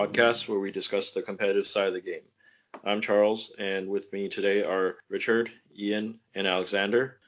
with 0.00 0.12
SBG 0.12 0.14
Podcast, 0.14 0.48
where 0.48 0.58
we 0.58 0.70
discuss 0.72 1.10
the 1.10 1.22
competitive 1.22 1.66
side 1.66 1.88
of 1.88 1.94
the 1.94 2.00
game. 2.00 2.22
I'm 2.84 3.00
Charles, 3.00 3.52
and 3.58 3.88
with 3.88 4.12
me 4.12 4.28
today 4.28 4.62
are 4.62 4.96
Richard, 5.08 5.50
Ian, 5.78 6.20
and 6.34 6.46
Alexander. 6.46 7.18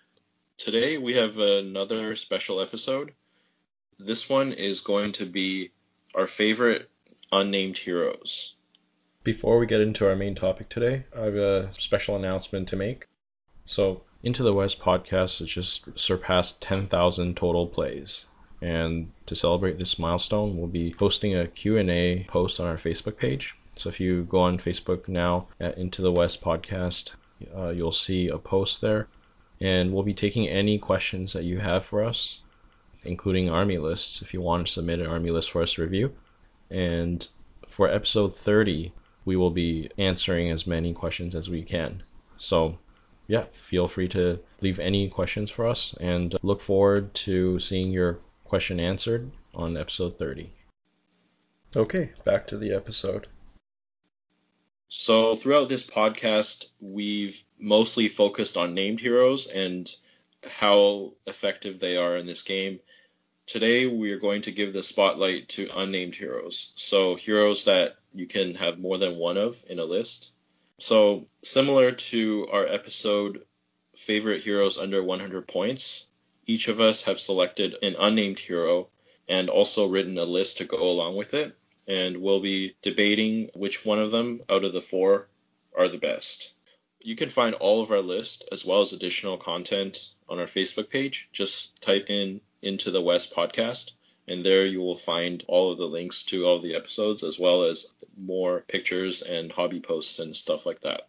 Today 0.56 0.96
we 0.98 1.14
have 1.14 1.38
another 1.38 2.16
special 2.16 2.60
episode. 2.60 3.12
This 3.98 4.28
one 4.28 4.52
is 4.52 4.80
going 4.80 5.12
to 5.12 5.26
be 5.26 5.72
our 6.14 6.26
favorite 6.26 6.88
unnamed 7.30 7.78
heroes. 7.78 8.54
Before 9.24 9.58
we 9.58 9.66
get 9.66 9.80
into 9.80 10.08
our 10.08 10.16
main 10.16 10.34
topic 10.34 10.68
today, 10.68 11.04
I 11.16 11.20
have 11.24 11.36
a 11.36 11.74
special 11.74 12.16
announcement 12.16 12.68
to 12.68 12.76
make. 12.76 13.06
So, 13.64 14.02
Into 14.22 14.42
the 14.42 14.54
West 14.54 14.80
podcast 14.80 15.40
has 15.40 15.48
just 15.48 15.98
surpassed 15.98 16.62
10,000 16.62 17.36
total 17.36 17.66
plays. 17.66 18.26
And 18.62 19.10
to 19.26 19.34
celebrate 19.34 19.80
this 19.80 19.98
milestone, 19.98 20.56
we'll 20.56 20.68
be 20.68 20.94
posting 20.94 21.34
a 21.34 21.48
Q&A 21.48 22.24
post 22.28 22.60
on 22.60 22.68
our 22.68 22.76
Facebook 22.76 23.16
page. 23.16 23.56
So 23.76 23.88
if 23.88 23.98
you 23.98 24.22
go 24.22 24.38
on 24.38 24.58
Facebook 24.58 25.08
now 25.08 25.48
at 25.58 25.76
Into 25.76 26.00
the 26.00 26.12
West 26.12 26.40
podcast, 26.40 27.14
uh, 27.56 27.70
you'll 27.70 27.90
see 27.90 28.28
a 28.28 28.38
post 28.38 28.80
there. 28.80 29.08
And 29.60 29.92
we'll 29.92 30.04
be 30.04 30.14
taking 30.14 30.46
any 30.46 30.78
questions 30.78 31.32
that 31.32 31.42
you 31.42 31.58
have 31.58 31.84
for 31.84 32.04
us, 32.04 32.42
including 33.04 33.50
army 33.50 33.78
lists 33.78 34.22
if 34.22 34.32
you 34.32 34.40
want 34.40 34.68
to 34.68 34.72
submit 34.72 35.00
an 35.00 35.08
army 35.08 35.32
list 35.32 35.50
for 35.50 35.60
us 35.60 35.74
to 35.74 35.82
review. 35.82 36.14
And 36.70 37.26
for 37.66 37.88
episode 37.88 38.32
30, 38.32 38.92
we 39.24 39.34
will 39.34 39.50
be 39.50 39.90
answering 39.98 40.52
as 40.52 40.68
many 40.68 40.92
questions 40.92 41.34
as 41.34 41.50
we 41.50 41.62
can. 41.62 42.04
So 42.36 42.78
yeah, 43.26 43.44
feel 43.52 43.88
free 43.88 44.08
to 44.08 44.38
leave 44.60 44.78
any 44.78 45.08
questions 45.08 45.50
for 45.50 45.66
us 45.66 45.94
and 46.00 46.36
look 46.42 46.60
forward 46.60 47.12
to 47.14 47.58
seeing 47.58 47.90
your 47.90 48.20
question 48.52 48.80
answered 48.80 49.30
on 49.54 49.78
episode 49.78 50.18
30. 50.18 50.52
Okay, 51.74 52.10
back 52.22 52.46
to 52.46 52.58
the 52.58 52.74
episode. 52.74 53.26
So, 54.88 55.34
throughout 55.34 55.70
this 55.70 55.86
podcast, 55.86 56.66
we've 56.78 57.42
mostly 57.58 58.08
focused 58.08 58.58
on 58.58 58.74
named 58.74 59.00
heroes 59.00 59.46
and 59.46 59.90
how 60.44 61.14
effective 61.26 61.80
they 61.80 61.96
are 61.96 62.18
in 62.18 62.26
this 62.26 62.42
game. 62.42 62.78
Today, 63.46 63.86
we 63.86 64.12
are 64.12 64.18
going 64.18 64.42
to 64.42 64.52
give 64.52 64.74
the 64.74 64.82
spotlight 64.82 65.48
to 65.56 65.70
unnamed 65.74 66.14
heroes. 66.14 66.74
So, 66.76 67.14
heroes 67.14 67.64
that 67.64 67.96
you 68.12 68.26
can 68.26 68.54
have 68.56 68.78
more 68.78 68.98
than 68.98 69.16
one 69.16 69.38
of 69.38 69.64
in 69.66 69.78
a 69.78 69.84
list. 69.84 70.32
So, 70.78 71.26
similar 71.42 71.90
to 71.90 72.48
our 72.52 72.66
episode, 72.66 73.46
Favorite 73.96 74.42
Heroes 74.42 74.76
Under 74.76 75.02
100 75.02 75.48
Points, 75.48 76.08
each 76.46 76.68
of 76.68 76.80
us 76.80 77.02
have 77.02 77.20
selected 77.20 77.76
an 77.82 77.96
unnamed 77.98 78.38
hero 78.38 78.88
and 79.28 79.48
also 79.48 79.86
written 79.86 80.18
a 80.18 80.24
list 80.24 80.58
to 80.58 80.64
go 80.64 80.90
along 80.90 81.16
with 81.16 81.34
it. 81.34 81.56
And 81.86 82.18
we'll 82.18 82.40
be 82.40 82.76
debating 82.82 83.50
which 83.54 83.84
one 83.84 83.98
of 83.98 84.10
them 84.10 84.40
out 84.48 84.64
of 84.64 84.72
the 84.72 84.80
four 84.80 85.28
are 85.76 85.88
the 85.88 85.98
best. 85.98 86.54
You 87.00 87.16
can 87.16 87.30
find 87.30 87.54
all 87.56 87.82
of 87.82 87.90
our 87.90 88.00
list 88.00 88.48
as 88.52 88.64
well 88.64 88.80
as 88.80 88.92
additional 88.92 89.36
content 89.36 90.14
on 90.28 90.38
our 90.38 90.46
Facebook 90.46 90.90
page. 90.90 91.28
Just 91.32 91.82
type 91.82 92.10
in 92.10 92.40
into 92.60 92.90
the 92.90 93.02
West 93.02 93.34
podcast, 93.34 93.92
and 94.28 94.44
there 94.44 94.66
you 94.66 94.80
will 94.80 94.96
find 94.96 95.44
all 95.48 95.72
of 95.72 95.78
the 95.78 95.88
links 95.88 96.22
to 96.24 96.46
all 96.46 96.60
the 96.60 96.76
episodes 96.76 97.24
as 97.24 97.38
well 97.38 97.64
as 97.64 97.92
more 98.16 98.60
pictures 98.68 99.22
and 99.22 99.50
hobby 99.50 99.80
posts 99.80 100.20
and 100.20 100.36
stuff 100.36 100.64
like 100.64 100.80
that. 100.82 101.08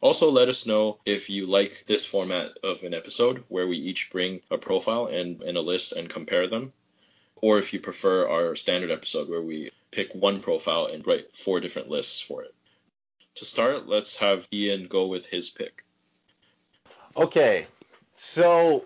Also, 0.00 0.30
let 0.30 0.48
us 0.48 0.66
know 0.66 0.98
if 1.04 1.28
you 1.28 1.46
like 1.46 1.84
this 1.86 2.04
format 2.04 2.52
of 2.62 2.82
an 2.84 2.94
episode 2.94 3.42
where 3.48 3.66
we 3.66 3.76
each 3.76 4.10
bring 4.12 4.40
a 4.50 4.56
profile 4.56 5.06
and, 5.06 5.42
and 5.42 5.56
a 5.56 5.60
list 5.60 5.92
and 5.92 6.08
compare 6.08 6.46
them, 6.46 6.72
or 7.36 7.58
if 7.58 7.72
you 7.72 7.80
prefer 7.80 8.28
our 8.28 8.54
standard 8.54 8.92
episode 8.92 9.28
where 9.28 9.42
we 9.42 9.72
pick 9.90 10.14
one 10.14 10.40
profile 10.40 10.86
and 10.86 11.04
write 11.06 11.34
four 11.36 11.58
different 11.58 11.88
lists 11.88 12.20
for 12.20 12.44
it. 12.44 12.54
To 13.36 13.44
start, 13.44 13.88
let's 13.88 14.16
have 14.16 14.46
Ian 14.52 14.86
go 14.86 15.06
with 15.06 15.26
his 15.26 15.50
pick. 15.50 15.84
Okay, 17.16 17.66
so 18.14 18.84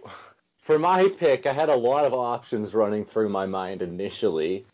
for 0.62 0.78
my 0.78 1.08
pick, 1.08 1.44
I 1.46 1.52
had 1.52 1.68
a 1.68 1.76
lot 1.76 2.06
of 2.06 2.14
options 2.14 2.74
running 2.74 3.04
through 3.04 3.28
my 3.28 3.44
mind 3.44 3.82
initially. 3.82 4.64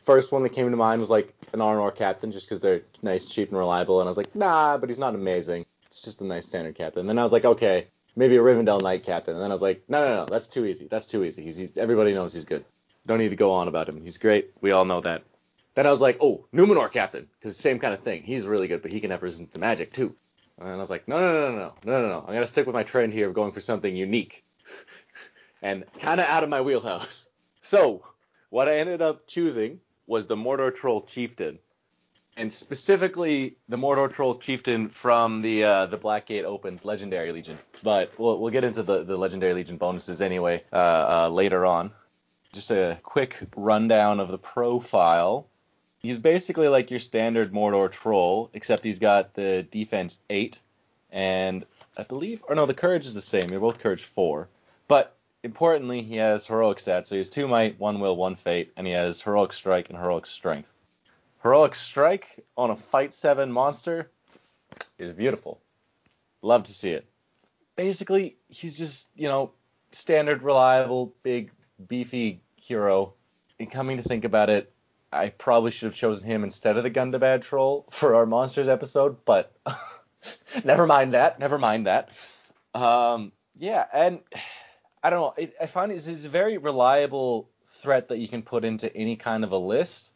First 0.00 0.30
one 0.30 0.42
that 0.44 0.50
came 0.50 0.70
to 0.70 0.76
mind 0.76 1.00
was 1.00 1.10
like 1.10 1.34
an 1.52 1.58
Arnor 1.60 1.94
captain, 1.94 2.30
just 2.30 2.46
because 2.46 2.60
they're 2.60 2.82
nice, 3.02 3.26
cheap, 3.26 3.48
and 3.48 3.58
reliable. 3.58 4.00
And 4.00 4.06
I 4.06 4.10
was 4.10 4.16
like, 4.16 4.34
nah, 4.34 4.78
but 4.78 4.88
he's 4.88 4.98
not 4.98 5.14
amazing. 5.14 5.66
It's 5.98 6.04
just 6.04 6.22
a 6.22 6.24
nice 6.24 6.46
standard 6.46 6.76
captain. 6.76 7.00
And 7.00 7.08
then 7.08 7.18
I 7.18 7.24
was 7.24 7.32
like, 7.32 7.44
okay, 7.44 7.88
maybe 8.14 8.36
a 8.36 8.40
Rivendell 8.40 8.80
Knight 8.80 9.04
captain. 9.04 9.34
And 9.34 9.42
then 9.42 9.50
I 9.50 9.54
was 9.54 9.62
like, 9.62 9.82
no, 9.88 10.08
no, 10.08 10.14
no, 10.14 10.26
that's 10.26 10.46
too 10.46 10.64
easy. 10.64 10.86
That's 10.86 11.06
too 11.06 11.24
easy. 11.24 11.42
He's, 11.42 11.56
he's 11.56 11.76
everybody 11.76 12.14
knows 12.14 12.32
he's 12.32 12.44
good. 12.44 12.64
Don't 13.04 13.18
need 13.18 13.30
to 13.30 13.36
go 13.36 13.50
on 13.50 13.66
about 13.66 13.88
him. 13.88 14.00
He's 14.00 14.18
great. 14.18 14.52
We 14.60 14.70
all 14.70 14.84
know 14.84 15.00
that. 15.00 15.24
Then 15.74 15.86
I 15.86 15.90
was 15.90 16.00
like, 16.00 16.18
oh, 16.20 16.46
Numenor 16.54 16.92
captain, 16.92 17.28
because 17.38 17.56
same 17.56 17.80
kind 17.80 17.94
of 17.94 18.02
thing. 18.02 18.22
He's 18.22 18.46
really 18.46 18.68
good, 18.68 18.80
but 18.80 18.92
he 18.92 19.00
can 19.00 19.10
have 19.10 19.22
resistance 19.22 19.52
to 19.54 19.58
magic 19.58 19.92
too. 19.92 20.14
And 20.56 20.68
I 20.68 20.76
was 20.76 20.90
like, 20.90 21.08
no, 21.08 21.18
no, 21.18 21.32
no, 21.32 21.56
no, 21.56 21.74
no, 21.84 22.02
no, 22.02 22.08
no. 22.08 22.24
I'm 22.26 22.34
gonna 22.34 22.46
stick 22.46 22.66
with 22.66 22.74
my 22.74 22.84
trend 22.84 23.12
here 23.12 23.28
of 23.28 23.34
going 23.34 23.52
for 23.52 23.60
something 23.60 23.94
unique, 23.94 24.44
and 25.62 25.84
kind 25.98 26.20
of 26.20 26.26
out 26.26 26.44
of 26.44 26.48
my 26.48 26.60
wheelhouse. 26.60 27.26
So 27.60 28.02
what 28.48 28.68
I 28.68 28.78
ended 28.78 29.02
up 29.02 29.26
choosing 29.26 29.80
was 30.06 30.26
the 30.26 30.36
Mordor 30.36 30.74
Troll 30.74 31.02
Chieftain 31.02 31.58
and 32.38 32.52
specifically 32.52 33.56
the 33.68 33.76
Mordor 33.76 34.10
Troll 34.10 34.38
Chieftain 34.38 34.88
from 34.88 35.42
the 35.42 35.64
uh, 35.64 35.86
the 35.86 35.98
Blackgate 35.98 36.44
Opens 36.44 36.84
Legendary 36.84 37.32
Legion. 37.32 37.58
But 37.82 38.16
we'll, 38.18 38.38
we'll 38.38 38.52
get 38.52 38.64
into 38.64 38.82
the, 38.82 39.04
the 39.04 39.16
Legendary 39.16 39.54
Legion 39.54 39.76
bonuses 39.76 40.22
anyway 40.22 40.62
uh, 40.72 40.76
uh, 40.76 41.28
later 41.28 41.66
on. 41.66 41.90
Just 42.52 42.70
a 42.70 42.98
quick 43.02 43.40
rundown 43.56 44.20
of 44.20 44.28
the 44.28 44.38
profile. 44.38 45.48
He's 45.98 46.20
basically 46.20 46.68
like 46.68 46.90
your 46.90 47.00
standard 47.00 47.52
Mordor 47.52 47.90
Troll, 47.90 48.50
except 48.54 48.84
he's 48.84 49.00
got 49.00 49.34
the 49.34 49.66
defense 49.68 50.20
8, 50.30 50.60
and 51.10 51.66
I 51.96 52.04
believe, 52.04 52.44
or 52.48 52.54
no, 52.54 52.66
the 52.66 52.74
courage 52.74 53.04
is 53.04 53.14
the 53.14 53.20
same. 53.20 53.50
You're 53.50 53.60
both 53.60 53.80
courage 53.80 54.04
4. 54.04 54.48
But 54.86 55.16
importantly, 55.42 56.02
he 56.02 56.16
has 56.16 56.46
heroic 56.46 56.78
stats. 56.78 57.06
So 57.06 57.16
he 57.16 57.18
has 57.18 57.28
2 57.28 57.48
might, 57.48 57.80
1 57.80 57.98
will, 57.98 58.16
1 58.16 58.36
fate, 58.36 58.72
and 58.76 58.86
he 58.86 58.92
has 58.92 59.20
heroic 59.20 59.52
strike 59.52 59.90
and 59.90 59.98
heroic 59.98 60.26
strength. 60.26 60.72
Heroic 61.48 61.74
Strike 61.76 62.44
on 62.58 62.68
a 62.68 62.76
Fight 62.76 63.14
7 63.14 63.50
monster 63.50 64.10
is 64.98 65.14
beautiful. 65.14 65.58
Love 66.42 66.64
to 66.64 66.72
see 66.72 66.90
it. 66.90 67.06
Basically, 67.74 68.36
he's 68.50 68.76
just, 68.76 69.08
you 69.16 69.28
know, 69.28 69.52
standard, 69.90 70.42
reliable, 70.42 71.14
big, 71.22 71.50
beefy 71.86 72.42
hero. 72.56 73.14
And 73.58 73.70
coming 73.70 73.96
to 73.96 74.02
think 74.02 74.26
about 74.26 74.50
it, 74.50 74.70
I 75.10 75.30
probably 75.30 75.70
should 75.70 75.86
have 75.86 75.94
chosen 75.94 76.26
him 76.26 76.44
instead 76.44 76.76
of 76.76 76.82
the 76.82 76.90
Gundabad 76.90 77.40
troll 77.40 77.86
for 77.88 78.14
our 78.14 78.26
monsters 78.26 78.68
episode, 78.68 79.16
but 79.24 79.56
never 80.66 80.86
mind 80.86 81.14
that. 81.14 81.38
Never 81.38 81.56
mind 81.56 81.86
that. 81.86 82.10
Um, 82.74 83.32
yeah, 83.56 83.86
and 83.94 84.20
I 85.02 85.08
don't 85.08 85.38
know. 85.38 85.46
I 85.58 85.64
find 85.64 85.92
it's 85.92 86.26
a 86.26 86.28
very 86.28 86.58
reliable 86.58 87.48
threat 87.64 88.08
that 88.08 88.18
you 88.18 88.28
can 88.28 88.42
put 88.42 88.66
into 88.66 88.94
any 88.94 89.16
kind 89.16 89.44
of 89.44 89.52
a 89.52 89.58
list. 89.58 90.12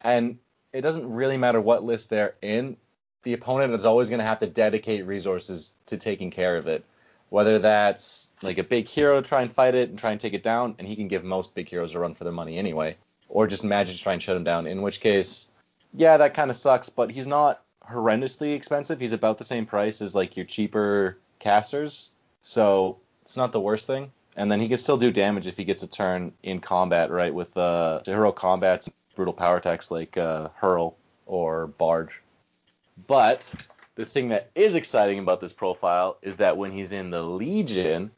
And 0.00 0.38
it 0.76 0.82
doesn't 0.82 1.10
really 1.10 1.38
matter 1.38 1.58
what 1.58 1.84
list 1.84 2.10
they're 2.10 2.34
in. 2.42 2.76
The 3.22 3.32
opponent 3.32 3.72
is 3.72 3.86
always 3.86 4.10
going 4.10 4.18
to 4.18 4.26
have 4.26 4.40
to 4.40 4.46
dedicate 4.46 5.06
resources 5.06 5.72
to 5.86 5.96
taking 5.96 6.30
care 6.30 6.58
of 6.58 6.66
it. 6.66 6.84
Whether 7.30 7.58
that's 7.58 8.28
like 8.42 8.58
a 8.58 8.62
big 8.62 8.86
hero 8.86 9.22
try 9.22 9.40
and 9.40 9.50
fight 9.50 9.74
it 9.74 9.88
and 9.88 9.98
try 9.98 10.12
and 10.12 10.20
take 10.20 10.34
it 10.34 10.42
down, 10.42 10.74
and 10.78 10.86
he 10.86 10.94
can 10.94 11.08
give 11.08 11.24
most 11.24 11.54
big 11.54 11.68
heroes 11.68 11.94
a 11.94 11.98
run 11.98 12.14
for 12.14 12.24
their 12.24 12.32
money 12.32 12.58
anyway, 12.58 12.96
or 13.28 13.46
just 13.46 13.64
magic 13.64 13.96
to 13.96 14.02
try 14.02 14.12
and 14.12 14.22
shut 14.22 14.36
him 14.36 14.44
down. 14.44 14.66
In 14.66 14.82
which 14.82 15.00
case, 15.00 15.48
yeah, 15.94 16.18
that 16.18 16.34
kind 16.34 16.50
of 16.50 16.56
sucks, 16.56 16.90
but 16.90 17.10
he's 17.10 17.26
not 17.26 17.62
horrendously 17.90 18.54
expensive. 18.54 19.00
He's 19.00 19.14
about 19.14 19.38
the 19.38 19.44
same 19.44 19.64
price 19.64 20.02
as 20.02 20.14
like 20.14 20.36
your 20.36 20.46
cheaper 20.46 21.16
casters, 21.38 22.10
so 22.42 22.98
it's 23.22 23.36
not 23.36 23.50
the 23.50 23.60
worst 23.60 23.86
thing. 23.86 24.12
And 24.36 24.52
then 24.52 24.60
he 24.60 24.68
can 24.68 24.76
still 24.76 24.98
do 24.98 25.10
damage 25.10 25.46
if 25.46 25.56
he 25.56 25.64
gets 25.64 25.82
a 25.82 25.86
turn 25.86 26.32
in 26.42 26.60
combat, 26.60 27.10
right? 27.10 27.32
With 27.32 27.56
uh, 27.56 28.02
hero 28.04 28.30
combats 28.30 28.90
brutal 29.16 29.34
power 29.34 29.56
attacks 29.56 29.90
like 29.90 30.16
uh, 30.16 30.50
Hurl 30.54 30.96
or 31.26 31.66
Barge. 31.66 32.22
But 33.08 33.52
the 33.96 34.04
thing 34.04 34.28
that 34.28 34.50
is 34.54 34.74
exciting 34.76 35.18
about 35.18 35.40
this 35.40 35.52
profile 35.52 36.18
is 36.22 36.36
that 36.36 36.56
when 36.56 36.70
he's 36.70 36.92
in 36.92 37.10
the 37.10 37.22
Legion, 37.22 38.12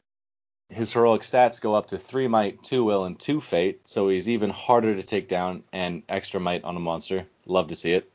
his 0.69 0.93
heroic 0.93 1.23
stats 1.23 1.59
go 1.59 1.73
up 1.73 1.87
to 1.87 1.97
3 1.97 2.27
might, 2.27 2.61
2 2.61 2.83
will, 2.83 3.05
and 3.05 3.19
2 3.19 3.41
fate, 3.41 3.87
so 3.87 4.09
he's 4.09 4.29
even 4.29 4.51
harder 4.51 4.95
to 4.95 5.03
take 5.03 5.27
down 5.27 5.63
and 5.73 6.03
extra 6.07 6.39
might 6.39 6.63
on 6.63 6.75
a 6.77 6.79
monster. 6.79 7.25
Love 7.47 7.69
to 7.69 7.75
see 7.75 7.93
it. 7.93 8.11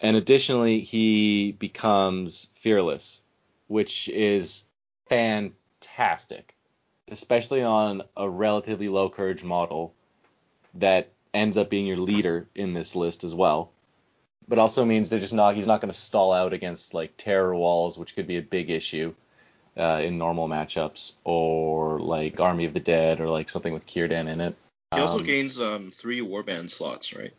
And 0.00 0.16
additionally, 0.16 0.80
he 0.80 1.52
becomes 1.52 2.48
fearless, 2.52 3.22
which 3.66 4.08
is 4.08 4.64
fantastic, 5.06 6.54
especially 7.08 7.62
on 7.62 8.02
a 8.16 8.28
relatively 8.28 8.88
low 8.88 9.08
courage 9.08 9.42
model 9.42 9.94
that 10.74 11.08
ends 11.36 11.56
up 11.56 11.70
being 11.70 11.86
your 11.86 11.96
leader 11.98 12.48
in 12.54 12.74
this 12.74 12.96
list 12.96 13.24
as 13.24 13.34
well. 13.34 13.70
But 14.48 14.58
also 14.58 14.84
means 14.84 15.08
they're 15.08 15.18
just 15.20 15.34
not 15.34 15.54
he's 15.54 15.66
not 15.66 15.80
going 15.80 15.92
to 15.92 15.98
stall 15.98 16.32
out 16.32 16.52
against 16.52 16.94
like 16.94 17.16
terror 17.16 17.54
walls, 17.54 17.98
which 17.98 18.14
could 18.14 18.26
be 18.26 18.36
a 18.36 18.42
big 18.42 18.70
issue 18.70 19.14
uh, 19.76 20.00
in 20.02 20.18
normal 20.18 20.48
matchups, 20.48 21.14
or 21.24 22.00
like 22.00 22.40
Army 22.40 22.64
of 22.64 22.74
the 22.74 22.80
Dead, 22.80 23.20
or 23.20 23.28
like 23.28 23.48
something 23.48 23.72
with 23.72 23.86
Círdan 23.86 24.28
in 24.28 24.40
it. 24.40 24.56
He 24.94 25.00
also 25.00 25.18
um, 25.18 25.24
gains 25.24 25.60
um, 25.60 25.90
three 25.90 26.20
warband 26.20 26.70
slots, 26.70 27.14
right? 27.14 27.32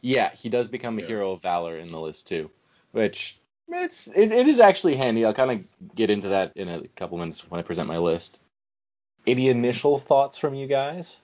Yeah, 0.00 0.30
he 0.30 0.48
does 0.48 0.68
become 0.68 0.98
a 0.98 1.00
Yeah. 1.00 1.08
hero 1.08 1.32
of 1.32 1.42
valor 1.42 1.76
in 1.76 1.92
the 1.92 2.00
list 2.00 2.28
too, 2.28 2.50
which 2.92 3.38
it's 3.68 4.06
it, 4.08 4.32
it 4.32 4.48
is 4.48 4.60
actually 4.60 4.96
handy. 4.96 5.24
I'll 5.24 5.34
kind 5.34 5.50
of 5.50 5.94
get 5.94 6.10
into 6.10 6.28
that 6.28 6.52
in 6.56 6.68
a 6.68 6.86
couple 6.88 7.18
minutes 7.18 7.48
when 7.50 7.58
I 7.58 7.62
present 7.62 7.88
my 7.88 7.98
list. 7.98 8.40
Any 9.26 9.48
initial 9.48 9.98
thoughts 9.98 10.38
from 10.38 10.54
you 10.54 10.66
guys? 10.66 11.20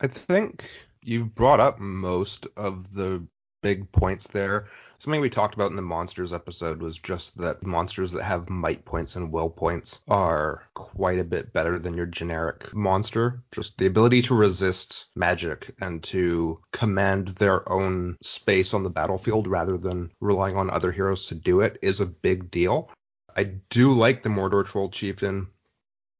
I 0.00 0.06
think 0.06 0.70
you've 1.06 1.34
brought 1.34 1.60
up 1.60 1.78
most 1.78 2.46
of 2.56 2.92
the 2.92 3.26
big 3.62 3.90
points 3.92 4.28
there. 4.28 4.68
Something 4.98 5.20
we 5.20 5.28
talked 5.28 5.54
about 5.54 5.70
in 5.70 5.76
the 5.76 5.82
monsters 5.82 6.32
episode 6.32 6.80
was 6.80 6.98
just 6.98 7.36
that 7.38 7.66
monsters 7.66 8.12
that 8.12 8.22
have 8.22 8.48
might 8.48 8.84
points 8.84 9.16
and 9.16 9.30
will 9.30 9.50
points 9.50 9.98
are 10.08 10.62
quite 10.74 11.18
a 11.18 11.24
bit 11.24 11.52
better 11.52 11.78
than 11.78 11.94
your 11.94 12.06
generic 12.06 12.72
monster. 12.74 13.42
Just 13.52 13.76
the 13.76 13.86
ability 13.86 14.22
to 14.22 14.34
resist 14.34 15.06
magic 15.14 15.74
and 15.80 16.02
to 16.04 16.60
command 16.72 17.28
their 17.28 17.70
own 17.70 18.16
space 18.22 18.72
on 18.72 18.84
the 18.84 18.90
battlefield 18.90 19.46
rather 19.46 19.76
than 19.76 20.12
relying 20.20 20.56
on 20.56 20.70
other 20.70 20.92
heroes 20.92 21.26
to 21.26 21.34
do 21.34 21.60
it 21.60 21.78
is 21.82 22.00
a 22.00 22.06
big 22.06 22.50
deal. 22.50 22.90
I 23.36 23.44
do 23.68 23.92
like 23.92 24.22
the 24.22 24.30
Mordor 24.30 24.64
Troll 24.64 24.88
Chieftain. 24.88 25.48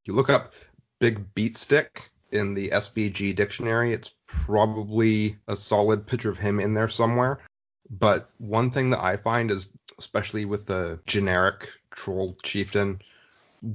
You 0.04 0.12
look 0.12 0.28
up 0.28 0.52
Big 1.00 1.34
Beat 1.34 1.56
Stick 1.56 2.10
in 2.30 2.54
the 2.54 2.70
SBG 2.70 3.34
dictionary, 3.34 3.92
it's 3.92 4.12
probably 4.26 5.36
a 5.48 5.56
solid 5.56 6.06
picture 6.06 6.30
of 6.30 6.38
him 6.38 6.60
in 6.60 6.74
there 6.74 6.88
somewhere. 6.88 7.40
But 7.88 8.30
one 8.38 8.70
thing 8.70 8.90
that 8.90 9.02
I 9.02 9.16
find 9.16 9.50
is, 9.50 9.68
especially 9.98 10.44
with 10.44 10.66
the 10.66 10.98
generic 11.06 11.70
troll 11.90 12.36
chieftain, 12.42 13.00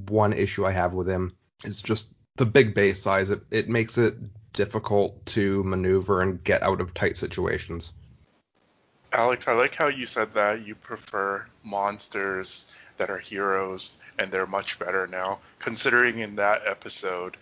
one 0.08 0.32
issue 0.32 0.66
I 0.66 0.70
have 0.72 0.94
with 0.94 1.08
him 1.08 1.34
is 1.64 1.82
just 1.82 2.14
the 2.36 2.46
big 2.46 2.74
base 2.74 3.02
size. 3.02 3.30
It, 3.30 3.42
it 3.50 3.68
makes 3.68 3.98
it 3.98 4.16
difficult 4.52 5.24
to 5.26 5.64
maneuver 5.64 6.20
and 6.20 6.42
get 6.44 6.62
out 6.62 6.80
of 6.80 6.94
tight 6.94 7.16
situations. 7.16 7.92
Alex, 9.12 9.48
I 9.48 9.52
like 9.52 9.74
how 9.74 9.88
you 9.88 10.06
said 10.06 10.34
that 10.34 10.66
you 10.66 10.74
prefer 10.74 11.46
monsters 11.62 12.70
that 12.96 13.10
are 13.10 13.18
heroes 13.18 13.98
and 14.18 14.30
they're 14.30 14.46
much 14.46 14.78
better 14.78 15.06
now. 15.06 15.38
Considering 15.58 16.20
in 16.20 16.36
that 16.36 16.62
episode, 16.66 17.36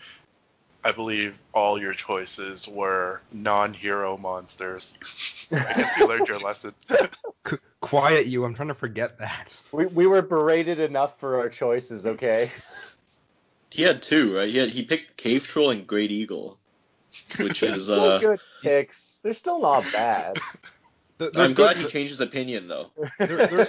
I 0.83 0.93
believe 0.93 1.37
all 1.53 1.79
your 1.81 1.93
choices 1.93 2.67
were 2.67 3.21
non 3.33 3.75
hero 3.75 4.17
monsters. 4.17 4.95
I 5.53 5.57
guess 5.75 5.97
you 5.99 6.07
learned 6.09 6.29
your 6.29 6.39
lesson. 6.45 6.75
C- 7.47 7.57
quiet 7.81 8.27
you, 8.27 8.45
I'm 8.45 8.55
trying 8.55 8.69
to 8.69 8.75
forget 8.75 9.19
that. 9.19 9.61
We 9.73 9.87
we 9.87 10.07
were 10.07 10.23
berated 10.23 10.81
enough 10.81 11.19
for 11.21 11.39
our 11.41 11.49
choices, 11.49 12.07
okay? 12.07 12.51
He 13.73 13.83
had 13.85 14.03
two, 14.03 14.35
right? 14.37 14.49
He 14.49 14.59
had 14.59 14.71
he 14.71 14.83
picked 14.85 15.17
Cave 15.17 15.45
Troll 15.47 15.71
and 15.71 15.87
Great 15.87 16.11
Eagle, 16.11 16.59
which 17.39 17.63
is 17.63 17.85
Still 17.85 18.01
uh. 18.05 18.19
good 18.19 18.41
picks. 18.63 19.21
They're 19.23 19.33
still 19.33 19.61
not 19.61 19.85
bad. 19.93 20.39
Th- 21.21 21.31
they're 21.31 21.45
I'm 21.45 21.55
glad 21.55 21.77
good- 21.77 21.85
he 21.85 21.89
changed 21.89 22.11
his 22.11 22.21
opinion 22.21 22.67
though. 22.67 22.91
they're, 23.21 23.47
they're, 23.47 23.67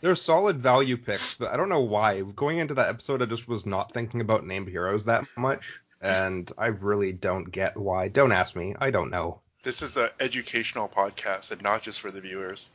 they're 0.00 0.14
solid 0.14 0.56
value 0.60 0.96
picks, 0.96 1.34
but 1.34 1.50
I 1.52 1.58
don't 1.58 1.68
know 1.68 1.82
why. 1.82 2.22
Going 2.22 2.56
into 2.56 2.72
that 2.74 2.88
episode, 2.88 3.20
I 3.20 3.26
just 3.26 3.46
was 3.46 3.66
not 3.66 3.92
thinking 3.92 4.22
about 4.22 4.46
named 4.46 4.68
heroes 4.68 5.04
that 5.04 5.26
much, 5.36 5.78
and 6.04 6.52
I 6.58 6.66
really 6.66 7.12
don't 7.12 7.50
get 7.50 7.76
why. 7.76 8.08
Don't 8.08 8.32
ask 8.32 8.54
me. 8.54 8.74
I 8.78 8.90
don't 8.90 9.10
know. 9.10 9.40
This 9.62 9.80
is 9.80 9.96
an 9.96 10.10
educational 10.20 10.86
podcast 10.88 11.50
and 11.50 11.62
not 11.62 11.82
just 11.82 12.00
for 12.00 12.10
the 12.10 12.20
viewers. 12.20 12.68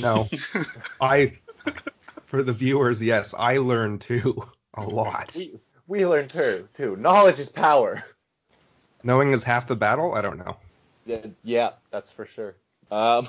No, 0.00 0.28
I, 1.00 1.38
for 2.26 2.42
the 2.42 2.52
viewers, 2.52 3.02
yes, 3.02 3.34
I 3.36 3.56
learned 3.56 4.02
too 4.02 4.46
a 4.74 4.82
lot. 4.82 5.32
We 5.34 5.58
we 5.86 6.06
learned 6.06 6.30
too 6.30 6.68
too. 6.74 6.96
Knowledge 6.96 7.40
is 7.40 7.48
power. 7.48 8.04
Knowing 9.02 9.32
is 9.32 9.44
half 9.44 9.66
the 9.66 9.76
battle. 9.76 10.12
I 10.12 10.20
don't 10.20 10.38
know. 10.38 10.58
Yeah, 11.06 11.26
yeah, 11.42 11.70
that's 11.90 12.12
for 12.12 12.26
sure. 12.26 12.54
Um, 12.90 13.28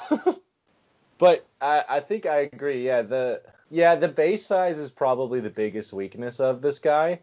but 1.18 1.46
I, 1.62 1.86
I 1.88 2.00
think 2.02 2.26
I 2.26 2.40
agree. 2.40 2.86
Yeah, 2.86 3.04
the 3.04 3.42
yeah 3.72 3.96
the 3.96 4.10
base 4.10 4.46
size 4.46 4.78
is 4.78 4.92
probably 4.92 5.40
the 5.40 5.50
biggest 5.50 5.94
weakness 5.94 6.42
of 6.42 6.62
this 6.62 6.80
guy, 6.80 7.22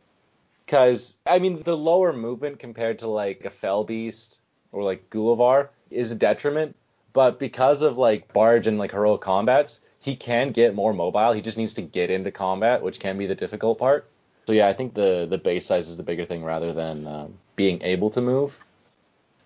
because 0.67 1.17
I 1.25 1.39
mean 1.39 1.63
the 1.63 1.77
lower 1.77 2.13
movement 2.13 2.59
compared 2.59 2.99
to 2.99 3.09
like 3.09 3.45
a 3.45 3.51
Fell 3.51 3.85
Beast 3.85 4.41
or 4.73 4.83
like 4.83 5.09
Gulavhar 5.11 5.69
is 5.91 6.11
a 6.11 6.17
detriment, 6.17 6.77
but 7.13 7.39
because 7.39 7.83
of 7.83 7.97
like 7.97 8.33
Barge 8.33 8.67
and 8.67 8.79
like 8.79 8.91
heroic 8.91 9.21
combats, 9.21 9.81
he 10.01 10.17
can 10.17 10.51
get 10.51 10.75
more 10.75 10.93
mobile. 10.93 11.33
He 11.33 11.41
just 11.41 11.57
needs 11.57 11.75
to 11.75 11.83
get 11.83 12.11
into 12.11 12.31
combat, 12.31 12.83
which 12.83 13.01
can 13.01 13.17
be 13.17 13.27
the 13.27 13.35
difficult 13.35 13.79
part. 13.79 14.09
So 14.47 14.53
yeah, 14.53 14.69
I 14.69 14.73
think 14.73 14.95
the 14.95 15.27
the 15.29 15.39
base 15.39 15.67
size 15.67 15.89
is 15.89 15.97
the 15.97 16.03
bigger 16.03 16.25
thing 16.25 16.45
rather 16.45 16.73
than 16.73 17.07
um, 17.07 17.35
being 17.55 17.81
able 17.83 18.11
to 18.11 18.21
move. 18.21 18.59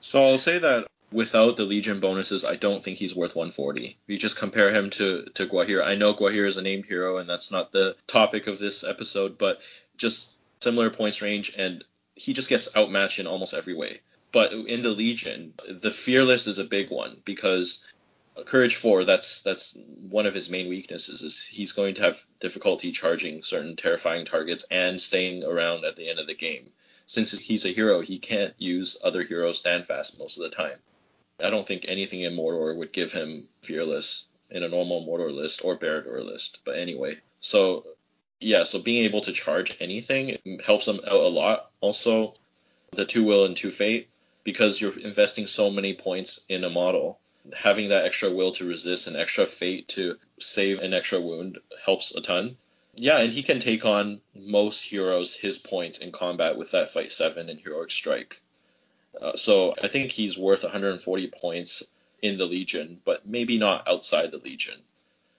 So 0.00 0.26
I'll 0.26 0.38
say 0.38 0.58
that 0.58 0.86
without 1.12 1.56
the 1.56 1.64
Legion 1.64 2.00
bonuses, 2.00 2.44
I 2.44 2.56
don't 2.56 2.82
think 2.82 2.96
he's 2.96 3.14
worth 3.14 3.36
140. 3.36 3.86
If 3.86 3.96
You 4.06 4.16
just 4.16 4.38
compare 4.38 4.72
him 4.72 4.88
to 4.90 5.26
to 5.34 5.46
Guahir. 5.46 5.84
I 5.84 5.96
know 5.96 6.14
Guahir 6.14 6.46
is 6.46 6.56
a 6.56 6.62
named 6.62 6.86
hero, 6.86 7.18
and 7.18 7.28
that's 7.28 7.50
not 7.50 7.72
the 7.72 7.96
topic 8.06 8.46
of 8.46 8.58
this 8.58 8.84
episode, 8.84 9.36
but 9.36 9.60
just 9.96 10.32
similar 10.62 10.90
points 10.90 11.22
range, 11.22 11.54
and 11.56 11.84
he 12.14 12.32
just 12.32 12.48
gets 12.48 12.74
outmatched 12.76 13.18
in 13.18 13.26
almost 13.26 13.54
every 13.54 13.74
way. 13.74 14.00
But 14.32 14.52
in 14.52 14.82
the 14.82 14.90
Legion, 14.90 15.54
the 15.68 15.90
Fearless 15.90 16.46
is 16.46 16.58
a 16.58 16.64
big 16.64 16.90
one 16.90 17.20
because 17.24 17.92
Courage 18.44 18.76
4, 18.76 19.04
that's 19.04 19.42
that's 19.42 19.76
one 20.08 20.26
of 20.26 20.34
his 20.34 20.48
main 20.48 20.68
weaknesses 20.68 21.22
is 21.22 21.42
he's 21.42 21.72
going 21.72 21.94
to 21.94 22.02
have 22.02 22.24
difficulty 22.38 22.92
charging 22.92 23.42
certain 23.42 23.76
terrifying 23.76 24.24
targets 24.24 24.64
and 24.70 25.00
staying 25.00 25.44
around 25.44 25.84
at 25.84 25.96
the 25.96 26.08
end 26.08 26.18
of 26.18 26.26
the 26.26 26.34
game. 26.34 26.70
Since 27.06 27.36
he's 27.38 27.64
a 27.64 27.70
hero, 27.70 28.00
he 28.00 28.18
can't 28.18 28.54
use 28.58 28.96
other 29.02 29.24
heroes 29.24 29.58
stand 29.58 29.86
fast 29.86 30.18
most 30.18 30.36
of 30.36 30.44
the 30.44 30.50
time. 30.50 30.78
I 31.42 31.50
don't 31.50 31.66
think 31.66 31.86
anything 31.88 32.20
in 32.20 32.36
Mordor 32.36 32.76
would 32.76 32.92
give 32.92 33.12
him 33.12 33.48
Fearless 33.62 34.26
in 34.50 34.62
a 34.62 34.68
normal 34.68 35.04
Mordor 35.04 35.34
list 35.34 35.64
or 35.64 35.76
Barad-dûr 35.76 36.24
list. 36.24 36.60
But 36.64 36.76
anyway, 36.76 37.16
so 37.40 37.84
yeah, 38.40 38.64
so 38.64 38.80
being 38.80 39.04
able 39.04 39.20
to 39.22 39.32
charge 39.32 39.76
anything 39.80 40.36
helps 40.64 40.88
him 40.88 41.00
out 41.06 41.12
a 41.12 41.28
lot. 41.28 41.70
Also, 41.80 42.34
the 42.92 43.04
two 43.04 43.22
will 43.24 43.44
and 43.44 43.56
two 43.56 43.70
fate 43.70 44.08
because 44.44 44.80
you're 44.80 44.98
investing 44.98 45.46
so 45.46 45.70
many 45.70 45.94
points 45.94 46.44
in 46.48 46.64
a 46.64 46.70
model. 46.70 47.18
Having 47.54 47.90
that 47.90 48.04
extra 48.04 48.30
will 48.30 48.52
to 48.52 48.66
resist 48.66 49.06
and 49.06 49.16
extra 49.16 49.46
fate 49.46 49.88
to 49.88 50.16
save 50.38 50.80
an 50.80 50.94
extra 50.94 51.20
wound 51.20 51.58
helps 51.84 52.14
a 52.14 52.20
ton. 52.20 52.56
Yeah, 52.94 53.18
and 53.18 53.32
he 53.32 53.42
can 53.42 53.60
take 53.60 53.84
on 53.84 54.20
most 54.34 54.82
heroes 54.82 55.34
his 55.34 55.58
points 55.58 55.98
in 55.98 56.10
combat 56.10 56.56
with 56.56 56.72
that 56.72 56.90
fight 56.90 57.12
seven 57.12 57.48
and 57.48 57.60
heroic 57.60 57.90
strike. 57.90 58.40
Uh, 59.20 59.36
so 59.36 59.74
I 59.82 59.88
think 59.88 60.12
he's 60.12 60.38
worth 60.38 60.62
140 60.62 61.28
points 61.28 61.82
in 62.22 62.38
the 62.38 62.46
Legion, 62.46 63.00
but 63.04 63.26
maybe 63.26 63.58
not 63.58 63.86
outside 63.88 64.30
the 64.30 64.38
Legion. 64.38 64.76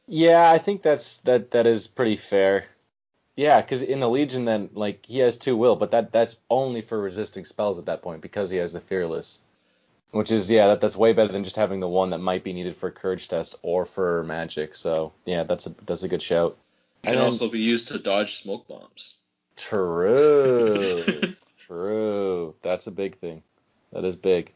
Yeah, 0.07 0.49
I 0.49 0.57
think 0.57 0.81
that's 0.81 1.17
that 1.17 1.51
that 1.51 1.67
is 1.67 1.87
pretty 1.87 2.15
fair. 2.15 2.65
Yeah, 3.35 3.61
because 3.61 3.81
in 3.81 3.99
the 3.99 4.09
Legion, 4.09 4.45
then 4.45 4.69
like 4.73 5.05
he 5.05 5.19
has 5.19 5.37
two 5.37 5.55
will, 5.55 5.75
but 5.75 5.91
that 5.91 6.11
that's 6.11 6.37
only 6.49 6.81
for 6.81 6.99
resisting 6.99 7.45
spells 7.45 7.79
at 7.79 7.85
that 7.85 8.01
point 8.01 8.21
because 8.21 8.49
he 8.49 8.57
has 8.57 8.73
the 8.73 8.81
Fearless, 8.81 9.39
which 10.11 10.31
is 10.31 10.51
yeah, 10.51 10.67
that, 10.67 10.81
that's 10.81 10.95
way 10.97 11.13
better 11.13 11.31
than 11.31 11.43
just 11.43 11.55
having 11.55 11.79
the 11.79 11.87
one 11.87 12.09
that 12.09 12.17
might 12.19 12.43
be 12.43 12.53
needed 12.53 12.75
for 12.75 12.87
a 12.87 12.91
Courage 12.91 13.27
test 13.29 13.55
or 13.61 13.85
for 13.85 14.23
Magic. 14.23 14.75
So 14.75 15.13
yeah, 15.25 15.43
that's 15.43 15.65
a 15.67 15.69
that's 15.85 16.03
a 16.03 16.09
good 16.09 16.21
shout. 16.21 16.57
Can 17.03 17.13
And 17.13 17.19
then- 17.19 17.25
also 17.25 17.49
be 17.49 17.59
used 17.59 17.87
to 17.87 17.97
dodge 17.99 18.41
smoke 18.41 18.67
bombs. 18.67 19.19
True, 19.55 21.03
true. 21.67 22.55
That's 22.61 22.87
a 22.87 22.91
big 22.91 23.17
thing. 23.19 23.43
That 23.93 24.05
is 24.05 24.15
big. 24.15 24.51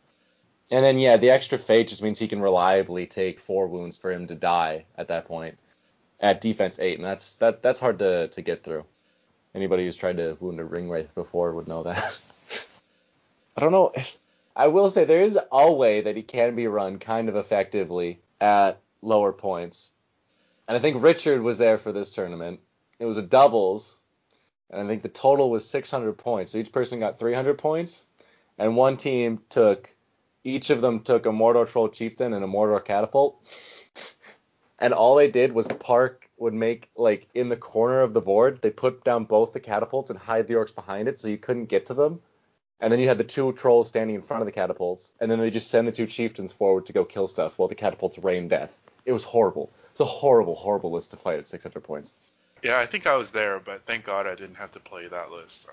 And 0.72 0.84
then 0.84 0.98
yeah, 1.00 1.17
the 1.17 1.29
extra 1.29 1.58
fate 1.58 1.88
just 1.89 2.01
means 2.01 2.17
he 2.20 2.27
can 2.27 2.41
reliably 2.41 3.05
take 3.05 3.39
four 3.39 3.67
wounds 3.67 3.98
for 3.98 4.12
him 4.12 4.27
to 4.27 4.36
die 4.36 4.86
at 4.98 5.08
that 5.10 5.27
point 5.27 5.58
at 6.19 6.41
defense 6.41 6.79
eight, 6.79 6.98
and 6.98 7.05
that's 7.05 7.36
that 7.36 7.62
that's 7.62 7.79
hard 7.79 8.00
to 8.00 8.27
to 8.29 8.41
get 8.41 8.63
through. 8.63 8.86
Anybody 9.53 9.86
who's 9.86 9.95
tried 9.95 10.17
to 10.17 10.38
wound 10.39 10.60
a 10.60 10.65
ring 10.65 10.89
wraith 10.89 11.13
before 11.15 11.53
would 11.53 11.67
know 11.67 11.84
that. 11.84 12.19
I 13.57 13.62
don't 13.62 13.72
know. 13.72 13.91
If 13.95 14.17
I 14.55 14.67
will 14.67 14.89
say 14.89 15.05
there 15.05 15.22
is 15.22 15.38
a 15.51 15.72
way 15.72 16.01
that 16.01 16.15
he 16.15 16.24
can 16.24 16.55
be 16.55 16.67
run 16.67 17.00
kind 17.00 17.29
of 17.29 17.36
effectively 17.36 18.19
at 18.39 18.79
lower 19.01 19.34
points, 19.34 19.91
and 20.67 20.75
I 20.75 20.79
think 20.79 21.03
Richard 21.03 21.41
was 21.41 21.57
there 21.57 21.77
for 21.77 21.91
this 21.91 22.10
tournament. 22.10 22.60
It 23.00 23.05
was 23.05 23.17
a 23.17 23.22
doubles, 23.22 23.98
and 24.69 24.81
I 24.81 24.88
think 24.88 25.03
the 25.03 25.10
total 25.10 25.50
was 25.50 25.67
600 25.67 26.17
points. 26.17 26.51
So 26.51 26.57
each 26.57 26.72
person 26.72 27.00
got 27.00 27.19
300 27.19 27.57
points, 27.57 28.07
and 28.57 28.75
one 28.75 28.98
team 28.98 29.41
took, 29.50 29.93
each 30.43 30.69
of 30.69 30.81
them 30.81 31.01
took 31.01 31.25
a 31.25 31.29
Mordor 31.29 31.67
Troll 31.67 31.89
Chieftain 31.89 32.34
and 32.34 32.43
a 32.43 32.48
Mordor 32.48 32.84
Catapult. 32.84 33.41
And 34.79 34.94
all 34.94 35.15
they 35.15 35.29
did 35.29 35.53
was 35.53 35.67
Park 35.67 36.29
would 36.38 36.53
make, 36.53 36.89
like, 36.96 37.27
in 37.34 37.50
the 37.50 37.55
corner 37.58 38.01
of 38.01 38.13
the 38.13 38.22
board, 38.22 38.60
they 38.62 38.70
put 38.70 39.03
down 39.03 39.25
both 39.25 39.53
the 39.53 39.60
catapults 39.60 40.10
and 40.10 40.20
hide 40.20 40.48
the 40.48 40.55
orcs 40.55 40.75
behind 40.75 41.08
it 41.08 41.20
so 41.20 41.27
you 41.27 41.38
couldn't 41.38 41.65
get 41.65 41.86
to 41.88 41.94
them. 41.94 42.22
And 42.82 42.91
then 42.91 43.00
you 43.00 43.08
had 43.08 43.17
the 43.17 43.24
two 43.24 43.53
trolls 43.53 43.88
standing 43.88 44.15
in 44.15 44.22
front 44.22 44.41
of 44.41 44.46
the 44.46 44.51
catapults, 44.51 45.13
and 45.20 45.32
then 45.32 45.39
they 45.39 45.50
just 45.50 45.72
send 45.72 45.88
the 45.88 45.94
two 45.94 46.08
chieftains 46.08 46.51
forward 46.51 46.88
to 46.88 46.94
go 46.94 47.05
kill 47.05 47.27
stuff 47.27 47.58
while 47.58 47.70
the 47.70 47.75
catapults 47.75 48.17
rain 48.17 48.50
death. 48.50 48.72
It 49.05 49.13
was 49.13 49.24
horrible. 49.24 49.72
It's 49.91 50.01
a 50.01 50.05
horrible, 50.05 50.55
horrible 50.55 50.91
list 50.91 51.12
to 51.12 51.17
fight 51.17 51.39
at 51.39 51.48
600 51.48 51.82
points. 51.82 52.17
Yeah, 52.63 52.77
I 52.77 52.86
think 52.86 53.08
I 53.08 53.15
was 53.15 53.32
there, 53.32 53.60
but 53.60 53.86
thank 53.86 54.03
God 54.03 54.27
I 54.27 54.36
didn't 54.36 54.55
have 54.55 54.74
to 54.74 54.79
play 54.79 55.08
that 55.08 55.32
list. 55.32 55.63
So 55.63 55.70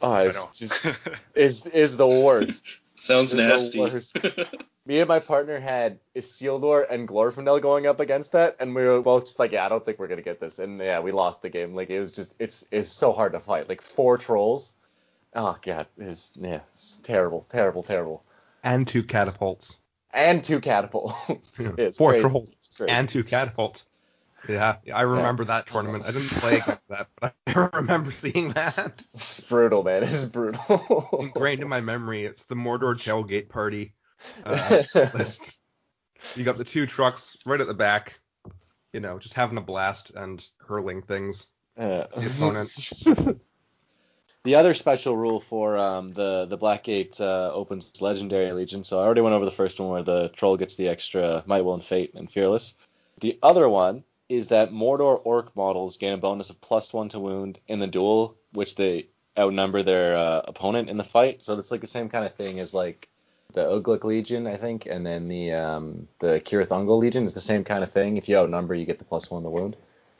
Oh, 0.00 0.12
I 0.12 0.24
it's 0.24 0.44
know. 0.44 0.50
just 0.54 0.86
is 1.34 1.66
is 1.66 1.96
the 1.96 2.06
worst. 2.06 2.79
Sounds 3.00 3.32
There's 3.32 3.74
no 3.74 3.86
nasty. 3.86 4.46
Me 4.86 4.98
and 5.00 5.08
my 5.08 5.20
partner 5.20 5.58
had 5.58 5.98
Isildur 6.14 6.84
and 6.90 7.08
Glorfindel 7.08 7.62
going 7.62 7.86
up 7.86 7.98
against 7.98 8.32
that, 8.32 8.56
and 8.60 8.74
we 8.74 8.82
were 8.82 9.00
both 9.00 9.24
just 9.24 9.38
like, 9.38 9.52
yeah, 9.52 9.64
I 9.64 9.68
don't 9.70 9.84
think 9.84 9.98
we're 9.98 10.08
gonna 10.08 10.20
get 10.20 10.38
this, 10.38 10.58
and 10.58 10.78
yeah, 10.78 11.00
we 11.00 11.10
lost 11.10 11.40
the 11.42 11.48
game. 11.48 11.74
Like 11.74 11.88
it 11.88 11.98
was 11.98 12.12
just, 12.12 12.34
it's 12.38 12.66
it's 12.70 12.90
so 12.90 13.12
hard 13.12 13.32
to 13.32 13.40
fight. 13.40 13.68
Like 13.68 13.80
four 13.80 14.18
trolls. 14.18 14.74
Oh 15.34 15.56
god, 15.62 15.86
it's 15.96 16.32
yeah, 16.36 16.60
it's 16.72 16.98
terrible, 17.02 17.46
terrible, 17.48 17.82
terrible. 17.82 18.22
And 18.62 18.86
two 18.86 19.02
catapults. 19.02 19.76
And 20.12 20.44
two 20.44 20.60
catapults. 20.60 21.14
it's 21.78 21.96
Four 21.96 22.10
crazy. 22.10 22.28
trolls. 22.28 22.54
And 22.86 23.08
two 23.08 23.24
catapults. 23.24 23.86
Yeah, 24.48 24.76
I 24.92 25.02
remember 25.02 25.44
that 25.44 25.66
tournament. 25.66 26.04
I 26.06 26.12
didn't 26.12 26.28
play 26.28 26.56
against 26.58 26.88
that, 26.88 27.08
but 27.20 27.34
I 27.46 27.52
remember 27.74 28.10
seeing 28.10 28.52
that. 28.52 29.04
It's 29.14 29.40
brutal, 29.40 29.82
man. 29.82 30.02
It's 30.02 30.24
brutal. 30.24 31.08
Ingrained 31.20 31.62
in 31.62 31.68
my 31.68 31.80
memory, 31.80 32.24
it's 32.24 32.44
the 32.44 32.54
Mordor 32.54 32.94
tailgate 32.94 33.48
party 33.48 33.92
uh, 34.44 34.82
list. 35.14 35.58
You 36.36 36.44
got 36.44 36.58
the 36.58 36.64
two 36.64 36.86
trucks 36.86 37.36
right 37.46 37.60
at 37.60 37.66
the 37.66 37.74
back, 37.74 38.18
you 38.92 39.00
know, 39.00 39.18
just 39.18 39.34
having 39.34 39.58
a 39.58 39.62
blast 39.62 40.10
and 40.14 40.44
hurling 40.66 41.02
things. 41.02 41.46
Uh, 41.78 42.04
The 42.16 42.26
opponent. 42.26 43.38
the 44.42 44.54
other 44.54 44.74
special 44.74 45.16
rule 45.16 45.40
for 45.40 45.76
um, 45.76 46.08
the 46.08 46.46
the 46.46 46.58
Blackgate 46.58 47.20
uh, 47.20 47.52
opens 47.52 48.00
Legendary 48.00 48.52
Legion. 48.52 48.84
So 48.84 48.98
I 48.98 49.04
already 49.04 49.20
went 49.20 49.34
over 49.34 49.44
the 49.44 49.50
first 49.50 49.80
one 49.80 49.90
where 49.90 50.02
the 50.02 50.28
troll 50.28 50.56
gets 50.56 50.76
the 50.76 50.88
extra 50.88 51.42
Might, 51.46 51.62
Will, 51.64 51.74
and 51.74 51.84
Fate 51.84 52.14
and 52.14 52.30
Fearless. 52.30 52.74
The 53.20 53.38
other 53.42 53.68
one 53.68 54.04
is 54.30 54.48
that 54.48 54.72
Mordor 54.72 55.20
Orc 55.24 55.54
models 55.56 55.96
gain 55.96 56.12
a 56.12 56.16
bonus 56.16 56.50
of 56.50 56.60
plus 56.60 56.92
one 56.92 57.08
to 57.10 57.18
wound 57.18 57.58
in 57.68 57.80
the 57.80 57.86
duel, 57.86 58.36
which 58.52 58.76
they 58.76 59.08
outnumber 59.36 59.82
their 59.82 60.16
uh, 60.16 60.42
opponent 60.44 60.88
in 60.88 60.96
the 60.96 61.04
fight. 61.04 61.44
So 61.44 61.58
it's 61.58 61.70
like 61.70 61.80
the 61.80 61.86
same 61.86 62.08
kind 62.08 62.24
of 62.24 62.34
thing 62.34 62.60
as 62.60 62.72
like 62.72 63.08
the 63.52 63.62
Ugluk 63.62 64.04
Legion, 64.04 64.46
I 64.46 64.56
think, 64.56 64.86
and 64.86 65.04
then 65.04 65.28
the 65.28 65.52
um, 65.52 66.08
the 66.20 66.40
Cirith 66.40 66.68
Ungol 66.68 67.00
Legion 67.00 67.24
is 67.24 67.34
the 67.34 67.40
same 67.40 67.64
kind 67.64 67.82
of 67.82 67.92
thing. 67.92 68.16
If 68.16 68.28
you 68.28 68.36
outnumber, 68.36 68.74
you 68.74 68.86
get 68.86 68.98
the 68.98 69.04
plus 69.04 69.30
one 69.30 69.42
to 69.42 69.50
wound. 69.50 69.76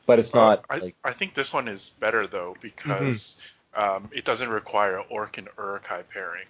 But 0.06 0.18
it's 0.18 0.34
not 0.34 0.64
Uh, 0.68 0.74
I, 0.74 0.78
like 0.78 0.96
I 1.04 1.12
think 1.12 1.34
this 1.34 1.52
one 1.52 1.68
is 1.68 1.90
better 2.00 2.26
though 2.26 2.56
because 2.60 3.40
um, 3.76 4.10
it 4.12 4.24
doesn't 4.24 4.48
require 4.48 4.98
Orc 5.08 5.38
and 5.38 5.48
Uruk-hai 5.56 6.02
pairing, 6.12 6.46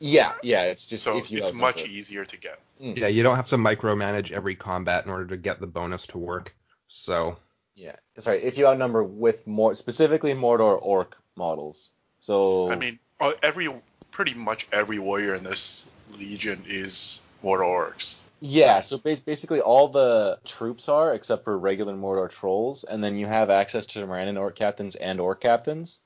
yeah, 0.00 0.32
yeah. 0.42 0.62
It's 0.62 0.86
just 0.86 1.04
so 1.04 1.18
if 1.18 1.30
you 1.30 1.42
it's 1.42 1.52
much 1.52 1.82
it. 1.82 1.90
easier 1.90 2.24
to 2.24 2.36
get. 2.36 2.58
Yeah, 2.78 3.08
you 3.08 3.22
don't 3.22 3.36
have 3.36 3.48
to 3.48 3.56
micromanage 3.56 4.32
every 4.32 4.56
combat 4.56 5.04
in 5.04 5.10
order 5.10 5.26
to 5.26 5.36
get 5.36 5.60
the 5.60 5.66
bonus 5.66 6.06
to 6.08 6.18
work. 6.18 6.54
So, 6.90 7.38
Yeah, 7.74 7.96
sorry. 8.18 8.42
If 8.42 8.58
you 8.58 8.66
outnumber 8.66 9.02
with 9.02 9.46
more 9.46 9.74
specifically 9.74 10.34
Mordor 10.34 10.78
Orc 10.82 11.16
models. 11.36 11.90
So 12.20 12.70
I 12.70 12.76
mean, 12.76 12.98
uh, 13.18 13.32
every 13.42 13.68
pretty 14.10 14.34
much 14.34 14.66
every 14.72 14.98
warrior 14.98 15.34
in 15.34 15.44
this 15.44 15.84
legion 16.18 16.64
is 16.68 17.20
Mordor 17.42 17.62
Orcs. 17.62 18.18
yeah, 18.40 18.80
so 18.80 18.98
basically 18.98 19.60
all 19.60 19.88
the 19.88 20.38
troops 20.44 20.88
are 20.88 21.14
except 21.14 21.44
for 21.44 21.56
regular 21.56 21.94
Mordor 21.94 22.28
trolls, 22.28 22.84
and 22.84 23.02
then 23.02 23.16
you 23.16 23.26
have 23.26 23.48
access 23.48 23.86
to 23.86 24.00
the 24.00 24.06
Morannon 24.06 24.36
Orc 24.36 24.56
captains 24.56 24.96
and 24.96 25.20
Orc 25.20 25.40
captains, 25.40 26.00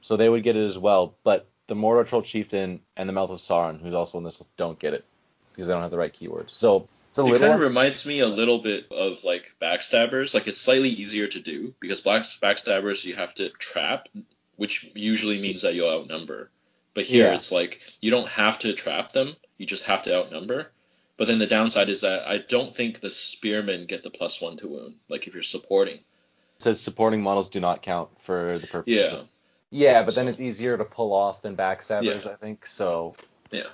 so 0.00 0.16
they 0.16 0.28
would 0.28 0.42
get 0.42 0.56
it 0.56 0.64
as 0.64 0.78
well. 0.78 1.14
But 1.22 1.46
the 1.68 1.74
Mordor 1.74 2.06
troll 2.06 2.22
chieftain 2.22 2.80
and 2.96 3.08
the 3.08 3.12
Mouth 3.12 3.30
of 3.30 3.38
Sauron, 3.38 3.80
who's 3.80 3.94
also 3.94 4.18
in 4.18 4.24
this, 4.24 4.40
list, 4.40 4.56
don't 4.56 4.78
get 4.78 4.94
it 4.94 5.04
because 5.52 5.66
they 5.66 5.72
don't 5.72 5.82
have 5.82 5.90
the 5.90 5.98
right 5.98 6.12
keywords. 6.12 6.50
So 6.50 6.88
it's 7.12 7.18
a 7.18 7.20
It 7.20 7.24
little. 7.24 7.40
kind 7.40 7.52
of 7.54 7.60
reminds 7.60 8.06
me 8.06 8.20
a 8.20 8.26
little 8.26 8.58
bit 8.58 8.90
of 8.90 9.22
like 9.22 9.54
backstabbers. 9.60 10.32
Like 10.32 10.48
it's 10.48 10.58
slightly 10.58 10.88
easier 10.88 11.26
to 11.28 11.40
do 11.40 11.74
because 11.78 12.00
black 12.00 12.22
backstabbers 12.22 13.04
you 13.04 13.14
have 13.16 13.34
to 13.34 13.50
trap, 13.50 14.08
which 14.56 14.90
usually 14.94 15.38
means 15.40 15.60
that 15.62 15.74
you'll 15.74 15.90
outnumber. 15.90 16.50
But 16.94 17.04
here 17.04 17.26
Yeah. 17.28 17.34
it's 17.34 17.52
like 17.52 17.80
you 18.00 18.10
don't 18.10 18.28
have 18.28 18.58
to 18.60 18.72
trap 18.72 19.12
them, 19.12 19.36
you 19.58 19.66
just 19.66 19.84
have 19.84 20.02
to 20.04 20.16
outnumber. 20.16 20.70
But 21.18 21.26
then 21.28 21.38
the 21.38 21.46
downside 21.46 21.90
is 21.90 22.00
that 22.00 22.26
I 22.26 22.38
don't 22.38 22.74
think 22.74 23.00
the 23.00 23.10
spearmen 23.10 23.84
get 23.86 24.02
the 24.02 24.10
plus 24.10 24.40
one 24.40 24.56
to 24.56 24.68
wound. 24.68 24.94
Like 25.10 25.26
if 25.26 25.34
you're 25.34 25.42
supporting. 25.42 25.96
it 25.96 26.62
says 26.62 26.80
supporting 26.80 27.20
models 27.22 27.50
do 27.50 27.60
not 27.60 27.82
count 27.82 28.08
for 28.22 28.56
the 28.58 28.66
purposes. 28.66 29.00
Yeah. 29.12 29.18
Of, 29.18 29.28
yeah, 29.70 30.02
but 30.02 30.14
then 30.14 30.28
it's 30.28 30.40
easier 30.40 30.76
to 30.78 30.84
pull 30.84 31.12
off 31.12 31.42
than 31.42 31.56
backstabbers, 31.56 32.24
Yeah. 32.24 32.32
I 32.32 32.36
think. 32.36 32.66
So 32.66 33.16
Yeah. 33.50 33.64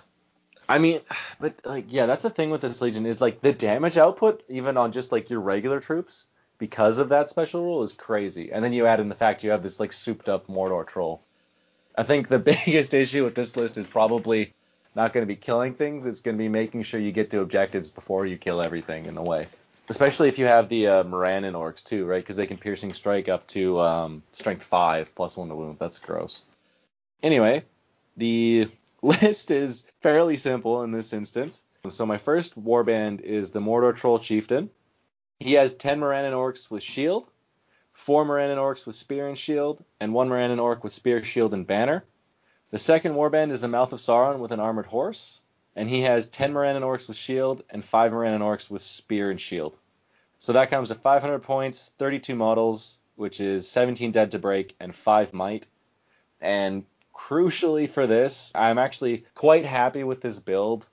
I 0.68 0.78
mean, 0.78 1.00
but 1.40 1.54
like, 1.64 1.86
yeah, 1.88 2.06
that's 2.06 2.22
the 2.22 2.30
thing 2.30 2.50
with 2.50 2.60
this 2.60 2.80
legion 2.80 3.06
is 3.06 3.20
like 3.20 3.40
the 3.40 3.52
damage 3.52 3.96
output, 3.96 4.44
even 4.48 4.76
on 4.76 4.92
just 4.92 5.12
like 5.12 5.30
your 5.30 5.40
regular 5.40 5.80
troops, 5.80 6.26
because 6.58 6.98
of 6.98 7.10
that 7.10 7.28
special 7.28 7.62
rule, 7.62 7.82
is 7.82 7.92
crazy. 7.92 8.52
And 8.52 8.64
then 8.64 8.72
you 8.72 8.86
add 8.86 9.00
in 9.00 9.08
the 9.08 9.14
fact 9.14 9.44
you 9.44 9.50
have 9.50 9.62
this 9.62 9.80
like 9.80 9.92
souped 9.92 10.28
up 10.28 10.48
Mordor 10.48 10.86
troll. 10.86 11.22
I 11.96 12.02
think 12.02 12.28
the 12.28 12.38
biggest 12.66 12.94
issue 12.94 13.24
with 13.24 13.34
this 13.34 13.56
list 13.56 13.78
is 13.78 13.86
probably 13.86 14.52
not 14.94 15.12
going 15.12 15.22
to 15.22 15.28
be 15.28 15.36
killing 15.36 15.74
things. 15.74 16.06
It's 16.06 16.20
going 16.20 16.36
to 16.36 16.42
be 16.42 16.48
making 16.48 16.82
sure 16.82 17.00
you 17.00 17.12
get 17.12 17.30
to 17.30 17.40
objectives 17.40 17.88
before 17.88 18.26
you 18.26 18.36
kill 18.36 18.60
everything 18.60 19.06
in 19.06 19.14
the 19.14 19.22
way. 19.22 19.46
Especially 19.88 20.28
if 20.28 20.38
you 20.38 20.44
have 20.44 20.68
the 20.68 20.86
uh, 20.86 21.04
Morannon 21.04 21.54
orcs 21.54 21.82
too, 21.82 22.04
right? 22.04 22.22
Because 22.22 22.36
they 22.36 22.46
can 22.46 22.58
piercing 22.58 22.92
strike 22.92 23.28
up 23.28 23.46
to 23.48 23.80
um, 23.80 24.22
strength 24.32 24.64
five 24.64 25.14
plus 25.14 25.36
one 25.36 25.48
to 25.48 25.54
wound. 25.54 25.78
That's 25.78 25.98
gross. 25.98 26.42
Anyway, 27.22 27.64
the 28.16 28.68
list 29.02 29.50
is 29.50 29.84
fairly 30.00 30.36
simple 30.36 30.82
in 30.82 30.90
this 30.90 31.12
instance. 31.12 31.62
So 31.88 32.04
my 32.04 32.18
first 32.18 32.60
warband 32.60 33.20
is 33.20 33.50
the 33.50 33.60
Mordor 33.60 33.94
Troll 33.94 34.18
Chieftain. 34.18 34.70
He 35.38 35.52
has 35.52 35.72
10 35.74 36.00
Morannon 36.00 36.32
Orcs 36.32 36.68
with 36.70 36.82
shield, 36.82 37.30
4 37.92 38.24
Morannon 38.24 38.58
Orcs 38.58 38.84
with 38.84 38.96
spear 38.96 39.28
and 39.28 39.38
shield, 39.38 39.84
and 40.00 40.12
1 40.12 40.28
Morannon 40.28 40.58
Orc 40.58 40.82
with 40.82 40.92
spear, 40.92 41.22
shield, 41.22 41.54
and 41.54 41.66
banner. 41.66 42.04
The 42.70 42.78
second 42.78 43.14
warband 43.14 43.52
is 43.52 43.60
the 43.60 43.68
Mouth 43.68 43.92
of 43.92 44.00
Sauron 44.00 44.40
with 44.40 44.50
an 44.50 44.60
armored 44.60 44.86
horse, 44.86 45.40
and 45.76 45.88
he 45.88 46.02
has 46.02 46.26
10 46.26 46.52
Morannon 46.52 46.82
Orcs 46.82 47.06
with 47.06 47.16
shield 47.16 47.62
and 47.70 47.84
5 47.84 48.12
Morannon 48.12 48.42
Orcs 48.42 48.68
with 48.68 48.82
spear 48.82 49.30
and 49.30 49.40
shield. 49.40 49.78
So 50.40 50.52
that 50.52 50.70
comes 50.70 50.88
to 50.88 50.96
500 50.96 51.38
points, 51.38 51.92
32 51.98 52.34
models, 52.34 52.98
which 53.14 53.40
is 53.40 53.68
17 53.68 54.10
dead 54.10 54.32
to 54.32 54.38
break, 54.40 54.74
and 54.80 54.94
5 54.94 55.32
might. 55.32 55.66
And 56.40 56.84
crucially 57.18 57.88
for 57.88 58.06
this, 58.06 58.52
I'm 58.54 58.78
actually 58.78 59.24
quite 59.34 59.64
happy 59.64 60.04
with 60.04 60.20
this 60.20 60.38
build, 60.38 60.86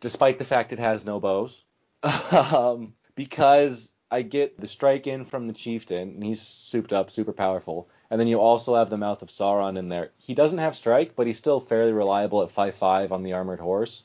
despite 0.00 0.38
the 0.38 0.44
fact 0.44 0.72
it 0.72 0.78
has 0.78 1.04
no 1.04 1.18
bows, 1.18 1.64
um, 2.30 2.94
because 3.14 3.92
I 4.10 4.22
get 4.22 4.58
the 4.58 4.68
strike 4.68 5.06
in 5.06 5.24
from 5.24 5.48
the 5.48 5.52
chieftain, 5.52 6.10
and 6.10 6.24
he's 6.24 6.40
souped 6.40 6.92
up, 6.92 7.10
super 7.10 7.32
powerful. 7.32 7.88
And 8.10 8.20
then 8.20 8.28
you 8.28 8.38
also 8.38 8.76
have 8.76 8.88
the 8.88 8.96
Mouth 8.96 9.22
of 9.22 9.28
Sauron 9.28 9.76
in 9.76 9.88
there. 9.88 10.10
He 10.18 10.34
doesn't 10.34 10.60
have 10.60 10.76
strike, 10.76 11.16
but 11.16 11.26
he's 11.26 11.38
still 11.38 11.58
fairly 11.58 11.92
reliable 11.92 12.42
at 12.42 12.50
5-5 12.50 13.10
on 13.10 13.24
the 13.24 13.32
armored 13.32 13.60
horse. 13.60 14.04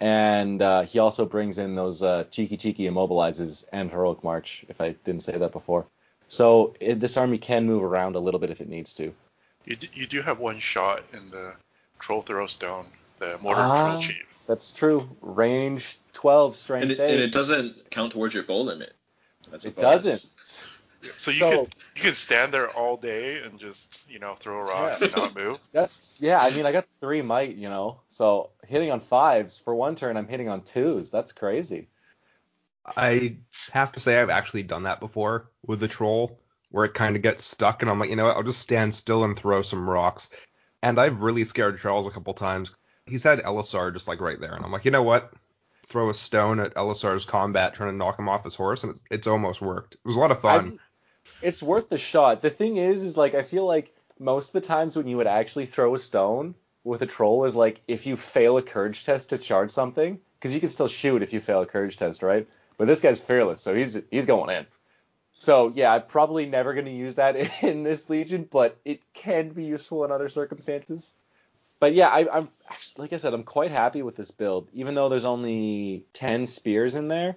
And 0.00 0.60
uh, 0.60 0.82
he 0.82 0.98
also 0.98 1.26
brings 1.26 1.58
in 1.58 1.76
those 1.76 2.02
uh, 2.02 2.24
cheeky 2.30 2.56
cheeky 2.56 2.84
immobilizes 2.84 3.64
and 3.72 3.90
heroic 3.90 4.24
march, 4.24 4.64
if 4.68 4.80
I 4.80 4.90
didn't 5.04 5.22
say 5.22 5.38
that 5.38 5.52
before. 5.52 5.86
So 6.26 6.74
it, 6.80 7.00
this 7.00 7.16
army 7.16 7.38
can 7.38 7.66
move 7.66 7.82
around 7.82 8.16
a 8.16 8.20
little 8.20 8.40
bit 8.40 8.50
if 8.50 8.60
it 8.60 8.68
needs 8.68 8.94
to. 8.94 9.14
You 9.68 9.76
do, 9.76 9.86
you 9.92 10.06
do 10.06 10.22
have 10.22 10.38
one 10.38 10.60
shot 10.60 11.02
in 11.12 11.28
the 11.30 11.52
Troll 11.98 12.22
Throw 12.22 12.46
Stone, 12.46 12.86
the 13.18 13.36
Mordor 13.38 13.56
Ah. 13.58 13.90
Troll 13.90 14.02
Chief. 14.02 14.38
That's 14.46 14.72
true. 14.72 15.08
Range 15.20 15.96
12, 16.14 16.56
strength 16.56 16.82
And 16.84 16.92
it, 16.92 17.00
8. 17.00 17.10
and 17.10 17.20
it 17.20 17.32
doesn't 17.32 17.90
count 17.90 18.12
towards 18.12 18.32
your 18.32 18.44
goal 18.44 18.64
limit. 18.64 18.94
That's 19.50 19.66
It 19.66 19.76
bonus. 19.76 20.02
doesn't. 20.02 21.14
So 21.16 21.30
you 21.30 21.38
So- 21.38 21.50
could 21.64 21.74
you 21.96 22.02
could 22.02 22.16
stand 22.16 22.54
there 22.54 22.70
all 22.70 22.96
day 22.96 23.38
and 23.42 23.58
just 23.58 24.10
you 24.10 24.18
know 24.18 24.34
throw 24.36 24.60
rocks 24.62 25.00
Yeah. 25.00 25.08
and 25.08 25.16
not 25.16 25.34
move. 25.36 25.58
That's 25.72 25.98
yeah. 26.18 26.38
I 26.40 26.50
mean, 26.50 26.64
I 26.64 26.72
got 26.72 26.86
three 27.00 27.20
might, 27.22 27.54
you 27.56 27.68
know. 27.68 28.00
So 28.08 28.50
hitting 28.66 28.90
on 28.90 29.00
fives 29.00 29.58
for 29.58 29.74
one 29.74 29.94
turn, 29.96 30.16
I'm 30.16 30.26
hitting 30.28 30.48
on 30.48 30.62
twos. 30.62 31.10
That's 31.10 31.32
crazy. 31.32 31.88
I 32.96 33.36
have 33.72 33.92
to 33.92 34.00
say 34.00 34.18
I've 34.18 34.30
actually 34.30 34.62
done 34.62 34.84
that 34.84 34.98
before 34.98 35.50
with 35.66 35.78
the 35.80 35.88
troll, 35.88 36.40
where 36.70 36.84
it 36.84 36.94
kind 36.94 37.16
of 37.16 37.22
gets 37.22 37.44
stuck, 37.44 37.82
and 37.82 37.90
I'm 37.90 37.98
like, 37.98 38.10
you 38.10 38.16
know 38.16 38.24
what, 38.26 38.36
I'll 38.36 38.42
just 38.42 38.60
stand 38.60 38.94
still 38.94 39.24
and 39.24 39.36
throw 39.36 39.62
some 39.62 39.88
rocks. 39.88 40.30
And 40.82 41.00
I've 41.00 41.22
really 41.22 41.44
scared 41.44 41.78
Charles 41.80 42.06
a 42.06 42.10
couple 42.10 42.34
times. 42.34 42.74
He's 43.06 43.22
had 43.22 43.40
Elessar 43.40 43.92
just 43.92 44.06
like 44.08 44.20
right 44.20 44.40
there, 44.40 44.54
and 44.54 44.64
I'm 44.64 44.70
like, 44.72 44.84
you 44.84 44.90
know 44.90 45.02
what, 45.02 45.32
throw 45.86 46.10
a 46.10 46.14
stone 46.14 46.60
at 46.60 46.74
Elessar's 46.74 47.24
combat, 47.24 47.74
trying 47.74 47.90
to 47.90 47.96
knock 47.96 48.18
him 48.18 48.28
off 48.28 48.44
his 48.44 48.54
horse, 48.54 48.84
and 48.84 48.90
it's, 48.92 49.02
it's 49.10 49.26
almost 49.26 49.62
worked. 49.62 49.94
It 49.94 50.00
was 50.04 50.16
a 50.16 50.20
lot 50.20 50.30
of 50.30 50.40
fun. 50.40 50.78
I- 50.78 50.78
it's 51.42 51.62
worth 51.62 51.88
the 51.88 51.98
shot. 51.98 52.42
The 52.42 52.50
thing 52.50 52.78
is, 52.78 53.02
is 53.02 53.16
like 53.16 53.34
I 53.34 53.42
feel 53.42 53.66
like 53.66 53.94
most 54.18 54.48
of 54.48 54.52
the 54.54 54.66
times 54.66 54.96
when 54.96 55.06
you 55.06 55.18
would 55.18 55.26
actually 55.26 55.66
throw 55.66 55.94
a 55.94 55.98
stone 55.98 56.54
with 56.84 57.02
a 57.02 57.06
troll 57.06 57.44
is 57.44 57.54
like 57.54 57.80
if 57.86 58.06
you 58.06 58.16
fail 58.16 58.56
a 58.56 58.62
courage 58.62 59.04
test 59.04 59.30
to 59.30 59.38
charge 59.38 59.70
something, 59.70 60.20
because 60.38 60.54
you 60.54 60.60
can 60.60 60.68
still 60.70 60.88
shoot 60.88 61.22
if 61.22 61.32
you 61.32 61.40
fail 61.40 61.60
a 61.60 61.66
courage 61.66 61.96
test, 61.96 62.22
right? 62.22 62.48
But 62.76 62.86
this 62.86 63.00
guy's 63.00 63.20
fearless, 63.20 63.60
so 63.60 63.74
he's 63.74 63.98
he's 64.10 64.26
going 64.26 64.50
in. 64.56 64.66
So 65.38 65.72
yeah, 65.74 65.94
I'm 65.94 66.02
probably 66.02 66.46
never 66.46 66.74
going 66.74 66.86
to 66.86 66.92
use 66.92 67.16
that 67.16 67.36
in 67.62 67.82
this 67.82 68.10
legion, 68.10 68.48
but 68.50 68.78
it 68.84 69.00
can 69.14 69.50
be 69.50 69.64
useful 69.64 70.04
in 70.04 70.12
other 70.12 70.28
circumstances. 70.28 71.12
But 71.80 71.94
yeah, 71.94 72.08
I, 72.08 72.38
I'm 72.38 72.48
actually, 72.68 73.02
like 73.02 73.12
I 73.12 73.16
said, 73.18 73.34
I'm 73.34 73.44
quite 73.44 73.70
happy 73.70 74.02
with 74.02 74.16
this 74.16 74.32
build, 74.32 74.68
even 74.72 74.94
though 74.94 75.08
there's 75.08 75.24
only 75.24 76.04
10 76.12 76.46
spears 76.46 76.96
in 76.96 77.08
there. 77.08 77.36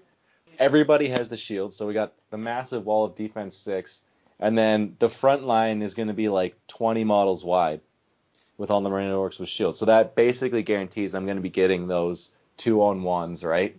Everybody 0.58 1.10
has 1.10 1.30
the 1.30 1.38
shield, 1.38 1.74
so 1.74 1.88
we 1.88 1.94
got 1.94 2.14
the 2.32 2.38
massive 2.38 2.86
wall 2.86 3.06
of 3.06 3.16
defense 3.16 3.56
six, 3.56 4.02
and 4.40 4.58
then 4.58 4.96
the 5.00 5.10
front 5.10 5.44
line 5.44 5.82
is 5.82 5.94
going 5.94 6.08
to 6.08 6.14
be 6.14 6.28
like 6.28 6.56
20 6.68 7.04
models 7.04 7.46
wide, 7.46 7.82
with 8.58 8.70
all 8.70 8.82
the 8.82 8.90
Morannon 8.90 9.16
Orcs 9.16 9.40
with 9.40 9.50
shield. 9.50 9.76
So 9.76 9.86
that 9.86 10.16
basically 10.16 10.64
guarantees 10.64 11.16
I'm 11.16 11.26
going 11.26 11.38
to 11.38 11.42
be 11.42 11.50
getting 11.50 11.88
those 11.88 12.32
two 12.58 12.84
on 12.84 13.04
ones, 13.04 13.44
right? 13.44 13.76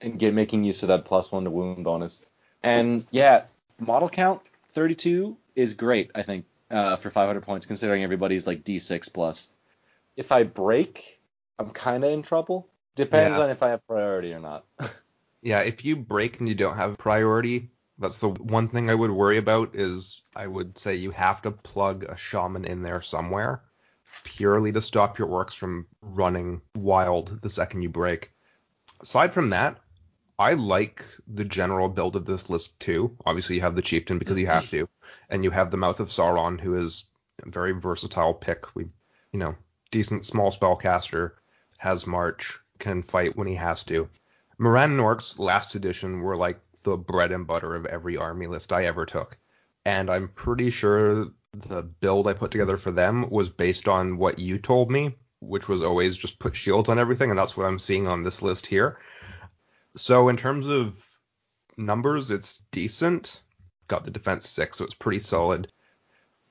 And 0.00 0.18
get 0.18 0.34
making 0.34 0.64
use 0.64 0.82
of 0.82 0.88
that 0.88 1.04
plus 1.04 1.30
one 1.32 1.44
to 1.44 1.50
wound 1.50 1.84
bonus. 1.84 2.24
And 2.62 3.06
yeah, 3.10 3.44
model 3.82 4.08
count 4.08 4.40
32 4.72 5.36
is 5.54 5.74
great, 5.74 6.10
I 6.14 6.22
think, 6.22 6.46
uh, 6.70 6.96
for 6.96 7.10
500 7.10 7.42
points, 7.42 7.66
considering 7.66 8.02
everybody's 8.02 8.46
like 8.46 8.64
D6 8.64 9.12
plus. 9.12 9.48
If 10.16 10.32
I 10.32 10.44
break, 10.44 11.20
I'm 11.58 11.70
kind 11.70 12.04
of 12.04 12.10
in 12.10 12.22
trouble. 12.22 12.68
Depends 12.94 13.36
Yeah. 13.36 13.44
on 13.44 13.50
if 13.50 13.62
I 13.62 13.70
have 13.70 13.86
priority 13.86 14.32
or 14.32 14.40
not. 14.40 14.64
Yeah, 15.44 15.62
if 15.62 15.84
you 15.84 15.96
break 15.96 16.38
and 16.38 16.48
you 16.48 16.54
don't 16.54 16.76
have 16.76 16.96
priority, 16.98 17.72
that's 17.98 18.18
the 18.18 18.28
one 18.28 18.68
thing 18.68 18.88
I 18.88 18.94
would 18.94 19.10
worry 19.10 19.38
about 19.38 19.74
is 19.74 20.22
I 20.36 20.46
would 20.46 20.78
say 20.78 20.94
you 20.94 21.10
have 21.10 21.42
to 21.42 21.50
plug 21.50 22.04
a 22.04 22.16
shaman 22.16 22.64
in 22.64 22.82
there 22.82 23.02
somewhere 23.02 23.60
purely 24.24 24.70
to 24.72 24.80
stop 24.80 25.18
your 25.18 25.26
orcs 25.26 25.54
from 25.54 25.86
running 26.00 26.60
wild 26.76 27.40
the 27.42 27.50
second 27.50 27.82
you 27.82 27.88
break. 27.88 28.30
Aside 29.00 29.32
from 29.32 29.50
that, 29.50 29.80
I 30.38 30.54
like 30.54 31.04
the 31.26 31.44
general 31.44 31.88
build 31.88 32.16
of 32.16 32.24
this 32.24 32.50
list 32.50 32.80
too. 32.80 33.16
Obviously, 33.26 33.56
you 33.56 33.62
have 33.62 33.76
the 33.76 33.82
chieftain 33.82 34.18
because 34.18 34.36
you 34.36 34.46
have 34.46 34.64
mm-hmm. 34.64 34.84
to, 34.84 34.88
and 35.30 35.44
you 35.44 35.50
have 35.50 35.70
the 35.70 35.76
Mouth 35.76 36.00
of 36.00 36.08
Sauron, 36.08 36.60
who 36.60 36.76
is 36.76 37.04
a 37.42 37.48
very 37.48 37.72
versatile 37.72 38.34
pick. 38.34 38.74
We, 38.74 38.86
you 39.32 39.38
know, 39.38 39.54
decent 39.90 40.24
small 40.24 40.50
spellcaster, 40.50 41.32
has 41.78 42.06
march, 42.06 42.58
can 42.78 43.02
fight 43.02 43.36
when 43.36 43.46
he 43.46 43.54
has 43.54 43.84
to. 43.84 44.08
Morannon 44.58 44.98
Orcs 44.98 45.38
last 45.38 45.74
edition 45.74 46.20
were 46.20 46.36
like 46.36 46.60
the 46.82 46.96
bread 46.96 47.32
and 47.32 47.46
butter 47.46 47.74
of 47.74 47.86
every 47.86 48.16
army 48.16 48.46
list 48.46 48.72
I 48.72 48.86
ever 48.86 49.06
took. 49.06 49.38
And 49.84 50.10
I'm 50.10 50.28
pretty 50.28 50.70
sure 50.70 51.28
the 51.52 51.82
build 51.82 52.26
I 52.26 52.32
put 52.32 52.50
together 52.50 52.76
for 52.76 52.90
them 52.90 53.28
was 53.30 53.48
based 53.48 53.88
on 53.88 54.16
what 54.16 54.38
you 54.38 54.58
told 54.58 54.90
me, 54.90 55.16
which 55.40 55.68
was 55.68 55.82
always 55.82 56.16
just 56.16 56.38
put 56.38 56.56
shields 56.56 56.88
on 56.88 56.98
everything, 56.98 57.30
and 57.30 57.38
that's 57.38 57.56
what 57.56 57.66
I'm 57.66 57.78
seeing 57.78 58.06
on 58.06 58.22
this 58.22 58.42
list 58.42 58.66
here. 58.66 58.98
So 59.96 60.28
in 60.28 60.36
terms 60.36 60.68
of 60.68 60.96
numbers, 61.76 62.30
it's 62.30 62.62
decent. 62.70 63.40
Got 63.88 64.04
the 64.04 64.10
defense 64.10 64.48
six, 64.48 64.78
so 64.78 64.84
it's 64.84 64.94
pretty 64.94 65.18
solid. 65.18 65.70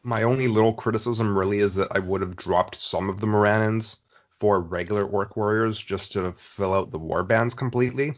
My 0.03 0.23
only 0.23 0.47
little 0.47 0.73
criticism 0.73 1.37
really 1.37 1.59
is 1.59 1.75
that 1.75 1.89
I 1.91 1.99
would 1.99 2.21
have 2.21 2.35
dropped 2.35 2.75
some 2.75 3.09
of 3.09 3.19
the 3.19 3.27
Morannons 3.27 3.97
for 4.29 4.59
regular 4.59 5.05
Orc 5.05 5.37
Warriors 5.37 5.79
just 5.79 6.13
to 6.13 6.31
fill 6.33 6.73
out 6.73 6.91
the 6.91 6.97
war 6.97 7.23
bands 7.23 7.53
completely. 7.53 8.13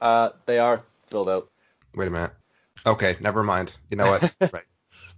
Uh, 0.00 0.30
they 0.46 0.58
are 0.58 0.82
filled 1.06 1.28
out. 1.28 1.50
Wait 1.94 2.08
a 2.08 2.10
minute. 2.10 2.32
Okay, 2.84 3.16
never 3.20 3.42
mind. 3.42 3.72
You 3.90 3.96
know 3.96 4.10
what? 4.10 4.34
right. 4.52 4.64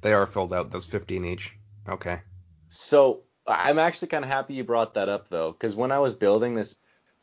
They 0.02 0.12
are 0.12 0.26
filled 0.26 0.52
out. 0.52 0.70
That's 0.70 0.86
15 0.86 1.24
each. 1.24 1.56
Okay. 1.88 2.20
So 2.68 3.22
I'm 3.46 3.78
actually 3.78 4.08
kind 4.08 4.24
of 4.24 4.30
happy 4.30 4.54
you 4.54 4.64
brought 4.64 4.94
that 4.94 5.08
up 5.08 5.28
though, 5.28 5.52
because 5.52 5.74
when 5.74 5.92
I 5.92 5.98
was 5.98 6.14
building 6.14 6.54
this, 6.54 6.76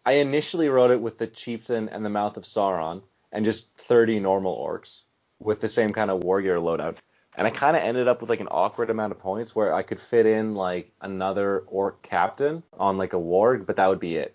I 0.07 0.13
initially 0.13 0.69
wrote 0.69 0.91
it 0.91 1.01
with 1.01 1.17
the 1.17 1.27
chieftain 1.27 1.89
and 1.89 2.05
the 2.05 2.09
mouth 2.09 2.37
of 2.37 2.43
Sauron 2.43 3.01
and 3.33 3.43
just 3.43 3.67
30 3.75 4.21
normal 4.21 4.55
orcs 4.57 5.01
with 5.37 5.59
the 5.59 5.67
same 5.67 5.91
kind 5.91 6.09
of 6.09 6.23
warrior 6.23 6.59
loadout. 6.59 6.95
And 7.35 7.45
I 7.45 7.49
kind 7.49 7.75
of 7.75 7.83
ended 7.83 8.07
up 8.07 8.21
with 8.21 8.29
like 8.29 8.39
an 8.39 8.47
awkward 8.49 8.89
amount 8.89 9.11
of 9.11 9.19
points 9.19 9.53
where 9.53 9.73
I 9.73 9.83
could 9.83 9.99
fit 9.99 10.25
in 10.25 10.55
like 10.55 10.93
another 11.01 11.65
orc 11.67 12.01
captain 12.03 12.63
on 12.79 12.97
like 12.97 13.11
a 13.11 13.17
warg, 13.17 13.65
but 13.65 13.75
that 13.75 13.87
would 13.87 13.99
be 13.99 14.15
it. 14.15 14.33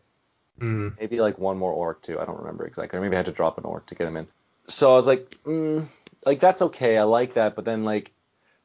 Mm, 0.60 1.00
Maybe 1.00 1.22
like 1.22 1.38
one 1.38 1.56
more 1.56 1.72
orc 1.72 2.02
too. 2.02 2.20
I 2.20 2.26
don't 2.26 2.40
remember 2.40 2.66
exactly. 2.66 2.98
Or 2.98 3.02
maybe 3.02 3.16
I 3.16 3.20
had 3.20 3.24
to 3.24 3.32
drop 3.32 3.56
an 3.56 3.64
orc 3.64 3.86
to 3.86 3.94
get 3.94 4.06
him 4.06 4.18
in. 4.18 4.28
So 4.66 4.92
I 4.92 4.94
was 4.94 5.06
like, 5.06 5.38
mm, 5.46 5.88
like 6.26 6.38
that's 6.40 6.60
okay. 6.60 6.98
I 6.98 7.04
like 7.04 7.32
that. 7.32 7.56
But 7.56 7.64
then 7.64 7.84
like 7.84 8.12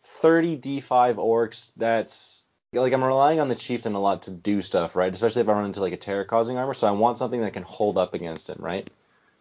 30 0.03 0.57
D5 0.57 1.15
orcs, 1.15 1.71
that's 1.77 2.43
like 2.81 2.93
I'm 2.93 3.03
relying 3.03 3.39
on 3.39 3.49
the 3.49 3.55
chieftain 3.55 3.93
a 3.93 3.99
lot 3.99 4.23
to 4.23 4.31
do 4.31 4.61
stuff, 4.61 4.95
right? 4.95 5.13
Especially 5.13 5.41
if 5.41 5.49
I 5.49 5.53
run 5.53 5.65
into 5.65 5.81
like 5.81 5.93
a 5.93 5.97
terror 5.97 6.23
causing 6.23 6.57
armor. 6.57 6.73
So 6.73 6.87
I 6.87 6.91
want 6.91 7.17
something 7.17 7.41
that 7.41 7.53
can 7.53 7.63
hold 7.63 7.97
up 7.97 8.13
against 8.13 8.49
him, 8.49 8.57
right? 8.59 8.89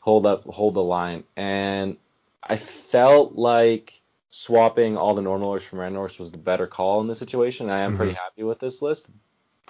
Hold 0.00 0.26
up, 0.26 0.44
hold 0.44 0.74
the 0.74 0.82
line. 0.82 1.24
And 1.36 1.96
I 2.42 2.56
felt 2.56 3.34
like 3.34 4.00
swapping 4.28 4.96
all 4.96 5.14
the 5.14 5.22
normal 5.22 5.50
orcs 5.50 5.62
from 5.62 5.80
random 5.80 6.02
orcs 6.02 6.18
was 6.18 6.30
the 6.30 6.38
better 6.38 6.66
call 6.66 7.00
in 7.00 7.08
this 7.08 7.18
situation. 7.18 7.70
I 7.70 7.80
am 7.80 7.96
pretty 7.96 8.12
mm-hmm. 8.12 8.22
happy 8.22 8.42
with 8.42 8.58
this 8.60 8.82
list. 8.82 9.08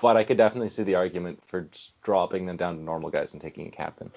But 0.01 0.17
I 0.17 0.25
could 0.25 0.37
definitely 0.37 0.69
see 0.69 0.83
the 0.83 0.97
argument 0.97 1.43
for 1.47 1.63
just 1.63 2.01
dropping 2.03 2.45
them 2.45 2.59
down 2.59 2.77
to 2.77 2.83
normal 2.83 3.11
guys 3.11 3.33
and 3.33 3.41
taking 3.41 3.67
a 3.67 3.71
captain. 3.71 4.11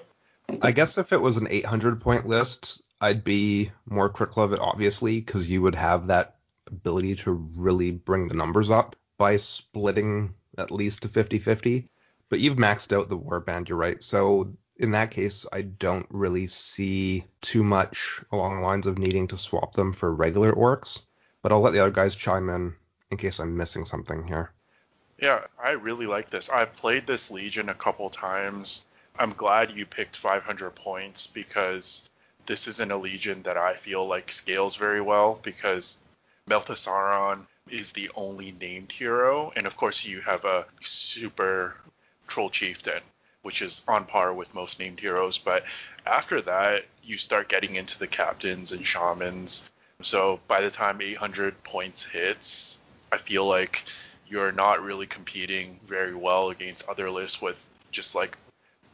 I 0.60 0.72
guess 0.72 0.98
if 0.98 1.12
it 1.12 1.20
was 1.20 1.38
an 1.38 1.46
800 1.48 2.00
point 2.00 2.26
list, 2.26 2.82
I'd 3.00 3.24
be 3.24 3.70
more 3.86 4.10
critical 4.10 4.42
of 4.42 4.52
it, 4.52 4.60
obviously, 4.60 5.20
because 5.20 5.48
you 5.48 5.62
would 5.62 5.74
have 5.74 6.08
that 6.08 6.36
ability 6.66 7.16
to 7.16 7.32
really 7.32 7.92
bring 7.92 8.28
the 8.28 8.34
numbers 8.34 8.70
up 8.70 8.94
by 9.20 9.36
splitting 9.36 10.32
at 10.56 10.70
least 10.70 11.02
to 11.02 11.08
50 11.08 11.38
50. 11.38 11.86
But 12.30 12.40
you've 12.40 12.56
maxed 12.56 12.96
out 12.96 13.10
the 13.10 13.18
warband, 13.18 13.68
you're 13.68 13.76
right. 13.76 14.02
So 14.02 14.56
in 14.78 14.92
that 14.92 15.10
case, 15.10 15.44
I 15.52 15.60
don't 15.60 16.06
really 16.08 16.46
see 16.46 17.24
too 17.42 17.62
much 17.62 18.22
along 18.32 18.56
the 18.56 18.66
lines 18.66 18.86
of 18.86 18.96
needing 18.96 19.28
to 19.28 19.36
swap 19.36 19.74
them 19.74 19.92
for 19.92 20.14
regular 20.14 20.54
orcs. 20.54 21.02
But 21.42 21.52
I'll 21.52 21.60
let 21.60 21.74
the 21.74 21.80
other 21.80 21.90
guys 21.90 22.16
chime 22.16 22.48
in 22.48 22.74
in 23.10 23.18
case 23.18 23.38
I'm 23.38 23.58
missing 23.58 23.84
something 23.84 24.26
here. 24.26 24.52
Yeah, 25.20 25.40
I 25.62 25.72
really 25.72 26.06
like 26.06 26.30
this. 26.30 26.48
I've 26.48 26.74
played 26.76 27.06
this 27.06 27.30
Legion 27.30 27.68
a 27.68 27.74
couple 27.74 28.08
times. 28.08 28.86
I'm 29.18 29.34
glad 29.34 29.72
you 29.72 29.84
picked 29.84 30.16
500 30.16 30.70
points 30.74 31.26
because 31.26 32.08
this 32.46 32.68
isn't 32.68 32.90
a 32.90 32.96
Legion 32.96 33.42
that 33.42 33.58
I 33.58 33.74
feel 33.74 34.06
like 34.06 34.32
scales 34.32 34.76
very 34.76 35.02
well 35.02 35.38
because 35.42 35.98
Mouth 36.46 36.70
of 36.70 36.76
Sauron 36.76 37.44
is 37.72 37.92
the 37.92 38.10
only 38.14 38.52
named 38.60 38.92
hero, 38.92 39.52
and 39.56 39.66
of 39.66 39.76
course 39.76 40.04
you 40.04 40.20
have 40.20 40.44
a 40.44 40.66
super 40.82 41.76
troll 42.26 42.50
chieftain, 42.50 43.00
which 43.42 43.62
is 43.62 43.82
on 43.88 44.04
par 44.04 44.32
with 44.32 44.54
most 44.54 44.78
named 44.78 45.00
heroes. 45.00 45.38
But 45.38 45.64
after 46.06 46.40
that, 46.42 46.84
you 47.02 47.18
start 47.18 47.48
getting 47.48 47.76
into 47.76 47.98
the 47.98 48.06
captains 48.06 48.72
and 48.72 48.84
shamans. 48.86 49.70
So 50.02 50.40
by 50.48 50.60
the 50.60 50.70
time 50.70 51.00
800 51.00 51.62
points 51.64 52.04
hits, 52.04 52.78
I 53.12 53.18
feel 53.18 53.46
like 53.46 53.84
you're 54.28 54.52
not 54.52 54.82
really 54.82 55.06
competing 55.06 55.78
very 55.86 56.14
well 56.14 56.50
against 56.50 56.88
other 56.88 57.10
lists 57.10 57.42
with 57.42 57.66
just 57.90 58.14
like 58.14 58.36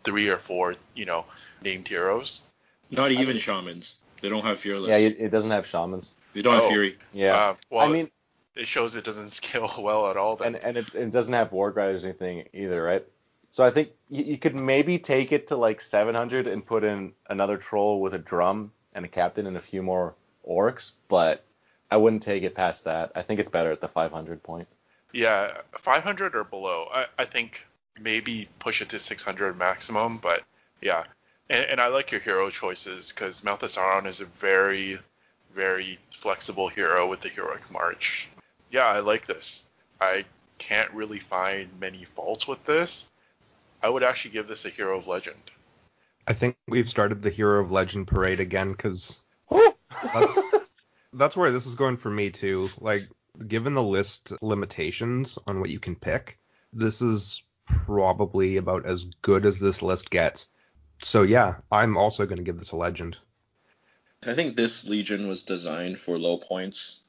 three 0.02 0.28
or 0.28 0.38
four, 0.38 0.74
you 0.94 1.04
know, 1.04 1.26
named 1.62 1.86
heroes. 1.88 2.40
Not 2.90 3.12
even 3.12 3.36
shamans. 3.38 3.96
They 4.22 4.28
don't 4.30 4.44
have 4.44 4.58
fearless. 4.58 4.88
Yeah, 4.88 4.96
it 4.96 5.16
it 5.20 5.28
doesn't 5.30 5.50
have 5.50 5.66
shamans. 5.66 6.14
they 6.32 6.40
don't 6.42 6.54
Oh. 6.54 6.60
have 6.60 6.68
fury. 6.70 6.96
Yeah. 7.12 7.34
Uh, 7.36 7.54
well, 7.70 7.86
I 7.86 7.88
mean, 7.92 8.10
it 8.56 8.66
shows 8.66 8.96
it 8.96 9.04
doesn't 9.04 9.30
scale 9.40 9.72
well 9.78 10.10
at 10.10 10.16
all. 10.16 10.36
Then. 10.36 10.54
and 10.54 10.64
and 10.64 10.76
it, 10.76 10.94
it 10.94 11.10
doesn't 11.10 11.34
have 11.34 11.52
war 11.52 11.70
riders 11.70 12.04
or 12.04 12.08
anything 12.08 12.48
either, 12.52 12.82
right? 12.82 13.06
So 13.50 13.64
I 13.64 13.70
think 13.70 13.90
you, 14.10 14.24
you 14.24 14.38
could 14.38 14.54
maybe 14.54 14.98
take 14.98 15.32
it 15.32 15.48
to 15.48 15.56
like 15.56 15.80
700 15.80 16.46
and 16.46 16.64
put 16.64 16.84
in 16.84 17.12
another 17.28 17.56
troll 17.56 18.00
with 18.00 18.14
a 18.14 18.18
drum 18.18 18.72
and 18.94 19.04
a 19.04 19.08
captain 19.08 19.46
and 19.46 19.56
a 19.56 19.60
few 19.60 19.82
more 19.82 20.14
orcs, 20.46 20.92
but 21.08 21.44
I 21.90 21.96
wouldn't 21.96 22.22
take 22.22 22.42
it 22.42 22.54
past 22.54 22.84
that. 22.84 23.12
I 23.14 23.22
think 23.22 23.40
it's 23.40 23.50
better 23.50 23.70
at 23.70 23.80
the 23.80 23.88
500 23.88 24.42
point. 24.42 24.68
Yeah, 25.12 25.58
500 25.78 26.34
or 26.34 26.44
below. 26.44 26.88
I, 26.92 27.06
I 27.18 27.24
think 27.24 27.64
maybe 27.98 28.48
push 28.58 28.82
it 28.82 28.90
to 28.90 28.98
600 28.98 29.56
maximum, 29.56 30.18
but 30.18 30.42
yeah. 30.82 31.04
And, 31.48 31.64
and 31.64 31.80
I 31.80 31.88
like 31.88 32.10
your 32.10 32.20
hero 32.20 32.50
choices 32.50 33.12
because 33.12 33.44
Mouth 33.44 33.62
of 33.62 33.70
Sauron 33.70 34.06
is 34.06 34.20
a 34.20 34.26
very, 34.26 34.98
very 35.54 35.98
flexible 36.12 36.68
hero 36.68 37.08
with 37.08 37.20
the 37.20 37.28
heroic 37.28 37.70
march. 37.70 38.28
Yeah, 38.70 38.84
I 38.84 39.00
like 39.00 39.26
this. 39.26 39.68
I 40.00 40.24
can't 40.58 40.92
really 40.92 41.20
find 41.20 41.68
many 41.80 42.04
faults 42.04 42.48
with 42.48 42.64
this. 42.64 43.06
I 43.82 43.88
would 43.88 44.02
actually 44.02 44.32
give 44.32 44.48
this 44.48 44.64
a 44.64 44.70
hero 44.70 44.98
of 44.98 45.06
legend. 45.06 45.50
I 46.26 46.32
think 46.32 46.56
we've 46.66 46.88
started 46.88 47.22
the 47.22 47.30
Hero 47.30 47.60
of 47.60 47.70
Legend 47.70 48.08
parade 48.08 48.40
again 48.40 48.72
because 48.72 49.22
that's 50.02 50.40
that's 51.12 51.36
where 51.36 51.52
this 51.52 51.66
is 51.66 51.76
going 51.76 51.96
for 51.96 52.10
me 52.10 52.30
too. 52.30 52.68
Like, 52.80 53.02
given 53.46 53.74
the 53.74 53.82
list 53.82 54.32
limitations 54.42 55.38
on 55.46 55.60
what 55.60 55.70
you 55.70 55.78
can 55.78 55.94
pick, 55.94 56.38
this 56.72 57.00
is 57.00 57.42
probably 57.66 58.56
about 58.56 58.86
as 58.86 59.04
good 59.22 59.46
as 59.46 59.58
this 59.58 59.82
list 59.82 60.10
gets. 60.10 60.48
So 61.02 61.22
yeah, 61.22 61.56
I'm 61.70 61.96
also 61.96 62.26
going 62.26 62.38
to 62.38 62.44
give 62.44 62.58
this 62.58 62.72
a 62.72 62.76
legend. 62.76 63.16
I 64.26 64.34
think 64.34 64.56
this 64.56 64.88
Legion 64.88 65.28
was 65.28 65.42
designed 65.42 66.00
for 66.00 66.18
low 66.18 66.38
points. 66.38 67.02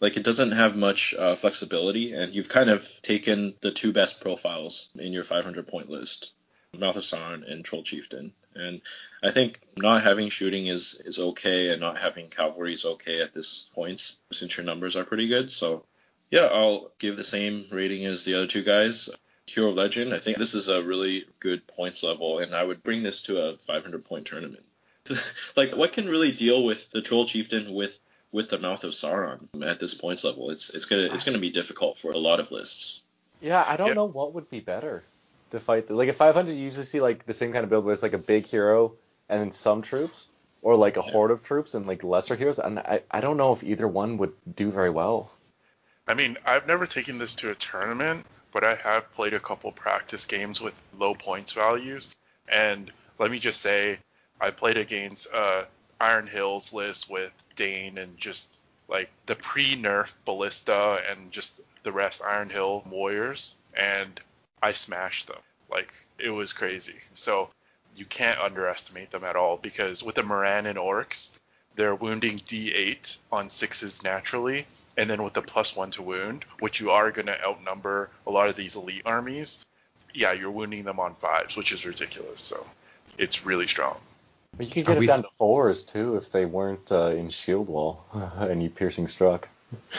Like 0.00 0.16
it 0.16 0.24
doesn't 0.24 0.52
have 0.52 0.76
much 0.76 1.14
uh, 1.14 1.34
flexibility, 1.34 2.12
and 2.12 2.34
you've 2.34 2.48
kind 2.48 2.70
of 2.70 2.88
taken 3.02 3.54
the 3.60 3.70
two 3.70 3.92
best 3.92 4.20
profiles 4.20 4.88
in 4.94 5.12
your 5.12 5.24
500 5.24 5.66
point 5.66 5.90
list, 5.90 6.34
Mouth 6.76 6.96
of 6.96 7.02
Sauron 7.02 7.50
and 7.50 7.64
Troll 7.64 7.82
Chieftain. 7.82 8.32
And 8.54 8.80
I 9.22 9.30
think 9.30 9.60
not 9.76 10.02
having 10.02 10.30
shooting 10.30 10.66
is 10.66 11.00
is 11.04 11.18
okay, 11.18 11.68
and 11.68 11.80
not 11.80 11.98
having 11.98 12.28
cavalry 12.28 12.74
is 12.74 12.84
okay 12.84 13.20
at 13.20 13.34
this 13.34 13.70
point 13.74 14.16
since 14.32 14.56
your 14.56 14.64
numbers 14.64 14.96
are 14.96 15.04
pretty 15.04 15.28
good. 15.28 15.50
So 15.50 15.84
yeah, 16.30 16.46
I'll 16.46 16.92
give 16.98 17.16
the 17.16 17.24
same 17.24 17.66
rating 17.70 18.06
as 18.06 18.24
the 18.24 18.34
other 18.34 18.46
two 18.46 18.62
guys. 18.62 19.10
Hero 19.46 19.72
Legend. 19.72 20.14
I 20.14 20.18
think 20.18 20.38
this 20.38 20.54
is 20.54 20.68
a 20.68 20.82
really 20.82 21.26
good 21.40 21.66
points 21.66 22.04
level, 22.04 22.38
and 22.38 22.54
I 22.54 22.62
would 22.62 22.84
bring 22.84 23.02
this 23.02 23.22
to 23.22 23.42
a 23.42 23.58
500 23.58 24.04
point 24.04 24.26
tournament. 24.26 24.64
like, 25.56 25.74
what 25.74 25.92
can 25.92 26.08
really 26.08 26.30
deal 26.30 26.64
with 26.64 26.88
the 26.90 27.02
Troll 27.02 27.26
Chieftain 27.26 27.74
with 27.74 27.98
with 28.32 28.50
the 28.50 28.58
Mouth 28.58 28.84
of 28.84 28.92
Sauron 28.92 29.48
at 29.64 29.80
this 29.80 29.94
points 29.94 30.24
level? 30.24 30.50
It's 30.50 30.70
it's 30.70 30.86
gonna 30.86 31.12
it's 31.14 31.24
gonna 31.24 31.38
be 31.38 31.50
difficult 31.50 31.98
for 31.98 32.12
a 32.12 32.18
lot 32.18 32.40
of 32.40 32.50
lists. 32.50 33.02
Yeah, 33.40 33.64
I 33.66 33.76
don't 33.76 33.88
Yeah. 33.88 33.94
know 33.94 34.06
what 34.08 34.34
would 34.34 34.50
be 34.50 34.60
better 34.60 35.02
to 35.50 35.60
fight. 35.60 35.88
The, 35.88 35.94
like 35.94 36.08
at 36.08 36.14
500, 36.14 36.52
you 36.52 36.62
usually 36.62 36.84
see 36.84 37.00
like 37.00 37.24
the 37.24 37.34
same 37.34 37.52
kind 37.52 37.64
of 37.64 37.70
build 37.70 37.84
where 37.84 37.94
it's 37.94 38.02
like 38.02 38.12
a 38.12 38.18
big 38.18 38.46
hero 38.46 38.94
and 39.28 39.40
then 39.40 39.52
some 39.52 39.82
troops, 39.82 40.28
or 40.62 40.76
like 40.76 40.96
a 40.96 41.02
horde 41.02 41.30
of 41.30 41.42
troops 41.42 41.74
and 41.74 41.86
like 41.86 42.04
lesser 42.04 42.34
heroes. 42.36 42.58
And 42.58 42.78
I, 42.78 43.02
I 43.10 43.20
don't 43.20 43.36
know 43.36 43.52
if 43.52 43.62
either 43.64 43.88
one 43.88 44.18
would 44.18 44.32
do 44.56 44.70
very 44.70 44.90
well. 44.90 45.30
I 46.06 46.14
mean, 46.14 46.36
I've 46.44 46.66
never 46.66 46.86
taken 46.86 47.18
this 47.18 47.36
to 47.36 47.50
a 47.50 47.54
tournament, 47.54 48.26
but 48.52 48.64
I 48.64 48.74
have 48.74 49.12
played 49.14 49.32
a 49.34 49.40
couple 49.40 49.70
practice 49.72 50.26
games 50.26 50.60
with 50.60 50.80
low 50.98 51.14
points 51.14 51.52
values. 51.52 52.08
And 52.48 52.90
let 53.18 53.30
me 53.30 53.38
just 53.38 53.60
say, 53.60 53.98
I 54.40 54.50
played 54.50 54.76
against 54.76 55.32
uh, 55.32 55.64
Iron 56.00 56.26
Hills 56.26 56.72
list 56.72 57.10
with 57.10 57.32
Dain 57.56 57.98
and 57.98 58.16
just 58.16 58.58
like 58.88 59.10
the 59.26 59.36
pre-nerf 59.36 60.12
Ballista 60.24 61.00
and 61.08 61.30
just 61.30 61.60
the 61.82 61.92
rest 61.92 62.22
Iron 62.24 62.50
Hill 62.50 62.84
warriors, 62.90 63.54
and 63.74 64.20
I 64.62 64.72
smashed 64.72 65.28
them. 65.28 65.38
Like 65.70 65.92
it 66.18 66.30
was 66.30 66.52
crazy. 66.52 66.96
So 67.14 67.50
you 67.94 68.04
can't 68.04 68.40
underestimate 68.40 69.10
them 69.10 69.24
at 69.24 69.36
all 69.36 69.56
because 69.56 70.02
with 70.02 70.14
the 70.14 70.22
Morannon 70.22 70.76
Orcs, 70.76 71.32
they're 71.76 71.94
wounding 71.94 72.40
D8 72.40 73.16
on 73.30 73.48
sixes 73.48 74.02
naturally, 74.02 74.66
and 74.96 75.08
then 75.08 75.22
with 75.22 75.34
the 75.34 75.42
plus 75.42 75.76
one 75.76 75.90
to 75.92 76.02
wound, 76.02 76.44
which 76.58 76.80
you 76.80 76.90
are 76.90 77.10
going 77.10 77.26
to 77.26 77.44
outnumber 77.44 78.10
a 78.26 78.30
lot 78.30 78.48
of 78.48 78.56
these 78.56 78.76
elite 78.76 79.02
armies, 79.06 79.64
yeah, 80.12 80.32
you're 80.32 80.50
wounding 80.50 80.84
them 80.84 80.98
on 80.98 81.14
fives, 81.14 81.56
which 81.56 81.72
is 81.72 81.86
ridiculous. 81.86 82.40
So 82.40 82.66
it's 83.16 83.46
really 83.46 83.68
strong. 83.68 84.00
But 84.56 84.66
you 84.66 84.72
could 84.72 84.90
Are 84.90 84.94
get 84.94 84.96
it 84.96 85.00
we- 85.00 85.06
down 85.06 85.22
to 85.22 85.28
fours 85.34 85.82
too 85.84 86.16
if 86.16 86.30
they 86.32 86.44
weren't 86.44 86.90
uh, 86.92 87.10
in 87.10 87.30
shield 87.30 87.68
wall 87.68 88.04
and 88.12 88.62
you 88.62 88.70
piercing 88.70 89.08
struck. 89.08 89.48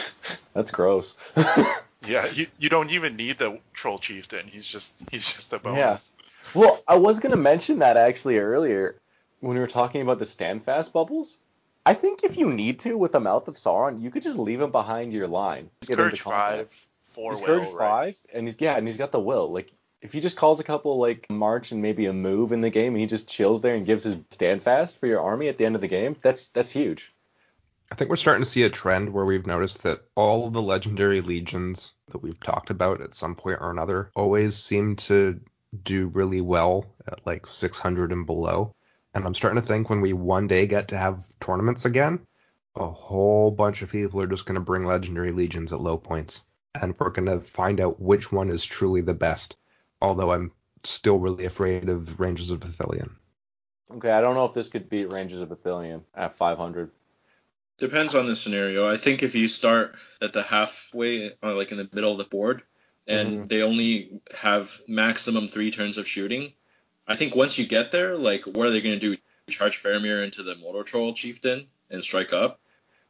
That's 0.54 0.70
gross. 0.70 1.16
Yeah, 2.04 2.26
you, 2.32 2.48
you 2.58 2.68
don't 2.68 2.90
even 2.90 3.14
need 3.14 3.38
the 3.38 3.60
troll 3.74 3.96
chieftain. 3.96 4.48
He's 4.48 4.66
just 4.66 5.00
he's 5.12 5.32
just 5.32 5.52
a 5.52 5.60
bonus. 5.60 6.10
Yeah. 6.18 6.60
Well, 6.60 6.82
I 6.88 6.96
was 6.96 7.20
gonna 7.20 7.36
mention 7.36 7.78
that 7.78 7.96
actually 7.96 8.38
earlier 8.38 8.96
when 9.38 9.54
we 9.54 9.60
were 9.60 9.68
talking 9.68 10.02
about 10.02 10.18
the 10.18 10.26
standfast 10.26 10.92
bubbles. 10.92 11.38
I 11.86 11.94
think 11.94 12.24
if 12.24 12.36
you 12.36 12.52
need 12.52 12.80
to 12.80 12.98
with 12.98 13.12
the 13.12 13.20
mouth 13.20 13.46
of 13.46 13.54
Sauron, 13.54 14.02
you 14.02 14.10
could 14.10 14.24
just 14.24 14.36
leave 14.36 14.60
him 14.60 14.72
behind 14.72 15.12
your 15.12 15.28
line. 15.28 15.70
He's 15.80 15.90
Get 15.90 16.00
him 16.00 16.10
to 16.10 16.16
courage 16.16 16.20
five, 16.22 16.86
four 17.04 17.30
He's 17.34 17.40
will, 17.40 17.46
courage 17.46 17.68
right? 17.74 17.78
five, 17.78 18.16
and 18.34 18.48
he's 18.48 18.56
yeah, 18.60 18.76
and 18.76 18.84
he's 18.88 18.96
got 18.96 19.12
the 19.12 19.20
will. 19.20 19.52
Like 19.52 19.70
if 20.02 20.12
he 20.12 20.20
just 20.20 20.36
calls 20.36 20.60
a 20.60 20.64
couple 20.64 20.98
like 20.98 21.30
march 21.30 21.70
and 21.70 21.80
maybe 21.80 22.06
a 22.06 22.12
move 22.12 22.52
in 22.52 22.60
the 22.60 22.70
game, 22.70 22.94
and 22.94 23.00
he 23.00 23.06
just 23.06 23.28
chills 23.28 23.62
there 23.62 23.76
and 23.76 23.86
gives 23.86 24.04
his 24.04 24.18
stand 24.30 24.62
fast 24.62 24.98
for 24.98 25.06
your 25.06 25.20
army 25.20 25.48
at 25.48 25.56
the 25.56 25.64
end 25.64 25.76
of 25.76 25.80
the 25.80 25.88
game. 25.88 26.16
That's 26.20 26.48
that's 26.48 26.70
huge. 26.70 27.12
I 27.90 27.94
think 27.94 28.10
we're 28.10 28.16
starting 28.16 28.42
to 28.42 28.50
see 28.50 28.64
a 28.64 28.70
trend 28.70 29.12
where 29.12 29.24
we've 29.24 29.46
noticed 29.46 29.82
that 29.84 30.00
all 30.16 30.46
of 30.46 30.54
the 30.54 30.62
legendary 30.62 31.20
legions 31.20 31.92
that 32.08 32.22
we've 32.22 32.40
talked 32.40 32.70
about 32.70 33.00
at 33.00 33.14
some 33.14 33.34
point 33.34 33.58
or 33.60 33.70
another 33.70 34.10
always 34.16 34.56
seem 34.56 34.96
to 34.96 35.38
do 35.84 36.08
really 36.08 36.40
well 36.40 36.86
at 37.06 37.24
like 37.26 37.46
600 37.46 38.12
and 38.12 38.26
below. 38.26 38.74
And 39.14 39.26
I'm 39.26 39.34
starting 39.34 39.60
to 39.60 39.66
think 39.66 39.90
when 39.90 40.00
we 40.00 40.14
one 40.14 40.46
day 40.46 40.66
get 40.66 40.88
to 40.88 40.96
have 40.96 41.22
tournaments 41.40 41.84
again, 41.84 42.20
a 42.76 42.88
whole 42.88 43.50
bunch 43.50 43.82
of 43.82 43.90
people 43.90 44.22
are 44.22 44.26
just 44.26 44.46
going 44.46 44.54
to 44.54 44.60
bring 44.60 44.86
legendary 44.86 45.32
legions 45.32 45.72
at 45.72 45.80
low 45.80 45.98
points. 45.98 46.42
And 46.80 46.94
we're 46.98 47.10
going 47.10 47.26
to 47.26 47.40
find 47.40 47.78
out 47.78 48.00
which 48.00 48.32
one 48.32 48.48
is 48.48 48.64
truly 48.64 49.02
the 49.02 49.12
best. 49.12 49.56
Although 50.02 50.32
I'm 50.32 50.50
still 50.82 51.18
really 51.18 51.44
afraid 51.44 51.88
of 51.88 52.18
Rangers 52.18 52.50
of 52.50 52.58
Ithilien. 52.60 53.12
Okay, 53.94 54.10
I 54.10 54.20
don't 54.20 54.34
know 54.34 54.46
if 54.46 54.52
this 54.52 54.68
could 54.68 54.88
beat 54.88 55.12
Rangers 55.12 55.40
of 55.40 55.50
Ithilien 55.50 56.02
at 56.16 56.34
500. 56.34 56.90
Depends 57.78 58.16
on 58.16 58.26
the 58.26 58.34
scenario. 58.34 58.88
I 58.88 58.96
think 58.96 59.22
if 59.22 59.36
you 59.36 59.46
start 59.46 59.94
at 60.20 60.32
the 60.32 60.42
halfway, 60.42 61.30
uh, 61.40 61.54
like 61.54 61.70
in 61.70 61.78
the 61.78 61.88
middle 61.92 62.10
of 62.10 62.18
the 62.18 62.24
board, 62.24 62.62
and 63.06 63.44
Mhm. 63.44 63.48
they 63.48 63.62
only 63.62 64.20
have 64.34 64.82
maximum 64.88 65.46
three 65.46 65.70
turns 65.70 65.98
of 65.98 66.08
shooting, 66.08 66.52
I 67.06 67.14
think 67.14 67.36
once 67.36 67.56
you 67.56 67.66
get 67.66 67.92
there, 67.92 68.16
like 68.16 68.44
what 68.44 68.66
are 68.66 68.70
they 68.70 68.80
going 68.80 68.98
to 68.98 69.14
do? 69.14 69.22
Charge 69.50 69.82
Faramir 69.82 70.24
into 70.24 70.42
the 70.42 70.54
Mordor 70.56 70.84
Troll 70.84 71.14
Chieftain 71.14 71.68
and 71.90 72.02
strike 72.02 72.32
up? 72.32 72.60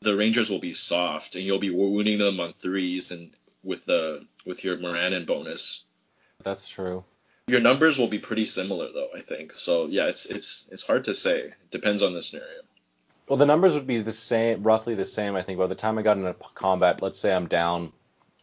The 0.01 0.17
Rangers 0.17 0.51
will 0.51 0.59
be 0.59 0.75
soft, 0.75 1.37
and 1.37 1.45
you'll 1.45 1.59
be 1.59 1.71
wounding 1.71 2.19
them 2.19 2.41
on 2.41 2.53
threes 2.53 3.11
and 3.11 3.35
with 3.63 3.87
the 3.87 4.27
with 4.45 4.63
your 4.65 4.77
Morannon 4.77 5.25
bonus. 5.25 5.85
That's 6.45 6.69
true. 6.69 7.05
Your 7.47 7.61
numbers 7.61 7.99
will 7.99 8.09
be 8.09 8.19
pretty 8.19 8.47
similar 8.47 8.89
though, 8.93 9.09
I 9.15 9.21
think. 9.21 9.53
So 9.53 9.87
yeah, 9.87 10.07
it's 10.07 10.27
it's 10.27 10.69
it's 10.71 10.87
hard 10.87 11.05
to 11.05 11.15
say. 11.15 11.41
It 11.41 11.55
depends 11.71 12.03
on 12.03 12.13
the 12.13 12.23
scenario. 12.23 12.63
Well, 13.29 13.37
the 13.37 13.47
numbers 13.47 13.75
would 13.75 13.87
be 13.87 14.01
the 14.03 14.13
same, 14.13 14.63
roughly 14.63 14.95
the 14.95 15.05
same. 15.05 15.37
I 15.37 15.43
think 15.43 15.59
by 15.59 15.67
the 15.67 15.75
time 15.75 15.99
I 15.99 16.03
got 16.03 16.17
into 16.19 16.35
combat, 16.55 17.03
let's 17.03 17.19
say 17.19 17.33
I'm 17.35 17.47
down 17.49 17.93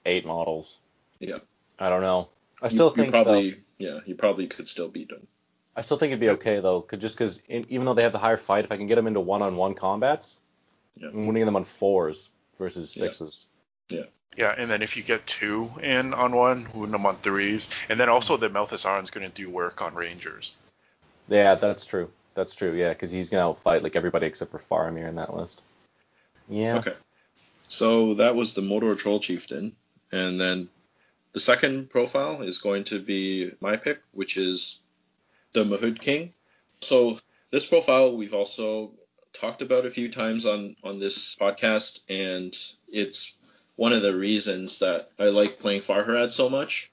eight 0.05 0.25
models. 0.25 0.77
Yeah. 1.19 1.39
I 1.79 1.89
don't 1.89 2.01
know. 2.01 2.29
I 2.61 2.67
still 2.69 2.87
you, 2.89 2.95
think 2.95 3.11
though, 3.11 3.23
probably 3.23 3.61
yeah, 3.77 3.99
you 4.05 4.15
probably 4.15 4.47
could 4.47 4.67
still 4.67 4.89
beat 4.89 5.09
them. 5.09 5.27
I 5.75 5.81
still 5.81 5.97
think 5.97 6.11
it'd 6.11 6.19
be 6.19 6.29
okay 6.31 6.59
though, 6.59 6.81
'cause- 6.81 6.99
just 6.99 7.15
because 7.15 7.41
even 7.47 7.85
though 7.85 7.93
they 7.93 8.03
have 8.03 8.11
the 8.11 8.19
higher 8.19 8.35
fight, 8.37 8.65
if 8.65 8.71
I 8.71 8.77
can 8.77 8.87
get 8.87 8.95
them 8.95 9.07
into 9.07 9.21
one-on-one 9.21 9.75
combats, 9.75 10.39
Yeah. 10.95 11.07
I'm 11.09 11.27
winning 11.27 11.45
them 11.45 11.55
on 11.55 11.63
fours 11.63 12.29
versus 12.57 12.91
sixes. 12.91 13.45
Yeah. 13.89 13.99
sixes. 13.99 14.13
Yeah, 14.37 14.53
and 14.57 14.69
then 14.71 14.81
if 14.81 14.95
you 14.95 15.03
get 15.03 15.27
two 15.27 15.71
in 15.81 16.13
on 16.13 16.33
one, 16.33 16.67
wound 16.73 16.93
them 16.93 17.05
on 17.05 17.17
threes, 17.17 17.69
and 17.89 17.99
then 17.99 18.09
also 18.09 18.37
the 18.37 18.49
Malthus 18.49 18.85
is 18.85 19.09
going 19.09 19.29
to 19.29 19.35
do 19.35 19.49
work 19.49 19.81
on 19.81 19.95
Rangers. 19.95 20.57
Yeah, 21.27 21.55
that's 21.55 21.85
true. 21.85 22.09
That's 22.35 22.55
true. 22.55 22.73
Yeah, 22.73 22.89
because 22.89 23.11
he's 23.11 23.29
gonna 23.29 23.43
outfight 23.43 23.83
like 23.83 23.95
everybody 23.95 24.27
except 24.27 24.51
for 24.51 24.59
Faramir 24.59 25.09
in 25.09 25.15
that 25.15 25.35
list. 25.35 25.61
Yeah. 26.47 26.77
Okay. 26.77 26.93
So 27.67 28.15
that 28.15 28.35
was 28.35 28.53
the 28.53 28.61
Mordor 28.61 28.97
Troll 28.97 29.19
Chieftain. 29.19 29.75
And 30.11 30.41
then 30.41 30.69
the 31.33 31.39
second 31.39 31.89
profile 31.89 32.41
is 32.41 32.59
going 32.59 32.85
to 32.85 32.99
be 32.99 33.51
my 33.61 33.77
pick, 33.77 34.01
which 34.11 34.37
is 34.37 34.81
the 35.53 35.63
Mahud 35.63 35.99
King. 35.99 36.33
So 36.81 37.19
this 37.51 37.67
profile 37.67 38.17
we've 38.17 38.33
also 38.33 38.91
talked 39.33 39.61
about 39.61 39.85
a 39.85 39.91
few 39.91 40.09
times 40.09 40.47
on, 40.47 40.75
on 40.83 40.99
this 40.99 41.35
podcast, 41.35 42.01
and 42.09 42.57
it's 42.91 43.37
one 43.79 43.93
of 43.93 44.01
the 44.01 44.13
reasons 44.13 44.79
that 44.79 45.09
I 45.17 45.29
like 45.29 45.57
playing 45.57 45.79
Farharad 45.79 46.33
so 46.33 46.49
much. 46.49 46.91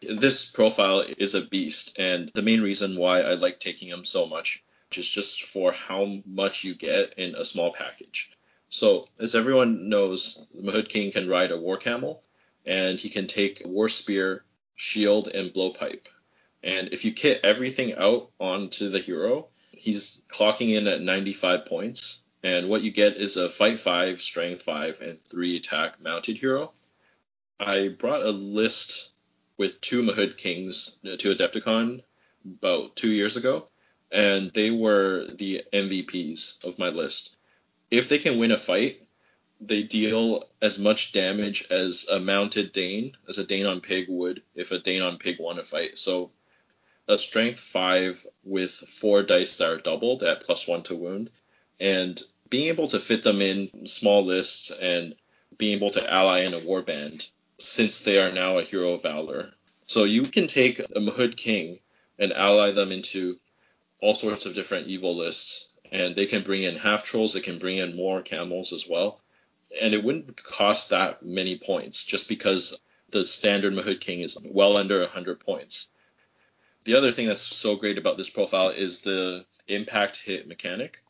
This 0.00 0.48
profile 0.48 1.00
is 1.00 1.34
a 1.34 1.40
beast, 1.40 1.96
and 1.98 2.30
the 2.32 2.42
main 2.42 2.60
reason 2.60 2.94
why 2.94 3.22
I 3.22 3.34
like 3.34 3.58
taking 3.58 3.88
him 3.88 4.04
so 4.04 4.24
much 4.24 4.62
is 4.96 5.10
just 5.10 5.42
for 5.42 5.72
how 5.72 6.22
much 6.24 6.62
you 6.62 6.76
get 6.76 7.14
in 7.14 7.34
a 7.34 7.44
small 7.44 7.72
package. 7.72 8.30
So, 8.68 9.08
as 9.18 9.34
everyone 9.34 9.88
knows, 9.88 10.46
Mahud 10.54 10.88
King 10.88 11.10
can 11.10 11.28
ride 11.28 11.50
a 11.50 11.58
war 11.58 11.76
camel, 11.76 12.22
and 12.64 13.00
he 13.00 13.08
can 13.08 13.26
take 13.26 13.62
war 13.64 13.88
spear, 13.88 14.44
shield, 14.76 15.26
and 15.26 15.52
blowpipe. 15.52 16.06
And 16.62 16.90
if 16.92 17.04
you 17.04 17.14
kit 17.14 17.40
everything 17.42 17.94
out 17.94 18.30
onto 18.38 18.90
the 18.90 19.00
hero, 19.00 19.48
he's 19.72 20.22
clocking 20.28 20.76
in 20.76 20.86
at 20.86 21.00
95 21.00 21.66
points. 21.66 22.22
And 22.42 22.68
what 22.68 22.82
you 22.82 22.90
get 22.90 23.16
is 23.16 23.36
a 23.36 23.48
fight 23.48 23.80
5, 23.80 24.20
strength 24.20 24.62
5, 24.62 25.00
and 25.00 25.24
3 25.24 25.56
attack 25.56 26.00
mounted 26.00 26.38
hero. 26.38 26.72
I 27.58 27.88
brought 27.88 28.24
a 28.24 28.30
list 28.30 29.12
with 29.56 29.80
two 29.80 30.02
Mahud 30.02 30.36
Kings 30.36 30.98
uh, 31.04 31.16
to 31.16 31.34
Adepticon 31.34 32.02
about 32.44 32.94
two 32.94 33.10
years 33.10 33.36
ago, 33.36 33.68
and 34.12 34.52
they 34.52 34.70
were 34.70 35.26
the 35.34 35.64
MVPs 35.72 36.64
of 36.64 36.78
my 36.78 36.88
list 36.90 37.36
if 37.90 38.08
they 38.08 38.18
can 38.18 38.38
win 38.38 38.50
a 38.50 38.58
fight, 38.58 39.02
they 39.60 39.82
deal 39.82 40.48
as 40.60 40.78
much 40.78 41.12
damage 41.12 41.66
as 41.70 42.06
a 42.08 42.20
mounted 42.20 42.72
Dain, 42.72 43.16
as 43.28 43.38
a 43.38 43.44
Dain 43.44 43.66
on 43.66 43.80
Pig 43.80 44.06
would 44.08 44.42
if 44.54 44.70
a 44.70 44.78
Dain 44.78 45.02
on 45.02 45.18
Pig 45.18 45.38
won 45.38 45.58
a 45.58 45.64
fight. 45.64 45.96
So 45.96 46.30
a 47.08 47.18
strength 47.18 47.60
five 47.60 48.26
with 48.44 48.72
four 48.72 49.22
dice 49.22 49.56
that 49.58 49.70
are 49.70 49.78
doubled 49.78 50.22
at 50.22 50.42
plus 50.42 50.66
one 50.66 50.82
to 50.84 50.96
wound, 50.96 51.30
and 51.80 52.20
being 52.48 52.68
able 52.68 52.88
to 52.88 53.00
fit 53.00 53.22
them 53.22 53.40
in 53.40 53.86
small 53.86 54.24
lists 54.24 54.70
and 54.70 55.14
being 55.58 55.76
able 55.76 55.90
to 55.90 56.12
ally 56.12 56.40
in 56.40 56.54
a 56.54 56.60
warband 56.60 57.30
since 57.58 58.00
they 58.00 58.20
are 58.20 58.32
now 58.32 58.58
a 58.58 58.62
hero 58.62 58.94
of 58.94 59.02
valor. 59.02 59.52
So 59.86 60.04
you 60.04 60.22
can 60.22 60.46
take 60.46 60.80
a 60.94 61.00
Mahud 61.00 61.36
King 61.36 61.78
and 62.18 62.32
ally 62.32 62.70
them 62.70 62.92
into 62.92 63.38
all 64.00 64.14
sorts 64.14 64.46
of 64.46 64.54
different 64.54 64.88
evil 64.88 65.16
lists 65.16 65.70
and 65.92 66.14
they 66.14 66.26
can 66.26 66.42
bring 66.42 66.62
in 66.62 66.76
half 66.76 67.04
trolls, 67.04 67.32
they 67.32 67.40
can 67.40 67.58
bring 67.58 67.78
in 67.78 67.96
more 67.96 68.22
camels 68.22 68.72
as 68.72 68.86
well. 68.88 69.20
And 69.80 69.94
it 69.94 70.02
wouldn't 70.02 70.42
cost 70.42 70.90
that 70.90 71.24
many 71.24 71.58
points 71.58 72.04
just 72.04 72.28
because 72.28 72.78
the 73.10 73.24
standard 73.24 73.74
Mahud 73.74 74.00
King 74.00 74.20
is 74.20 74.36
well 74.44 74.76
under 74.76 75.00
100 75.00 75.40
points. 75.40 75.88
The 76.84 76.94
other 76.94 77.12
thing 77.12 77.26
that's 77.26 77.40
so 77.40 77.76
great 77.76 77.98
about 77.98 78.16
this 78.16 78.30
profile 78.30 78.70
is 78.70 79.00
the 79.00 79.44
impact 79.68 80.22
hit 80.22 80.46
mechanic. 80.46 81.02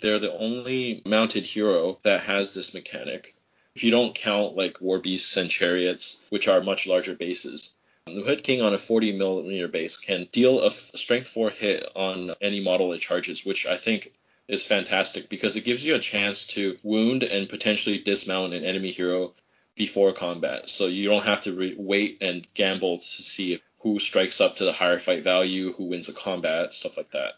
They're 0.00 0.18
the 0.18 0.36
only 0.36 1.02
mounted 1.06 1.44
hero 1.44 1.98
that 2.02 2.20
has 2.24 2.52
this 2.52 2.74
mechanic. 2.74 3.34
If 3.74 3.82
you 3.82 3.90
don't 3.90 4.14
count 4.14 4.56
like 4.56 4.80
war 4.80 4.98
beasts 4.98 5.36
and 5.36 5.50
chariots, 5.50 6.26
which 6.30 6.48
are 6.48 6.62
much 6.62 6.86
larger 6.86 7.14
bases, 7.14 7.74
the 8.06 8.22
Hood 8.22 8.44
King 8.44 8.62
on 8.62 8.74
a 8.74 8.78
40 8.78 9.12
millimeter 9.16 9.68
base 9.68 9.96
can 9.96 10.28
deal 10.32 10.62
a 10.62 10.70
strength 10.70 11.28
4 11.28 11.50
hit 11.50 11.88
on 11.96 12.34
any 12.40 12.60
model 12.60 12.92
it 12.92 13.00
charges, 13.00 13.44
which 13.44 13.66
I 13.66 13.76
think 13.76 14.12
is 14.48 14.64
fantastic 14.64 15.28
because 15.28 15.56
it 15.56 15.64
gives 15.64 15.84
you 15.84 15.94
a 15.94 15.98
chance 15.98 16.46
to 16.48 16.78
wound 16.82 17.22
and 17.22 17.48
potentially 17.48 17.98
dismount 17.98 18.52
an 18.52 18.64
enemy 18.64 18.90
hero 18.90 19.34
before 19.74 20.12
combat. 20.12 20.68
So 20.68 20.86
you 20.86 21.08
don't 21.08 21.24
have 21.24 21.40
to 21.42 21.54
re- 21.54 21.74
wait 21.76 22.18
and 22.20 22.46
gamble 22.54 22.98
to 22.98 23.04
see 23.04 23.60
who 23.80 23.98
strikes 23.98 24.40
up 24.40 24.56
to 24.56 24.64
the 24.64 24.72
higher 24.72 24.98
fight 24.98 25.22
value, 25.22 25.72
who 25.72 25.84
wins 25.84 26.06
the 26.06 26.12
combat, 26.12 26.72
stuff 26.72 26.96
like 26.96 27.10
that. 27.10 27.34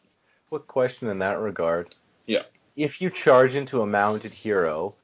Quick 0.49 0.66
question 0.66 1.09
in 1.09 1.21
that 1.21 1.38
regard. 1.38 1.94
Yeah. 2.29 2.43
If 2.77 3.01
you 3.01 3.11
charge 3.11 3.57
into 3.57 3.83
a 3.83 3.87
mounted 3.87 4.33
hero 4.33 4.95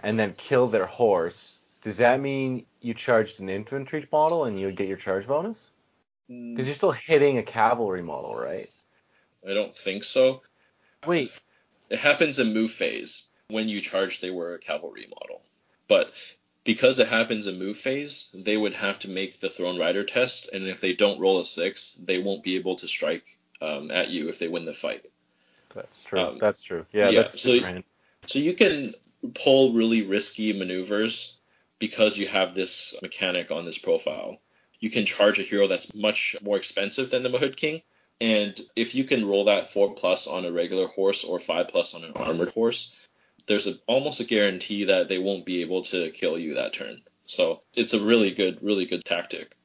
and 0.00 0.18
then 0.18 0.34
kill 0.34 0.68
their 0.68 0.86
horse, 0.86 1.58
does 1.82 1.96
that 1.96 2.20
mean 2.20 2.66
you 2.80 2.94
charged 2.94 3.40
an 3.40 3.48
infantry 3.48 4.06
model 4.12 4.44
and 4.44 4.60
you 4.60 4.70
get 4.70 4.86
your 4.86 4.98
charge 4.98 5.26
bonus? 5.26 5.72
Because 6.28 6.66
you're 6.66 6.76
still 6.76 6.92
hitting 6.92 7.38
a 7.38 7.42
cavalry 7.42 8.02
model, 8.02 8.36
right? 8.36 8.70
I 9.48 9.54
don't 9.54 9.76
think 9.76 10.04
so. 10.04 10.42
Wait, 11.06 11.32
It 11.90 11.98
happens 11.98 12.38
in 12.38 12.54
move 12.54 12.70
phase. 12.70 13.28
When 13.48 13.68
you 13.68 13.80
charge, 13.80 14.20
they 14.20 14.30
were 14.30 14.54
a 14.54 14.58
cavalry 14.58 15.06
model. 15.06 15.42
But 15.88 16.12
because 16.64 16.98
it 16.98 17.08
happens 17.08 17.46
in 17.46 17.58
move 17.58 17.76
phase, 17.76 18.30
they 18.32 18.56
would 18.56 18.74
have 18.74 18.98
to 19.00 19.10
make 19.10 19.38
the 19.38 19.50
Thrown 19.50 19.78
Rider 19.78 20.02
test, 20.02 20.48
and 20.52 20.66
if 20.66 20.80
they 20.80 20.94
don't 20.94 21.20
roll 21.20 21.40
a 21.40 21.44
six, 21.44 21.94
they 21.94 22.18
won't 22.18 22.42
be 22.42 22.56
able 22.56 22.76
to 22.76 22.88
strike 22.88 23.38
um, 23.60 23.90
at 23.90 24.10
you 24.10 24.28
if 24.28 24.38
they 24.38 24.48
win 24.48 24.64
the 24.64 24.72
fight. 24.72 25.04
That's 25.74 26.04
true. 26.04 26.20
Um, 26.20 26.38
that's 26.40 26.62
true. 26.62 26.86
Yeah, 26.92 27.10
yeah, 27.10 27.22
that's 27.22 27.40
so- 27.40 27.60
handy. 27.60 27.84
So 28.26 28.38
you 28.38 28.54
can 28.54 28.94
pull 29.34 29.72
really 29.74 30.02
risky 30.02 30.52
maneuvers 30.52 31.36
because 31.78 32.16
you 32.16 32.26
have 32.26 32.54
this 32.54 32.94
mechanic 33.02 33.50
on 33.50 33.64
this 33.64 33.78
profile. 33.78 34.38
You 34.80 34.90
can 34.90 35.04
charge 35.04 35.38
a 35.38 35.42
hero 35.42 35.66
that's 35.66 35.94
much 35.94 36.36
more 36.42 36.56
expensive 36.56 37.10
than 37.10 37.22
the 37.22 37.28
Mahud 37.28 37.56
King, 37.56 37.82
and 38.20 38.58
if 38.76 38.94
you 38.94 39.04
can 39.04 39.26
roll 39.26 39.44
that 39.46 39.70
four 39.70 39.94
plus 39.94 40.26
on 40.26 40.44
a 40.44 40.52
regular 40.52 40.86
horse 40.86 41.24
or 41.24 41.38
five 41.40 41.68
plus 41.68 41.94
on 41.94 42.04
an 42.04 42.12
armored 42.16 42.52
horse, 42.52 43.08
there's 43.46 43.66
a, 43.66 43.74
almost 43.86 44.20
a 44.20 44.24
guarantee 44.24 44.84
that 44.84 45.08
they 45.08 45.18
won't 45.18 45.44
be 45.44 45.60
able 45.62 45.82
to 45.82 46.10
kill 46.10 46.38
you 46.38 46.54
that 46.54 46.72
turn. 46.72 47.02
So 47.24 47.62
it's 47.74 47.94
a 47.94 48.04
really 48.04 48.30
good, 48.30 48.62
really 48.62 48.86
good 48.86 49.04
tactic. 49.04 49.56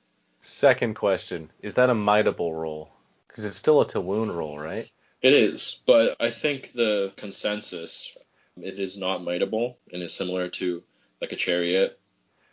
Second 0.41 0.95
question: 0.95 1.51
Is 1.61 1.75
that 1.75 1.89
a 1.89 1.95
mightable 1.95 2.53
roll? 2.53 2.89
Because 3.27 3.45
it's 3.45 3.57
still 3.57 3.81
a 3.81 3.87
to 3.89 4.01
wound 4.01 4.35
roll, 4.35 4.57
right? 4.57 4.89
It 5.21 5.33
is, 5.33 5.81
but 5.85 6.15
I 6.19 6.29
think 6.29 6.71
the 6.71 7.11
consensus 7.17 8.17
it 8.61 8.79
is 8.79 8.97
not 8.97 9.21
mightable 9.21 9.75
and 9.91 10.01
is 10.01 10.13
similar 10.13 10.49
to 10.49 10.83
like 11.21 11.31
a 11.31 11.37
chariot. 11.37 11.99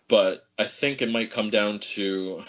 But 0.08 0.46
I 0.58 0.64
think 0.64 1.02
it 1.02 1.10
might 1.10 1.30
come 1.30 1.50
down 1.50 1.80
to 1.80 2.44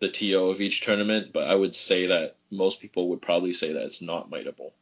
the 0.00 0.08
TO 0.08 0.50
of 0.50 0.60
each 0.60 0.80
tournament, 0.82 1.32
but 1.32 1.48
I 1.50 1.54
would 1.54 1.74
say 1.74 2.06
that 2.06 2.36
most 2.50 2.80
people 2.80 3.08
would 3.08 3.22
probably 3.22 3.52
say 3.52 3.72
that 3.72 3.84
it's 3.84 4.02
not 4.02 4.30
mightable. 4.30 4.72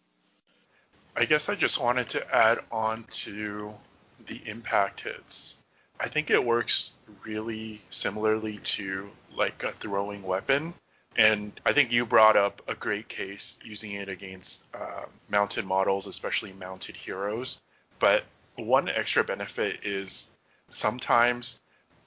I 1.17 1.25
guess 1.25 1.49
I 1.49 1.55
just 1.55 1.81
wanted 1.81 2.11
to 2.11 2.35
add 2.35 2.59
on 2.71 3.05
to 3.05 3.73
the 4.27 4.41
impact 4.45 5.01
hits. 5.01 5.57
I 5.99 6.09
think 6.09 6.31
it 6.31 6.45
works 6.45 6.93
really 7.25 7.81
similarly 7.89 8.59
to 8.59 9.09
like 9.35 9.63
a 9.63 9.73
throwing 9.73 10.23
weapon. 10.23 10.75
And 11.17 11.59
I 11.65 11.73
think 11.73 11.93
you 11.93 12.05
brought 12.05 12.37
up 12.37 12.61
a 12.69 12.75
great 12.75 13.09
case 13.09 13.59
using 13.65 13.93
it 13.93 14.09
against 14.09 14.67
uh, 14.75 15.07
mounted 15.31 15.65
models, 15.65 16.07
especially 16.07 16.53
mounted 16.53 16.95
heroes. 16.95 17.63
But 17.99 18.25
one 18.57 18.89
extra 18.89 19.25
benefit 19.25 19.81
is 19.85 20.29
sometimes 20.69 21.59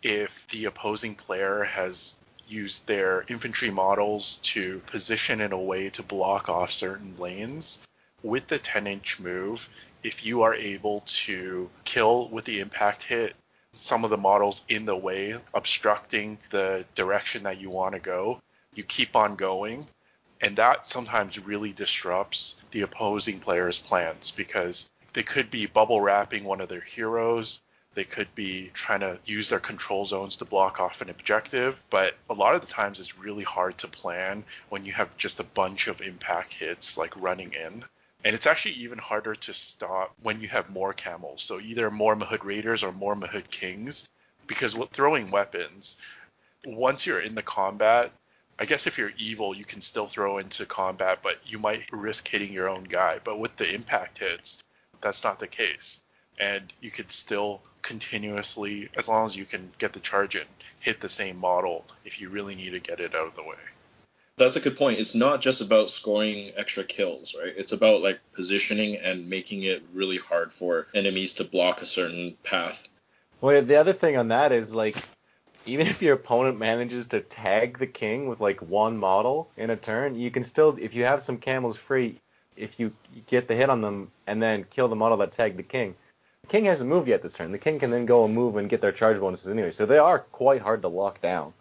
if 0.03 0.47
the 0.49 0.65
opposing 0.65 1.15
player 1.15 1.63
has 1.63 2.15
used 2.47 2.87
their 2.87 3.25
infantry 3.27 3.69
models 3.69 4.39
to 4.43 4.79
position 4.87 5.41
in 5.41 5.51
a 5.51 5.59
way 5.59 5.89
to 5.89 6.03
block 6.03 6.49
off 6.49 6.71
certain 6.71 7.15
lanes, 7.17 7.79
with 8.23 8.47
the 8.47 8.59
10 8.59 8.87
inch 8.87 9.19
move, 9.19 9.69
if 10.03 10.25
you 10.25 10.43
are 10.43 10.53
able 10.53 11.01
to 11.05 11.69
kill 11.83 12.27
with 12.29 12.45
the 12.45 12.59
impact 12.59 13.03
hit 13.03 13.35
some 13.77 14.03
of 14.03 14.09
the 14.09 14.17
models 14.17 14.63
in 14.67 14.85
the 14.85 14.95
way, 14.95 15.35
obstructing 15.53 16.37
the 16.49 16.85
direction 16.95 17.43
that 17.43 17.59
you 17.59 17.69
want 17.69 17.93
to 17.93 17.99
go, 17.99 18.41
you 18.73 18.84
keep 18.84 19.15
on 19.15 19.36
going. 19.36 19.88
And 20.41 20.55
that 20.58 20.88
sometimes 20.88 21.38
really 21.38 21.73
disrupts 21.73 22.62
the 22.71 22.82
opposing 22.82 23.39
player's 23.39 23.79
plans 23.79 24.32
because 24.32 24.89
they 25.13 25.23
could 25.23 25.51
be 25.51 25.65
bubble 25.65 25.99
wrapping 26.01 26.43
one 26.43 26.62
of 26.62 26.69
their 26.69 26.82
heroes. 26.82 27.62
They 27.95 28.03
could 28.05 28.34
be 28.36 28.71
trying 28.73 29.01
to 29.01 29.19
use 29.25 29.49
their 29.49 29.60
control 29.60 30.05
zones 30.05 30.38
to 30.38 30.45
block 30.45 30.79
off 30.79 31.01
an 31.01 31.10
objective, 31.10 31.82
but 31.89 32.15
a 32.29 32.34
lot 32.34 32.55
of 32.55 32.62
the 32.62 32.67
times 32.67 32.99
it's 32.99 33.17
really 33.17 33.43
hard 33.43 33.77
to 33.79 33.88
plan 33.88 34.45
when 34.69 34.86
you 34.86 34.93
have 34.93 35.17
just 35.17 35.39
a 35.39 35.43
bunch 35.43 35.88
of 35.88 36.01
impact 36.01 36.53
hits 36.53 36.97
like 36.97 37.19
running 37.21 37.53
in. 37.53 37.84
And 38.23 38.36
it's 38.36 38.47
actually 38.47 38.75
even 38.75 38.99
harder 38.99 39.36
to 39.36 39.53
stop 39.53 40.13
when 40.21 40.41
you 40.41 40.47
have 40.49 40.69
more 40.69 40.93
camels. 40.93 41.41
So 41.41 41.60
either 41.60 41.89
more 41.89 42.15
Mahud 42.15 42.45
Raiders 42.45 42.84
or 42.84 42.91
more 42.91 43.15
Mahud 43.15 43.49
Kings. 43.49 44.08
Because 44.45 44.75
with 44.75 44.89
throwing 44.89 45.32
weapons, 45.32 45.97
once 46.65 47.05
you're 47.05 47.21
in 47.21 47.36
the 47.36 47.43
combat, 47.43 48.12
I 48.59 48.65
guess 48.65 48.87
if 48.87 48.97
you're 48.97 49.13
evil, 49.17 49.55
you 49.55 49.63
can 49.63 49.79
still 49.79 50.05
throw 50.05 50.37
into 50.37 50.65
combat, 50.65 51.19
but 51.23 51.39
you 51.45 51.57
might 51.57 51.91
risk 51.93 52.27
hitting 52.27 52.51
your 52.51 52.67
own 52.67 52.83
guy. 52.83 53.19
But 53.23 53.39
with 53.39 53.55
the 53.55 53.73
impact 53.73 54.19
hits, 54.19 54.61
that's 54.99 55.23
not 55.23 55.39
the 55.39 55.47
case. 55.47 56.03
And 56.37 56.71
you 56.81 56.91
could 56.91 57.09
still 57.11 57.61
continuously, 57.81 58.89
as 58.97 59.07
long 59.07 59.25
as 59.25 59.35
you 59.35 59.45
can 59.45 59.71
get 59.77 59.93
the 59.93 60.01
charge 60.01 60.35
in, 60.35 60.45
hit 60.79 60.99
the 60.99 61.07
same 61.07 61.37
model 61.37 61.85
if 62.03 62.19
you 62.19 62.29
really 62.29 62.55
need 62.55 62.71
to 62.71 62.79
get 62.79 62.99
it 62.99 63.15
out 63.15 63.27
of 63.27 63.35
the 63.35 63.43
way. 63.43 63.55
That's 64.35 64.57
a 64.57 64.61
good 64.61 64.77
point. 64.77 64.99
It's 64.99 65.15
not 65.15 65.41
just 65.41 65.61
about 65.61 65.89
scoring 65.89 66.51
extra 66.55 66.83
kills, 66.83 67.35
right? 67.37 67.53
It's 67.55 67.71
about 67.71 68.01
like 68.01 68.19
positioning 68.33 68.97
and 68.97 69.29
making 69.29 69.63
it 69.63 69.83
really 69.93 70.17
hard 70.17 70.51
for 70.51 70.87
enemies 70.93 71.35
to 71.35 71.43
block 71.45 71.81
a 71.81 71.85
certain 71.85 72.37
path. 72.43 72.87
Well, 73.41 73.61
the 73.61 73.75
other 73.75 73.93
thing 73.93 74.17
on 74.17 74.29
that 74.29 74.51
is 74.51 74.73
like, 74.73 74.97
even 75.65 75.87
if 75.87 76.01
your 76.01 76.15
opponent 76.15 76.57
manages 76.57 77.07
to 77.07 77.21
tag 77.21 77.77
the 77.77 77.87
king 77.87 78.27
with 78.27 78.39
like 78.39 78.61
one 78.61 78.97
model 78.97 79.49
in 79.57 79.69
a 79.69 79.75
turn, 79.75 80.15
you 80.15 80.31
can 80.31 80.43
still, 80.43 80.77
if 80.79 80.93
you 80.93 81.03
have 81.03 81.21
some 81.21 81.37
camels 81.37 81.77
free, 81.77 82.19
if 82.55 82.79
you 82.79 82.91
get 83.27 83.47
the 83.47 83.55
hit 83.55 83.69
on 83.69 83.81
them 83.81 84.11
and 84.27 84.41
then 84.41 84.65
kill 84.69 84.87
the 84.87 84.95
model 84.95 85.17
that 85.17 85.31
tagged 85.31 85.57
the 85.57 85.63
king, 85.63 85.95
the 86.41 86.47
king 86.47 86.65
hasn't 86.65 86.89
moved 86.89 87.07
yet 87.07 87.21
this 87.21 87.33
turn. 87.33 87.51
The 87.51 87.57
king 87.57 87.79
can 87.79 87.91
then 87.91 88.05
go 88.05 88.25
and 88.25 88.33
move 88.33 88.55
and 88.55 88.69
get 88.69 88.81
their 88.81 88.91
charge 88.91 89.19
bonuses 89.19 89.51
anyway. 89.51 89.71
So 89.71 89.85
they 89.85 89.97
are 89.97 90.19
quite 90.19 90.61
hard 90.61 90.81
to 90.81 90.87
lock 90.87 91.21
down. 91.21 91.53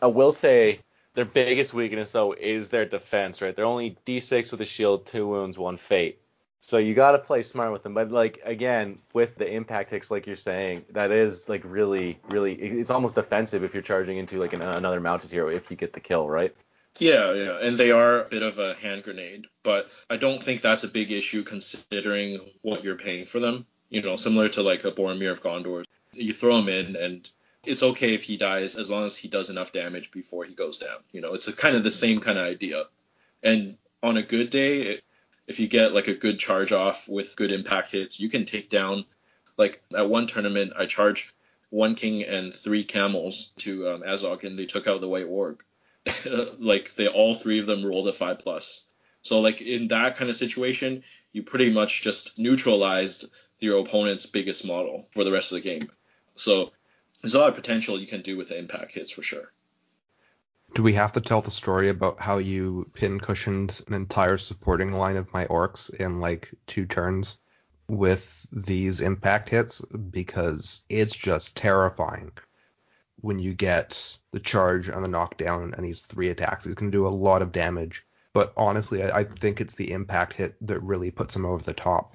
I 0.00 0.06
will 0.06 0.32
say 0.32 0.80
their 1.14 1.24
biggest 1.24 1.74
weakness 1.74 2.12
though 2.12 2.32
is 2.32 2.68
their 2.68 2.84
defense, 2.84 3.42
right? 3.42 3.54
They're 3.54 3.64
only 3.64 3.96
D6 4.06 4.52
with 4.52 4.60
a 4.60 4.66
shield, 4.66 5.06
two 5.06 5.26
wounds, 5.26 5.58
one 5.58 5.76
fate. 5.76 6.20
So 6.60 6.78
you 6.78 6.94
got 6.94 7.12
to 7.12 7.18
play 7.18 7.42
smart 7.42 7.72
with 7.72 7.82
them. 7.82 7.94
But 7.94 8.10
like 8.10 8.40
again, 8.44 8.98
with 9.12 9.36
the 9.36 9.50
impact 9.50 9.90
hits, 9.90 10.10
like 10.10 10.26
you're 10.26 10.36
saying, 10.36 10.84
that 10.90 11.10
is 11.10 11.48
like 11.48 11.62
really, 11.64 12.18
really, 12.30 12.54
it's 12.54 12.90
almost 12.90 13.16
offensive 13.16 13.64
if 13.64 13.74
you're 13.74 13.82
charging 13.82 14.18
into 14.18 14.38
like 14.38 14.52
an, 14.52 14.62
another 14.62 15.00
mounted 15.00 15.30
hero 15.30 15.48
if 15.48 15.70
you 15.70 15.76
get 15.76 15.92
the 15.92 16.00
kill, 16.00 16.28
right? 16.28 16.54
Yeah, 16.98 17.32
yeah, 17.32 17.58
and 17.60 17.78
they 17.78 17.92
are 17.92 18.22
a 18.22 18.28
bit 18.28 18.42
of 18.42 18.58
a 18.58 18.74
hand 18.74 19.04
grenade, 19.04 19.46
but 19.62 19.88
I 20.10 20.16
don't 20.16 20.42
think 20.42 20.62
that's 20.62 20.82
a 20.82 20.88
big 20.88 21.12
issue 21.12 21.44
considering 21.44 22.40
what 22.62 22.82
you're 22.82 22.96
paying 22.96 23.24
for 23.24 23.38
them. 23.38 23.66
You 23.88 24.02
know, 24.02 24.16
similar 24.16 24.48
to 24.50 24.62
like 24.62 24.84
a 24.84 24.90
Boromir 24.90 25.30
of 25.30 25.42
Gondor, 25.42 25.84
you 26.12 26.32
throw 26.32 26.58
him 26.58 26.68
in 26.68 26.96
and 26.96 27.30
it's 27.64 27.82
okay 27.82 28.14
if 28.14 28.22
he 28.22 28.36
dies 28.36 28.76
as 28.76 28.90
long 28.90 29.04
as 29.04 29.16
he 29.16 29.28
does 29.28 29.50
enough 29.50 29.72
damage 29.72 30.10
before 30.10 30.44
he 30.44 30.54
goes 30.54 30.78
down. 30.78 30.98
You 31.12 31.20
know, 31.20 31.34
it's 31.34 31.48
a 31.48 31.52
kind 31.52 31.76
of 31.76 31.82
the 31.82 31.90
same 31.90 32.20
kind 32.20 32.38
of 32.38 32.44
idea. 32.44 32.84
And 33.42 33.76
on 34.02 34.16
a 34.16 34.22
good 34.22 34.50
day, 34.50 34.82
it, 34.82 35.04
if 35.48 35.58
you 35.58 35.66
get 35.66 35.94
like 35.94 36.08
a 36.08 36.14
good 36.14 36.38
charge 36.38 36.72
off 36.72 37.08
with 37.08 37.34
good 37.34 37.50
impact 37.50 37.90
hits, 37.90 38.20
you 38.20 38.28
can 38.28 38.44
take 38.44 38.68
down. 38.68 39.06
Like 39.56 39.82
at 39.96 40.08
one 40.08 40.26
tournament, 40.26 40.74
I 40.76 40.86
charged 40.86 41.32
one 41.70 41.94
king 41.94 42.22
and 42.22 42.54
three 42.54 42.84
camels 42.84 43.52
to 43.58 43.88
um, 43.88 44.02
Azog, 44.02 44.44
and 44.44 44.58
they 44.58 44.66
took 44.66 44.86
out 44.86 45.00
the 45.00 45.08
white 45.08 45.26
orc. 45.26 45.64
like 46.58 46.94
they 46.94 47.08
all 47.08 47.34
three 47.34 47.58
of 47.58 47.66
them 47.66 47.84
rolled 47.84 48.08
a 48.08 48.12
five 48.12 48.38
plus. 48.38 48.84
So 49.22 49.40
like 49.40 49.62
in 49.62 49.88
that 49.88 50.16
kind 50.16 50.30
of 50.30 50.36
situation, 50.36 51.02
you 51.32 51.42
pretty 51.42 51.72
much 51.72 52.02
just 52.02 52.38
neutralized 52.38 53.24
your 53.58 53.80
opponent's 53.80 54.26
biggest 54.26 54.66
model 54.66 55.08
for 55.10 55.24
the 55.24 55.32
rest 55.32 55.50
of 55.50 55.56
the 55.56 55.68
game. 55.68 55.90
So 56.34 56.72
there's 57.22 57.34
a 57.34 57.38
lot 57.38 57.48
of 57.48 57.56
potential 57.56 57.98
you 57.98 58.06
can 58.06 58.20
do 58.20 58.36
with 58.36 58.50
the 58.50 58.58
impact 58.58 58.92
hits 58.92 59.10
for 59.10 59.22
sure. 59.22 59.50
Do 60.74 60.82
we 60.82 60.92
have 60.92 61.12
to 61.12 61.20
tell 61.20 61.42
the 61.42 61.50
story 61.50 61.88
about 61.88 62.20
how 62.20 62.38
you 62.38 62.90
pin 62.94 63.18
cushioned 63.18 63.80
an 63.86 63.94
entire 63.94 64.38
supporting 64.38 64.92
line 64.92 65.16
of 65.16 65.32
my 65.32 65.46
orcs 65.46 65.92
in 65.94 66.20
like 66.20 66.50
two 66.66 66.86
turns 66.86 67.38
with 67.88 68.46
these 68.52 69.00
impact 69.00 69.48
hits? 69.48 69.80
Because 69.80 70.82
it's 70.88 71.16
just 71.16 71.56
terrifying 71.56 72.32
when 73.20 73.38
you 73.38 73.54
get 73.54 74.16
the 74.30 74.40
charge 74.40 74.88
and 74.88 75.04
the 75.04 75.08
knockdown 75.08 75.74
and 75.74 75.84
these 75.84 76.02
three 76.02 76.28
attacks. 76.28 76.66
It 76.66 76.76
can 76.76 76.90
do 76.90 77.06
a 77.06 77.08
lot 77.08 77.42
of 77.42 77.52
damage. 77.52 78.06
But 78.32 78.52
honestly, 78.56 79.02
I, 79.02 79.20
I 79.20 79.24
think 79.24 79.60
it's 79.60 79.74
the 79.74 79.90
impact 79.90 80.34
hit 80.34 80.54
that 80.66 80.80
really 80.80 81.10
puts 81.10 81.34
them 81.34 81.44
over 81.44 81.62
the 81.62 81.72
top. 81.72 82.14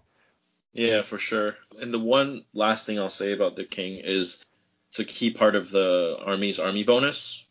Yeah, 0.73 1.01
for 1.01 1.17
sure. 1.17 1.55
And 1.79 1.93
the 1.93 1.99
one 1.99 2.45
last 2.53 2.85
thing 2.85 2.99
I'll 2.99 3.09
say 3.09 3.33
about 3.33 3.55
the 3.55 3.63
king 3.63 3.97
is 3.97 4.45
it's 4.89 4.99
a 4.99 5.05
key 5.05 5.31
part 5.31 5.55
of 5.55 5.71
the 5.71 6.17
army's 6.25 6.59
army 6.59 6.83
bonus. 6.83 7.42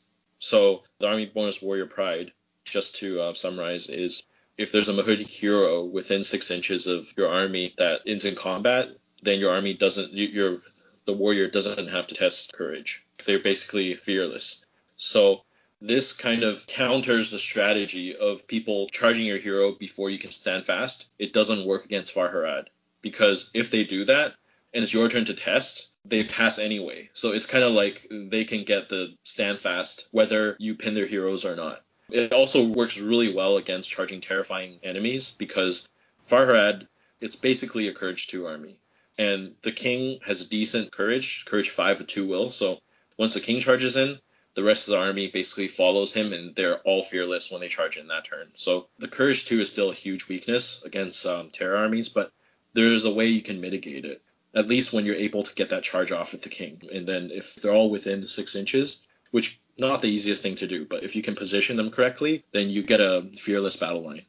So 0.42 0.82
the 0.98 1.06
army 1.06 1.26
bonus 1.26 1.62
warrior 1.62 1.86
pride, 1.86 2.32
just 2.64 2.96
to 2.96 3.20
uh, 3.20 3.34
summarize, 3.34 3.88
is 3.88 4.24
if 4.58 4.72
there's 4.72 4.88
a 4.88 4.92
Mahudi 4.92 5.24
hero 5.24 5.84
within 5.84 6.24
six 6.24 6.50
inches 6.50 6.88
of 6.88 7.16
your 7.16 7.28
army 7.28 7.72
that 7.78 8.00
is 8.06 8.24
in 8.24 8.34
combat, 8.34 8.88
then 9.22 9.38
your 9.38 9.52
army 9.52 9.74
doesn't 9.74 10.12
your 10.12 10.60
the 11.04 11.12
warrior 11.12 11.46
doesn't 11.46 11.86
have 11.86 12.08
to 12.08 12.16
test 12.16 12.52
courage. 12.54 13.06
They're 13.24 13.38
basically 13.38 13.94
fearless. 13.94 14.64
So 14.96 15.42
this 15.80 16.12
kind 16.12 16.42
of 16.42 16.66
counters 16.66 17.30
the 17.30 17.38
strategy 17.38 18.16
of 18.16 18.48
people 18.48 18.88
charging 18.88 19.26
your 19.26 19.38
hero 19.38 19.70
before 19.70 20.10
you 20.10 20.18
can 20.18 20.32
stand 20.32 20.64
fast. 20.64 21.08
It 21.20 21.32
doesn't 21.32 21.66
work 21.66 21.84
against 21.84 22.16
Farharad 22.16 22.66
because 23.00 23.52
if 23.54 23.70
they 23.70 23.84
do 23.84 24.06
that 24.06 24.34
and 24.74 24.82
it's 24.82 24.92
your 24.92 25.08
turn 25.08 25.24
to 25.26 25.34
test, 25.34 25.91
they 26.04 26.24
pass 26.24 26.58
anyway. 26.58 27.10
So 27.12 27.32
it's 27.32 27.46
kind 27.46 27.64
of 27.64 27.72
like 27.72 28.06
they 28.10 28.44
can 28.44 28.64
get 28.64 28.88
the 28.88 29.14
stand 29.24 29.58
fast 29.58 30.08
whether 30.10 30.56
you 30.58 30.74
pin 30.74 30.94
their 30.94 31.06
heroes 31.06 31.44
or 31.44 31.56
not. 31.56 31.82
It 32.10 32.32
also 32.32 32.66
works 32.66 32.98
really 32.98 33.32
well 33.32 33.56
against 33.56 33.90
charging 33.90 34.20
terrifying 34.20 34.78
enemies 34.82 35.30
because 35.30 35.88
Far 36.26 36.46
Harad, 36.46 36.86
it's 37.20 37.36
basically 37.36 37.88
a 37.88 37.94
courage 37.94 38.26
2 38.26 38.46
army. 38.46 38.78
And 39.18 39.54
the 39.62 39.72
king 39.72 40.20
has 40.26 40.46
decent 40.48 40.90
courage, 40.92 41.44
courage 41.44 41.70
5 41.70 42.00
with 42.00 42.08
2 42.08 42.26
will. 42.26 42.50
So 42.50 42.80
once 43.16 43.34
the 43.34 43.40
king 43.40 43.60
charges 43.60 43.96
in, 43.96 44.18
the 44.54 44.62
rest 44.62 44.88
of 44.88 44.92
the 44.92 44.98
army 44.98 45.28
basically 45.28 45.68
follows 45.68 46.12
him 46.12 46.32
and 46.32 46.54
they're 46.54 46.80
all 46.80 47.02
fearless 47.02 47.50
when 47.50 47.60
they 47.60 47.68
charge 47.68 47.96
in 47.96 48.08
that 48.08 48.24
turn. 48.24 48.48
So 48.56 48.88
the 48.98 49.08
courage 49.08 49.46
2 49.46 49.60
is 49.60 49.70
still 49.70 49.90
a 49.90 49.94
huge 49.94 50.28
weakness 50.28 50.82
against 50.84 51.24
um, 51.24 51.48
terror 51.50 51.76
armies, 51.76 52.08
but 52.08 52.32
there's 52.74 53.04
a 53.04 53.12
way 53.12 53.26
you 53.26 53.42
can 53.42 53.60
mitigate 53.60 54.04
it. 54.04 54.22
At 54.54 54.68
least 54.68 54.92
when 54.92 55.06
you're 55.06 55.14
able 55.14 55.42
to 55.42 55.54
get 55.54 55.70
that 55.70 55.82
charge 55.82 56.12
off 56.12 56.32
with 56.32 56.42
the 56.42 56.48
king. 56.48 56.82
And 56.92 57.06
then 57.06 57.30
if 57.32 57.54
they're 57.56 57.72
all 57.72 57.90
within 57.90 58.26
six 58.26 58.54
inches, 58.54 59.06
which 59.30 59.60
not 59.78 60.02
the 60.02 60.08
easiest 60.08 60.42
thing 60.42 60.56
to 60.56 60.66
do, 60.66 60.84
but 60.84 61.02
if 61.02 61.16
you 61.16 61.22
can 61.22 61.34
position 61.34 61.76
them 61.76 61.90
correctly, 61.90 62.44
then 62.52 62.68
you 62.68 62.82
get 62.82 63.00
a 63.00 63.22
fearless 63.38 63.76
battle 63.76 64.02
line. 64.02 64.22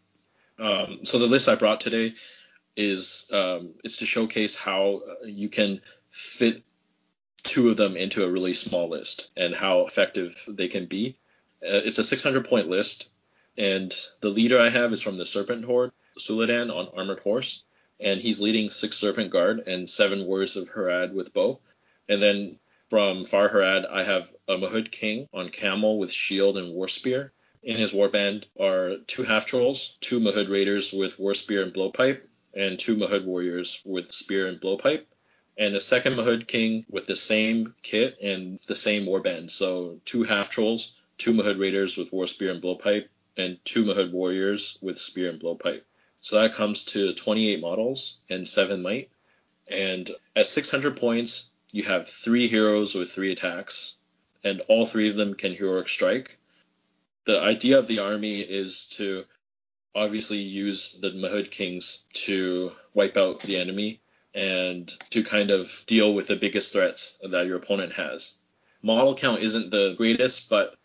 Um, 0.57 0.99
so 1.03 1.19
the 1.19 1.27
list 1.27 1.49
I 1.49 1.55
brought 1.55 1.81
today 1.81 2.13
is 2.75 3.27
um, 3.31 3.71
it's 3.83 3.97
to 3.97 4.05
showcase 4.05 4.55
how 4.55 5.01
you 5.25 5.49
can 5.49 5.81
fit 6.09 6.63
two 7.43 7.69
of 7.69 7.77
them 7.77 7.97
into 7.97 8.23
a 8.23 8.29
really 8.29 8.53
small 8.53 8.89
list 8.89 9.29
and 9.35 9.53
how 9.53 9.85
effective 9.85 10.41
they 10.47 10.67
can 10.67 10.85
be. 10.85 11.17
Uh, 11.61 11.83
it's 11.83 11.97
a 11.97 12.03
600 12.03 12.47
point 12.47 12.69
list, 12.69 13.09
and 13.57 13.93
the 14.21 14.29
leader 14.29 14.59
I 14.59 14.69
have 14.69 14.93
is 14.93 15.01
from 15.01 15.17
the 15.17 15.25
Serpent 15.25 15.65
Horde, 15.65 15.91
Suladan 16.17 16.73
on 16.73 16.89
Armored 16.95 17.19
Horse, 17.19 17.63
and 17.99 18.19
he's 18.19 18.41
leading 18.41 18.69
six 18.69 18.97
Serpent 18.97 19.31
Guard 19.31 19.63
and 19.67 19.89
seven 19.89 20.25
Warriors 20.25 20.55
of 20.55 20.69
Harad 20.69 21.13
with 21.13 21.33
bow. 21.33 21.59
And 22.09 22.21
then 22.21 22.59
from 22.89 23.25
Far 23.25 23.49
Harad, 23.49 23.85
I 23.89 24.03
have 24.03 24.33
a 24.47 24.57
Mahud 24.57 24.91
King 24.91 25.27
on 25.33 25.49
Camel 25.49 25.99
with 25.99 26.11
shield 26.11 26.57
and 26.57 26.73
war 26.73 26.87
spear. 26.87 27.31
In 27.61 27.77
his 27.77 27.93
warband 27.93 28.45
are 28.59 28.97
two 29.07 29.23
half 29.23 29.45
trolls, 29.45 29.97
two 30.01 30.19
Mahud 30.19 30.49
Raiders 30.49 30.91
with 30.91 31.17
war 31.17 31.33
spear 31.33 31.63
and 31.63 31.73
blowpipe, 31.73 32.25
and 32.53 32.77
two 32.77 32.97
Mahud 32.97 33.25
Warriors 33.25 33.81
with 33.85 34.11
spear 34.13 34.47
and 34.47 34.59
blowpipe 34.59 35.05
and 35.57 35.75
a 35.75 35.81
second 35.81 36.15
Mahud 36.15 36.47
King 36.47 36.85
with 36.89 37.05
the 37.05 37.15
same 37.15 37.75
kit 37.83 38.17
and 38.21 38.59
the 38.67 38.75
same 38.75 39.05
warband. 39.05 39.51
So 39.51 39.99
two 40.05 40.23
half 40.23 40.49
trolls, 40.49 40.95
two 41.17 41.33
Mahud 41.33 41.57
Raiders 41.57 41.97
with 41.97 42.11
War 42.11 42.27
Spear 42.27 42.51
and 42.51 42.61
Blowpipe, 42.61 43.07
and 43.37 43.57
two 43.65 43.85
Mahud 43.85 44.11
Warriors 44.11 44.77
with 44.81 44.97
Spear 44.97 45.29
and 45.29 45.39
Blowpipe. 45.39 45.81
So 46.23 46.41
that 46.41 46.53
comes 46.53 46.85
to 46.85 47.13
28 47.13 47.59
models 47.59 48.19
and 48.29 48.47
7 48.47 48.81
might. 48.81 49.09
And 49.69 50.09
at 50.37 50.47
600 50.47 50.95
points, 50.95 51.51
you 51.73 51.83
have 51.83 52.07
three 52.07 52.47
heroes 52.47 52.95
with 52.95 53.11
three 53.11 53.33
attacks, 53.33 53.97
and 54.41 54.61
all 54.69 54.85
three 54.85 55.09
of 55.09 55.17
them 55.17 55.33
can 55.33 55.53
heroic 55.53 55.89
strike. 55.89 56.37
The 57.25 57.41
idea 57.41 57.77
of 57.77 57.87
the 57.87 57.99
army 57.99 58.39
is 58.39 58.85
to 58.91 59.25
obviously 59.93 60.37
use 60.37 60.97
the 61.01 61.11
Mahud 61.11 61.51
Kings 61.51 62.05
to 62.13 62.71
wipe 62.93 63.17
out 63.17 63.41
the 63.41 63.57
enemy 63.57 63.99
and 64.33 64.87
to 65.09 65.23
kind 65.23 65.51
of 65.51 65.83
deal 65.87 66.13
with 66.13 66.27
the 66.27 66.37
biggest 66.37 66.71
threats 66.71 67.17
that 67.21 67.47
your 67.47 67.57
opponent 67.57 67.93
has. 67.93 68.35
Model 68.81 69.13
count 69.13 69.41
isn't 69.41 69.71
the 69.71 69.93
greatest, 69.97 70.49
but 70.49 70.75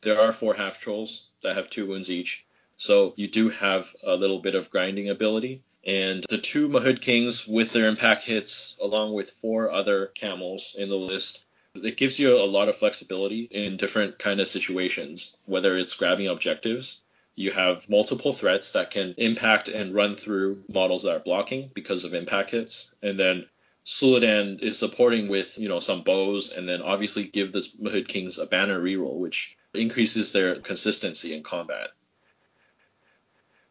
there 0.00 0.18
are 0.22 0.32
four 0.32 0.54
half 0.54 0.80
trolls 0.80 1.26
that 1.42 1.54
have 1.54 1.68
two 1.68 1.86
wounds 1.86 2.10
each. 2.10 2.46
So 2.80 3.12
you 3.16 3.28
do 3.28 3.50
have 3.50 3.94
a 4.02 4.16
little 4.16 4.38
bit 4.38 4.54
of 4.54 4.70
grinding 4.70 5.10
ability. 5.10 5.62
And 5.84 6.24
the 6.28 6.38
two 6.38 6.66
Mahud 6.68 7.00
Kings 7.00 7.46
with 7.46 7.72
their 7.72 7.86
impact 7.86 8.24
hits, 8.24 8.76
along 8.80 9.12
with 9.12 9.36
four 9.42 9.70
other 9.70 10.06
camels 10.06 10.74
in 10.78 10.88
the 10.88 10.96
list, 10.96 11.44
it 11.74 11.96
gives 11.96 12.18
you 12.18 12.36
a 12.36 12.52
lot 12.56 12.68
of 12.70 12.76
flexibility 12.76 13.42
in 13.42 13.76
different 13.76 14.18
kind 14.18 14.40
of 14.40 14.48
situations, 14.48 15.36
whether 15.44 15.76
it's 15.76 15.94
grabbing 15.94 16.28
objectives 16.28 17.02
you 17.40 17.50
have 17.50 17.88
multiple 17.88 18.32
threats 18.32 18.72
that 18.72 18.90
can 18.90 19.14
impact 19.16 19.68
and 19.68 19.94
run 19.94 20.14
through 20.14 20.62
models 20.68 21.04
that 21.04 21.16
are 21.16 21.20
blocking 21.20 21.70
because 21.74 22.04
of 22.04 22.12
impact 22.12 22.50
hits. 22.50 22.94
And 23.02 23.18
then 23.18 23.46
Suladan 23.84 24.62
is 24.62 24.78
supporting 24.78 25.28
with, 25.28 25.58
you 25.58 25.68
know, 25.68 25.80
some 25.80 26.02
bows 26.02 26.52
and 26.52 26.68
then 26.68 26.82
obviously 26.82 27.24
give 27.24 27.52
the 27.52 27.66
Mahud 27.78 28.08
Kings 28.08 28.38
a 28.38 28.46
banner 28.46 28.78
reroll, 28.78 29.18
which 29.18 29.56
increases 29.72 30.32
their 30.32 30.56
consistency 30.56 31.34
in 31.34 31.42
combat. 31.42 31.90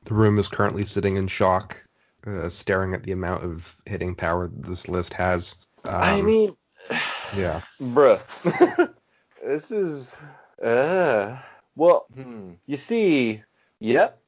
The 0.10 0.16
room 0.16 0.40
is 0.40 0.48
currently 0.48 0.86
sitting 0.86 1.18
in 1.18 1.28
shock, 1.28 1.78
uh, 2.26 2.50
staring 2.50 2.96
at 2.96 3.04
the 3.04 3.12
amount 3.12 3.44
of 3.44 3.78
hitting 3.86 4.16
power 4.16 4.50
this 4.52 4.90
list 4.90 5.14
has. 5.14 5.54
Um, 5.84 5.96
I 5.96 6.22
mean, 6.24 6.58
yeah, 7.38 7.62
bruh, 7.80 8.92
this 9.46 9.70
is, 9.70 10.18
uh, 10.64 11.38
well, 11.76 12.08
hmm. 12.12 12.54
you 12.66 12.76
see, 12.76 13.44
Yep. 13.82 14.20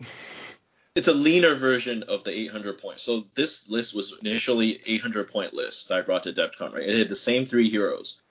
It's 0.94 1.08
a 1.08 1.14
leaner 1.14 1.56
version 1.56 2.04
of 2.04 2.24
the 2.24 2.32
800 2.32 2.78
points. 2.78 3.02
So 3.02 3.26
this 3.34 3.68
list 3.68 3.96
was 3.96 4.16
initially 4.22 4.80
800 4.86 5.32
point 5.32 5.56
list 5.56 5.90
that 5.90 5.98
I 5.98 6.02
brought 6.02 6.24
to 6.24 6.34
Adepticon, 6.34 6.76
right? 6.76 6.88
It 6.88 7.00
had 7.00 7.10
the 7.10 7.16
same 7.16 7.48
three 7.48 7.70
heroes, 7.70 8.22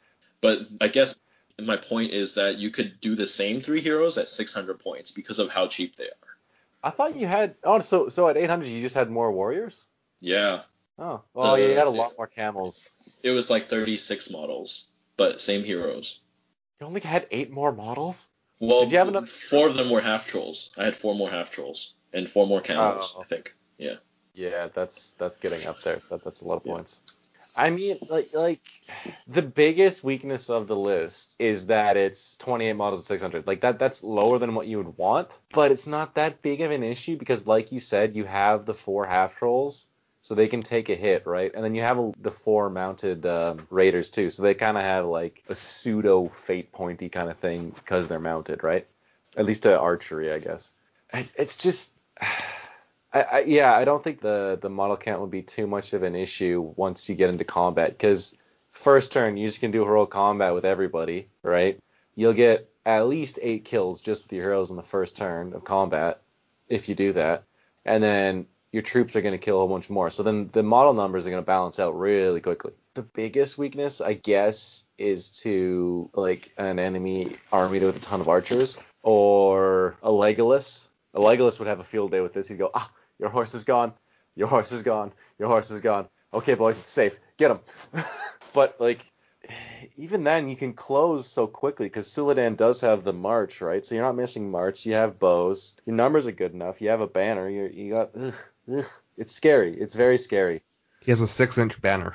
but 0.41 0.61
I 0.81 0.87
guess 0.87 1.19
my 1.59 1.77
point 1.77 2.13
is 2.13 2.35
that 2.35 2.59
you 2.59 2.71
could 2.71 3.01
do 3.01 3.17
the 3.17 3.27
same 3.27 3.61
three 3.61 3.81
heroes 3.81 4.19
at 4.19 4.29
600 4.29 4.79
points 4.79 5.11
because 5.11 5.41
of 5.41 5.51
how 5.51 5.67
cheap 5.67 5.97
they 5.97 6.05
are. 6.05 6.30
I 6.83 6.91
thought 6.91 7.17
you 7.17 7.27
had 7.27 7.55
oh 7.65 7.81
so 7.81 8.09
so 8.09 8.29
at 8.29 8.37
800 8.37 8.67
you 8.67 8.81
just 8.81 8.95
had 8.95 9.11
more 9.11 9.31
warriors. 9.33 9.85
Yeah. 10.21 10.63
Oh 10.99 11.23
well, 11.35 11.57
the, 11.57 11.63
yeah, 11.63 11.69
you 11.69 11.77
had 11.77 11.87
a 11.87 11.91
lot 11.91 12.15
more 12.17 12.27
camels. 12.27 12.91
It 13.23 13.31
was 13.31 13.51
like 13.51 13.65
36 13.65 14.31
models, 14.31 14.89
but 15.17 15.41
same 15.41 15.65
heroes. 15.65 16.21
You 16.81 16.87
only 16.87 17.01
had 17.01 17.27
eight 17.31 17.51
more 17.51 17.73
models. 17.73 18.29
Well, 18.61 18.83
Did 18.83 18.93
you 18.93 18.99
have? 18.99 19.29
Four 19.31 19.69
of 19.69 19.75
them 19.75 19.91
were 19.91 20.03
half 20.03 20.27
trolls. 20.27 20.71
I 20.77 20.85
had 20.85 20.97
four 20.97 21.15
more 21.15 21.31
half 21.31 21.51
trolls 21.51 21.95
and 22.13 22.29
four 22.29 22.47
more 22.47 22.61
camels. 22.61 23.15
Oh. 23.17 23.21
I 23.21 23.25
think. 23.25 23.55
Yeah. 23.79 23.97
Yeah, 24.35 24.69
that's 24.73 25.13
that's 25.13 25.37
getting 25.39 25.67
up 25.67 25.81
there. 25.81 26.01
That, 26.11 26.23
that's 26.25 26.43
a 26.43 26.49
lot 26.49 26.57
of 26.57 26.67
yeah. 26.67 26.83
I 27.55 27.71
mean, 27.71 27.99
like 28.09 28.33
like 28.33 28.61
the 29.27 29.43
biggest 29.43 30.05
weakness 30.05 30.49
of 30.51 30.67
the 30.67 30.77
list 30.77 31.37
is 31.39 31.67
that 31.67 31.97
it's 31.97 32.37
28 32.39 32.73
models 32.75 33.01
of 33.01 33.07
600. 33.07 33.47
Like 33.47 33.61
that 33.63 33.79
that's 33.79 34.03
lower 34.03 34.39
than 34.39 34.55
what 34.55 34.67
you 34.67 34.79
would 34.79 34.97
want, 34.97 35.37
but 35.53 35.71
it's 35.73 35.87
not 35.87 36.15
that 36.15 36.43
big 36.43 36.61
of 36.61 36.71
an 36.71 36.83
issue 36.83 37.17
because 37.17 37.47
like 37.47 37.73
you 37.73 37.81
said, 37.81 38.17
you 38.17 38.25
have 38.25 38.67
the 38.67 38.75
four 38.75 39.07
half 39.07 39.37
trolls 39.37 39.87
so 40.23 40.35
they 40.35 40.49
can 40.49 40.63
take 40.63 40.89
a 40.89 40.95
hit, 40.95 41.27
right? 41.27 41.51
And 41.55 41.65
then 41.65 41.75
you 41.75 41.83
have 41.83 41.99
a, 41.99 42.13
the 42.21 42.31
four 42.31 42.69
mounted 42.71 43.25
um, 43.27 43.67
raiders 43.71 44.11
too, 44.11 44.31
so 44.31 44.43
they 44.43 44.55
kind 44.55 44.77
of 44.77 44.85
have 44.85 45.07
like 45.07 45.43
a 45.49 45.55
pseudo 45.55 46.29
fate 46.29 46.73
pointy 46.73 47.09
kind 47.09 47.31
of 47.31 47.39
thing 47.39 47.71
because 47.71 48.07
they're 48.07 48.21
mounted, 48.21 48.63
right? 48.63 48.87
At 49.37 49.47
least 49.47 49.63
to 49.63 49.79
archery, 49.79 50.33
I 50.33 50.39
guess. 50.39 50.73
It's 51.37 51.57
just, 51.57 51.93
I, 53.13 53.23
I, 53.23 53.41
yeah, 53.41 53.75
I 53.75 53.85
don't 53.85 54.03
think 54.03 54.21
the 54.21 54.59
the 54.61 54.71
model 54.71 54.97
count 54.97 55.21
would 55.21 55.31
be 55.31 55.43
too 55.43 55.67
much 55.67 55.93
of 55.93 56.03
an 56.03 56.15
issue 56.15 56.73
once 56.77 57.09
you 57.09 57.15
get 57.15 57.31
into 57.31 57.45
combat 57.45 57.91
because 57.91 58.37
first 58.71 59.13
turn 59.13 59.37
you 59.37 59.49
just 59.49 59.61
can 59.61 59.73
do 59.73 59.85
heroic 59.85 60.11
combat 60.11 60.55
with 60.55 60.65
everybody, 60.65 61.29
right? 61.43 61.79
You'll 62.15 62.35
get 62.35 62.71
at 62.87 63.09
least 63.09 63.39
eight 63.43 63.65
kills 63.65 64.01
just 64.01 64.25
with 64.25 64.33
your 64.33 64.45
heroes 64.45 64.71
in 64.71 64.77
the 64.77 64.83
first 64.83 65.17
turn 65.17 65.53
of 65.55 65.65
combat 65.65 66.23
if 66.69 66.89
you 66.89 66.95
do 66.95 67.13
that, 67.15 67.45
and 67.85 68.03
then 68.03 68.47
your 68.73 68.83
troops 68.83 69.17
are 69.17 69.21
going 69.21 69.35
to 69.35 69.39
kill 69.39 69.63
a 69.63 69.69
bunch 69.69 69.91
more. 69.91 70.11
So 70.11 70.23
then 70.23 70.49
the 70.53 70.63
model 70.63 70.95
numbers 70.95 71.27
are 71.27 71.31
going 71.31 71.43
to 71.43 71.47
balance 71.47 71.81
out 71.81 71.99
really 71.99 72.41
quickly. 72.41 72.73
The 72.95 73.03
biggest 73.03 73.59
weakness, 73.59 74.01
I 74.01 74.15
guess, 74.15 74.85
is 74.99 75.31
to 75.41 76.11
like 76.15 76.53
an 76.57 76.79
enemy 76.79 77.37
army 77.53 77.81
with 77.81 77.97
a 77.97 78.01
ton 78.01 78.21
of 78.21 78.29
archers 78.29 78.79
or 79.03 79.97
a 80.03 80.11
Legolas. 80.11 80.89
A 81.15 81.21
Legolas 81.21 81.59
would 81.59 81.67
have 81.67 81.81
a 81.81 81.85
field 81.85 82.13
day 82.13 82.21
with 82.21 82.33
this. 82.33 82.47
He'd 82.47 82.59
go, 82.59 82.71
ah, 82.73 82.89
your 83.21 83.29
horse 83.29 83.55
is 83.55 83.65
gone. 83.65 83.93
Your 84.35 84.49
horse 84.49 84.73
is 84.73 84.83
gone. 84.83 85.13
Your 85.39 85.49
horse 85.49 85.71
is 85.71 85.81
gone. 85.81 86.09
Okay, 86.33 86.55
boys, 86.55 86.79
it's 86.79 86.91
safe. 86.91 87.21
Get 87.37 87.51
him. 87.51 87.61
but 88.55 88.81
like 88.81 89.05
even 89.97 90.25
then 90.25 90.49
you 90.49 90.57
can 90.57 90.73
close 90.73 91.27
so 91.27 91.47
quickly 91.47 91.87
because 91.87 92.09
Suladan 92.09 92.57
does 92.57 92.81
have 92.81 93.05
the 93.05 93.13
march, 93.13 93.61
right? 93.61 93.85
So 93.85 93.95
you're 93.95 94.05
not 94.05 94.17
missing 94.17 94.51
march. 94.51 94.87
You 94.87 94.95
have 94.95 95.19
bows. 95.19 95.75
Your 95.87 95.97
numbers 95.97 96.27
are 96.27 96.33
good 96.33 96.53
enough. 96.53 96.81
You 96.81 96.91
have 96.91 97.01
a 97.01 97.07
banner. 97.07 97.49
You 97.49 97.71
you 97.73 97.93
got. 97.93 98.11
Ugh, 98.17 98.35
ugh. 98.73 98.87
It's 99.17 99.35
scary. 99.35 99.79
It's 99.79 99.95
very 99.95 100.17
scary. 100.17 100.63
He 101.01 101.11
has 101.11 101.21
a 101.21 101.29
six-inch 101.29 101.81
banner, 101.81 102.15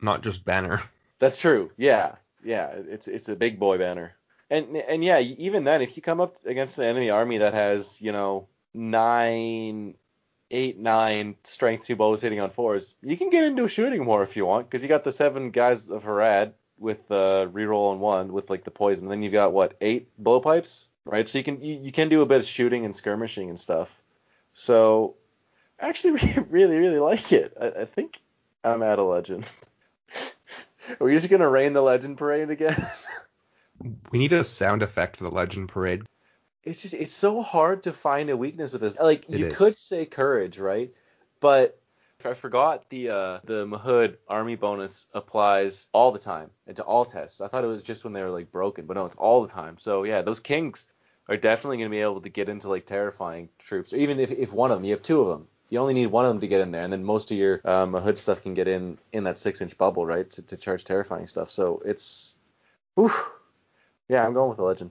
not 0.00 0.22
just 0.22 0.44
banner. 0.44 0.82
That's 1.18 1.40
true. 1.40 1.70
Yeah, 1.76 2.16
yeah. 2.44 2.70
It's 2.74 3.08
it's 3.08 3.28
a 3.28 3.36
big 3.36 3.58
boy 3.58 3.78
banner. 3.78 4.14
And 4.50 4.76
and 4.76 5.04
yeah, 5.04 5.18
even 5.18 5.64
then, 5.64 5.82
if 5.82 5.96
you 5.96 6.02
come 6.02 6.20
up 6.20 6.36
against 6.44 6.78
an 6.78 6.84
enemy 6.84 7.10
army 7.10 7.38
that 7.38 7.54
has 7.54 8.00
you 8.00 8.12
know 8.12 8.48
nine 8.74 9.94
eight, 10.50 10.78
nine 10.78 11.36
strength 11.44 11.86
two 11.86 11.96
bows 11.96 12.22
hitting 12.22 12.40
on 12.40 12.50
fours, 12.50 12.94
you 13.02 13.16
can 13.16 13.30
get 13.30 13.44
into 13.44 13.68
shooting 13.68 14.04
more 14.04 14.22
if 14.22 14.36
you 14.36 14.46
want, 14.46 14.68
because 14.68 14.82
you 14.82 14.88
got 14.88 15.04
the 15.04 15.12
seven 15.12 15.50
guys 15.50 15.88
of 15.88 16.04
Harad 16.04 16.52
with 16.78 17.10
uh, 17.10 17.46
reroll 17.52 17.92
on 17.92 18.00
one 18.00 18.32
with 18.32 18.50
like 18.50 18.64
the 18.64 18.70
poison. 18.70 19.08
Then 19.08 19.22
you've 19.22 19.32
got 19.32 19.52
what 19.52 19.76
eight 19.80 20.08
blowpipes, 20.22 20.86
right? 21.04 21.28
So 21.28 21.38
you 21.38 21.44
can 21.44 21.62
you, 21.62 21.74
you 21.74 21.92
can 21.92 22.08
do 22.08 22.22
a 22.22 22.26
bit 22.26 22.40
of 22.40 22.46
shooting 22.46 22.84
and 22.84 22.94
skirmishing 22.94 23.48
and 23.48 23.58
stuff. 23.58 24.00
So 24.54 25.16
I 25.80 25.88
actually 25.88 26.20
really 26.50 26.76
really 26.76 26.98
like 26.98 27.32
it. 27.32 27.56
I, 27.60 27.82
I 27.82 27.84
think 27.84 28.20
I'm 28.64 28.82
at 28.82 28.98
a 28.98 29.04
legend. 29.04 29.46
Are 31.00 31.04
we 31.04 31.14
just 31.14 31.28
gonna 31.28 31.48
rain 31.48 31.72
the 31.72 31.82
legend 31.82 32.18
parade 32.18 32.50
again? 32.50 32.86
We 34.10 34.18
need 34.18 34.32
a 34.32 34.42
sound 34.42 34.82
effect 34.82 35.18
for 35.18 35.22
the 35.22 35.30
legend 35.30 35.68
parade. 35.68 36.02
It's 36.64 36.82
just 36.82 36.94
it's 36.94 37.12
so 37.12 37.42
hard 37.42 37.84
to 37.84 37.92
find 37.92 38.30
a 38.30 38.36
weakness 38.36 38.72
with 38.72 38.82
this. 38.82 38.98
Like 38.98 39.28
It 39.28 39.38
you 39.38 39.46
is. 39.46 39.56
could 39.56 39.78
say 39.78 40.06
courage, 40.06 40.58
right? 40.58 40.92
But 41.40 41.78
I 42.24 42.34
forgot 42.34 42.88
the 42.90 43.10
uh, 43.10 43.38
the 43.44 43.64
Mahud 43.64 44.18
army 44.28 44.56
bonus 44.56 45.06
applies 45.14 45.86
all 45.92 46.10
the 46.10 46.18
time 46.18 46.50
and 46.66 46.76
to 46.76 46.82
all 46.82 47.04
tests. 47.04 47.40
I 47.40 47.48
thought 47.48 47.64
it 47.64 47.68
was 47.68 47.82
just 47.82 48.04
when 48.04 48.12
they 48.12 48.22
were 48.22 48.30
like 48.30 48.50
broken, 48.50 48.86
but 48.86 48.96
no, 48.96 49.06
it's 49.06 49.16
all 49.16 49.42
the 49.42 49.52
time. 49.52 49.76
So 49.78 50.02
yeah, 50.02 50.22
those 50.22 50.40
kings 50.40 50.86
are 51.28 51.36
definitely 51.36 51.76
going 51.76 51.90
to 51.90 51.94
be 51.94 52.00
able 52.00 52.20
to 52.20 52.28
get 52.28 52.48
into 52.48 52.68
like 52.68 52.86
terrifying 52.86 53.48
troops. 53.58 53.92
Or 53.92 53.98
even 53.98 54.18
if 54.18 54.32
if 54.32 54.52
one 54.52 54.72
of 54.72 54.78
them, 54.78 54.84
you 54.84 54.92
have 54.92 55.02
two 55.02 55.20
of 55.20 55.28
them, 55.28 55.46
you 55.70 55.78
only 55.78 55.94
need 55.94 56.06
one 56.06 56.24
of 56.24 56.30
them 56.30 56.40
to 56.40 56.48
get 56.48 56.60
in 56.60 56.72
there, 56.72 56.82
and 56.82 56.92
then 56.92 57.04
most 57.04 57.30
of 57.30 57.36
your 57.36 57.60
uh, 57.64 57.86
Mahud 57.86 58.18
stuff 58.18 58.42
can 58.42 58.54
get 58.54 58.66
in 58.66 58.98
in 59.12 59.24
that 59.24 59.38
six 59.38 59.60
inch 59.60 59.78
bubble, 59.78 60.04
right, 60.04 60.28
to, 60.30 60.42
to 60.42 60.56
charge 60.56 60.84
terrifying 60.84 61.26
stuff. 61.28 61.50
So 61.50 61.80
it's, 61.84 62.36
whew. 62.94 63.12
yeah, 64.08 64.26
I'm 64.26 64.34
going 64.34 64.48
with 64.48 64.58
the 64.58 64.64
legend. 64.64 64.90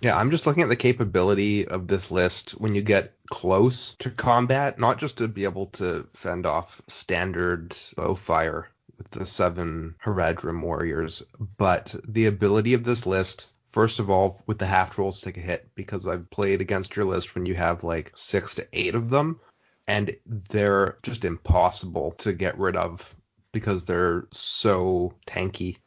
Yeah, 0.00 0.16
I'm 0.16 0.30
just 0.30 0.46
looking 0.46 0.62
at 0.62 0.68
the 0.68 0.76
capability 0.76 1.66
of 1.66 1.88
this 1.88 2.10
list 2.12 2.52
when 2.52 2.74
you 2.74 2.82
get 2.82 3.14
close 3.30 3.96
to 3.98 4.10
combat, 4.10 4.78
not 4.78 4.98
just 4.98 5.18
to 5.18 5.26
be 5.26 5.42
able 5.42 5.66
to 5.66 6.06
fend 6.12 6.46
off 6.46 6.80
standard 6.86 7.76
bow 7.96 8.14
fire 8.14 8.68
with 8.96 9.10
the 9.10 9.26
seven 9.26 9.96
Haradrim 10.04 10.62
warriors, 10.62 11.22
but 11.56 11.94
the 12.06 12.26
ability 12.26 12.74
of 12.74 12.84
this 12.84 13.06
list, 13.06 13.48
first 13.64 13.98
of 13.98 14.08
all, 14.08 14.40
with 14.46 14.58
the 14.58 14.66
half 14.66 14.94
trolls 14.94 15.20
take 15.20 15.36
a 15.36 15.40
hit, 15.40 15.68
because 15.74 16.06
I've 16.06 16.30
played 16.30 16.60
against 16.60 16.94
your 16.94 17.04
list 17.04 17.34
when 17.34 17.44
you 17.44 17.54
have 17.56 17.82
like 17.82 18.12
six 18.14 18.54
to 18.56 18.68
eight 18.72 18.94
of 18.94 19.10
them, 19.10 19.40
and 19.88 20.16
they're 20.26 20.98
just 21.02 21.24
impossible 21.24 22.12
to 22.18 22.32
get 22.32 22.58
rid 22.58 22.76
of 22.76 23.14
because 23.52 23.84
they're 23.84 24.28
so 24.30 25.14
tanky 25.26 25.78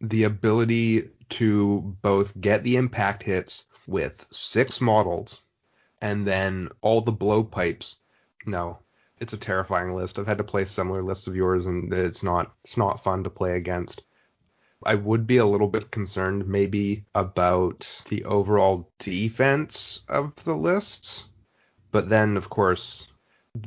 the 0.00 0.24
ability 0.24 1.08
to 1.28 1.96
both 2.02 2.38
get 2.40 2.62
the 2.62 2.76
impact 2.76 3.22
hits 3.22 3.64
with 3.86 4.26
six 4.30 4.80
models 4.80 5.40
and 6.00 6.26
then 6.26 6.68
all 6.80 7.00
the 7.00 7.12
blowpipes. 7.12 7.96
No, 8.46 8.78
it's 9.18 9.32
a 9.32 9.38
terrifying 9.38 9.94
list. 9.94 10.18
I've 10.18 10.26
had 10.26 10.38
to 10.38 10.44
play 10.44 10.64
similar 10.64 11.02
lists 11.02 11.26
of 11.26 11.36
yours 11.36 11.66
and 11.66 11.92
it's 11.92 12.22
not 12.22 12.52
it's 12.64 12.76
not 12.76 13.02
fun 13.02 13.24
to 13.24 13.30
play 13.30 13.56
against. 13.56 14.02
I 14.84 14.94
would 14.94 15.26
be 15.26 15.36
a 15.36 15.46
little 15.46 15.68
bit 15.68 15.90
concerned 15.90 16.48
maybe 16.48 17.04
about 17.14 18.02
the 18.08 18.24
overall 18.24 18.90
defense 18.98 20.00
of 20.08 20.34
the 20.44 20.56
list. 20.56 21.26
But 21.90 22.08
then 22.08 22.36
of 22.38 22.48
course 22.48 23.08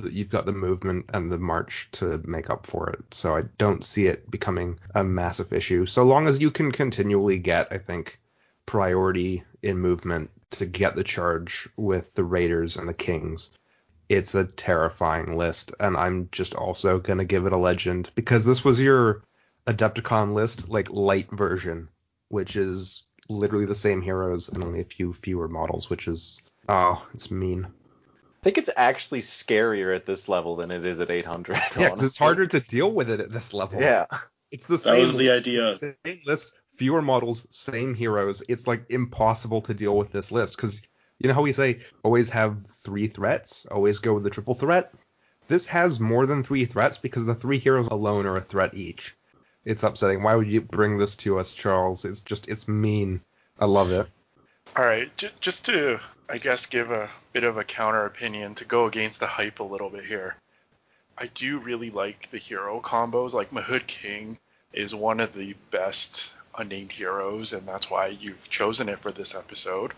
you've 0.04 0.30
got 0.30 0.46
the 0.46 0.54
movement 0.54 1.06
and 1.14 1.32
the 1.32 1.38
march 1.38 1.90
to 1.94 2.22
make 2.26 2.50
up 2.50 2.66
for 2.66 2.90
it. 2.90 3.14
So 3.14 3.36
I 3.36 3.44
don't 3.58 3.84
see 3.84 4.08
it 4.08 4.30
becoming 4.32 4.80
a 4.96 5.04
massive 5.04 5.52
issue. 5.54 5.86
So 5.86 6.04
long 6.04 6.28
as 6.28 6.40
you 6.40 6.52
can 6.52 6.72
continually 6.72 7.38
get, 7.38 7.68
I 7.72 7.78
think, 7.78 8.20
priority 8.66 9.44
in 9.62 9.78
movement 9.78 10.30
to 10.52 10.66
get 10.66 10.96
the 10.96 11.04
charge 11.04 11.68
with 11.76 12.14
the 12.16 12.24
Raiders 12.24 12.78
and 12.78 12.88
the 12.88 12.94
Kings, 12.94 13.50
it's 14.10 14.36
a 14.36 14.46
terrifying 14.46 15.38
list. 15.38 15.74
And 15.80 15.98
I'm 15.98 16.30
just 16.32 16.56
also 16.56 17.00
going 17.00 17.20
to 17.20 17.26
give 17.26 17.46
it 17.46 17.54
a 17.54 17.58
legend 17.58 18.10
because 18.16 18.46
this 18.46 18.64
was 18.64 18.80
your 18.80 19.24
Adepticon 19.68 20.34
list, 20.34 20.70
like 20.70 20.90
light 20.92 21.30
version, 21.32 21.90
which 22.30 22.56
is 22.56 23.04
literally 23.30 23.66
the 23.66 23.76
same 23.76 24.02
heroes 24.02 24.50
and 24.50 24.64
only 24.64 24.82
a 24.82 24.86
few 24.86 25.14
fewer 25.14 25.48
models, 25.48 25.90
which 25.90 26.08
is, 26.08 26.42
oh, 26.70 27.06
it's 27.14 27.32
mean. 27.32 27.68
I 28.44 28.52
think 28.52 28.58
it's 28.58 28.70
actually 28.76 29.22
scarier 29.22 29.96
at 29.96 30.06
this 30.06 30.28
level 30.28 30.58
than 30.58 30.70
it 30.70 30.86
is 30.86 31.00
at 31.00 31.10
800. 31.10 31.56
Yeah, 31.78 31.90
because 31.92 32.04
it's 32.04 32.18
harder 32.18 32.46
to 32.46 32.60
deal 32.60 32.92
with 32.92 33.10
it 33.10 33.22
at 33.22 33.32
this 33.32 33.54
level. 33.54 33.80
Yeah. 33.80 34.06
It's 34.52 34.66
the 34.66 34.74
That 34.74 34.84
same. 34.84 35.08
was 35.08 35.18
the 35.18 35.32
idea. 35.32 35.78
Same 35.78 35.96
list, 36.26 36.54
fewer 36.76 37.02
models, 37.02 37.48
same 37.52 37.96
heroes. 37.96 38.44
It's 38.50 38.68
like 38.68 38.84
impossible 38.90 39.62
to 39.62 39.74
deal 39.74 39.96
with 39.96 40.12
this 40.12 40.30
list 40.30 40.58
because 40.58 40.82
you 41.20 41.30
know 41.30 41.34
how 41.36 41.42
we 41.42 41.54
say 41.54 41.80
always 42.04 42.30
have 42.32 42.66
three 42.84 43.08
threats, 43.08 43.66
always 43.72 44.00
go 44.00 44.14
with 44.14 44.24
the 44.24 44.30
triple 44.30 44.56
threat. 44.56 44.94
This 45.48 45.66
has 45.68 46.02
more 46.02 46.26
than 46.26 46.44
three 46.44 46.66
threats 46.66 46.98
because 46.98 47.26
the 47.26 47.36
three 47.36 47.60
heroes 47.60 47.88
alone 47.92 48.26
are 48.26 48.36
a 48.36 48.42
threat 48.42 48.74
each. 48.74 49.16
It's 49.64 49.84
upsetting. 49.84 50.22
Why 50.22 50.36
would 50.36 50.48
you 50.50 50.60
bring 50.60 50.98
this 50.98 51.16
to 51.18 51.40
us, 51.40 51.54
Charles? 51.54 52.04
It's 52.04 52.20
just 52.20 52.50
it's 52.50 52.68
mean. 52.68 53.22
I 53.58 53.66
love 53.68 53.92
it. 53.94 54.08
All 54.76 54.84
right, 54.84 55.16
j- 55.18 55.30
just 55.40 55.66
to, 55.66 56.00
I 56.28 56.40
guess, 56.40 56.66
give 56.66 56.90
a 56.90 57.08
bit 57.32 57.44
of 57.44 57.58
a 57.58 57.64
counter 57.64 58.06
opinion 58.06 58.56
to 58.56 58.66
go 58.66 58.88
against 58.88 59.20
the 59.20 59.28
hype 59.28 59.60
a 59.60 59.64
little 59.64 59.90
bit 59.90 60.04
here. 60.04 60.36
I 61.16 61.28
do 61.28 61.60
really 61.60 61.92
like 61.92 62.32
the 62.32 62.40
hero 62.40 62.82
combos. 62.82 63.34
Like 63.34 63.52
Mahud 63.52 63.86
King 63.86 64.40
is 64.74 64.96
one 64.96 65.20
of 65.20 65.34
the 65.34 65.54
best 65.70 66.34
unnamed 66.58 66.92
heroes, 66.92 67.54
and 67.54 67.68
that's 67.68 67.92
why 67.92 68.08
you've 68.08 68.50
chosen 68.50 68.90
it 68.90 68.98
for 68.98 69.12
this 69.12 69.36
episode. 69.36 69.94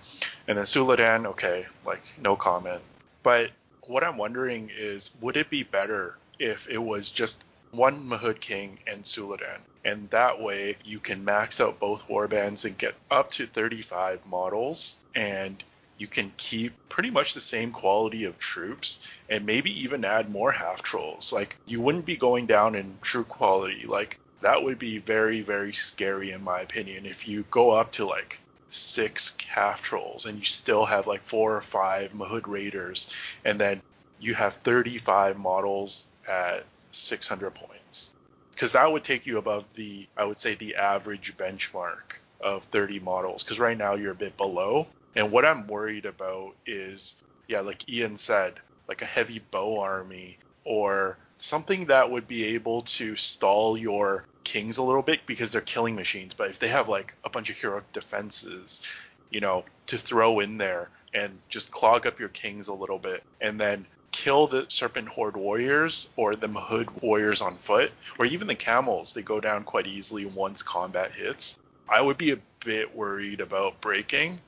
And 0.46 0.58
then 0.58 0.66
Suladan, 0.66 1.26
okay, 1.28 1.68
like 1.86 2.04
no 2.20 2.36
comment. 2.36 2.82
But 3.24 3.52
what 3.84 4.04
I'm 4.04 4.18
wondering 4.18 4.72
is, 4.76 5.12
would 5.22 5.38
it 5.38 5.50
be 5.50 5.64
better 5.64 6.18
if 6.38 6.68
it 6.70 6.80
was 6.80 7.10
just 7.10 7.42
one 7.72 8.06
Mahud 8.10 8.42
King 8.42 8.80
and 8.88 9.06
Suladan? 9.06 9.60
And 9.86 10.10
that 10.10 10.42
way 10.42 10.78
you 10.84 11.00
can 11.00 11.24
max 11.24 11.62
out 11.62 11.80
both 11.80 12.08
warbands 12.08 12.66
and 12.66 12.78
get 12.78 12.96
up 13.12 13.32
to 13.32 13.46
35 13.46 14.26
models, 14.26 14.98
and 15.14 15.64
you 15.98 16.08
can 16.08 16.34
keep 16.38 16.74
pretty 16.90 17.10
much 17.10 17.34
the 17.34 17.42
same 17.42 17.72
quality 17.72 18.26
of 18.26 18.38
troops 18.38 19.00
and 19.30 19.46
maybe 19.46 19.84
even 19.84 20.04
add 20.04 20.30
more 20.30 20.52
half 20.52 20.82
trolls. 20.82 21.32
Like 21.32 21.58
you 21.66 21.80
wouldn't 21.80 22.06
be 22.06 22.18
going 22.18 22.48
down 22.48 22.76
in 22.76 22.98
true 23.02 23.24
quality. 23.24 23.86
Like 23.88 24.20
that 24.42 24.64
would 24.64 24.80
be 24.80 24.98
very, 24.98 25.42
very 25.42 25.72
scary 25.72 26.32
in 26.32 26.44
my 26.44 26.62
opinion. 26.62 27.06
If 27.06 27.28
you 27.28 27.46
go 27.50 27.72
up 27.72 27.94
to 27.94 28.06
like 28.06 28.40
six 28.70 29.38
half 29.48 29.82
trolls 29.82 30.26
and 30.26 30.38
you 30.38 30.46
still 30.46 30.86
have 30.86 31.08
like 31.08 31.22
four 31.22 31.56
or 31.56 31.62
five 31.62 32.14
Mahud 32.14 32.48
Raiders 32.48 33.10
and 33.46 33.60
then 33.60 33.82
you 34.20 34.34
have 34.34 34.56
35 34.56 35.38
models 35.38 36.06
at 36.28 36.66
600 36.92 37.52
points. 37.52 38.10
Because 38.56 38.72
that 38.72 38.91
would 38.91 39.03
take 39.03 39.26
you 39.26 39.38
above 39.38 39.66
the, 39.76 40.08
I 40.18 40.24
would 40.24 40.39
say, 40.39 40.56
the 40.56 40.76
average 40.76 41.38
benchmark 41.38 42.16
of 42.41 42.64
30 42.66 42.99
models. 42.99 43.43
Because 43.43 43.60
right 43.60 43.78
now 43.78 43.95
you're 43.95 44.14
a 44.14 44.16
bit 44.16 44.38
below. 44.38 44.88
And 45.16 45.32
what 45.32 45.45
I'm 45.45 45.68
worried 45.68 46.06
about 46.06 46.56
is, 46.66 47.22
yeah, 47.47 47.60
like 47.60 47.88
Ian 47.89 48.18
said, 48.18 48.53
like 48.88 49.01
a 49.01 49.06
heavy 49.06 49.41
bow 49.51 49.80
army 49.80 50.38
or 50.64 51.18
something 51.39 51.86
that 51.86 52.10
would 52.10 52.28
be 52.28 52.43
able 52.56 52.82
to 52.84 53.16
stall 53.16 53.78
your 53.78 54.24
kings 54.43 54.78
a 54.78 54.84
little 54.84 55.01
bit 55.01 55.22
because 55.26 55.51
they're 55.51 55.62
killing 55.62 55.95
machines. 55.95 56.34
But 56.34 56.49
if 56.49 56.60
they 56.60 56.70
have 56.70 56.88
like 56.88 57.14
a 57.24 57.30
bunch 57.30 57.49
of 57.49 57.58
heroic 57.58 57.91
defenses, 57.93 58.82
you 59.30 59.41
know, 59.41 59.66
to 59.88 59.97
throw 59.97 60.39
in 60.39 60.58
there 60.58 60.89
and 61.14 61.38
just 61.49 61.72
clog 61.72 62.08
up 62.08 62.20
your 62.20 62.30
kings 62.30 62.68
a 62.68 62.74
little 62.74 62.99
bit 62.99 63.24
and 63.41 63.60
then 63.60 63.86
kill 64.26 64.48
the 64.48 64.66
serpent 64.70 65.08
horde 65.08 65.38
warriors 65.38 66.10
or 66.16 66.34
the 66.34 66.48
mahud 66.48 66.90
warriors 67.00 67.42
on 67.42 67.56
foot 67.60 67.92
or 68.18 68.26
even 68.26 68.48
the 68.48 68.56
camels 68.56 69.14
they 69.14 69.22
go 69.22 69.40
down 69.40 69.64
quite 69.64 69.86
easily 69.86 70.26
once 70.26 70.64
combat 70.64 71.12
hits. 71.12 71.60
I 71.88 72.02
would 72.02 72.18
be 72.18 72.32
a 72.32 72.40
bit 72.66 72.96
worried 72.96 73.40
about 73.40 73.80
breaking 73.82 74.40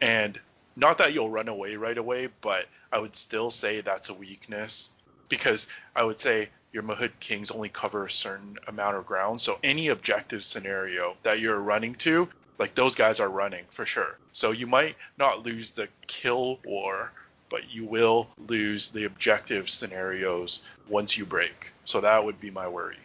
and 0.00 0.40
not 0.74 0.96
that 0.96 1.12
you'll 1.12 1.28
run 1.28 1.48
away 1.48 1.76
right 1.76 1.98
away 1.98 2.30
but 2.40 2.64
i 2.90 2.98
would 2.98 3.14
still 3.14 3.50
say 3.50 3.82
that's 3.82 4.08
a 4.08 4.14
weakness 4.14 4.88
because 5.28 5.66
i 5.94 6.02
would 6.02 6.18
say 6.18 6.48
your 6.72 6.82
mahud 6.82 7.12
kings 7.20 7.50
only 7.50 7.68
cover 7.68 8.06
a 8.06 8.10
certain 8.10 8.56
amount 8.68 8.96
of 8.96 9.04
ground 9.04 9.38
so 9.38 9.58
any 9.62 9.88
objective 9.88 10.44
scenario 10.44 11.14
that 11.24 11.40
you're 11.40 11.60
running 11.60 11.94
to 11.96 12.26
like 12.58 12.74
those 12.74 12.94
guys 12.94 13.20
are 13.20 13.28
running 13.28 13.64
for 13.68 13.84
sure. 13.84 14.16
So 14.32 14.52
you 14.52 14.66
might 14.66 14.96
not 15.18 15.44
lose 15.44 15.68
the 15.68 15.88
kill 16.06 16.58
war 16.64 17.12
but 17.48 17.70
you 17.70 17.84
will 17.84 18.28
lose 18.48 18.88
the 18.88 19.04
objective 19.04 19.68
scenarios 19.70 20.62
once 20.88 21.16
you 21.16 21.26
break. 21.26 21.72
So 21.84 22.00
that 22.00 22.24
would 22.24 22.40
be 22.40 22.50
my 22.50 22.68
worry. 22.68 22.98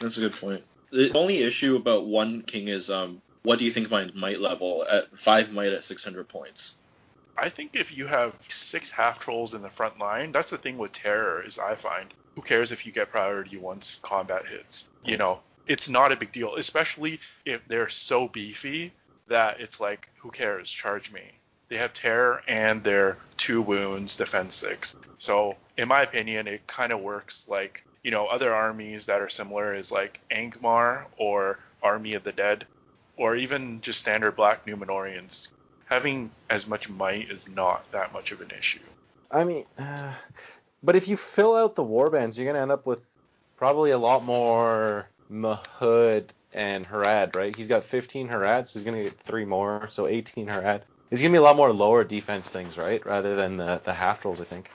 That's 0.00 0.16
a 0.16 0.20
good 0.20 0.34
point. 0.34 0.64
The 0.90 1.12
only 1.16 1.42
issue 1.42 1.76
about 1.76 2.06
one 2.06 2.42
king 2.42 2.68
is 2.68 2.90
um, 2.90 3.20
what 3.42 3.58
do 3.58 3.64
you 3.64 3.70
think 3.70 3.90
my 3.90 4.10
might 4.14 4.40
level 4.40 4.86
at 4.90 5.16
five 5.16 5.52
might 5.52 5.72
at 5.72 5.84
600 5.84 6.28
points? 6.28 6.74
I 7.36 7.48
think 7.48 7.74
if 7.74 7.96
you 7.96 8.06
have 8.06 8.36
six 8.48 8.90
half 8.90 9.18
trolls 9.18 9.54
in 9.54 9.62
the 9.62 9.70
front 9.70 9.98
line, 9.98 10.32
that's 10.32 10.50
the 10.50 10.58
thing 10.58 10.78
with 10.78 10.92
terror 10.92 11.44
is 11.44 11.58
I 11.58 11.74
find 11.74 12.12
who 12.36 12.42
cares 12.42 12.72
if 12.72 12.86
you 12.86 12.92
get 12.92 13.10
priority 13.10 13.56
once 13.56 14.00
combat 14.02 14.46
hits. 14.46 14.88
You 15.04 15.16
know, 15.16 15.40
it's 15.66 15.88
not 15.88 16.12
a 16.12 16.16
big 16.16 16.32
deal, 16.32 16.56
especially 16.56 17.20
if 17.44 17.66
they're 17.66 17.88
so 17.88 18.28
beefy 18.28 18.92
that 19.28 19.60
it's 19.60 19.80
like 19.80 20.10
who 20.18 20.30
cares, 20.30 20.70
charge 20.70 21.10
me. 21.12 21.22
They 21.68 21.76
have 21.76 21.92
terror 21.92 22.42
and 22.46 22.82
they're 22.82 23.16
two 23.36 23.62
wounds, 23.62 24.16
defense 24.16 24.54
six. 24.54 24.96
So 25.18 25.56
in 25.76 25.88
my 25.88 26.02
opinion, 26.02 26.46
it 26.46 26.66
kind 26.66 26.92
of 26.92 27.00
works 27.00 27.46
like 27.48 27.84
you 28.02 28.10
know 28.10 28.26
other 28.26 28.54
armies 28.54 29.06
that 29.06 29.20
are 29.20 29.28
similar 29.28 29.74
is 29.74 29.90
like 29.90 30.20
Angmar 30.30 31.04
or 31.16 31.58
Army 31.82 32.14
of 32.14 32.24
the 32.24 32.32
Dead, 32.32 32.66
or 33.16 33.36
even 33.36 33.80
just 33.80 34.00
standard 34.00 34.36
Black 34.36 34.66
Numenoreans. 34.66 35.48
Having 35.86 36.30
as 36.48 36.66
much 36.66 36.88
might 36.88 37.30
is 37.30 37.48
not 37.48 37.90
that 37.92 38.12
much 38.12 38.32
of 38.32 38.40
an 38.40 38.50
issue. 38.58 38.80
I 39.30 39.44
mean, 39.44 39.64
uh, 39.78 40.12
but 40.82 40.96
if 40.96 41.08
you 41.08 41.16
fill 41.16 41.54
out 41.54 41.74
the 41.74 41.84
warbands, 41.84 42.36
you're 42.36 42.46
gonna 42.46 42.62
end 42.62 42.72
up 42.72 42.86
with 42.86 43.02
probably 43.56 43.90
a 43.90 43.98
lot 43.98 44.24
more 44.24 45.08
Mahud 45.28 46.32
and 46.52 46.86
Harad, 46.86 47.34
right? 47.34 47.54
He's 47.54 47.68
got 47.68 47.84
15 47.84 48.28
Harad, 48.28 48.68
so 48.68 48.78
he's 48.78 48.86
gonna 48.86 49.02
get 49.02 49.18
three 49.20 49.44
more, 49.44 49.88
so 49.90 50.06
18 50.06 50.46
Harad. 50.46 50.82
He's 51.10 51.20
gonna 51.22 51.32
be 51.32 51.38
a 51.38 51.42
lot 51.42 51.56
more 51.56 51.72
lower 51.72 52.04
defense 52.04 52.48
things, 52.48 52.76
right? 52.76 53.04
Rather 53.06 53.36
than 53.36 53.56
the, 53.56 53.80
the 53.84 53.92
half 53.92 54.20
trolls, 54.22 54.40
I 54.40 54.44
think. 54.44 54.70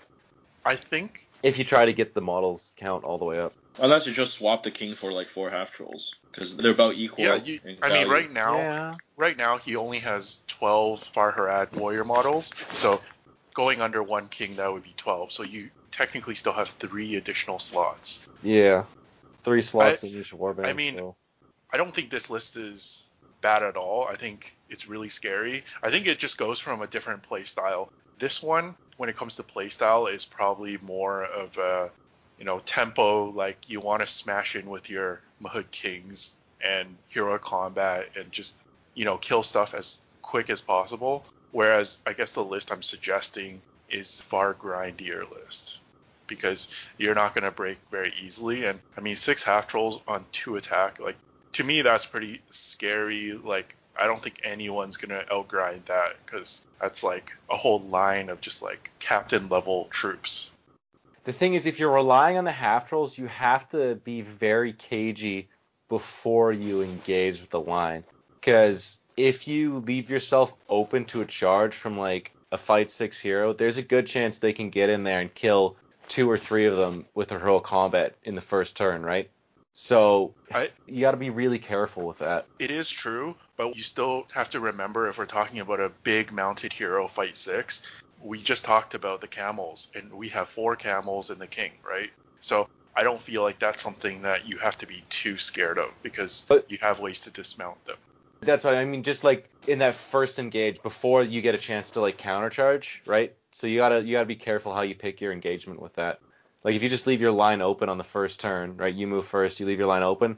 I 0.65 0.75
think 0.75 1.27
If 1.43 1.57
you 1.57 1.63
try 1.63 1.85
to 1.85 1.93
get 1.93 2.13
the 2.13 2.21
models 2.21 2.73
count 2.77 3.03
all 3.03 3.17
the 3.17 3.25
way 3.25 3.39
up. 3.39 3.53
Unless 3.79 4.07
you 4.07 4.13
just 4.13 4.33
swap 4.33 4.63
the 4.63 4.71
king 4.71 4.93
for 4.95 5.11
like 5.11 5.29
four 5.29 5.49
half 5.49 5.71
trolls, 5.71 6.15
because 6.31 6.55
they're 6.57 6.71
about 6.71 6.95
equal. 6.95 7.25
yeah, 7.25 7.35
you, 7.35 7.59
in 7.65 7.77
I 7.81 7.89
mean 7.89 8.09
right 8.09 8.31
now 8.31 8.57
Yeah. 8.57 8.95
right 9.17 9.37
now 9.37 9.57
he 9.57 9.75
only 9.75 9.99
has 9.99 10.39
12 10.47 11.03
Far 11.13 11.31
Harad 11.31 11.79
warrior 11.79 12.03
models. 12.03 12.51
So 12.73 13.01
going 13.53 13.81
under 13.81 14.03
one 14.03 14.27
king 14.27 14.55
that 14.57 14.71
would 14.71 14.83
be 14.83 14.93
12. 14.97 15.31
So 15.31 15.43
you 15.43 15.69
technically 15.91 16.35
still 16.35 16.53
have 16.53 16.69
three 16.69 17.15
additional 17.15 17.59
slots. 17.59 18.27
Yeah. 18.43 18.83
Three 19.45 19.61
slots 19.61 20.03
I- 20.03 20.07
in 20.07 20.13
each 20.13 20.31
warband. 20.31 20.67
I 20.67 20.73
mean, 20.73 20.95
so. 20.95 21.15
I 21.71 21.77
don't 21.77 21.93
think 21.93 22.09
this 22.09 22.29
list 22.29 22.57
is 22.57 23.03
bad 23.41 23.63
at 23.63 23.77
all. 23.77 24.07
I 24.07 24.15
think 24.15 24.55
it's 24.69 24.87
really 24.87 25.09
scary. 25.09 25.63
I 25.81 25.89
think 25.89 26.07
it 26.07 26.19
just 26.19 26.37
goes 26.37 26.59
from 26.59 26.81
a 26.81 26.87
different 26.87 27.23
play 27.23 27.43
style. 27.43 27.91
This 28.17 28.43
one, 28.43 28.75
when 28.97 29.09
it 29.09 29.17
comes 29.17 29.35
to 29.37 29.43
play 29.43 29.69
style, 29.69 30.07
is 30.07 30.25
probably 30.25 30.77
more 30.81 31.23
of 31.23 31.57
a, 31.57 31.89
you 32.37 32.45
know, 32.45 32.59
tempo. 32.59 33.29
Like 33.29 33.69
you 33.69 33.79
want 33.79 34.01
to 34.01 34.07
smash 34.07 34.55
in 34.55 34.69
with 34.69 34.89
your 34.89 35.21
Mahud 35.39 35.71
Kings 35.71 36.33
and 36.61 36.97
hero 37.07 37.37
combat 37.37 38.09
and 38.17 38.31
just, 38.31 38.61
you 38.93 39.05
know, 39.05 39.17
kill 39.17 39.43
stuff 39.43 39.73
as 39.73 39.99
quick 40.21 40.49
as 40.49 40.61
possible. 40.61 41.25
Whereas 41.51 41.99
I 42.05 42.13
guess 42.13 42.33
the 42.33 42.43
list 42.43 42.71
I'm 42.71 42.83
suggesting 42.83 43.61
is 43.89 44.21
far 44.21 44.53
grindier 44.53 45.29
list 45.31 45.79
because 46.27 46.71
you're 46.97 47.15
not 47.15 47.33
going 47.33 47.43
to 47.43 47.51
break 47.51 47.79
very 47.89 48.13
easily. 48.23 48.65
And 48.65 48.79
I 48.95 49.01
mean, 49.01 49.15
six 49.15 49.41
half 49.43 49.67
trolls 49.67 50.01
on 50.07 50.25
two 50.31 50.57
attack, 50.57 50.99
like 50.99 51.15
to 51.53 51.63
me, 51.63 51.81
that's 51.81 52.05
pretty 52.05 52.41
scary. 52.49 53.33
Like, 53.33 53.75
I 53.99 54.05
don't 54.05 54.23
think 54.23 54.41
anyone's 54.43 54.97
gonna 54.97 55.23
outgrind 55.31 55.85
that 55.85 56.15
because 56.25 56.65
that's 56.79 57.03
like 57.03 57.33
a 57.49 57.57
whole 57.57 57.81
line 57.81 58.29
of 58.29 58.41
just 58.41 58.61
like 58.61 58.91
captain 58.99 59.49
level 59.49 59.87
troops. 59.91 60.51
The 61.25 61.33
thing 61.33 61.53
is, 61.53 61.65
if 61.65 61.79
you're 61.79 61.91
relying 61.91 62.37
on 62.37 62.45
the 62.45 62.51
half 62.51 62.87
trolls, 62.87 63.17
you 63.17 63.27
have 63.27 63.69
to 63.69 63.95
be 63.95 64.21
very 64.21 64.73
cagey 64.73 65.49
before 65.89 66.53
you 66.53 66.81
engage 66.81 67.41
with 67.41 67.49
the 67.49 67.59
line. 67.59 68.03
Because 68.39 68.99
if 69.17 69.47
you 69.47 69.79
leave 69.79 70.09
yourself 70.09 70.53
open 70.69 71.05
to 71.05 71.21
a 71.21 71.25
charge 71.25 71.75
from 71.75 71.97
like 71.97 72.31
a 72.51 72.57
fight 72.57 72.89
six 72.89 73.19
hero, 73.19 73.53
there's 73.53 73.77
a 73.77 73.83
good 73.83 74.07
chance 74.07 74.37
they 74.37 74.53
can 74.53 74.69
get 74.69 74.89
in 74.89 75.03
there 75.03 75.19
and 75.19 75.33
kill 75.33 75.75
two 76.07 76.29
or 76.29 76.37
three 76.37 76.65
of 76.65 76.77
them 76.77 77.05
with 77.13 77.31
a 77.31 77.37
heroic 77.37 77.63
combat 77.63 78.15
in 78.23 78.35
the 78.35 78.41
first 78.41 78.77
turn, 78.77 79.03
right? 79.03 79.29
So 79.81 80.35
I, 80.53 80.71
you 80.87 80.99
got 80.99 81.11
to 81.11 81.17
be 81.17 81.29
really 81.29 81.57
careful 81.57 82.05
with 82.05 82.17
that. 82.17 82.47
it 82.59 82.69
is 82.69 82.89
true, 82.89 83.33
but 83.55 83.77
you 83.77 83.81
still 83.81 84.27
have 84.33 84.49
to 84.49 84.59
remember 84.59 85.07
if 85.07 85.17
we're 85.17 85.25
talking 85.25 85.61
about 85.61 85.79
a 85.79 85.89
big 86.03 86.33
mounted 86.33 86.73
hero 86.73 87.07
fight 87.07 87.37
six, 87.37 87.87
we 88.21 88.41
just 88.41 88.65
talked 88.65 88.93
about 88.93 89.21
the 89.21 89.27
camels, 89.27 89.87
and 89.95 90.11
we 90.11 90.27
have 90.29 90.49
four 90.49 90.75
camels 90.75 91.29
and 91.29 91.39
the 91.39 91.47
king, 91.47 91.71
right? 91.89 92.09
So 92.41 92.67
I 92.93 93.03
don't 93.03 93.21
feel 93.21 93.41
like 93.41 93.57
that's 93.57 93.81
something 93.81 94.23
that 94.23 94.45
you 94.45 94.57
have 94.57 94.77
to 94.79 94.85
be 94.85 95.01
too 95.09 95.37
scared 95.37 95.77
of 95.77 95.91
because 96.03 96.45
But- 96.49 96.69
you 96.69 96.77
have 96.81 96.99
ways 96.99 97.21
to 97.21 97.31
dismount 97.31 97.83
them. 97.85 97.95
That's 98.41 98.65
what 98.65 98.75
I 98.75 98.83
mean. 98.83 99.03
Just 99.03 99.23
like 99.23 99.49
in 99.65 99.79
that 99.79 99.95
first 99.95 100.39
engage, 100.39 100.83
before 100.83 101.23
you 101.23 101.41
get 101.41 101.55
a 101.55 101.57
chance 101.57 101.91
to 101.91 102.01
like 102.01 102.17
countercharge, 102.17 102.97
right? 103.05 103.33
So 103.53 103.65
you 103.65 103.77
gotta 103.77 104.01
you 104.01 104.11
gotta 104.11 104.25
be 104.25 104.35
careful 104.35 104.73
how 104.73 104.81
you 104.81 104.95
pick 104.95 105.21
your 105.21 105.31
engagement 105.31 105.81
with 105.81 105.93
that. 105.95 106.19
Like 106.63 106.75
if 106.75 106.83
you 106.83 106.89
just 106.89 107.07
leave 107.07 107.21
your 107.21 107.31
line 107.31 107.61
open 107.61 107.89
on 107.89 107.97
the 107.97 108.03
first 108.03 108.39
turn, 108.39 108.77
right? 108.77 108.93
You 108.93 109.07
move 109.07 109.27
first, 109.27 109.59
you 109.59 109.65
leave 109.65 109.79
your 109.79 109.87
line 109.87 110.03
open. 110.03 110.37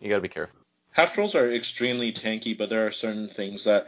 You 0.00 0.08
gotta 0.08 0.20
be 0.20 0.28
careful. 0.28 0.54
Half 0.90 1.14
trolls 1.14 1.34
are 1.34 1.50
extremely 1.52 2.12
tanky, 2.12 2.56
but 2.56 2.68
there 2.68 2.86
are 2.86 2.90
certain 2.90 3.28
things 3.28 3.64
that 3.64 3.86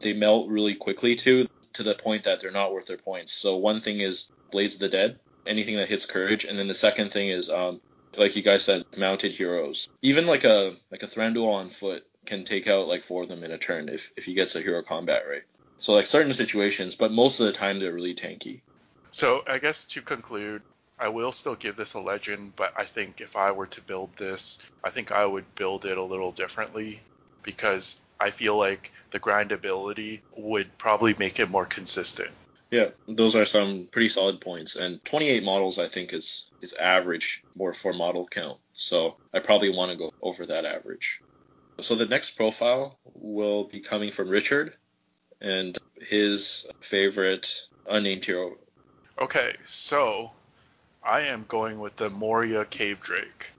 they 0.00 0.14
melt 0.14 0.48
really 0.48 0.74
quickly 0.74 1.14
to, 1.16 1.46
to 1.74 1.82
the 1.82 1.94
point 1.94 2.22
that 2.22 2.40
they're 2.40 2.50
not 2.50 2.72
worth 2.72 2.86
their 2.86 2.96
points. 2.96 3.32
So 3.32 3.56
one 3.56 3.80
thing 3.80 4.00
is 4.00 4.30
Blades 4.50 4.74
of 4.74 4.80
the 4.80 4.88
Dead, 4.88 5.18
anything 5.46 5.76
that 5.76 5.88
hits 5.88 6.06
courage, 6.06 6.44
and 6.44 6.58
then 6.58 6.68
the 6.68 6.74
second 6.74 7.12
thing 7.12 7.28
is, 7.28 7.50
um, 7.50 7.80
like 8.16 8.36
you 8.36 8.42
guys 8.42 8.64
said, 8.64 8.84
mounted 8.96 9.32
heroes. 9.32 9.90
Even 10.00 10.26
like 10.26 10.44
a 10.44 10.74
like 10.90 11.02
a 11.02 11.06
Thranduil 11.06 11.52
on 11.52 11.68
foot 11.68 12.06
can 12.24 12.44
take 12.44 12.66
out 12.66 12.88
like 12.88 13.02
four 13.02 13.22
of 13.22 13.28
them 13.28 13.44
in 13.44 13.52
a 13.52 13.58
turn 13.58 13.88
if 13.88 14.12
if 14.16 14.24
he 14.24 14.34
gets 14.34 14.56
a 14.56 14.62
hero 14.62 14.82
combat 14.82 15.24
right. 15.28 15.42
So 15.76 15.92
like 15.92 16.06
certain 16.06 16.32
situations, 16.32 16.94
but 16.94 17.12
most 17.12 17.40
of 17.40 17.46
the 17.46 17.52
time 17.52 17.78
they're 17.78 17.92
really 17.92 18.14
tanky. 18.14 18.62
So 19.10 19.42
I 19.46 19.58
guess 19.58 19.84
to 19.84 20.02
conclude, 20.02 20.62
I 20.98 21.08
will 21.08 21.32
still 21.32 21.54
give 21.54 21.76
this 21.76 21.94
a 21.94 22.00
legend, 22.00 22.54
but 22.56 22.72
I 22.76 22.84
think 22.84 23.20
if 23.20 23.36
I 23.36 23.50
were 23.52 23.66
to 23.66 23.80
build 23.82 24.16
this, 24.16 24.58
I 24.82 24.90
think 24.90 25.12
I 25.12 25.26
would 25.26 25.54
build 25.54 25.84
it 25.84 25.98
a 25.98 26.02
little 26.02 26.32
differently 26.32 27.00
because 27.42 28.00
I 28.18 28.30
feel 28.30 28.56
like 28.56 28.92
the 29.10 29.20
grindability 29.20 30.20
would 30.36 30.76
probably 30.78 31.14
make 31.18 31.38
it 31.38 31.50
more 31.50 31.66
consistent. 31.66 32.30
Yeah, 32.70 32.90
those 33.06 33.36
are 33.36 33.44
some 33.44 33.88
pretty 33.92 34.08
solid 34.08 34.40
points. 34.40 34.76
And 34.76 35.04
28 35.04 35.44
models, 35.44 35.78
I 35.78 35.86
think, 35.86 36.12
is 36.12 36.50
is 36.60 36.72
average 36.72 37.44
more 37.54 37.72
for 37.72 37.92
model 37.92 38.26
count. 38.26 38.58
So 38.72 39.16
I 39.32 39.38
probably 39.38 39.70
want 39.70 39.92
to 39.92 39.98
go 39.98 40.12
over 40.22 40.46
that 40.46 40.64
average. 40.64 41.20
So 41.80 41.94
the 41.94 42.06
next 42.06 42.30
profile 42.30 42.98
will 43.04 43.64
be 43.64 43.80
coming 43.80 44.10
from 44.10 44.30
Richard, 44.30 44.74
and 45.40 45.76
his 46.00 46.66
favorite 46.80 47.68
unnamed 47.88 48.24
hero. 48.24 48.56
Okay, 49.20 49.54
so 49.64 50.32
I 51.06 51.20
am 51.20 51.44
going 51.46 51.78
with 51.78 51.94
the 51.94 52.10
Moria 52.10 52.64
Cave 52.64 53.00
Drake. 53.00 53.52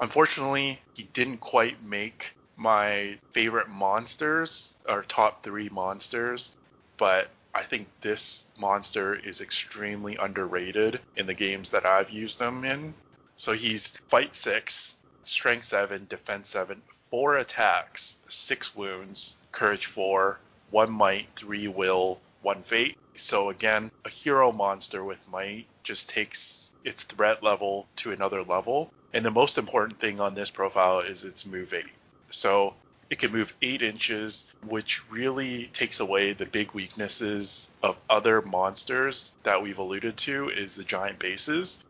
Unfortunately, 0.00 0.80
he 0.94 1.02
didn't 1.02 1.38
quite 1.38 1.84
make 1.84 2.34
my 2.56 3.18
favorite 3.32 3.68
monsters, 3.68 4.72
or 4.88 5.02
top 5.02 5.42
three 5.42 5.68
monsters, 5.68 6.56
but 6.96 7.28
I 7.54 7.62
think 7.62 7.88
this 8.00 8.46
monster 8.58 9.14
is 9.14 9.42
extremely 9.42 10.16
underrated 10.16 10.98
in 11.14 11.26
the 11.26 11.34
games 11.34 11.70
that 11.70 11.84
I've 11.84 12.08
used 12.08 12.38
them 12.38 12.64
in. 12.64 12.94
So 13.36 13.52
he's 13.52 13.88
fight 14.08 14.34
six, 14.34 14.96
strength 15.24 15.66
seven, 15.66 16.06
defense 16.08 16.48
seven, 16.48 16.80
four 17.10 17.36
attacks, 17.36 18.16
six 18.28 18.74
wounds, 18.74 19.34
courage 19.52 19.86
four, 19.86 20.38
one 20.70 20.90
might, 20.90 21.28
three 21.36 21.68
will, 21.68 22.18
one 22.40 22.62
fate. 22.62 22.96
So 23.14 23.50
again, 23.50 23.90
a 24.06 24.08
hero 24.08 24.52
monster 24.52 25.04
with 25.04 25.18
might 25.28 25.66
just 25.82 26.08
takes 26.08 26.63
its 26.84 27.02
threat 27.04 27.42
level 27.42 27.86
to 27.96 28.12
another 28.12 28.42
level. 28.42 28.92
And 29.12 29.24
the 29.24 29.30
most 29.30 29.58
important 29.58 29.98
thing 29.98 30.20
on 30.20 30.34
this 30.34 30.50
profile 30.50 31.00
is 31.00 31.24
its 31.24 31.46
move 31.46 31.72
eight. 31.72 31.84
So 32.30 32.74
it 33.10 33.18
can 33.18 33.32
move 33.32 33.54
eight 33.62 33.82
inches, 33.82 34.46
which 34.66 35.08
really 35.10 35.66
takes 35.72 36.00
away 36.00 36.32
the 36.32 36.46
big 36.46 36.72
weaknesses 36.72 37.68
of 37.82 37.96
other 38.10 38.42
monsters 38.42 39.36
that 39.44 39.62
we've 39.62 39.78
alluded 39.78 40.16
to 40.18 40.48
is 40.48 40.74
the 40.74 40.84
giant 40.84 41.18
bases. 41.18 41.82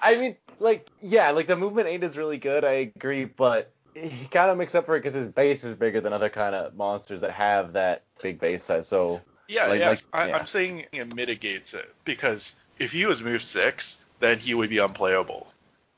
I 0.00 0.16
mean, 0.16 0.36
like, 0.58 0.88
yeah, 1.00 1.30
like 1.30 1.46
the 1.46 1.56
movement 1.56 1.88
eight 1.88 2.02
is 2.02 2.16
really 2.16 2.38
good. 2.38 2.64
I 2.64 2.90
agree, 2.96 3.24
but 3.24 3.70
he 3.94 4.26
kind 4.30 4.50
of 4.50 4.56
makes 4.58 4.74
up 4.74 4.86
for 4.86 4.96
it 4.96 5.00
because 5.00 5.14
his 5.14 5.28
base 5.28 5.62
is 5.64 5.76
bigger 5.76 6.00
than 6.00 6.12
other 6.12 6.30
kind 6.30 6.54
of 6.54 6.74
monsters 6.74 7.20
that 7.20 7.30
have 7.32 7.74
that 7.74 8.02
big 8.20 8.40
base 8.40 8.64
size. 8.64 8.88
So 8.88 9.20
Yeah, 9.48 9.66
Like- 9.66 9.80
yes. 9.80 10.04
like- 10.12 10.22
I, 10.22 10.28
yeah. 10.28 10.36
I'm 10.38 10.46
saying 10.46 10.86
it 10.92 11.14
mitigates 11.14 11.74
it 11.74 11.92
because 12.04 12.56
if 12.78 12.90
he 12.90 13.04
was 13.06 13.20
move 13.20 13.42
six, 13.42 14.02
then 14.22 14.38
he 14.38 14.54
would 14.54 14.70
be 14.70 14.78
unplayable. 14.78 15.46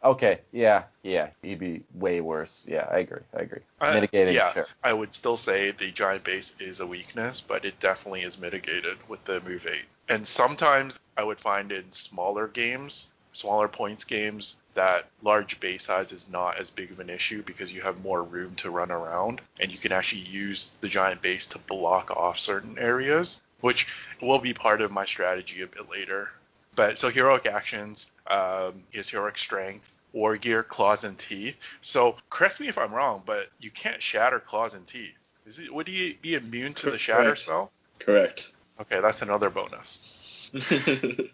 okay, 0.02 0.40
yeah, 0.52 0.84
yeah, 1.02 1.28
he'd 1.42 1.58
be 1.58 1.82
way 1.94 2.20
worse. 2.20 2.66
Yeah, 2.68 2.86
I 2.90 2.98
agree. 2.98 3.22
I 3.36 3.40
agree. 3.42 3.60
Uh, 3.80 3.84
I- 3.84 3.94
Mitigating, 3.94 4.34
yeah, 4.34 4.52
sure. 4.52 4.66
I 4.82 4.92
would 4.92 5.14
still 5.14 5.36
say 5.36 5.70
the 5.70 5.90
giant 5.90 6.24
base 6.24 6.56
is 6.60 6.80
a 6.80 6.86
weakness, 6.86 7.40
but 7.40 7.64
it 7.64 7.78
definitely 7.80 8.22
is 8.22 8.38
mitigated 8.38 8.98
with 9.08 9.24
the 9.24 9.40
move 9.40 9.66
eight. 9.66 9.84
And 10.08 10.26
sometimes 10.26 11.00
I 11.16 11.22
would 11.24 11.40
find 11.40 11.72
in 11.72 11.90
smaller 11.92 12.46
games, 12.48 13.08
smaller 13.32 13.68
points 13.68 14.04
games, 14.04 14.60
that 14.74 15.06
large 15.22 15.58
base 15.60 15.84
size 15.86 16.12
is 16.12 16.28
not 16.30 16.58
as 16.58 16.70
big 16.70 16.90
of 16.90 17.00
an 17.00 17.08
issue 17.08 17.42
because 17.42 17.72
you 17.72 17.80
have 17.80 18.02
more 18.04 18.22
room 18.22 18.54
to 18.56 18.70
run 18.70 18.90
around 18.90 19.40
and 19.60 19.72
you 19.72 19.78
can 19.78 19.92
actually 19.92 20.22
use 20.22 20.72
the 20.82 20.88
giant 20.88 21.22
base 21.22 21.46
to 21.46 21.58
block 21.58 22.10
off 22.10 22.38
certain 22.38 22.76
areas, 22.78 23.40
which 23.60 23.86
will 24.20 24.38
be 24.38 24.52
part 24.52 24.82
of 24.82 24.90
my 24.92 25.04
strategy 25.06 25.62
a 25.62 25.66
bit 25.66 25.88
later. 25.90 26.28
But 26.74 26.98
so 26.98 27.10
heroic 27.10 27.46
actions 27.46 28.10
um, 28.26 28.82
is 28.92 29.08
heroic 29.08 29.38
strength, 29.38 29.92
war 30.12 30.36
gear, 30.36 30.62
claws 30.62 31.04
and 31.04 31.18
teeth. 31.18 31.56
So 31.80 32.16
correct 32.30 32.60
me 32.60 32.68
if 32.68 32.78
I'm 32.78 32.92
wrong, 32.92 33.22
but 33.24 33.48
you 33.60 33.70
can't 33.70 34.02
shatter 34.02 34.40
claws 34.40 34.74
and 34.74 34.86
teeth. 34.86 35.14
Is 35.46 35.58
it, 35.58 35.72
would 35.72 35.88
he 35.88 36.18
be 36.20 36.34
immune 36.34 36.74
to 36.74 36.90
the 36.90 36.98
shatter 36.98 37.24
Correct. 37.24 37.38
spell? 37.40 37.72
Correct. 37.98 38.52
Okay, 38.80 39.00
that's 39.00 39.22
another 39.22 39.50
bonus. 39.50 40.50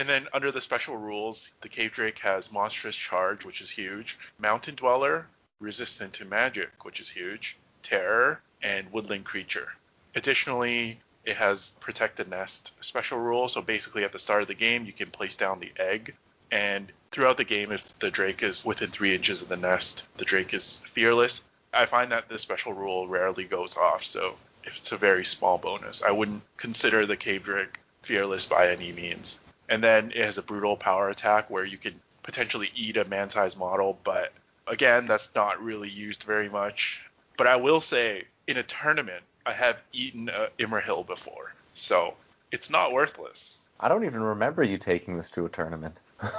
And 0.00 0.08
then 0.08 0.28
under 0.32 0.50
the 0.50 0.62
special 0.62 0.96
rules, 0.96 1.52
the 1.60 1.68
Cave 1.68 1.92
Drake 1.92 2.18
has 2.20 2.50
Monstrous 2.50 2.96
Charge, 2.96 3.44
which 3.44 3.60
is 3.60 3.68
huge, 3.68 4.16
Mountain 4.38 4.76
Dweller, 4.76 5.26
Resistant 5.58 6.14
to 6.14 6.24
Magic, 6.24 6.70
which 6.86 7.00
is 7.00 7.10
huge, 7.10 7.58
Terror, 7.82 8.40
and 8.62 8.90
Woodland 8.92 9.26
Creature. 9.26 9.68
Additionally, 10.14 11.00
it 11.24 11.36
has 11.36 11.70
Protect 11.80 12.16
the 12.16 12.24
Nest 12.24 12.72
special 12.80 13.18
rule, 13.18 13.48
so 13.48 13.60
basically 13.60 14.04
at 14.04 14.12
the 14.12 14.18
start 14.18 14.42
of 14.42 14.48
the 14.48 14.54
game, 14.54 14.84
you 14.84 14.92
can 14.92 15.10
place 15.10 15.36
down 15.36 15.60
the 15.60 15.72
egg, 15.76 16.14
and 16.50 16.90
throughout 17.10 17.36
the 17.36 17.44
game, 17.44 17.72
if 17.72 17.98
the 17.98 18.10
Drake 18.10 18.42
is 18.42 18.64
within 18.64 18.90
three 18.90 19.14
inches 19.14 19.42
of 19.42 19.48
the 19.48 19.56
nest, 19.56 20.06
the 20.16 20.24
Drake 20.24 20.54
is 20.54 20.82
fearless. 20.92 21.44
I 21.72 21.86
find 21.86 22.10
that 22.12 22.28
this 22.28 22.42
special 22.42 22.72
rule 22.72 23.06
rarely 23.06 23.44
goes 23.44 23.76
off, 23.76 24.04
so 24.04 24.34
it's 24.64 24.92
a 24.92 24.96
very 24.96 25.24
small 25.24 25.58
bonus. 25.58 26.02
I 26.02 26.10
wouldn't 26.10 26.42
consider 26.56 27.06
the 27.06 27.16
Cave 27.16 27.44
Drake 27.44 27.78
fearless 28.02 28.46
by 28.46 28.70
any 28.70 28.92
means. 28.92 29.40
And 29.68 29.82
then 29.82 30.10
it 30.10 30.24
has 30.24 30.38
a 30.38 30.42
brutal 30.42 30.76
power 30.76 31.08
attack 31.08 31.48
where 31.48 31.64
you 31.64 31.78
can 31.78 31.94
potentially 32.22 32.70
eat 32.74 32.96
a 32.96 33.04
man-sized 33.04 33.58
model, 33.58 33.98
but 34.02 34.32
again, 34.66 35.06
that's 35.06 35.34
not 35.34 35.62
really 35.62 35.88
used 35.88 36.24
very 36.24 36.48
much. 36.48 37.02
But 37.36 37.46
I 37.46 37.56
will 37.56 37.80
say, 37.80 38.24
in 38.46 38.56
a 38.56 38.62
tournament, 38.62 39.22
I 39.50 39.52
have 39.54 39.78
eaten 39.92 40.28
a 40.28 40.46
Imrahil 40.60 41.04
before, 41.04 41.52
so 41.74 42.14
it's 42.52 42.70
not 42.70 42.92
worthless. 42.92 43.58
I 43.80 43.88
don't 43.88 44.04
even 44.04 44.20
remember 44.22 44.62
you 44.62 44.78
taking 44.78 45.16
this 45.16 45.28
to 45.32 45.44
a 45.44 45.48
tournament. 45.48 46.00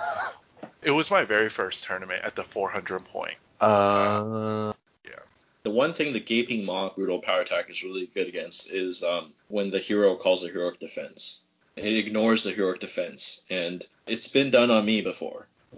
It 0.83 0.91
was 0.91 1.11
my 1.11 1.23
very 1.23 1.49
first 1.49 1.83
tournament 1.83 2.23
at 2.23 2.35
the 2.35 2.43
400 2.43 3.05
point. 3.05 3.35
Uh, 3.59 4.73
Yeah. 5.05 5.19
The 5.61 5.69
one 5.69 5.93
thing 5.93 6.11
the 6.11 6.19
Gaping 6.19 6.65
Maw 6.65 6.89
Brutal 6.95 7.19
Power 7.21 7.41
Attack 7.41 7.69
is 7.69 7.83
really 7.83 8.07
good 8.15 8.27
against 8.27 8.71
is 8.71 9.03
um, 9.03 9.31
when 9.47 9.69
the 9.69 9.77
hero 9.77 10.15
calls 10.15 10.43
a 10.43 10.47
heroic 10.47 10.79
defense. 10.79 11.43
It 11.75 11.93
ignores 11.93 12.43
the 12.43 12.51
heroic 12.51 12.79
defense, 12.79 13.43
and 13.51 13.85
it's 14.07 14.27
been 14.27 14.49
done 14.49 14.71
on 14.71 14.85
me 14.85 15.01
before. 15.01 15.45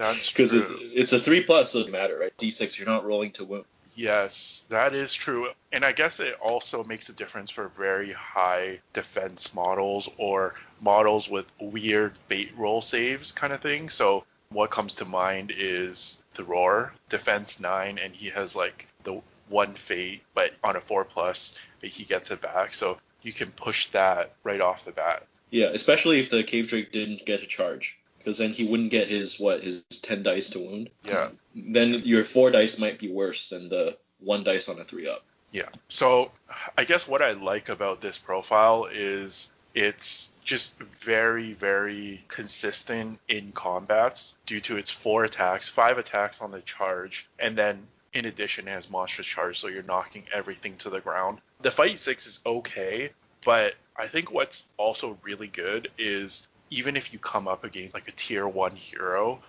That's 0.00 0.30
Because 0.30 0.54
it's, 0.54 0.70
it's 0.72 1.12
a 1.12 1.20
3 1.20 1.42
plus, 1.42 1.74
doesn't 1.74 1.92
matter, 1.92 2.18
right? 2.18 2.34
D6, 2.38 2.78
you're 2.78 2.88
not 2.88 3.04
rolling 3.04 3.32
to 3.32 3.44
wound. 3.44 3.66
Yes, 3.94 4.64
that 4.70 4.94
is 4.94 5.12
true. 5.12 5.48
And 5.72 5.84
I 5.84 5.92
guess 5.92 6.20
it 6.20 6.36
also 6.40 6.82
makes 6.84 7.10
a 7.10 7.12
difference 7.12 7.50
for 7.50 7.68
very 7.76 8.10
high 8.10 8.78
defense 8.94 9.54
models 9.54 10.08
or 10.16 10.54
models 10.80 11.28
with 11.28 11.44
weird 11.60 12.14
bait 12.28 12.52
roll 12.56 12.80
saves 12.80 13.32
kind 13.32 13.52
of 13.52 13.60
thing. 13.60 13.90
So 13.90 14.24
what 14.48 14.70
comes 14.70 14.94
to 14.96 15.04
mind 15.04 15.52
is 15.54 16.24
the 16.32 16.44
Roar, 16.44 16.94
defense 17.10 17.60
9, 17.60 17.98
and 17.98 18.14
he 18.14 18.30
has 18.30 18.56
like 18.56 18.88
the 19.04 19.20
one 19.50 19.74
fate, 19.74 20.22
but 20.32 20.52
on 20.64 20.76
a 20.76 20.80
4 20.80 21.04
plus, 21.04 21.58
he 21.82 22.04
gets 22.04 22.30
it 22.30 22.40
back. 22.40 22.72
So 22.72 22.96
you 23.20 23.34
can 23.34 23.50
push 23.50 23.88
that 23.88 24.32
right 24.44 24.62
off 24.62 24.86
the 24.86 24.92
bat. 24.92 25.26
Yeah, 25.50 25.66
especially 25.66 26.20
if 26.20 26.30
the 26.30 26.42
Cave 26.42 26.68
Drake 26.68 26.90
didn't 26.90 27.26
get 27.26 27.42
a 27.42 27.46
charge. 27.46 27.98
Because 28.20 28.38
then 28.38 28.50
he 28.50 28.70
wouldn't 28.70 28.90
get 28.90 29.08
his, 29.08 29.40
what, 29.40 29.62
his 29.62 29.82
10 29.90 30.22
dice 30.22 30.50
to 30.50 30.58
wound. 30.58 30.90
Yeah. 31.04 31.30
Then 31.54 31.94
your 32.04 32.22
4 32.22 32.50
dice 32.50 32.78
might 32.78 32.98
be 32.98 33.10
worse 33.10 33.48
than 33.48 33.68
the 33.68 33.96
1 34.20 34.44
dice 34.44 34.68
on 34.68 34.78
a 34.78 34.84
3 34.84 35.08
up. 35.08 35.24
Yeah. 35.52 35.68
So 35.88 36.30
I 36.76 36.84
guess 36.84 37.08
what 37.08 37.22
I 37.22 37.32
like 37.32 37.68
about 37.68 38.00
this 38.00 38.18
profile 38.18 38.88
is 38.92 39.50
it's 39.74 40.32
just 40.44 40.80
very, 40.80 41.52
very 41.52 42.24
consistent 42.28 43.18
in 43.28 43.52
combats 43.52 44.36
due 44.46 44.60
to 44.60 44.76
its 44.76 44.90
four 44.90 45.24
attacks, 45.24 45.68
five 45.68 45.98
attacks 45.98 46.40
on 46.40 46.50
the 46.50 46.60
charge, 46.60 47.28
and 47.38 47.56
then 47.56 47.86
in 48.12 48.24
addition 48.24 48.66
it 48.66 48.72
has 48.72 48.90
monstrous 48.90 49.26
charge, 49.26 49.60
so 49.60 49.68
you're 49.68 49.82
knocking 49.84 50.24
everything 50.32 50.76
to 50.78 50.90
the 50.90 51.00
ground. 51.00 51.38
The 51.62 51.70
fight 51.70 51.98
six 51.98 52.26
is 52.26 52.40
okay, 52.44 53.10
but 53.44 53.74
I 53.96 54.08
think 54.08 54.32
what's 54.32 54.66
also 54.76 55.18
really 55.22 55.46
good 55.46 55.88
is 55.98 56.48
even 56.70 56.96
if 56.96 57.12
you 57.12 57.18
come 57.18 57.48
up 57.48 57.64
against 57.64 57.94
like 57.94 58.08
a 58.08 58.12
tier 58.12 58.46
one 58.46 58.74
hero, 58.76 59.40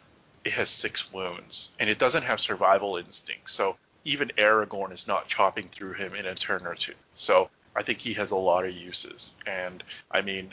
it 0.44 0.54
has 0.54 0.70
six 0.70 1.12
wounds 1.14 1.72
and 1.80 1.90
it 1.90 2.00
doesn't 2.00 2.24
have 2.24 2.40
survival 2.40 2.98
instinct. 2.98 3.50
So 3.50 3.78
even 4.04 4.32
Aragorn 4.38 4.92
is 4.92 5.08
not 5.08 5.28
chopping 5.28 5.70
through 5.70 5.94
him 5.94 6.16
in 6.16 6.26
a 6.26 6.34
turn 6.34 6.66
or 6.66 6.76
two. 6.76 6.94
So 7.14 7.50
I 7.76 7.84
think 7.84 8.00
he 8.00 8.14
has 8.14 8.32
a 8.32 8.36
lot 8.36 8.66
of 8.66 8.74
uses. 8.74 9.36
And 9.46 9.84
I 10.10 10.22
mean, 10.22 10.52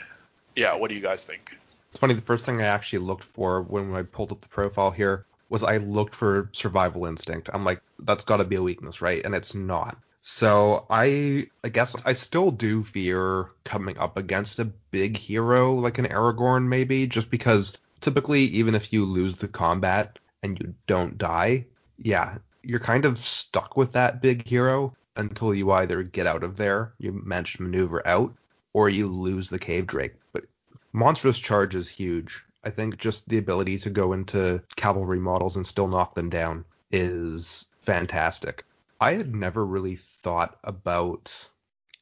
yeah, 0.55 0.75
what 0.75 0.89
do 0.89 0.95
you 0.95 1.01
guys 1.01 1.25
think? 1.25 1.55
It's 1.89 1.97
funny, 1.97 2.13
the 2.13 2.21
first 2.21 2.45
thing 2.45 2.61
I 2.61 2.65
actually 2.65 2.99
looked 2.99 3.23
for 3.23 3.63
when 3.63 3.95
I 3.95 4.03
pulled 4.03 4.31
up 4.31 4.41
the 4.41 4.47
profile 4.47 4.91
here 4.91 5.25
was 5.49 5.63
I 5.63 5.77
looked 5.77 6.13
for 6.13 6.49
survival 6.51 7.07
instinct. 7.07 7.49
I'm 7.51 7.65
like, 7.65 7.81
that's 7.97 8.23
got 8.23 8.37
to 8.37 8.43
be 8.43 8.57
a 8.57 8.61
weakness, 8.61 9.01
right? 9.01 9.25
And 9.25 9.33
it's 9.33 9.55
not. 9.55 9.97
So 10.21 10.85
I 10.89 11.47
I 11.63 11.69
guess 11.69 11.95
I 12.05 12.13
still 12.13 12.51
do 12.51 12.83
fear 12.83 13.49
coming 13.63 13.97
up 13.97 14.17
against 14.17 14.59
a 14.59 14.65
big 14.65 15.17
hero 15.17 15.73
like 15.73 15.97
an 15.97 16.07
Aragorn 16.07 16.67
maybe, 16.67 17.07
just 17.07 17.31
because 17.31 17.77
typically 18.01 18.41
even 18.43 18.75
if 18.75 18.91
you 18.93 19.05
lose 19.05 19.37
the 19.37 19.47
combat 19.47 20.19
and 20.43 20.59
you 20.59 20.73
don't 20.87 21.17
die, 21.17 21.65
yeah, 21.97 22.37
you're 22.63 22.79
kind 22.79 23.05
of 23.05 23.17
stuck 23.17 23.77
with 23.77 23.93
that 23.93 24.21
big 24.21 24.45
hero 24.45 24.95
until 25.15 25.53
you 25.53 25.71
either 25.71 26.03
get 26.03 26.27
out 26.27 26.43
of 26.43 26.57
there, 26.57 26.93
you 26.97 27.11
manage 27.25 27.53
to 27.53 27.63
maneuver 27.63 28.05
out, 28.07 28.33
or 28.73 28.89
you 28.89 29.07
lose 29.07 29.49
the 29.49 29.59
cave 29.59 29.87
drake. 29.87 30.13
But 30.31 30.45
monstrous 30.93 31.39
charge 31.39 31.75
is 31.75 31.89
huge. 31.89 32.43
I 32.63 32.69
think 32.69 32.97
just 32.97 33.27
the 33.27 33.37
ability 33.37 33.79
to 33.79 33.89
go 33.89 34.13
into 34.13 34.61
cavalry 34.75 35.19
models 35.19 35.55
and 35.55 35.65
still 35.65 35.87
knock 35.87 36.15
them 36.15 36.29
down 36.29 36.65
is 36.91 37.65
fantastic. 37.81 38.65
I 39.01 39.13
had 39.13 39.33
never 39.33 39.65
really 39.65 39.95
thought 39.95 40.59
about 40.63 41.33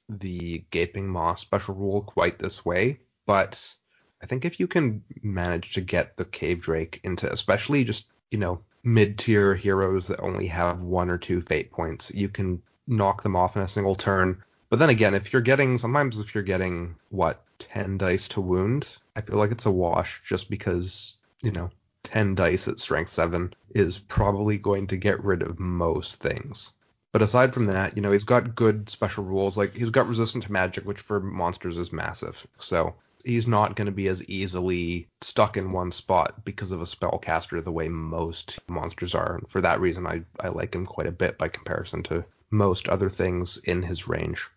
the 0.10 0.66
gaping 0.72 1.10
maw 1.10 1.36
special 1.36 1.76
rule 1.76 2.02
quite 2.02 2.40
this 2.40 2.66
way, 2.66 3.00
but 3.28 3.76
I 4.24 4.26
think 4.26 4.46
if 4.46 4.60
you 4.60 4.68
can 4.68 5.04
manage 5.22 5.74
to 5.74 5.82
get 5.82 6.18
the 6.18 6.26
cave 6.26 6.60
drake 6.62 7.00
into 7.04 7.32
especially 7.32 7.84
just, 7.84 8.08
you 8.32 8.40
know, 8.40 8.62
mid-tier 8.84 9.54
heroes 9.54 10.08
that 10.08 10.22
only 10.22 10.48
have 10.48 10.82
one 10.82 11.12
or 11.12 11.20
two 11.20 11.40
fate 11.40 11.72
points, 11.72 12.12
you 12.16 12.30
can 12.30 12.64
knock 12.88 13.22
them 13.22 13.36
off 13.36 13.56
in 13.56 13.62
a 13.62 13.68
single 13.68 13.96
turn. 13.96 14.42
But 14.70 14.80
then 14.80 14.90
again, 14.90 15.14
if 15.14 15.32
you're 15.32 15.42
getting 15.44 15.78
sometimes 15.78 16.18
if 16.18 16.34
you're 16.34 16.44
getting 16.44 16.96
what 17.10 17.44
10 17.60 18.00
dice 18.00 18.28
to 18.30 18.42
wound, 18.42 18.88
I 19.16 19.22
feel 19.22 19.38
like 19.38 19.52
it's 19.52 19.68
a 19.68 19.72
wash 19.72 20.22
just 20.26 20.50
because, 20.50 21.18
you 21.44 21.52
know, 21.52 21.70
10 22.04 22.34
dice 22.34 22.68
at 22.68 22.80
strength 22.80 23.10
7 23.10 23.54
is 23.76 24.00
probably 24.00 24.58
going 24.58 24.88
to 24.88 24.98
get 24.98 25.24
rid 25.24 25.44
of 25.44 25.60
most 25.60 26.16
things. 26.20 26.74
But 27.18 27.24
aside 27.24 27.52
from 27.52 27.66
that, 27.66 27.96
you 27.96 28.04
know, 28.04 28.12
he's 28.12 28.24
got 28.24 28.54
good 28.54 28.92
special 28.92 29.24
rules. 29.24 29.58
Like 29.58 29.74
he's 29.74 29.90
got 29.90 30.08
resistant 30.08 30.44
to 30.44 30.52
magic, 30.52 30.86
which 30.86 31.00
for 31.00 31.20
monsters 31.20 31.80
is 31.80 31.92
massive. 31.92 32.46
So 32.60 32.94
he's 33.26 33.48
not 33.48 33.76
going 33.76 33.88
to 33.88 33.92
be 33.92 34.08
as 34.08 34.24
easily 34.30 35.08
stuck 35.22 35.58
in 35.58 35.72
one 35.72 35.92
spot 35.92 36.46
because 36.46 36.70
of 36.72 36.80
a 36.80 36.86
spellcaster 36.86 37.64
the 37.64 37.72
way 37.72 37.88
most 37.88 38.60
monsters 38.68 39.16
are. 39.16 39.38
And 39.38 39.50
for 39.50 39.62
that 39.62 39.80
reason, 39.80 40.06
I, 40.06 40.22
I 40.40 40.50
like 40.50 40.76
him 40.76 40.86
quite 40.86 41.08
a 41.08 41.12
bit 41.12 41.40
by 41.40 41.48
comparison 41.48 42.04
to 42.04 42.24
most 42.52 42.88
other 42.88 43.10
things 43.10 43.58
in 43.64 43.82
his 43.82 44.08
range. 44.08 44.48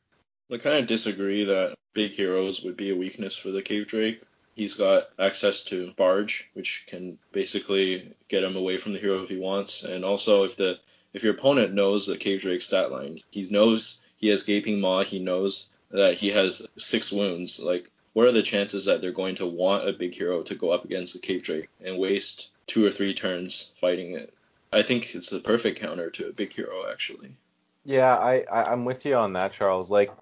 I 0.52 0.58
kind 0.58 0.80
of 0.80 0.86
disagree 0.86 1.44
that 1.44 1.78
big 1.94 2.10
heroes 2.10 2.62
would 2.62 2.76
be 2.76 2.90
a 2.90 2.94
weakness 2.94 3.34
for 3.34 3.50
the 3.50 3.62
Cave 3.62 3.86
Drake. 3.86 4.20
He's 4.54 4.74
got 4.74 5.08
access 5.18 5.64
to 5.64 5.94
Barge, 5.96 6.50
which 6.52 6.84
can 6.86 7.16
basically 7.32 8.14
get 8.28 8.44
him 8.44 8.56
away 8.56 8.76
from 8.76 8.92
the 8.92 8.98
hero 8.98 9.22
if 9.22 9.30
he 9.30 9.38
wants, 9.38 9.82
and 9.82 10.04
also 10.04 10.44
if 10.44 10.56
the 10.56 10.78
if 11.12 11.22
your 11.22 11.34
opponent 11.34 11.74
knows 11.74 12.06
the 12.06 12.16
Cave 12.16 12.40
Drake 12.40 12.62
stat 12.62 12.90
line, 12.90 13.18
he 13.30 13.46
knows 13.50 14.00
he 14.16 14.28
has 14.28 14.42
Gaping 14.42 14.80
Maw, 14.80 15.02
he 15.02 15.18
knows 15.18 15.70
that 15.90 16.14
he 16.14 16.28
has 16.30 16.66
six 16.76 17.10
wounds. 17.10 17.58
Like, 17.58 17.90
what 18.12 18.26
are 18.26 18.32
the 18.32 18.42
chances 18.42 18.84
that 18.84 19.00
they're 19.00 19.12
going 19.12 19.36
to 19.36 19.46
want 19.46 19.88
a 19.88 19.92
big 19.92 20.14
hero 20.14 20.42
to 20.42 20.54
go 20.54 20.70
up 20.70 20.84
against 20.84 21.14
the 21.14 21.20
Cave 21.20 21.42
Drake 21.42 21.68
and 21.84 21.98
waste 21.98 22.50
two 22.66 22.84
or 22.84 22.90
three 22.90 23.14
turns 23.14 23.72
fighting 23.76 24.14
it? 24.14 24.32
I 24.72 24.82
think 24.82 25.14
it's 25.14 25.30
the 25.30 25.40
perfect 25.40 25.80
counter 25.80 26.10
to 26.10 26.28
a 26.28 26.32
big 26.32 26.52
hero, 26.52 26.90
actually. 26.90 27.30
Yeah, 27.84 28.16
I, 28.16 28.44
I 28.50 28.72
I'm 28.72 28.84
with 28.84 29.04
you 29.04 29.16
on 29.16 29.32
that, 29.32 29.52
Charles. 29.52 29.90
Like 29.90 30.12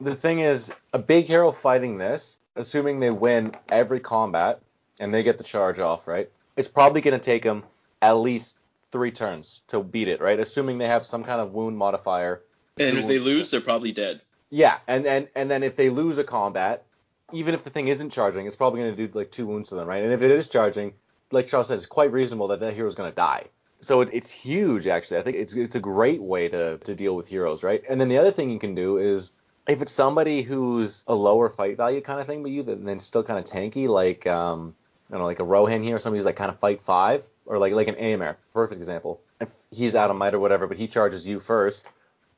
the 0.00 0.14
thing 0.14 0.40
is, 0.40 0.72
a 0.92 0.98
big 0.98 1.26
hero 1.26 1.52
fighting 1.52 1.96
this, 1.96 2.38
assuming 2.56 3.00
they 3.00 3.10
win 3.10 3.54
every 3.68 4.00
combat 4.00 4.60
and 4.98 5.14
they 5.14 5.22
get 5.22 5.38
the 5.38 5.44
charge 5.44 5.78
off, 5.78 6.06
right? 6.06 6.30
It's 6.56 6.68
probably 6.68 7.00
going 7.00 7.18
to 7.18 7.24
take 7.24 7.42
them 7.42 7.64
at 8.02 8.12
least 8.12 8.56
three 8.90 9.10
turns 9.10 9.60
to 9.68 9.82
beat 9.82 10.08
it, 10.08 10.20
right? 10.20 10.38
Assuming 10.38 10.78
they 10.78 10.86
have 10.86 11.06
some 11.06 11.24
kind 11.24 11.40
of 11.40 11.52
wound 11.52 11.76
modifier. 11.76 12.42
And 12.78 12.98
if 12.98 13.06
they 13.06 13.18
lose, 13.18 13.50
they're 13.50 13.60
probably 13.60 13.92
dead. 13.92 14.20
Yeah, 14.50 14.78
and 14.86 15.06
and 15.06 15.28
and 15.34 15.50
then 15.50 15.62
if 15.62 15.76
they 15.76 15.90
lose 15.90 16.18
a 16.18 16.24
combat, 16.24 16.84
even 17.32 17.54
if 17.54 17.64
the 17.64 17.70
thing 17.70 17.88
isn't 17.88 18.10
charging, 18.10 18.46
it's 18.46 18.56
probably 18.56 18.80
going 18.80 18.94
to 18.94 19.06
do 19.06 19.18
like 19.18 19.30
two 19.30 19.46
wounds 19.46 19.70
to 19.70 19.74
them, 19.74 19.88
right? 19.88 20.02
And 20.02 20.12
if 20.12 20.22
it 20.22 20.30
is 20.30 20.48
charging, 20.48 20.92
like 21.30 21.46
Charles 21.48 21.68
said, 21.68 21.74
it's 21.74 21.86
quite 21.86 22.12
reasonable 22.12 22.48
that 22.48 22.60
that 22.60 22.74
hero's 22.74 22.94
going 22.94 23.10
to 23.10 23.16
die. 23.16 23.46
So 23.80 24.00
it, 24.00 24.10
it's 24.12 24.30
huge, 24.30 24.86
actually. 24.86 25.18
I 25.18 25.22
think 25.22 25.36
it's 25.36 25.54
it's 25.54 25.74
a 25.74 25.80
great 25.80 26.22
way 26.22 26.48
to 26.48 26.78
to 26.78 26.94
deal 26.94 27.16
with 27.16 27.28
heroes, 27.28 27.62
right? 27.62 27.82
And 27.88 28.00
then 28.00 28.08
the 28.08 28.18
other 28.18 28.30
thing 28.30 28.50
you 28.50 28.58
can 28.58 28.74
do 28.74 28.98
is 28.98 29.32
if 29.68 29.82
it's 29.82 29.92
somebody 29.92 30.42
who's 30.42 31.02
a 31.06 31.14
lower 31.14 31.50
fight 31.50 31.76
value 31.76 32.00
kind 32.00 32.20
of 32.20 32.26
thing, 32.26 32.42
but 32.42 32.52
you 32.52 32.62
then 32.62 32.84
then 32.84 33.00
still 33.00 33.22
kind 33.22 33.38
of 33.38 33.44
tanky, 33.44 33.88
like 33.88 34.26
um, 34.26 34.74
I 35.08 35.14
don't 35.14 35.20
know, 35.20 35.26
like 35.26 35.40
a 35.40 35.44
Rohan 35.44 35.82
here, 35.82 35.96
or 35.96 35.98
somebody 35.98 36.18
who's 36.18 36.26
like 36.26 36.36
kind 36.36 36.50
of 36.50 36.58
fight 36.58 36.82
five, 36.82 37.24
or 37.46 37.58
like 37.58 37.72
like 37.72 37.88
an 37.88 37.94
Éomer, 37.94 38.36
perfect 38.52 38.78
example. 38.78 39.20
If 39.40 39.54
he's 39.70 39.94
out 39.94 40.10
of 40.10 40.16
might 40.16 40.34
or 40.34 40.40
whatever, 40.40 40.66
but 40.66 40.76
he 40.76 40.88
charges 40.88 41.26
you 41.26 41.40
first, 41.40 41.88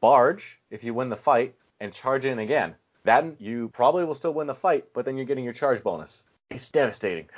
barge 0.00 0.58
if 0.70 0.84
you 0.84 0.94
win 0.94 1.08
the 1.08 1.16
fight 1.16 1.54
and 1.80 1.92
charge 1.92 2.24
in 2.24 2.38
again. 2.38 2.74
That 3.04 3.40
you 3.40 3.68
probably 3.70 4.04
will 4.04 4.14
still 4.14 4.34
win 4.34 4.46
the 4.46 4.54
fight, 4.54 4.86
but 4.92 5.04
then 5.04 5.16
you're 5.16 5.24
getting 5.26 5.44
your 5.44 5.52
charge 5.54 5.82
bonus. 5.82 6.26
It's 6.50 6.70
devastating. 6.70 7.28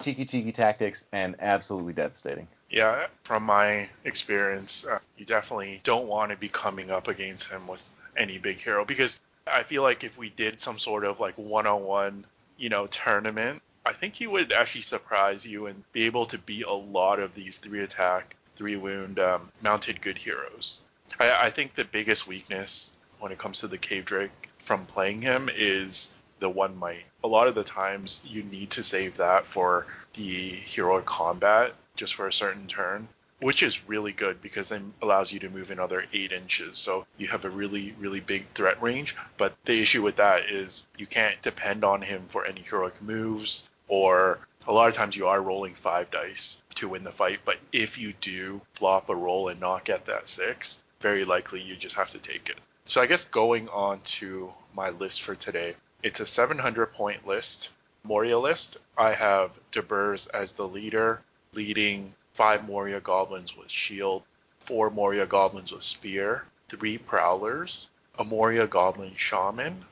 cheeky, 0.00 0.24
cheeky 0.24 0.52
tactics, 0.52 1.06
and 1.12 1.36
absolutely 1.38 1.92
devastating. 1.92 2.48
Yeah, 2.68 3.06
from 3.22 3.44
my 3.44 3.88
experience, 4.04 4.86
uh, 4.86 4.98
you 5.16 5.24
definitely 5.24 5.80
don't 5.84 6.06
want 6.06 6.30
to 6.30 6.36
be 6.36 6.48
coming 6.48 6.90
up 6.90 7.08
against 7.08 7.48
him 7.48 7.66
with 7.66 7.86
any 8.16 8.38
big 8.38 8.60
hero 8.60 8.84
because 8.84 9.20
I 9.46 9.62
feel 9.62 9.82
like 9.82 10.04
if 10.04 10.16
we 10.16 10.30
did 10.30 10.60
some 10.60 10.78
sort 10.78 11.04
of 11.04 11.20
like 11.20 11.34
one-on-one, 11.36 12.24
you 12.56 12.68
know, 12.68 12.86
tournament, 12.86 13.62
I 13.84 13.92
think 13.92 14.14
he 14.14 14.26
would 14.26 14.52
actually 14.52 14.82
surprise 14.82 15.44
you 15.44 15.66
and 15.66 15.82
be 15.92 16.04
able 16.04 16.24
to 16.26 16.38
beat 16.38 16.66
a 16.66 16.72
lot 16.72 17.18
of 17.18 17.34
these 17.34 17.58
three 17.58 17.82
attack, 17.82 18.36
three 18.54 18.76
wound 18.76 19.18
um, 19.18 19.50
mounted 19.60 20.00
good 20.00 20.18
heroes. 20.18 20.80
I, 21.18 21.46
I 21.46 21.50
think 21.50 21.74
the 21.74 21.84
biggest 21.84 22.26
weakness 22.26 22.92
when 23.18 23.32
it 23.32 23.38
comes 23.38 23.60
to 23.60 23.68
the 23.68 23.78
Cave 23.78 24.04
Drake 24.04 24.50
from 24.58 24.86
playing 24.86 25.22
him 25.22 25.50
is 25.52 26.14
the 26.38 26.48
one 26.48 26.76
might. 26.76 27.04
A 27.24 27.28
lot 27.28 27.48
of 27.48 27.54
the 27.54 27.64
times 27.64 28.22
you 28.24 28.42
need 28.44 28.70
to 28.70 28.82
save 28.82 29.16
that 29.16 29.46
for 29.46 29.86
the 30.14 30.50
heroic 30.50 31.04
combat 31.04 31.74
just 31.96 32.14
for 32.14 32.26
a 32.26 32.32
certain 32.32 32.66
turn, 32.66 33.08
which 33.40 33.62
is 33.62 33.88
really 33.88 34.12
good 34.12 34.40
because 34.42 34.72
it 34.72 34.82
allows 35.02 35.32
you 35.32 35.40
to 35.40 35.50
move 35.50 35.70
another 35.70 36.04
eight 36.12 36.32
inches. 36.32 36.78
So 36.78 37.06
you 37.18 37.28
have 37.28 37.44
a 37.44 37.50
really, 37.50 37.94
really 37.98 38.20
big 38.20 38.46
threat 38.54 38.80
range. 38.82 39.16
But 39.36 39.54
the 39.64 39.80
issue 39.80 40.02
with 40.02 40.16
that 40.16 40.50
is 40.50 40.88
you 40.98 41.06
can't 41.06 41.40
depend 41.42 41.84
on 41.84 42.02
him 42.02 42.22
for 42.28 42.44
any 42.44 42.62
heroic 42.62 43.00
moves, 43.02 43.68
or 43.92 44.38
a 44.66 44.72
lot 44.72 44.88
of 44.88 44.94
times 44.94 45.14
you 45.14 45.26
are 45.26 45.42
rolling 45.42 45.74
five 45.74 46.10
dice 46.10 46.62
to 46.76 46.88
win 46.88 47.04
the 47.04 47.10
fight. 47.10 47.40
But 47.44 47.58
if 47.72 47.98
you 47.98 48.14
do 48.22 48.62
flop 48.72 49.10
a 49.10 49.14
roll 49.14 49.48
and 49.48 49.60
not 49.60 49.84
get 49.84 50.06
that 50.06 50.28
six, 50.28 50.82
very 51.02 51.26
likely 51.26 51.60
you 51.60 51.76
just 51.76 51.96
have 51.96 52.08
to 52.08 52.18
take 52.18 52.48
it. 52.48 52.56
So 52.86 53.02
I 53.02 53.06
guess 53.06 53.26
going 53.26 53.68
on 53.68 54.00
to 54.16 54.50
my 54.74 54.88
list 54.88 55.20
for 55.20 55.34
today, 55.34 55.74
it's 56.02 56.20
a 56.20 56.26
700 56.26 56.94
point 56.94 57.26
list, 57.26 57.68
Moria 58.02 58.38
list. 58.38 58.78
I 58.96 59.12
have 59.12 59.50
Durburz 59.72 60.26
as 60.28 60.52
the 60.52 60.66
leader, 60.66 61.20
leading 61.52 62.14
five 62.32 62.66
Moria 62.66 62.98
goblins 62.98 63.54
with 63.54 63.70
shield, 63.70 64.22
four 64.60 64.88
Moria 64.88 65.26
goblins 65.26 65.70
with 65.70 65.82
spear, 65.82 66.44
three 66.70 66.96
prowlers, 66.96 67.90
a 68.18 68.24
Moria 68.24 68.66
goblin 68.66 69.12
shaman, 69.16 69.84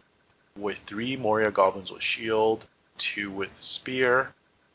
with 0.57 0.79
three 0.79 1.17
Moria 1.19 1.51
goblins 1.51 1.93
with 1.93 2.03
shield, 2.03 2.65
two 3.01 3.31
with 3.31 3.59
spear, 3.59 4.33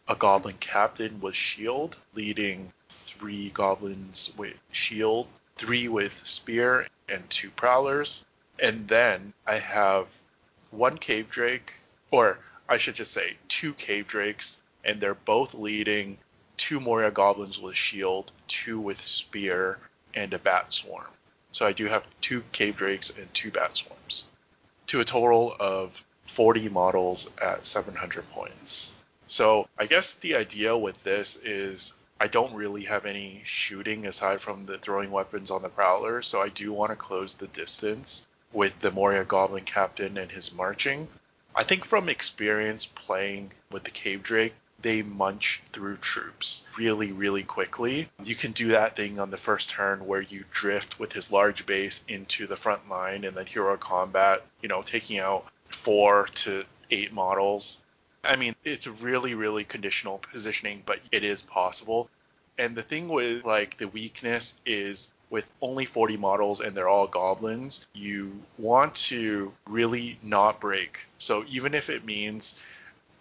a 0.08 0.16
goblin 0.16 0.58
captain 0.60 1.22
with 1.22 1.36
shield, 1.36 1.96
leading 2.16 2.74
three 2.90 3.52
goblins 3.52 4.34
with 4.36 4.56
shield, 4.72 5.28
three 5.56 5.88
with 5.88 6.14
spear, 6.28 6.88
and 7.08 7.30
two 7.30 7.52
prowlers. 7.52 8.26
And 8.60 8.88
then 8.88 9.34
I 9.46 9.60
have 9.60 10.08
one 10.72 10.98
cave 10.98 11.30
drake, 11.30 11.74
or 12.12 12.40
I 12.68 12.78
should 12.78 12.96
just 12.96 13.12
say 13.12 13.38
two 13.48 13.74
cave 13.74 14.08
drakes, 14.08 14.62
and 14.84 15.00
they're 15.00 15.14
both 15.14 15.54
leading 15.54 16.18
two 16.58 16.80
Moria 16.80 17.12
goblins 17.12 17.60
with 17.60 17.76
shield, 17.76 18.32
two 18.48 18.80
with 18.80 19.02
spear, 19.02 19.78
and 20.14 20.34
a 20.34 20.40
bat 20.40 20.74
swarm. 20.74 21.08
So 21.52 21.66
I 21.66 21.74
do 21.74 21.86
have 21.86 22.08
two 22.22 22.44
cave 22.52 22.76
drakes 22.76 23.12
and 23.12 23.32
two 23.34 23.52
bat 23.52 23.78
swarms, 23.78 24.26
to 24.88 25.00
a 25.00 25.06
total 25.06 25.56
of 25.60 26.04
40 26.36 26.68
models 26.68 27.30
at 27.42 27.66
700 27.66 28.30
points. 28.32 28.92
So 29.28 29.70
I 29.80 29.86
guess 29.86 30.16
the 30.16 30.36
idea 30.36 30.78
with 30.78 31.02
this 31.04 31.38
is 31.38 31.94
I 32.20 32.28
don't 32.28 32.54
really 32.54 32.84
have 32.84 33.06
any 33.06 33.42
shooting 33.46 34.06
aside 34.06 34.42
from 34.42 34.66
the 34.66 34.78
throwing 34.78 35.12
weapons 35.12 35.50
on 35.50 35.62
the 35.62 35.70
Prowler, 35.70 36.22
so 36.22 36.42
I 36.42 36.50
do 36.50 36.74
want 36.74 36.92
to 36.92 36.98
close 36.98 37.34
the 37.34 37.48
distance 37.48 38.28
with 38.52 38.78
the 38.82 38.92
Moria 38.92 39.24
Goblin 39.24 39.64
Captain 39.64 40.18
and 40.18 40.30
his 40.30 40.54
marching. 40.54 41.08
I 41.56 41.64
think 41.64 41.86
from 41.86 42.10
experience 42.10 42.86
playing 42.86 43.54
with 43.72 43.86
the 43.86 43.92
Cave 43.92 44.22
Drake, 44.22 44.56
they 44.82 45.02
munch 45.02 45.62
through 45.72 45.98
troops 45.98 46.68
really, 46.78 47.14
really 47.14 47.44
quickly. 47.44 48.10
You 48.24 48.36
can 48.36 48.52
do 48.52 48.68
that 48.70 48.98
thing 48.98 49.20
on 49.20 49.32
the 49.32 49.38
first 49.38 49.70
turn 49.70 50.06
where 50.06 50.22
you 50.22 50.44
drift 50.52 51.00
with 51.00 51.14
his 51.14 51.32
large 51.32 51.66
base 51.66 52.04
into 52.10 52.46
the 52.46 52.58
front 52.58 52.90
line 52.90 53.24
and 53.24 53.38
then 53.38 53.46
hero 53.46 53.78
combat, 53.78 54.46
you 54.62 54.68
know, 54.68 54.82
taking 54.82 55.18
out 55.18 55.46
four 55.76 56.28
to 56.36 56.64
eight 56.90 57.14
models. 57.14 57.78
I 58.24 58.36
mean, 58.36 58.56
it's 58.64 58.88
really, 58.88 59.34
really 59.36 59.64
conditional 59.64 60.20
positioning, 60.32 60.82
but 60.86 61.00
it 61.12 61.24
is 61.24 61.42
possible. 61.44 62.10
And 62.58 62.76
the 62.76 62.82
thing 62.82 63.10
with 63.10 63.46
like 63.46 63.78
the 63.78 63.88
weakness 63.88 64.60
is 64.66 65.14
with 65.30 65.48
only 65.62 65.86
40 65.86 66.18
models 66.18 66.62
and 66.62 66.76
they're 66.76 66.88
all 66.88 67.08
goblins, 67.08 67.86
you 67.94 68.32
want 68.58 68.96
to 68.96 69.52
really 69.68 70.18
not 70.24 70.60
break. 70.60 71.06
So 71.20 71.44
even 71.50 71.74
if 71.74 71.90
it 71.90 72.06
means, 72.06 72.60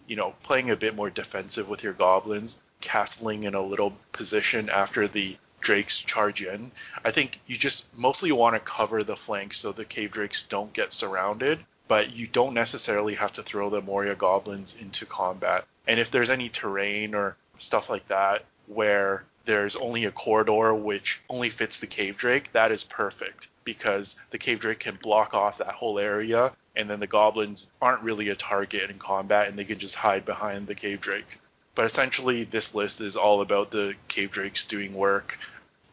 you 0.07 0.15
know, 0.15 0.33
playing 0.43 0.71
a 0.71 0.75
bit 0.75 0.95
more 0.95 1.09
defensive 1.09 1.67
with 1.67 1.83
your 1.83 1.93
goblins, 1.93 2.59
castling 2.81 3.43
in 3.43 3.55
a 3.55 3.61
little 3.61 3.93
position 4.13 4.69
after 4.69 5.07
the 5.07 5.37
drakes 5.59 5.99
charge 5.99 6.41
in, 6.43 6.71
I 7.03 7.11
think 7.11 7.41
you 7.47 7.57
just 7.57 7.85
mostly 7.97 8.31
want 8.31 8.55
to 8.55 8.59
cover 8.59 9.03
the 9.03 9.15
flanks 9.15 9.57
so 9.57 9.71
the 9.71 9.83
cave 9.83 10.11
drakes 10.11 10.47
don't 10.47 10.71
get 10.73 10.93
surrounded. 10.93 11.59
But 11.87 12.13
you 12.13 12.27
don't 12.27 12.53
necessarily 12.53 13.15
have 13.15 13.33
to 13.33 13.43
throw 13.43 13.69
the 13.69 13.81
Moria 13.81 14.15
goblins 14.15 14.75
into 14.79 15.05
combat. 15.05 15.65
And 15.87 15.99
if 15.99 16.11
there's 16.11 16.29
any 16.29 16.49
terrain 16.49 17.13
or 17.13 17.37
stuff 17.59 17.89
like 17.89 18.07
that 18.07 18.43
where 18.67 19.23
there's 19.45 19.75
only 19.75 20.05
a 20.05 20.11
corridor 20.11 20.73
which 20.73 21.21
only 21.29 21.49
fits 21.49 21.79
the 21.79 21.87
cave 21.87 22.17
drake, 22.17 22.51
that 22.53 22.71
is 22.71 22.83
perfect 22.83 23.47
because 23.63 24.15
the 24.31 24.37
cave 24.37 24.59
drake 24.59 24.79
can 24.79 24.97
block 25.01 25.33
off 25.33 25.59
that 25.59 25.73
whole 25.73 25.99
area 25.99 26.51
and 26.75 26.89
then 26.89 26.99
the 26.99 27.07
goblins 27.07 27.69
aren't 27.81 28.03
really 28.03 28.29
a 28.29 28.35
target 28.35 28.89
in 28.89 28.99
combat 28.99 29.47
and 29.47 29.57
they 29.57 29.63
can 29.63 29.79
just 29.79 29.95
hide 29.95 30.25
behind 30.25 30.67
the 30.67 30.75
cave 30.75 31.01
drake. 31.01 31.39
But 31.73 31.85
essentially 31.85 32.43
this 32.43 32.73
list 32.73 33.01
is 33.01 33.15
all 33.15 33.41
about 33.41 33.71
the 33.71 33.95
cave 34.07 34.31
drakes 34.31 34.65
doing 34.65 34.93
work. 34.93 35.37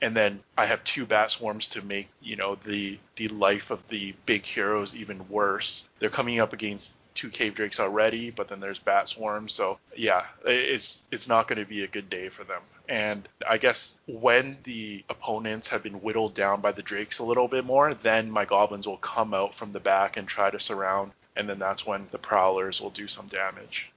And 0.03 0.15
then 0.15 0.41
I 0.59 0.67
have 0.67 0.85
two 0.85 1.07
bat 1.07 1.31
swarms 1.31 1.69
to 1.69 1.83
make, 1.83 2.09
you 2.21 2.37
know, 2.37 2.57
the 2.57 2.99
the 3.17 3.29
life 3.29 3.71
of 3.71 3.81
the 3.89 4.15
big 4.27 4.45
heroes 4.45 4.95
even 4.97 5.29
worse. 5.29 5.89
They're 6.01 6.11
coming 6.11 6.41
up 6.41 6.53
against 6.53 6.93
two 7.15 7.29
cave 7.29 7.55
drakes 7.55 7.79
already, 7.79 8.31
but 8.31 8.49
then 8.49 8.61
there's 8.61 8.79
bat 8.79 9.09
swarms. 9.09 9.53
So 9.53 9.79
yeah, 9.97 10.25
it's 10.45 11.03
it's 11.11 11.29
not 11.29 11.49
going 11.49 11.59
to 11.61 11.65
be 11.65 11.85
a 11.85 11.89
good 11.89 12.11
day 12.11 12.29
for 12.29 12.45
them. 12.45 12.63
And 12.89 13.29
I 13.49 13.59
guess 13.59 13.99
when 14.07 14.59
the 14.65 15.05
opponents 15.09 15.69
have 15.69 15.83
been 15.83 16.03
whittled 16.03 16.35
down 16.35 16.61
by 16.61 16.73
the 16.73 16.83
drakes 16.83 17.21
a 17.21 17.25
little 17.25 17.49
bit 17.49 17.65
more, 17.65 17.95
then 17.95 18.31
my 18.31 18.45
goblins 18.45 18.87
will 18.87 18.97
come 18.97 19.35
out 19.35 19.55
from 19.55 19.73
the 19.73 19.81
back 19.81 20.17
and 20.17 20.27
try 20.27 20.51
to 20.51 20.59
surround, 20.59 21.13
and 21.37 21.49
then 21.49 21.59
that's 21.59 21.87
when 21.87 22.09
the 22.11 22.19
prowlers 22.19 22.81
will 22.81 22.91
do 22.91 23.07
some 23.09 23.29
damage. 23.29 23.91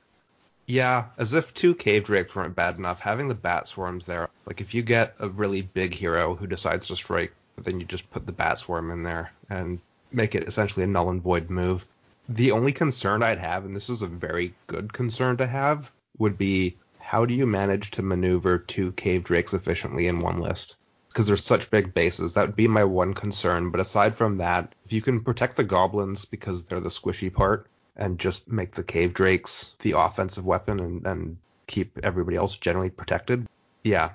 Yeah, 0.67 1.05
as 1.17 1.33
if 1.33 1.53
two 1.53 1.75
cave 1.75 2.05
drakes 2.05 2.35
weren't 2.35 2.55
bad 2.55 2.77
enough, 2.77 2.99
having 2.99 3.27
the 3.27 3.35
bat 3.35 3.67
swarms 3.67 4.05
there, 4.05 4.29
like 4.47 4.61
if 4.61 4.73
you 4.73 4.81
get 4.81 5.15
a 5.19 5.29
really 5.29 5.61
big 5.61 5.93
hero 5.93 6.33
who 6.33 6.47
decides 6.47 6.87
to 6.87 6.95
strike, 6.95 7.33
then 7.57 7.79
you 7.79 7.85
just 7.85 8.09
put 8.09 8.25
the 8.25 8.31
bat 8.31 8.57
swarm 8.57 8.89
in 8.89 9.03
there 9.03 9.31
and 9.49 9.79
make 10.11 10.33
it 10.33 10.47
essentially 10.47 10.83
a 10.83 10.87
null 10.87 11.09
and 11.09 11.21
void 11.21 11.49
move. 11.49 11.85
The 12.27 12.51
only 12.51 12.71
concern 12.71 13.21
I'd 13.21 13.37
have, 13.37 13.65
and 13.65 13.75
this 13.75 13.89
is 13.89 14.01
a 14.01 14.07
very 14.07 14.55
good 14.65 14.91
concern 14.91 15.37
to 15.37 15.45
have, 15.45 15.91
would 16.17 16.37
be 16.37 16.77
how 16.99 17.25
do 17.25 17.35
you 17.35 17.45
manage 17.45 17.91
to 17.91 18.01
maneuver 18.01 18.57
two 18.57 18.91
cave 18.93 19.23
drakes 19.23 19.53
efficiently 19.53 20.07
in 20.07 20.21
one 20.21 20.39
list? 20.39 20.77
Because 21.09 21.27
they're 21.27 21.37
such 21.37 21.69
big 21.69 21.93
bases. 21.93 22.33
That 22.33 22.47
would 22.47 22.55
be 22.55 22.67
my 22.67 22.83
one 22.83 23.13
concern. 23.13 23.69
But 23.69 23.79
aside 23.79 24.15
from 24.15 24.37
that, 24.37 24.73
if 24.85 24.91
you 24.91 25.03
can 25.03 25.21
protect 25.21 25.55
the 25.55 25.63
goblins 25.63 26.25
because 26.25 26.63
they're 26.63 26.79
the 26.79 26.89
squishy 26.89 27.31
part 27.31 27.67
and 27.95 28.19
just 28.19 28.51
make 28.51 28.73
the 28.73 28.83
cave 28.83 29.13
drakes 29.13 29.73
the 29.79 29.93
offensive 29.93 30.45
weapon 30.45 30.79
and, 30.79 31.05
and 31.05 31.37
keep 31.67 31.99
everybody 32.03 32.37
else 32.37 32.57
generally 32.57 32.89
protected, 32.89 33.47
yeah. 33.83 34.11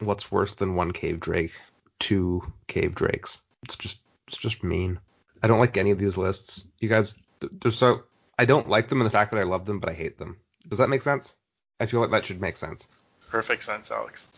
What's 0.00 0.30
worse 0.30 0.54
than 0.54 0.74
one 0.74 0.92
cave 0.92 1.20
drake? 1.20 1.52
Two 1.98 2.52
cave 2.66 2.94
drakes. 2.94 3.42
It's 3.62 3.76
just 3.76 4.00
it's 4.28 4.38
just 4.38 4.64
mean. 4.64 4.98
I 5.42 5.46
don't 5.46 5.60
like 5.60 5.76
any 5.76 5.90
of 5.90 5.98
these 5.98 6.16
lists. 6.16 6.66
You 6.78 6.88
guys 6.88 7.18
they're 7.40 7.72
so 7.72 8.02
I 8.38 8.44
don't 8.44 8.68
like 8.68 8.88
them 8.88 9.00
in 9.00 9.04
the 9.04 9.10
fact 9.10 9.30
that 9.30 9.40
I 9.40 9.44
love 9.44 9.66
them, 9.66 9.78
but 9.78 9.90
I 9.90 9.94
hate 9.94 10.18
them. 10.18 10.36
Does 10.68 10.78
that 10.78 10.88
make 10.88 11.02
sense? 11.02 11.36
I 11.80 11.86
feel 11.86 12.00
like 12.00 12.10
that 12.10 12.26
should 12.26 12.40
make 12.40 12.56
sense. 12.56 12.88
Perfect 13.30 13.62
sense, 13.62 13.90
Alex. 13.90 14.28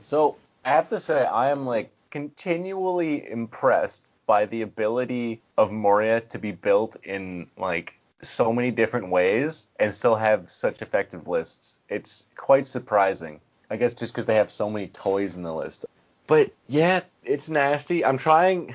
So 0.00 0.36
I 0.64 0.70
have 0.70 0.88
to 0.88 1.00
say, 1.00 1.24
I 1.24 1.50
am 1.50 1.66
like 1.66 1.90
continually 2.10 3.28
impressed 3.30 4.05
by 4.26 4.46
the 4.46 4.62
ability 4.62 5.40
of 5.56 5.70
Moria 5.70 6.20
to 6.20 6.38
be 6.38 6.52
built 6.52 6.96
in 7.04 7.46
like 7.56 7.94
so 8.22 8.52
many 8.52 8.70
different 8.70 9.10
ways 9.10 9.68
and 9.78 9.92
still 9.92 10.16
have 10.16 10.50
such 10.50 10.82
effective 10.82 11.28
lists. 11.28 11.78
It's 11.88 12.26
quite 12.36 12.66
surprising. 12.66 13.40
I 13.70 13.76
guess 13.76 13.94
just 13.94 14.12
because 14.12 14.26
they 14.26 14.36
have 14.36 14.50
so 14.50 14.70
many 14.70 14.88
toys 14.88 15.36
in 15.36 15.42
the 15.42 15.54
list. 15.54 15.86
But 16.26 16.52
yeah, 16.68 17.00
it's 17.24 17.48
nasty. 17.48 18.04
I'm 18.04 18.18
trying. 18.18 18.74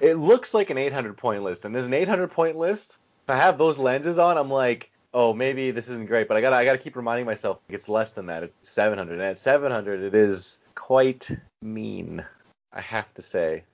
It 0.00 0.14
looks 0.14 0.54
like 0.54 0.70
an 0.70 0.78
800 0.78 1.16
point 1.16 1.42
list, 1.42 1.64
and 1.64 1.74
there's 1.74 1.86
an 1.86 1.94
800 1.94 2.30
point 2.30 2.56
list. 2.56 2.98
If 3.24 3.30
I 3.30 3.36
have 3.36 3.58
those 3.58 3.78
lenses 3.78 4.18
on, 4.18 4.36
I'm 4.36 4.50
like, 4.50 4.90
oh, 5.14 5.32
maybe 5.32 5.70
this 5.70 5.88
isn't 5.88 6.06
great. 6.06 6.28
But 6.28 6.36
I 6.36 6.40
gotta, 6.40 6.56
I 6.56 6.64
gotta 6.64 6.78
keep 6.78 6.96
reminding 6.96 7.26
myself 7.26 7.58
it's 7.68 7.88
less 7.88 8.12
than 8.12 8.26
that. 8.26 8.44
It's 8.44 8.68
700, 8.68 9.14
and 9.14 9.22
at 9.22 9.38
700, 9.38 10.02
it 10.02 10.14
is 10.14 10.60
quite 10.74 11.30
mean. 11.62 12.24
I 12.72 12.80
have 12.80 13.12
to 13.14 13.22
say. 13.22 13.64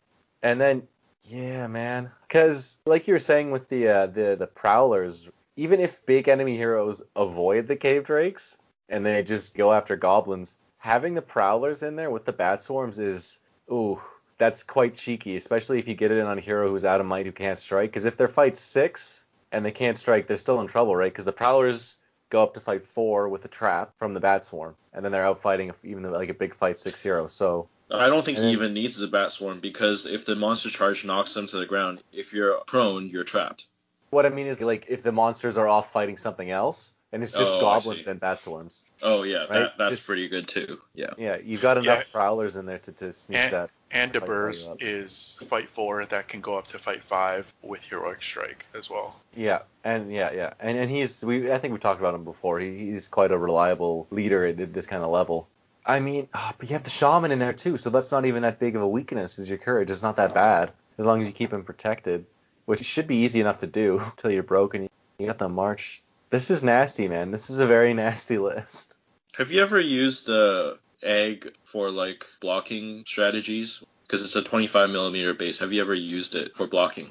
And 0.42 0.60
then 0.60 0.88
Yeah, 1.28 1.66
man. 1.66 2.10
Because 2.26 2.80
like 2.86 3.06
you 3.06 3.14
were 3.14 3.18
saying 3.20 3.50
with 3.50 3.68
the 3.68 3.88
uh, 3.88 4.06
the 4.06 4.36
the 4.38 4.46
prowlers, 4.46 5.30
even 5.56 5.80
if 5.80 6.04
big 6.06 6.28
enemy 6.28 6.56
heroes 6.56 7.02
avoid 7.14 7.66
the 7.66 7.76
cave 7.76 8.04
drakes 8.04 8.58
and 8.88 9.06
they 9.06 9.22
just 9.22 9.54
go 9.56 9.72
after 9.72 9.96
goblins, 9.96 10.58
having 10.78 11.14
the 11.14 11.22
prowlers 11.22 11.82
in 11.82 11.96
there 11.96 12.10
with 12.10 12.24
the 12.24 12.32
bat 12.32 12.60
swarms 12.60 12.98
is 12.98 13.40
ooh, 13.70 14.00
that's 14.38 14.64
quite 14.64 14.94
cheeky, 14.94 15.36
especially 15.36 15.78
if 15.78 15.86
you 15.86 15.94
get 15.94 16.10
it 16.10 16.18
in 16.18 16.26
on 16.26 16.38
a 16.38 16.40
hero 16.40 16.68
who's 16.68 16.84
out 16.84 17.00
of 17.00 17.06
might 17.06 17.26
who 17.26 17.32
can't 17.32 17.58
strike. 17.58 17.90
Because 17.90 18.04
if 18.04 18.16
they're 18.16 18.28
fight 18.28 18.56
six 18.56 19.26
and 19.52 19.64
they 19.64 19.70
can't 19.70 19.96
strike, 19.96 20.26
they're 20.26 20.38
still 20.38 20.60
in 20.60 20.66
trouble, 20.66 20.96
right? 20.96 21.12
Because 21.12 21.24
the 21.24 21.32
prowlers 21.32 21.96
go 22.30 22.42
up 22.42 22.54
to 22.54 22.60
fight 22.60 22.84
four 22.84 23.28
with 23.28 23.44
a 23.44 23.48
trap 23.48 23.92
from 23.98 24.14
the 24.14 24.20
bat 24.20 24.44
swarm, 24.44 24.74
and 24.92 25.04
then 25.04 25.12
they're 25.12 25.24
out 25.24 25.40
fighting 25.40 25.70
even 25.84 26.02
like 26.10 26.30
a 26.30 26.34
big 26.34 26.54
fight 26.54 26.78
six 26.78 27.00
hero. 27.00 27.28
So 27.28 27.68
I 27.98 28.08
don't 28.08 28.24
think 28.24 28.38
And 28.38 28.46
he 28.48 28.54
then- 28.54 28.62
even 28.64 28.74
needs 28.74 28.98
the 28.98 29.06
bat 29.06 29.32
swarm 29.32 29.60
because 29.60 30.06
if 30.06 30.24
the 30.24 30.36
monster 30.36 30.70
charge 30.70 31.04
knocks 31.04 31.34
them 31.34 31.46
to 31.48 31.56
the 31.58 31.66
ground, 31.66 32.00
if 32.12 32.32
you're 32.32 32.58
prone, 32.66 33.08
you're 33.08 33.24
trapped. 33.24 33.66
what 34.10 34.26
I 34.26 34.28
mean 34.28 34.46
is 34.46 34.60
like 34.60 34.84
if 34.88 35.02
the 35.02 35.12
monsters 35.12 35.56
are 35.56 35.66
off 35.66 35.90
fighting 35.92 36.18
something 36.18 36.50
else, 36.50 36.92
and 37.12 37.22
it's 37.22 37.32
just 37.32 37.44
Oh, 37.50 37.60
goblins 37.60 38.06
and 38.06 38.18
bat 38.20 38.38
swarms. 38.40 38.84
Oh 39.02 39.22
yeah, 39.22 39.40
Right? 39.40 39.48
that, 39.52 39.78
that's 39.78 39.96
Just- 39.96 40.06
pretty 40.06 40.28
good 40.28 40.46
too. 40.48 40.80
Yeah. 40.94 41.10
Yeah, 41.18 41.36
you've 41.42 41.62
got 41.62 41.78
enough 41.78 41.98
Yeah. 42.00 42.12
prowlers 42.12 42.56
in 42.56 42.66
there 42.66 42.78
to, 42.80 42.92
to 42.92 43.12
sneak 43.12 43.38
And- 43.38 43.52
that. 43.54 43.70
And 43.94 44.10
Fight 44.12 44.22
Durburz 44.22 44.64
fight 44.66 44.72
up. 44.72 44.76
is 44.82 45.38
fight 45.48 45.68
four 45.68 46.06
that 46.06 46.26
can 46.28 46.40
go 46.40 46.56
up 46.56 46.66
to 46.68 46.78
fight 46.78 47.04
five 47.04 47.52
with 47.62 47.82
heroic 47.82 48.22
strike 48.22 48.64
as 48.74 48.88
well. 48.88 49.20
Yeah, 49.36 49.60
and 49.84 50.10
yeah, 50.10 50.30
yeah, 50.32 50.54
and 50.60 50.78
and 50.78 50.90
he's 50.90 51.22
we 51.22 51.52
I 51.52 51.58
think 51.58 51.74
we 51.74 51.78
talked 51.78 52.00
about 52.00 52.14
him 52.14 52.24
before. 52.24 52.58
He, 52.58 52.90
he's 52.90 53.08
quite 53.08 53.32
a 53.32 53.36
reliable 53.38 54.06
leader 54.10 54.46
at 54.46 54.72
this 54.72 54.86
kind 54.86 55.02
of 55.04 55.10
level. 55.10 55.46
I 55.84 56.00
mean, 56.00 56.28
ah, 56.32 56.54
but 56.58 56.68
you 56.68 56.74
have 56.74 56.84
the 56.84 56.90
shaman 56.90 57.32
in 57.32 57.38
there 57.38 57.52
too, 57.52 57.78
so 57.78 57.90
that's 57.90 58.12
not 58.12 58.24
even 58.24 58.42
that 58.42 58.58
big 58.58 58.76
of 58.76 58.82
a 58.82 58.88
weakness. 58.88 59.38
Is 59.38 59.48
your 59.48 59.58
courage? 59.58 59.90
It's 59.90 60.02
not 60.02 60.16
that 60.16 60.34
bad 60.34 60.72
as 60.98 61.06
long 61.06 61.20
as 61.20 61.26
you 61.26 61.32
keep 61.32 61.52
him 61.52 61.64
protected, 61.64 62.26
which 62.64 62.84
should 62.84 63.06
be 63.06 63.16
easy 63.16 63.40
enough 63.40 63.60
to 63.60 63.66
do 63.66 63.98
until 64.04 64.30
you're 64.30 64.42
broken. 64.42 64.88
You 65.18 65.26
got 65.26 65.38
the 65.38 65.48
march. 65.48 66.02
This 66.30 66.50
is 66.50 66.62
nasty, 66.64 67.08
man. 67.08 67.30
This 67.30 67.50
is 67.50 67.58
a 67.58 67.66
very 67.66 67.94
nasty 68.04 68.38
list. 68.38 68.98
Have 69.36 69.50
you 69.50 69.62
ever 69.62 69.80
used 69.80 70.26
the 70.26 70.78
egg 71.02 71.52
for 71.64 71.90
like 71.90 72.24
blocking 72.40 73.04
strategies? 73.06 73.82
Because 74.06 74.24
it's 74.24 74.36
a 74.36 74.42
25 74.42 74.90
millimeter 74.90 75.34
base. 75.34 75.60
Have 75.60 75.72
you 75.72 75.80
ever 75.80 75.94
used 75.94 76.34
it 76.34 76.54
for 76.54 76.66
blocking? 76.66 77.08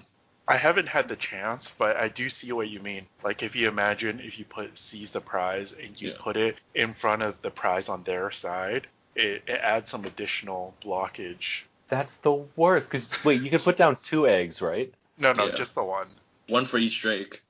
I 0.52 0.58
haven't 0.58 0.88
had 0.90 1.08
the 1.08 1.16
chance, 1.16 1.72
but 1.78 1.96
I 1.98 2.08
do 2.08 2.30
see 2.30 2.52
what 2.52 2.70
you 2.70 2.80
mean. 2.80 3.06
Like 3.24 3.44
if 3.44 3.56
you 3.56 3.68
imagine 3.68 4.20
if 4.20 4.38
you 4.40 4.46
put 4.46 4.78
seize 4.78 5.12
the 5.12 5.22
prize 5.22 5.72
and 5.74 6.00
you 6.02 6.10
Yeah. 6.12 6.16
put 6.20 6.38
it 6.38 6.60
in 6.76 6.94
front 6.94 7.22
of 7.22 7.42
the 7.42 7.50
prize 7.52 7.90
on 7.90 8.04
their 8.04 8.32
side, 8.32 8.88
it, 9.16 9.44
it 9.48 9.60
adds 9.62 9.90
some 9.90 10.06
additional 10.06 10.74
blockage. 10.84 11.62
That's 11.90 12.18
the 12.18 12.34
worst. 12.56 12.90
Cause 12.90 13.10
wait, 13.26 13.42
you 13.42 13.50
can 13.50 13.60
put 13.60 13.78
down 13.78 13.98
two 14.04 14.28
eggs, 14.28 14.62
right? 14.62 14.94
No, 15.18 15.34
no, 15.34 15.48
Yeah. 15.48 15.56
just 15.56 15.76
the 15.76 15.84
one. 15.84 16.08
One 16.48 16.66
for 16.66 16.78
each 16.78 17.02
Drake. 17.02 17.42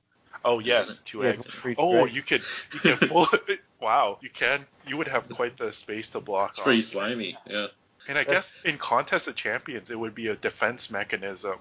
Oh 0.44 0.58
yes, 0.58 1.00
two 1.04 1.22
Yeah, 1.22 1.30
eggs. 1.30 1.46
for 1.46 1.70
each 1.70 1.76
Oh, 1.78 2.02
drake. 2.02 2.14
you 2.14 2.22
could 2.22 2.42
you 2.72 2.80
can 2.80 2.96
full 3.08 3.26
wow, 3.80 4.18
you 4.20 4.30
can 4.30 4.66
you 4.86 4.96
would 4.96 5.08
have 5.08 5.28
quite 5.28 5.56
the 5.56 5.72
space 5.72 6.10
to 6.10 6.20
block 6.20 6.50
It's 6.50 6.58
off. 6.58 6.64
pretty 6.64 6.82
slimy. 6.82 7.36
Yeah. 7.46 7.66
And 8.08 8.18
I 8.18 8.24
That's- 8.24 8.56
guess 8.60 8.62
in 8.64 8.78
contest 8.78 9.28
of 9.28 9.36
champions, 9.36 9.90
it 9.90 9.98
would 9.98 10.14
be 10.16 10.26
a 10.26 10.34
defense 10.34 10.90
mechanism 10.90 11.58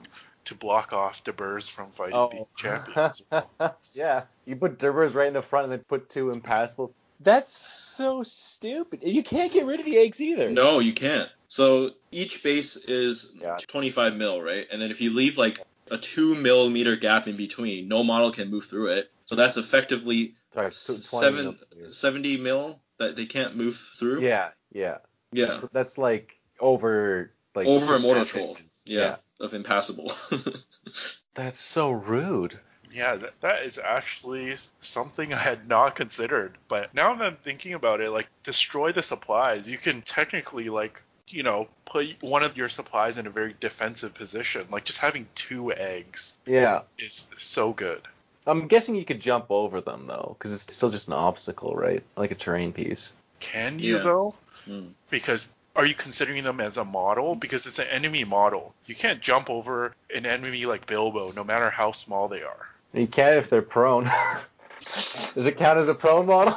to 0.51 0.55
block 0.57 0.93
off 0.93 1.23
Durburz 1.23 1.69
from 1.69 1.91
fighting 1.91 2.13
Oh. 2.15 2.29
the 2.29 2.45
champions. 2.57 3.21
yeah, 3.93 4.23
you 4.45 4.55
put 4.55 4.77
Durburz 4.77 5.15
right 5.15 5.27
in 5.27 5.33
the 5.33 5.41
front 5.41 5.65
and 5.65 5.71
then 5.73 5.79
put 5.87 6.09
two 6.09 6.29
impassable. 6.29 6.93
That's 7.21 7.51
so 7.53 8.23
stupid. 8.23 9.01
You 9.03 9.23
can't 9.23 9.51
get 9.51 9.65
rid 9.65 9.79
of 9.79 9.85
the 9.85 9.97
eggs 9.97 10.19
either. 10.19 10.49
No, 10.49 10.79
you 10.79 10.93
can't. 10.93 11.29
So 11.47 11.91
each 12.11 12.43
base 12.43 12.75
is 12.77 13.33
Yeah. 13.41 13.57
25 13.67 14.15
mil, 14.15 14.41
right? 14.41 14.67
And 14.71 14.81
then 14.81 14.91
if 14.91 15.01
you 15.01 15.11
leave 15.13 15.37
like 15.37 15.59
a 15.89 15.97
two 15.97 16.35
millimeter 16.35 16.95
gap 16.95 17.27
in 17.27 17.37
between, 17.37 17.87
no 17.87 18.03
model 18.03 18.31
can 18.31 18.49
move 18.49 18.65
through 18.65 18.87
it. 18.87 19.11
So 19.25 19.35
that's 19.35 19.57
effectively 19.57 20.35
Sorry, 20.53 20.71
seven, 20.73 21.35
millimeters. 21.35 21.97
70 21.97 22.37
mil 22.37 22.79
that 22.97 23.15
they 23.15 23.25
can't 23.25 23.55
move 23.55 23.77
through. 23.77 24.21
Yeah, 24.21 24.49
yeah. 24.73 24.97
Yeah. 25.31 25.45
That's, 25.45 25.61
that's 25.71 25.97
like 25.97 26.39
over 26.59 27.31
like 27.53 27.67
Over 27.67 27.85
two 27.85 27.93
Immortal 27.95 28.25
Troll. 28.25 28.49
inches. 28.57 28.81
Yeah. 28.85 29.17
Of 29.41 29.53
impassable. 29.55 30.11
That's 31.33 31.59
so 31.59 31.89
rude. 31.91 32.59
Yeah, 32.93 33.15
that, 33.15 33.33
that 33.41 33.63
is 33.63 33.79
actually 33.79 34.55
something 34.81 35.33
I 35.33 35.37
had 35.37 35.67
not 35.67 35.95
considered. 35.95 36.57
But 36.67 36.93
now 36.93 37.15
that 37.15 37.25
I'm 37.25 37.35
thinking 37.37 37.73
about 37.73 38.01
it, 38.01 38.11
like 38.11 38.27
destroy 38.43 38.91
the 38.91 39.01
supplies, 39.01 39.67
you 39.67 39.77
can 39.77 40.03
technically 40.03 40.69
like 40.69 41.01
you 41.27 41.41
know 41.43 41.67
put 41.85 42.21
one 42.21 42.43
of 42.43 42.55
your 42.57 42.69
supplies 42.69 43.17
in 43.17 43.25
a 43.25 43.31
very 43.31 43.55
defensive 43.59 44.13
position. 44.13 44.67
Like 44.69 44.83
just 44.85 44.99
having 44.99 45.27
two 45.33 45.73
eggs 45.73 46.37
Yeah. 46.45 46.81
is 46.99 47.27
so 47.37 47.73
good. 47.73 48.01
I'm 48.45 48.67
guessing 48.67 48.95
you 48.95 49.05
could 49.05 49.21
jump 49.21 49.45
over 49.49 49.81
them 49.81 50.05
though, 50.07 50.35
because 50.37 50.53
it's 50.53 50.71
still 50.73 50.89
just 50.91 51.07
an 51.07 51.13
obstacle, 51.13 51.75
right? 51.75 52.03
Like 52.15 52.31
a 52.31 52.35
terrain 52.35 52.73
piece. 52.73 53.13
Can 53.39 53.79
you 53.79 53.97
Yeah. 53.97 54.03
though? 54.03 54.35
Hmm. 54.65 54.87
Because 55.09 55.51
are 55.75 55.85
you 55.85 55.93
considering 55.95 56.43
them 56.43 56.59
as 56.59 56.77
a 56.77 56.85
model? 56.85 57.35
Because 57.35 57.65
it's 57.65 57.79
an 57.79 57.87
enemy 57.87 58.23
model. 58.23 58.73
You 58.85 58.95
can't 58.95 59.21
jump 59.21 59.49
over 59.49 59.95
an 60.13 60.25
enemy 60.25 60.65
like 60.65 60.85
Bilbo, 60.85 61.31
no 61.31 61.43
matter 61.43 61.69
how 61.69 61.91
small 61.91 62.27
they 62.27 62.41
are. 62.43 62.67
You 62.93 63.07
can 63.07 63.37
if 63.37 63.49
they're 63.49 63.61
prone. 63.61 64.05
Does 65.33 65.45
it 65.45 65.57
count 65.57 65.79
as 65.79 65.87
a 65.87 65.93
prone 65.95 66.25
model? 66.25 66.53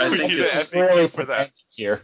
I 0.00 0.10
We 0.10 0.18
think 0.18 0.30
need 0.32 0.40
it's- 0.40 0.72
an 0.72 0.80
FAQ 0.80 1.10
for 1.10 1.24
that. 1.26 1.50
here. 1.70 2.02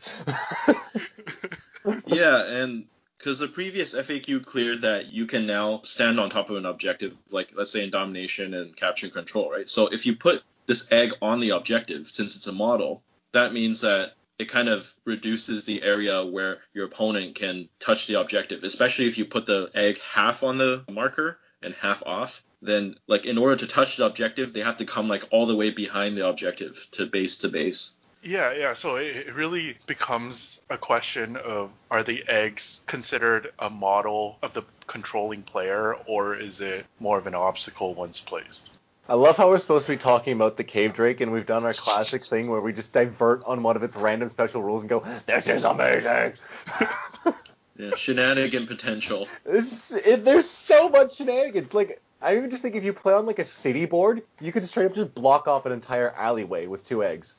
yeah, 2.06 2.44
and 2.62 2.84
because 3.18 3.38
the 3.38 3.48
previous 3.48 3.94
FAQ 3.94 4.44
cleared 4.44 4.82
that 4.82 5.12
you 5.12 5.26
can 5.26 5.46
now 5.46 5.80
stand 5.84 6.18
on 6.20 6.30
top 6.30 6.50
of 6.50 6.56
an 6.56 6.66
objective, 6.66 7.14
like 7.30 7.52
let's 7.54 7.72
say 7.72 7.84
in 7.84 7.90
domination 7.90 8.54
and 8.54 8.74
capture 8.76 9.06
and 9.06 9.14
control, 9.14 9.50
right? 9.50 9.68
So 9.68 9.88
if 9.88 10.06
you 10.06 10.16
put 10.16 10.42
this 10.66 10.90
egg 10.92 11.12
on 11.20 11.40
the 11.40 11.50
objective, 11.50 12.06
since 12.06 12.36
it's 12.36 12.46
a 12.46 12.52
model, 12.52 13.02
that 13.32 13.52
means 13.52 13.80
that 13.82 14.14
it 14.38 14.48
kind 14.48 14.68
of 14.68 14.92
reduces 15.04 15.64
the 15.64 15.82
area 15.82 16.24
where 16.24 16.58
your 16.72 16.86
opponent 16.86 17.34
can 17.34 17.68
touch 17.78 18.06
the 18.06 18.20
objective, 18.20 18.64
especially 18.64 19.06
if 19.06 19.18
you 19.18 19.24
put 19.24 19.46
the 19.46 19.70
egg 19.74 19.98
half 20.00 20.42
on 20.42 20.58
the 20.58 20.84
marker 20.90 21.38
and 21.62 21.74
half 21.74 22.02
off. 22.04 22.42
Then, 22.60 22.96
like, 23.06 23.26
in 23.26 23.38
order 23.38 23.56
to 23.56 23.66
touch 23.66 23.96
the 23.96 24.06
objective, 24.06 24.52
they 24.52 24.60
have 24.60 24.78
to 24.78 24.86
come 24.86 25.06
like 25.06 25.24
all 25.30 25.46
the 25.46 25.56
way 25.56 25.70
behind 25.70 26.16
the 26.16 26.26
objective 26.26 26.88
to 26.92 27.06
base 27.06 27.38
to 27.38 27.48
base. 27.48 27.92
Yeah, 28.22 28.52
yeah. 28.52 28.72
So 28.72 28.96
it, 28.96 29.34
really 29.34 29.76
becomes 29.86 30.62
a 30.70 30.78
question 30.78 31.36
of 31.36 31.70
are 31.90 32.02
the 32.02 32.24
eggs 32.26 32.80
considered 32.86 33.52
a 33.58 33.68
model 33.68 34.38
of 34.42 34.54
the 34.54 34.62
controlling 34.86 35.42
player, 35.42 35.94
or 36.06 36.34
is 36.34 36.62
it 36.62 36.86
more 36.98 37.18
of 37.18 37.26
an 37.26 37.34
obstacle 37.34 37.94
once 37.94 38.20
placed? 38.20 38.70
I 39.08 39.14
love 39.14 39.36
how 39.36 39.48
we're 39.50 39.58
supposed 39.58 39.86
to 39.86 39.92
be 39.92 39.98
talking 39.98 40.32
about 40.32 40.56
the 40.56 40.64
cave 40.64 40.94
drake, 40.94 41.20
and 41.20 41.30
we've 41.30 41.44
done 41.46 41.64
our 41.64 41.74
classic 41.74 42.24
thing 42.24 42.48
where 42.50 42.60
we 42.60 42.72
just 42.72 42.92
divert 42.92 43.44
on 43.44 43.62
one 43.62 43.76
of 43.76 43.82
its 43.82 43.96
random 43.96 44.28
special 44.30 44.62
rules 44.62 44.82
and 44.82 44.88
go, 44.88 45.04
"This 45.26 45.48
is 45.48 45.64
amazing." 45.64 46.34
Yeah, 47.76 47.90
shenanigan 47.96 48.68
potential. 48.68 49.26
This, 49.42 49.90
it, 49.92 50.24
there's 50.24 50.48
so 50.48 50.88
much 50.88 51.16
shenanigans. 51.16 51.74
Like, 51.74 52.00
I 52.22 52.36
even 52.36 52.48
just 52.48 52.62
think 52.62 52.76
if 52.76 52.84
you 52.84 52.92
play 52.92 53.12
on 53.14 53.26
like 53.26 53.40
a 53.40 53.44
city 53.44 53.84
board, 53.84 54.22
you 54.40 54.52
could 54.52 54.64
straight 54.64 54.86
up 54.86 54.94
just 54.94 55.12
block 55.12 55.48
off 55.48 55.66
an 55.66 55.72
entire 55.72 56.12
alleyway 56.12 56.68
with 56.68 56.86
two 56.86 57.02
eggs, 57.02 57.34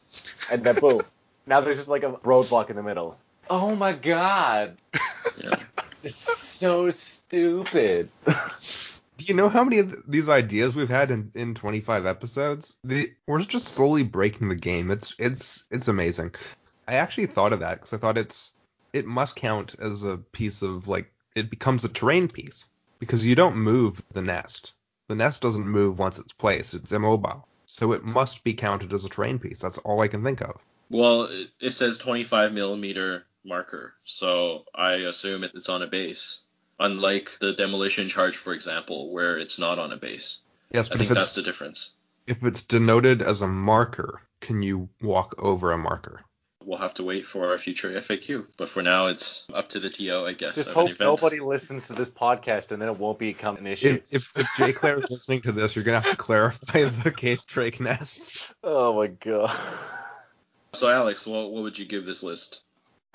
and 0.51 0.61
then 0.61 0.75
boom, 0.75 0.99
now 1.47 1.61
there's 1.61 1.77
just 1.77 1.87
like 1.87 2.03
a 2.03 2.11
roadblock 2.11 2.69
in 2.69 2.75
the 2.75 2.83
middle. 2.83 3.17
Oh 3.49 3.73
my 3.77 3.93
god, 3.93 4.75
Yeah. 5.41 5.55
it's 6.03 6.17
so 6.17 6.91
stupid. 6.91 8.09
Do 9.17 9.25
you 9.25 9.33
know 9.33 9.49
how 9.49 9.63
many 9.63 9.79
of 9.79 9.95
these 10.07 10.27
ideas 10.27 10.75
we've 10.75 10.89
had 10.89 11.09
in, 11.09 11.31
in 11.35 11.55
25 11.55 12.05
episodes? 12.05 12.75
The, 12.83 13.13
we're 13.27 13.41
just 13.41 13.69
slowly 13.69 14.03
breaking 14.03 14.49
the 14.49 14.55
game. 14.55 14.91
It's 14.91 15.15
it's 15.17 15.63
it's 15.71 15.87
amazing. 15.87 16.35
I 16.87 16.95
actually 16.95 17.27
thought 17.27 17.53
of 17.53 17.61
that 17.61 17.75
because 17.75 17.93
I 17.93 17.97
thought 17.97 18.17
it's 18.17 18.51
it 18.93 19.05
must 19.05 19.35
count 19.35 19.75
as 19.79 20.03
a 20.03 20.17
piece 20.17 20.61
of 20.61 20.87
like 20.87 21.11
it 21.35 21.49
becomes 21.49 21.85
a 21.85 21.89
terrain 21.89 22.27
piece 22.27 22.69
because 22.99 23.25
you 23.25 23.35
don't 23.35 23.57
move 23.57 24.01
the 24.11 24.21
nest. 24.21 24.73
The 25.07 25.15
nest 25.15 25.41
doesn't 25.41 25.67
move 25.67 25.99
once 25.99 26.17
it's 26.17 26.33
placed. 26.33 26.73
It's 26.73 26.91
immobile. 26.91 27.47
So 27.65 27.91
it 27.93 28.03
must 28.03 28.43
be 28.43 28.53
counted 28.53 28.93
as 28.93 29.05
a 29.05 29.09
terrain 29.09 29.39
piece. 29.39 29.59
That's 29.59 29.77
all 29.79 30.01
I 30.01 30.07
can 30.07 30.23
think 30.23 30.41
of. 30.41 30.61
Well, 30.89 31.23
it, 31.23 31.49
it 31.59 31.71
says 31.71 31.97
25 31.97 32.53
millimeter 32.53 33.25
marker, 33.43 33.93
so 34.03 34.65
I 34.73 34.93
assume 34.93 35.43
it's 35.43 35.69
on 35.69 35.81
a 35.81 35.87
base. 35.87 36.44
Unlike 36.79 37.39
the 37.39 37.53
demolition 37.53 38.09
charge, 38.09 38.35
for 38.35 38.53
example, 38.53 39.11
where 39.13 39.37
it's 39.37 39.57
not 39.57 39.79
on 39.79 39.93
a 39.93 39.97
base. 39.97 40.39
Yes, 40.71 40.87
I 40.87 40.89
but 40.89 40.97
think 40.99 41.11
if 41.11 41.15
that's 41.15 41.27
it's 41.27 41.35
the 41.35 41.41
difference. 41.41 41.93
if 42.27 42.43
it's 42.43 42.63
denoted 42.63 43.21
as 43.21 43.41
a 43.41 43.47
marker, 43.47 44.21
can 44.41 44.61
you 44.61 44.89
walk 45.01 45.35
over 45.37 45.71
a 45.71 45.77
marker? 45.77 46.21
We'll 46.65 46.79
have 46.79 46.95
to 46.95 47.03
wait 47.03 47.25
for 47.27 47.51
our 47.51 47.59
future 47.59 47.91
FAQ. 47.91 48.47
But 48.57 48.69
for 48.69 48.81
now, 48.81 49.05
it's 49.07 49.47
up 49.53 49.69
to 49.69 49.79
the 49.79 49.89
TO, 49.89 50.25
I 50.25 50.33
guess. 50.33 50.55
Just 50.55 50.71
hope 50.71 50.89
event. 50.89 50.99
nobody 50.99 51.39
listens 51.39 51.87
to 51.87 51.93
this 51.93 52.09
podcast, 52.09 52.71
and 52.71 52.81
then 52.81 52.89
it 52.89 52.97
won't 52.97 53.19
become 53.19 53.55
an 53.57 53.67
issue. 53.67 54.01
If, 54.09 54.31
if, 54.35 54.37
if 54.37 54.47
Jay 54.57 54.73
Clare 54.73 54.97
is 54.97 55.09
listening 55.11 55.43
to 55.43 55.51
this, 55.51 55.75
you're 55.75 55.85
gonna 55.85 56.01
have 56.01 56.09
to 56.11 56.17
clarify 56.17 56.89
the 57.03 57.11
cave 57.11 57.45
drake 57.45 57.79
nest. 57.79 58.37
Oh 58.63 58.95
my 58.95 59.07
god. 59.07 59.55
So, 60.73 60.89
Alex, 60.89 61.25
what, 61.25 61.51
what 61.51 61.63
would 61.63 61.79
you 61.79 61.85
give 61.85 62.05
this 62.05 62.21
list? 62.21 62.63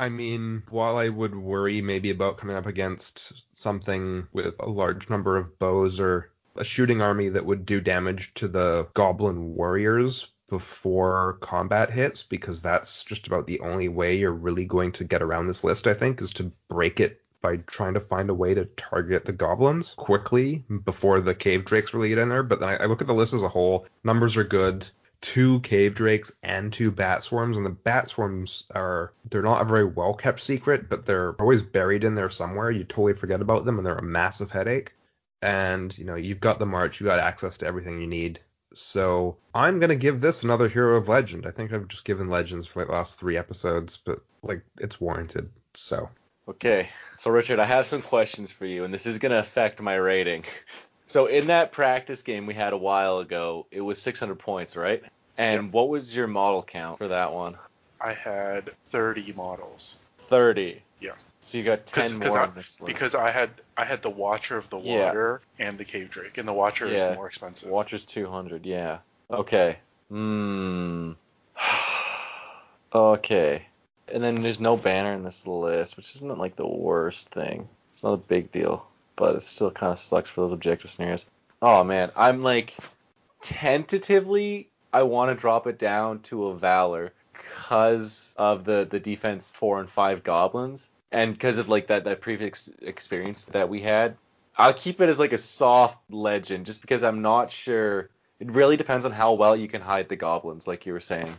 I 0.00 0.08
mean, 0.08 0.62
while 0.70 0.96
I 0.96 1.10
would 1.10 1.34
worry 1.34 1.82
maybe 1.82 2.10
about 2.10 2.38
coming 2.38 2.56
up 2.56 2.64
against 2.64 3.34
something 3.52 4.26
with 4.32 4.54
a 4.58 4.68
large 4.68 5.10
number 5.10 5.36
of 5.36 5.58
bows 5.58 6.00
or 6.00 6.30
a 6.56 6.64
shooting 6.64 7.02
army 7.02 7.28
that 7.28 7.44
would 7.44 7.66
do 7.66 7.82
damage 7.82 8.32
to 8.34 8.48
the 8.48 8.88
goblin 8.94 9.54
warriors 9.54 10.28
before 10.48 11.36
combat 11.42 11.90
hits, 11.90 12.22
because 12.22 12.62
that's 12.62 13.04
just 13.04 13.26
about 13.26 13.46
the 13.46 13.60
only 13.60 13.88
way 13.88 14.16
you're 14.16 14.32
really 14.32 14.64
going 14.64 14.90
to 14.92 15.04
get 15.04 15.20
around 15.20 15.48
this 15.48 15.64
list, 15.64 15.86
I 15.86 15.92
think, 15.92 16.22
is 16.22 16.32
to 16.32 16.50
break 16.68 16.98
it 16.98 17.20
by 17.42 17.56
trying 17.58 17.94
to 17.94 18.00
find 18.00 18.30
a 18.30 18.34
way 18.34 18.54
to 18.54 18.64
target 18.76 19.26
the 19.26 19.32
goblins 19.32 19.94
quickly 19.98 20.64
before 20.84 21.20
the 21.20 21.34
cave 21.34 21.66
drakes 21.66 21.92
really 21.92 22.08
get 22.08 22.18
in 22.18 22.30
there. 22.30 22.42
But 22.42 22.60
then 22.60 22.70
I, 22.70 22.76
I 22.76 22.86
look 22.86 23.02
at 23.02 23.06
the 23.06 23.14
list 23.14 23.34
as 23.34 23.42
a 23.42 23.48
whole. 23.48 23.86
Numbers 24.02 24.36
are 24.38 24.44
good. 24.44 24.88
Two 25.20 25.60
cave 25.60 25.94
drakes 25.94 26.32
and 26.42 26.72
two 26.72 26.90
bat 26.90 27.22
swarms, 27.22 27.56
and 27.56 27.66
the 27.66 27.70
bat 27.70 28.08
swarms 28.08 28.64
are 28.74 29.12
they're 29.30 29.42
not 29.42 29.62
a 29.62 29.66
very 29.66 29.84
well 29.84 30.14
kept 30.14 30.40
secret, 30.40 30.88
but 30.88 31.04
they're 31.04 31.32
always 31.32 31.62
buried 31.62 32.04
in 32.04 32.14
there 32.14 32.30
somewhere. 32.30 32.70
You 32.70 32.84
totally 32.84 33.14
forget 33.14 33.40
about 33.40 33.64
them, 33.64 33.76
and 33.78 33.86
they're 33.86 33.96
a 33.96 34.02
massive 34.02 34.50
headache. 34.50 34.94
And 35.42 35.96
you 35.96 36.04
know 36.04 36.16
you've 36.16 36.40
got 36.40 36.58
the 36.58 36.66
march, 36.66 37.00
you 37.00 37.06
got 37.06 37.18
access 37.18 37.58
to 37.58 37.66
everything 37.66 38.00
you 38.00 38.06
need. 38.06 38.40
So 38.72 39.36
I'm 39.54 39.80
gonna 39.80 39.96
give 39.96 40.20
this 40.20 40.42
another 40.42 40.68
hero 40.68 40.96
of 40.96 41.08
legend. 41.08 41.46
I 41.46 41.50
think 41.50 41.72
I've 41.72 41.88
just 41.88 42.04
given 42.04 42.28
legends 42.28 42.66
for 42.66 42.80
like 42.80 42.88
the 42.88 42.94
last 42.94 43.18
three 43.18 43.36
episodes, 43.36 43.98
but 43.98 44.20
like 44.42 44.62
it's 44.78 45.00
warranted. 45.00 45.50
So 45.74 46.08
Okay, 46.50 46.88
so 47.16 47.30
Richard, 47.30 47.60
I 47.60 47.64
have 47.64 47.86
some 47.86 48.02
questions 48.02 48.50
for 48.50 48.66
you, 48.66 48.82
and 48.82 48.92
this 48.92 49.06
is 49.06 49.18
going 49.18 49.30
to 49.30 49.38
affect 49.38 49.80
my 49.80 49.94
rating. 49.94 50.44
So 51.10 51.26
in 51.26 51.48
that 51.48 51.72
practice 51.72 52.22
game 52.22 52.46
we 52.46 52.54
had 52.54 52.72
a 52.72 52.76
while 52.76 53.18
ago, 53.18 53.66
it 53.72 53.80
was 53.80 54.00
600 54.00 54.38
points, 54.38 54.76
right? 54.76 55.02
And 55.36 55.64
Yep. 55.64 55.72
what 55.72 55.88
was 55.88 56.14
your 56.14 56.28
model 56.28 56.62
count 56.62 56.98
for 56.98 57.08
that 57.08 57.32
one? 57.32 57.56
I 58.00 58.12
had 58.12 58.70
30 58.90 59.32
models 59.32 59.96
30. 60.28 60.80
Yeah. 61.00 61.14
So 61.40 61.58
you 61.58 61.64
got 61.64 61.84
10 61.86 62.20
because 62.20 62.32
more 62.34 62.44
I, 62.44 62.46
this 62.46 62.80
list. 62.80 62.86
because 62.86 63.16
I 63.16 63.32
had 63.32 63.50
I 63.76 63.84
had 63.84 64.02
the 64.02 64.10
Watcher 64.10 64.56
of 64.56 64.70
the 64.70 64.78
Yeah. 64.78 65.06
Water 65.06 65.40
and 65.58 65.76
the 65.76 65.84
Cave 65.84 66.10
Drake, 66.10 66.38
and 66.38 66.46
the 66.46 66.52
Watcher 66.52 66.86
Yeah. 66.86 67.10
is 67.10 67.16
more 67.16 67.26
expensive. 67.26 67.68
Watcher's 67.70 68.04
200, 68.04 68.64
yeah. 68.64 68.98
Okay. 69.32 69.78
Hmm. 70.10 71.14
okay. 72.94 73.66
And 74.06 74.22
then 74.22 74.42
there's 74.42 74.60
no 74.60 74.76
banner 74.76 75.12
in 75.14 75.24
this 75.24 75.44
list, 75.44 75.96
which 75.96 76.14
isn't 76.14 76.38
like 76.38 76.54
the 76.54 76.68
worst 76.68 77.30
thing. 77.30 77.68
It's 77.92 78.04
not 78.04 78.12
a 78.12 78.16
big 78.16 78.52
deal, 78.52 78.86
but 79.20 79.36
it 79.36 79.42
still 79.42 79.70
kind 79.70 79.92
of 79.92 80.00
sucks 80.00 80.30
for 80.30 80.40
those 80.40 80.52
objective 80.52 80.90
scenarios. 80.90 81.26
Oh 81.62 81.84
man, 81.84 82.10
I'm 82.16 82.42
like 82.42 82.74
tentatively 83.42 84.70
I 84.92 85.02
want 85.04 85.30
to 85.30 85.40
drop 85.40 85.66
it 85.66 85.78
down 85.78 86.20
to 86.22 86.46
a 86.46 86.56
Valor 86.56 87.12
because 87.32 88.32
of 88.36 88.64
the 88.64 88.88
the 88.90 88.98
defense 88.98 89.52
four 89.54 89.78
and 89.78 89.88
five 89.88 90.24
goblins, 90.24 90.88
and 91.12 91.34
because 91.34 91.58
of 91.58 91.68
like 91.68 91.86
that 91.88 92.04
that 92.04 92.20
previous 92.20 92.70
experience 92.80 93.44
that 93.44 93.68
we 93.68 93.80
had. 93.80 94.16
I'll 94.56 94.74
keep 94.74 95.00
it 95.00 95.08
as 95.08 95.18
like 95.18 95.32
a 95.32 95.38
soft 95.38 95.98
legend, 96.10 96.66
just 96.66 96.80
because 96.80 97.04
I'm 97.04 97.22
not 97.22 97.52
sure. 97.52 98.10
It 98.40 98.50
really 98.50 98.76
depends 98.76 99.04
on 99.04 99.12
how 99.12 99.34
well 99.34 99.54
you 99.54 99.68
can 99.68 99.82
hide 99.82 100.08
the 100.08 100.16
goblins, 100.16 100.66
like 100.66 100.86
you 100.86 100.94
were 100.94 101.00
saying. 101.00 101.32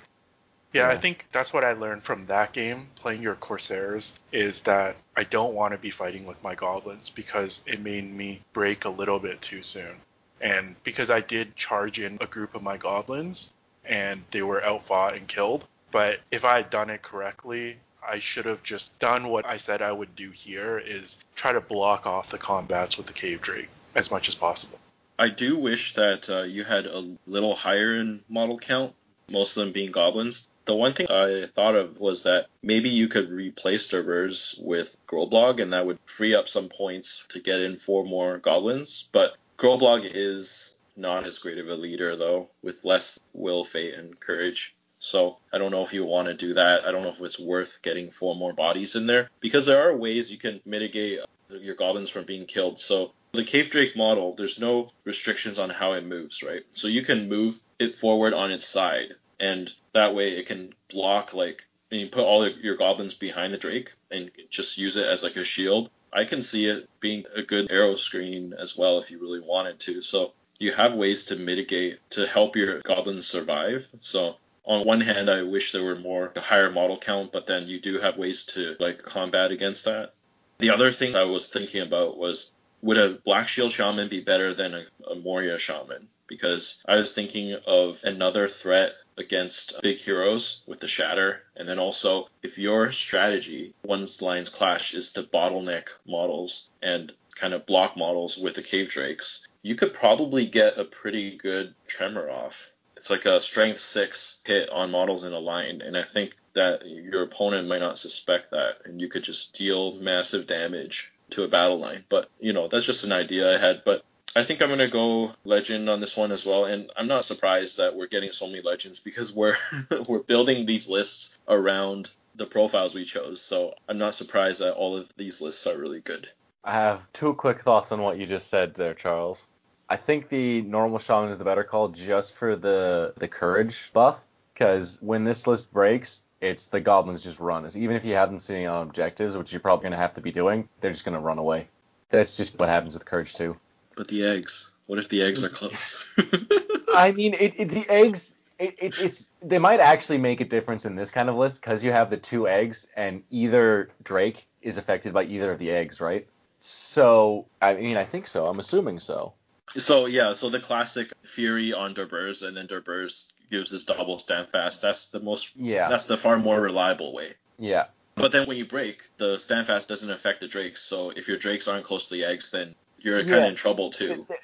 Yeah, 0.74 0.88
I 0.88 0.96
think 0.96 1.26
that's 1.34 1.52
what 1.52 1.66
I 1.66 1.74
learned 1.74 2.04
from 2.04 2.28
that 2.28 2.54
game, 2.54 2.88
playing 2.96 3.22
your 3.22 3.36
Corsairs, 3.36 4.14
is 4.32 4.62
that 4.62 4.96
I 5.18 5.26
don't 5.26 5.54
want 5.54 5.74
to 5.74 5.78
be 5.78 5.90
fighting 5.90 6.26
with 6.26 6.42
my 6.42 6.56
goblins 6.56 7.10
because 7.10 7.62
it 7.66 7.82
made 7.82 8.10
me 8.10 8.42
break 8.54 8.86
a 8.86 8.90
little 8.90 9.20
bit 9.20 9.42
too 9.42 9.64
soon. 9.64 9.98
And 10.40 10.76
because 10.84 11.10
I 11.10 11.20
did 11.20 11.56
charge 11.58 12.00
in 12.00 12.18
a 12.22 12.26
group 12.26 12.56
of 12.56 12.64
my 12.64 12.78
goblins 12.78 13.52
and 13.84 14.24
they 14.32 14.42
were 14.42 14.64
outfought 14.64 15.16
and 15.16 15.28
killed, 15.28 15.66
but 15.92 16.20
if 16.32 16.46
I 16.46 16.58
had 16.58 16.70
done 16.70 16.90
it 16.90 17.02
correctly, 17.02 17.76
I 18.08 18.20
should 18.20 18.46
have 18.46 18.64
just 18.64 18.98
done 18.98 19.28
what 19.28 19.46
I 19.46 19.58
said 19.58 19.82
I 19.82 19.92
would 19.92 20.16
do 20.16 20.32
here 20.32 20.80
is 20.80 21.18
try 21.36 21.52
to 21.52 21.62
block 21.62 22.08
off 22.08 22.32
the 22.32 22.38
combats 22.38 22.98
with 22.98 23.08
the 23.08 23.14
cave 23.14 23.42
drake 23.42 23.68
as 23.94 24.10
much 24.10 24.30
as 24.30 24.36
possible. 24.36 24.80
I 25.20 25.28
do 25.30 25.58
wish 25.58 25.94
that 25.96 26.30
uh, 26.30 26.44
you 26.44 26.64
had 26.64 26.86
a 26.86 27.16
little 27.28 27.56
higher 27.56 27.98
in 27.98 28.22
model 28.28 28.58
count, 28.58 28.96
most 29.30 29.56
of 29.56 29.66
them 29.66 29.74
being 29.74 29.92
goblins. 29.92 30.48
The 30.72 30.78
one 30.78 30.94
thing 30.94 31.08
I 31.10 31.48
thought 31.48 31.76
of 31.76 32.00
was 32.00 32.24
that 32.24 32.46
maybe 32.64 32.88
you 32.88 33.10
could 33.10 33.30
replace 33.30 33.90
Durburz 33.90 34.58
with 34.64 34.96
Groblog, 35.06 35.60
and 35.60 35.74
that 35.74 35.86
would 35.86 36.00
free 36.06 36.34
up 36.34 36.48
some 36.48 36.70
points 36.70 37.28
to 37.32 37.42
get 37.42 37.60
in 37.60 37.78
four 37.78 38.06
more 38.06 38.38
goblins. 38.38 39.10
But 39.12 39.36
Groblog 39.58 40.10
is 40.10 40.76
not 40.96 41.28
as 41.28 41.40
great 41.40 41.58
of 41.58 41.68
a 41.68 41.76
leader, 41.76 42.16
though, 42.16 42.48
with 42.64 42.86
less 42.86 43.20
will, 43.34 43.66
fate, 43.66 43.96
and 43.96 44.18
courage. 44.18 44.74
So 45.00 45.40
I 45.52 45.58
don't 45.58 45.72
know 45.72 45.84
if 45.84 45.94
you 45.94 46.06
want 46.06 46.30
to 46.30 46.34
do 46.34 46.54
that. 46.54 46.86
I 46.86 46.94
don't 46.94 47.04
know 47.04 47.10
if 47.10 47.20
it's 47.20 47.38
worth 47.38 47.82
getting 47.82 48.10
four 48.10 48.34
more 48.34 48.54
bodies 48.54 48.96
in 48.96 49.08
there 49.08 49.30
because 49.42 49.66
there 49.66 49.86
are 49.86 49.98
ways 49.98 50.32
you 50.32 50.38
can 50.38 50.62
mitigate 50.66 51.20
your 51.50 51.76
goblins 51.76 52.10
from 52.10 52.24
being 52.24 52.46
killed. 52.46 52.80
So 52.80 53.12
the 53.34 53.44
Cave 53.44 53.70
Drake 53.72 53.98
model, 53.98 54.36
there's 54.36 54.58
no 54.58 54.92
restrictions 55.04 55.60
on 55.60 55.70
how 55.70 55.92
it 55.92 56.06
moves, 56.06 56.42
right? 56.44 56.62
So 56.72 56.88
you 56.88 57.02
can 57.02 57.28
move 57.28 57.60
it 57.78 57.94
forward 57.94 58.34
on 58.34 58.54
its 58.54 58.66
side, 58.66 59.16
and 59.42 59.74
that 59.92 60.16
way 60.16 60.38
it 60.38 60.46
can 60.46 60.74
block 60.90 61.34
like 61.34 61.66
and 61.92 62.00
you 62.00 62.08
put 62.08 62.24
all 62.24 62.48
your 62.48 62.78
goblins 62.78 63.14
behind 63.14 63.54
the 63.54 63.58
Drake 63.58 63.94
and 64.10 64.32
just 64.50 64.78
use 64.78 64.96
it 64.96 65.06
as 65.06 65.24
like 65.24 65.36
a 65.36 65.44
shield. 65.44 65.90
I 66.14 66.24
can 66.24 66.42
see 66.42 66.66
it 66.66 66.90
being 67.02 67.26
a 67.36 67.42
good 67.42 67.70
arrow 67.70 67.96
screen 67.96 68.54
as 68.58 68.78
well 68.78 69.00
if 69.00 69.12
you 69.12 69.20
really 69.20 69.42
wanted 69.42 69.80
to. 69.82 70.00
So 70.00 70.32
you 70.60 70.72
have 70.72 70.94
ways 70.94 71.26
to 71.26 71.36
mitigate 71.36 72.00
to 72.12 72.28
help 72.28 72.56
your 72.56 72.80
goblins 72.80 73.28
survive. 73.28 73.90
So 74.00 74.38
on 74.64 74.86
one 74.86 75.02
hand, 75.02 75.30
I 75.30 75.44
wish 75.44 75.72
there 75.72 75.84
were 75.84 75.98
more 75.98 76.32
higher 76.38 76.70
model 76.70 76.96
count, 76.96 77.34
but 77.34 77.46
then 77.46 77.68
you 77.68 77.80
do 77.80 77.98
have 78.00 78.18
ways 78.18 78.46
to 78.46 78.78
like 78.80 79.04
combat 79.04 79.52
against 79.52 79.86
that. 79.86 80.14
The 80.60 80.70
other 80.70 80.92
thing 80.92 81.16
I 81.16 81.26
was 81.26 81.50
thinking 81.50 81.82
about 81.82 82.18
was 82.18 82.54
would 82.82 82.98
a 82.98 83.10
Black 83.26 83.48
Shield 83.48 83.72
Shaman 83.72 84.08
be 84.08 84.22
better 84.22 84.54
than 84.54 84.74
a, 84.74 84.86
a 85.10 85.16
Moria 85.16 85.60
Shaman? 85.60 86.08
Because 86.32 86.82
I 86.88 86.96
was 86.96 87.12
thinking 87.12 87.56
of 87.68 88.00
another 88.06 88.48
threat 88.48 88.94
against 89.18 89.82
big 89.82 89.98
heroes 89.98 90.64
with 90.66 90.80
the 90.80 90.88
Shatter, 90.88 91.44
and 91.58 91.68
then 91.68 91.78
also 91.78 92.30
if 92.42 92.58
your 92.58 92.94
strategy, 92.94 93.74
once 93.84 94.22
lines 94.22 94.50
clash, 94.50 94.94
is 94.94 95.12
to 95.12 95.24
bottleneck 95.24 95.90
models 96.08 96.70
and 96.82 97.12
kind 97.36 97.54
of 97.54 97.66
block 97.66 97.98
models 97.98 98.38
with 98.38 98.56
the 98.56 98.64
Cave 98.64 98.90
Drakes, 98.90 99.46
you 99.62 99.76
could 99.76 99.94
probably 99.94 100.46
get 100.46 100.80
a 100.80 100.86
pretty 100.86 101.36
good 101.36 101.76
Tremor 101.86 102.30
off. 102.30 102.72
It's 102.96 103.10
like 103.10 103.26
a 103.26 103.42
Strength 103.42 103.80
6 103.80 104.40
hit 104.46 104.70
on 104.70 104.90
models 104.90 105.26
in 105.26 105.34
a 105.34 105.40
line, 105.40 105.82
and 105.82 105.98
I 105.98 106.04
think 106.04 106.38
that 106.54 106.88
your 106.88 107.24
opponent 107.24 107.68
might 107.68 107.82
not 107.82 107.98
suspect 107.98 108.52
that, 108.52 108.78
and 108.86 109.02
you 109.02 109.10
could 109.10 109.24
just 109.24 109.54
deal 109.54 109.96
massive 109.96 110.48
damage 110.48 111.12
to 111.32 111.44
a 111.44 111.50
battle 111.50 111.80
line. 111.80 112.06
But 112.08 112.30
you 112.40 112.54
know, 112.54 112.70
that's 112.70 112.86
just 112.86 113.04
an 113.04 113.12
idea 113.12 113.54
I 113.54 113.58
had. 113.58 113.84
But 113.84 114.06
I 114.36 114.44
think 114.44 114.62
I'm 114.62 114.70
gonna 114.70 114.88
go 114.88 115.34
legend 115.44 115.90
on 115.90 116.00
this 116.00 116.16
one 116.16 116.32
as 116.32 116.46
well, 116.46 116.66
and 116.66 116.90
I'm 116.96 117.08
not 117.08 117.26
surprised 117.26 117.78
that 117.78 117.96
we're 117.96 118.08
getting 118.08 118.32
so 118.32 118.48
many 118.48 118.62
legends 118.62 119.00
because 119.00 119.34
we're 119.34 119.58
we're 120.08 120.24
building 120.24 120.66
these 120.66 120.88
lists 120.88 121.38
around 121.48 122.12
the 122.36 122.46
profiles 122.46 122.96
we 122.96 123.04
chose. 123.04 123.42
So 123.42 123.74
I'm 123.90 123.98
not 123.98 124.16
surprised 124.16 124.62
that 124.62 124.76
all 124.76 124.96
of 124.96 125.10
these 125.18 125.42
lists 125.42 125.68
are 125.68 125.78
really 125.78 126.00
good. 126.00 126.30
I 126.64 126.74
have 126.74 127.02
two 127.12 127.34
quick 127.34 127.62
thoughts 127.62 127.92
on 127.92 128.02
what 128.02 128.18
you 128.18 128.26
just 128.26 128.48
said 128.48 128.74
there, 128.76 128.94
Charles. 128.94 129.46
I 129.90 129.98
think 129.98 130.30
the 130.30 130.62
normal 130.62 131.00
shaman 131.00 131.32
is 131.32 131.38
the 131.38 131.44
better 131.44 131.66
call 131.66 131.90
just 131.90 132.34
for 132.34 132.56
the 132.56 133.14
the 133.18 133.28
courage 133.28 133.92
buff, 133.92 134.24
because 134.54 134.98
when 135.02 135.26
this 135.26 135.46
list 135.46 135.74
breaks, 135.74 136.22
it's 136.40 136.68
the 136.68 136.80
goblins 136.80 137.24
just 137.24 137.42
run. 137.42 137.70
So 137.70 137.80
even 137.80 137.98
if 137.98 138.06
you 138.06 138.14
have 138.14 138.30
them 138.30 138.40
sitting 138.40 138.66
on 138.66 138.88
objectives, 138.88 139.36
which 139.36 139.52
you're 139.52 139.60
probably 139.60 139.84
gonna 139.84 139.98
have 139.98 140.14
to 140.14 140.22
be 140.22 140.32
doing, 140.32 140.70
they're 140.80 140.92
just 140.92 141.04
gonna 141.04 141.20
run 141.20 141.38
away. 141.38 141.68
That's 142.10 142.38
just 142.38 142.58
what 142.58 142.70
happens 142.70 142.94
with 142.94 143.06
courage 143.06 143.36
too. 143.36 143.58
But 143.96 144.08
the 144.08 144.26
eggs, 144.26 144.72
what 144.86 145.00
if 145.00 145.10
the 145.10 145.22
eggs 145.22 145.44
are 145.44 145.50
close? 145.50 146.08
I 146.94 147.12
mean, 147.12 147.34
it, 147.34 147.54
it 147.58 147.70
the 147.70 147.86
eggs. 147.90 148.36
It, 148.60 148.76
it, 148.80 149.02
it's 149.02 149.30
they 149.42 149.58
might 149.58 149.80
actually 149.80 150.20
make 150.20 150.40
a 150.40 150.46
difference 150.46 150.86
in 150.86 150.96
this 150.96 151.10
kind 151.10 151.30
of 151.30 151.36
list 151.36 151.56
because 151.56 151.84
you 151.84 151.92
have 151.92 152.10
the 152.10 152.18
two 152.18 152.48
eggs 152.48 152.88
and 152.96 153.24
either 153.32 153.90
Drake 154.04 154.48
is 154.62 154.78
affected 154.78 155.14
by 155.14 155.24
either 155.24 155.52
of 155.52 155.60
the 155.60 155.72
eggs, 155.72 156.00
right? 156.00 156.28
So 156.60 157.48
I 157.62 157.74
mean, 157.74 157.98
I 157.98 158.04
think 158.04 158.28
so. 158.28 158.48
I'm 158.48 158.60
assuming 158.60 159.00
so. 159.00 159.34
So 159.78 160.06
yeah, 160.06 160.34
so 160.34 160.50
the 160.50 160.60
classic 160.60 161.12
Fury 161.24 161.74
on 161.74 161.96
Durburz, 161.96 162.46
and 162.48 162.56
then 162.56 162.68
Durburz 162.68 163.32
gives 163.50 163.72
his 163.72 163.86
double 163.86 164.20
stand 164.20 164.50
fast. 164.50 164.82
That's 164.82 165.10
the 165.10 165.20
most. 165.20 165.56
Yeah. 165.56 165.90
That's 165.90 166.06
the 166.06 166.18
far 166.18 166.38
more 166.38 166.60
reliable 166.60 167.14
way. 167.14 167.34
Yeah. 167.58 167.86
But 168.16 168.32
then 168.32 168.48
when 168.48 168.58
you 168.58 168.66
break, 168.66 169.04
the 169.18 169.38
stand 169.38 169.68
fast 169.68 169.88
doesn't 169.90 170.10
affect 170.10 170.42
the 170.42 170.48
drakes. 170.48 170.82
So 170.82 171.12
if 171.12 171.28
your 171.28 171.38
drakes 171.38 171.68
aren't 171.68 171.86
close 171.86 172.10
to 172.10 172.16
the 172.16 172.26
eggs, 172.26 172.52
then 172.52 172.76
you're 173.02 173.22
kind 173.22 173.34
of 173.36 173.44
in 173.46 173.56
trouble 173.56 173.90
too. 173.90 174.26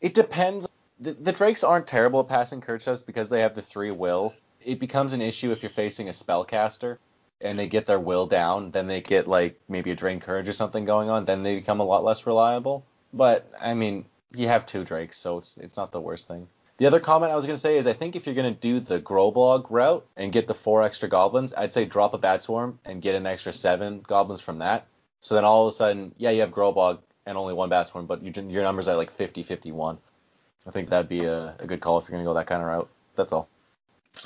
It, 0.00 0.14
depends. 0.14 0.66
The, 0.98 1.12
the 1.12 1.30
Drakes 1.30 1.62
aren't 1.62 1.86
terrible 1.86 2.18
at 2.18 2.28
passing 2.28 2.60
courage 2.60 2.84
tests 2.84 3.04
because 3.04 3.28
they 3.28 3.42
have 3.42 3.54
the 3.54 3.62
three 3.62 3.92
will. 3.92 4.34
It 4.60 4.80
becomes 4.80 5.12
an 5.12 5.22
issue 5.22 5.52
if 5.52 5.62
you're 5.62 5.70
facing 5.70 6.08
a 6.08 6.10
spellcaster 6.10 6.98
and 7.44 7.56
they 7.56 7.68
get 7.68 7.86
their 7.86 8.00
will 8.00 8.26
down, 8.26 8.72
then 8.72 8.88
they 8.88 9.00
get 9.00 9.28
like 9.28 9.60
maybe 9.68 9.92
a 9.92 9.94
drain 9.94 10.18
courage 10.18 10.48
or 10.48 10.52
something 10.52 10.84
going 10.84 11.08
on, 11.08 11.24
then 11.24 11.44
they 11.44 11.54
become 11.54 11.78
a 11.78 11.84
lot 11.84 12.02
less 12.02 12.26
reliable. 12.26 12.84
But 13.12 13.48
I 13.60 13.74
mean, 13.74 14.06
you 14.34 14.48
have 14.48 14.66
two 14.66 14.84
Drakes, 14.84 15.16
so 15.16 15.38
it's 15.38 15.58
it's 15.58 15.76
not 15.76 15.92
the 15.92 16.00
worst 16.00 16.26
thing. 16.26 16.48
The 16.78 16.86
other 16.86 17.00
comment 17.00 17.30
I 17.30 17.36
was 17.36 17.46
going 17.46 17.56
to 17.56 17.60
say 17.60 17.78
is 17.78 17.86
I 17.86 17.92
think 17.92 18.16
if 18.16 18.26
you're 18.26 18.34
going 18.34 18.52
to 18.52 18.60
do 18.60 18.80
the 18.80 18.98
Groblog 18.98 19.66
route 19.70 20.04
and 20.16 20.32
get 20.32 20.46
the 20.46 20.54
four 20.54 20.82
extra 20.82 21.08
goblins, 21.08 21.52
I'd 21.54 21.70
say 21.70 21.84
drop 21.84 22.14
a 22.14 22.18
Bat 22.18 22.42
Swarm 22.42 22.78
and 22.84 23.02
get 23.02 23.14
an 23.14 23.26
extra 23.26 23.52
seven 23.52 24.00
goblins 24.00 24.40
from 24.40 24.58
that. 24.58 24.86
So 25.20 25.36
then 25.36 25.44
all 25.44 25.66
of 25.66 25.72
a 25.72 25.76
sudden, 25.76 26.12
yeah, 26.18 26.30
you 26.30 26.40
have 26.40 26.50
Groblog 26.50 26.98
and 27.26 27.38
only 27.38 27.54
one 27.54 27.68
Bat 27.68 27.88
Swarm, 27.88 28.06
but 28.06 28.22
you, 28.22 28.32
your 28.48 28.62
numbers 28.62 28.88
are 28.88 28.96
like 28.96 29.10
50 29.10 29.42
51. 29.42 29.98
I 30.66 30.70
think 30.70 30.90
that'd 30.90 31.08
be 31.08 31.24
a, 31.24 31.54
a 31.58 31.66
good 31.66 31.80
call 31.80 31.98
if 31.98 32.04
you're 32.04 32.12
going 32.12 32.24
to 32.24 32.28
go 32.28 32.34
that 32.34 32.46
kind 32.46 32.62
of 32.62 32.68
route. 32.68 32.88
That's 33.16 33.32
all. 33.32 33.48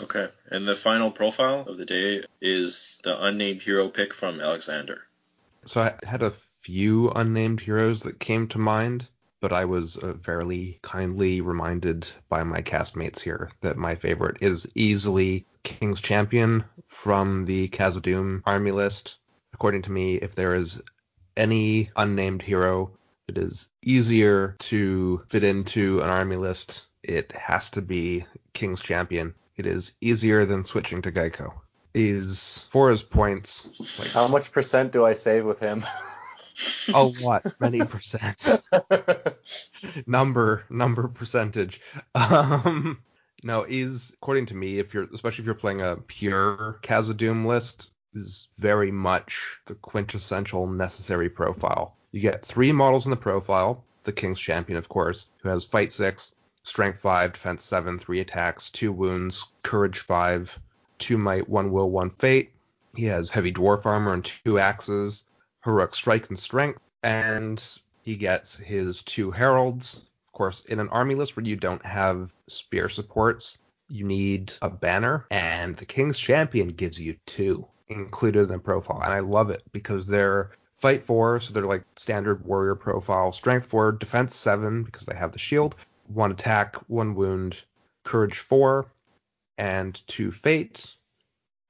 Okay. 0.01 0.29
And 0.51 0.67
the 0.67 0.77
final 0.77 1.11
profile 1.11 1.61
of 1.63 1.79
the 1.79 1.87
day 1.87 2.23
is 2.41 3.01
the 3.05 3.25
unnamed 3.25 3.63
hero 3.63 3.89
pick 3.89 4.13
from 4.13 4.41
Alexander. 4.41 5.03
So 5.65 5.81
I 5.81 5.95
had 6.07 6.23
a 6.23 6.33
few 6.61 7.11
unnamed 7.11 7.61
heroes 7.61 8.03
that 8.03 8.21
came 8.21 8.49
to 8.49 8.59
mind 8.59 9.09
but 9.41 9.53
I 9.53 9.65
was 9.67 9.97
uh, 9.97 10.15
very 10.15 10.79
kindly 10.83 11.41
reminded 11.41 12.09
by 12.29 12.43
my 12.43 12.63
castmates 12.63 13.21
here 13.21 13.51
that 13.61 13.77
my 13.77 13.95
favorite 13.95 14.39
is 14.41 14.67
easily 14.75 15.47
King's 15.63 16.01
Champion 16.01 16.65
from 16.89 17.45
the 17.45 17.69
Khazad-dûm 17.69 18.43
army 18.45 18.71
list. 18.71 19.17
According 19.53 19.83
to 19.83 19.93
me, 19.93 20.17
if 20.17 20.35
there 20.35 20.55
is 20.55 20.83
any 21.37 21.91
unnamed 21.97 22.43
hero 22.43 22.91
that 23.27 23.39
is 23.39 23.69
easier 23.83 24.57
to 24.59 25.23
fit 25.29 25.45
into 25.45 26.01
an 26.01 26.11
army 26.11 26.37
list, 26.37 26.87
it 27.03 27.33
has 27.33 27.71
to 27.71 27.83
be 27.83 28.25
King's 28.53 28.81
Champion. 28.81 29.35
It 29.57 29.67
is 29.67 29.93
easier 30.01 30.45
than 30.45 30.65
switching 30.65 31.03
to 31.03 31.13
Geico. 31.13 31.53
Is 31.95 32.67
for 32.71 32.91
his 32.91 33.03
points. 33.03 33.99
Like, 33.99 34.11
How 34.11 34.29
much 34.29 34.53
percent 34.53 34.93
do 34.93 35.07
I 35.07 35.15
save 35.15 35.47
with 35.47 35.59
him? 35.61 35.83
a 36.95 37.05
lot, 37.05 37.55
many 37.59 37.81
percent. 37.81 38.63
number, 40.07 40.65
number 40.69 41.09
percentage. 41.09 41.81
Um, 42.15 43.01
no, 43.43 43.65
is 43.69 44.13
according 44.15 44.47
to 44.47 44.55
me, 44.55 44.79
if 44.79 44.93
you're 44.93 45.09
especially 45.13 45.43
if 45.43 45.47
you're 45.47 45.55
playing 45.55 45.81
a 45.81 45.97
pure 45.97 46.79
Khazad-dûm 46.83 47.47
list, 47.47 47.91
is 48.15 48.49
very 48.59 48.91
much 48.91 49.59
the 49.67 49.75
quintessential 49.75 50.67
necessary 50.67 51.29
profile. 51.29 51.97
You 52.13 52.21
get 52.21 52.45
three 52.45 52.73
models 52.73 53.07
in 53.07 53.11
the 53.11 53.17
profile. 53.17 53.85
The 54.05 54.13
King's 54.13 54.41
Champion, 54.41 54.79
of 54.79 54.89
course, 54.89 55.27
who 55.43 55.49
has 55.49 55.65
Fight 55.65 55.93
six, 55.93 56.35
Strength 56.63 56.99
five, 56.99 57.33
Defense 57.33 57.63
seven, 57.65 57.99
three 57.99 58.21
attacks, 58.21 58.71
two 58.71 58.93
wounds, 58.93 59.47
Courage 59.63 59.99
five, 59.99 60.59
two 60.99 61.19
Might, 61.19 61.49
one 61.49 61.71
Will, 61.71 61.91
one 61.91 62.11
Fate. 62.11 62.53
He 62.95 63.05
has 63.07 63.31
heavy 63.31 63.53
dwarf 63.53 63.85
armor 63.85 64.15
and 64.15 64.25
two 64.25 64.59
axes, 64.59 65.25
heroic 65.65 65.95
strike 65.95 66.29
and 66.29 66.39
strength, 66.39 66.81
and 67.03 67.63
he 68.03 68.17
gets 68.17 68.57
his 68.57 69.03
two 69.03 69.31
heralds. 69.31 70.03
Of 70.29 70.33
course, 70.33 70.65
in 70.65 70.81
an 70.81 70.89
army 70.89 71.15
list 71.15 71.37
where 71.37 71.45
you 71.45 71.57
don't 71.57 71.85
have 71.85 72.33
spear 72.49 72.89
supports, 72.89 73.59
you 73.89 74.05
need 74.05 74.53
a 74.63 74.71
banner, 74.71 75.27
and 75.31 75.77
the 75.77 75.85
King's 75.85 76.19
Champion 76.19 76.69
gives 76.69 76.99
you 76.99 77.17
two 77.27 77.67
included 77.89 78.43
in 78.43 78.49
the 78.49 78.59
profile, 78.59 79.01
and 79.03 79.13
I 79.13 79.21
love 79.21 79.51
it 79.51 79.63
because 79.73 80.07
they're 80.07 80.51
fight 80.77 81.03
four, 81.03 81.41
so 81.41 81.53
they're 81.53 81.65
like 81.65 81.85
standard 81.97 82.45
warrior 82.45 82.75
profile, 82.75 83.33
strength 83.33 83.67
four, 83.67 83.93
defense 83.93 84.35
seven 84.35 84.83
because 84.83 85.07
they 85.07 85.15
have 85.15 85.33
the 85.33 85.39
shield, 85.39 85.75
one 86.09 86.31
attack, 86.31 86.77
one 86.89 87.15
wound, 87.15 87.63
courage 88.05 88.39
four, 88.39 88.87
and 89.59 90.07
two 90.07 90.31
fate, 90.31 90.87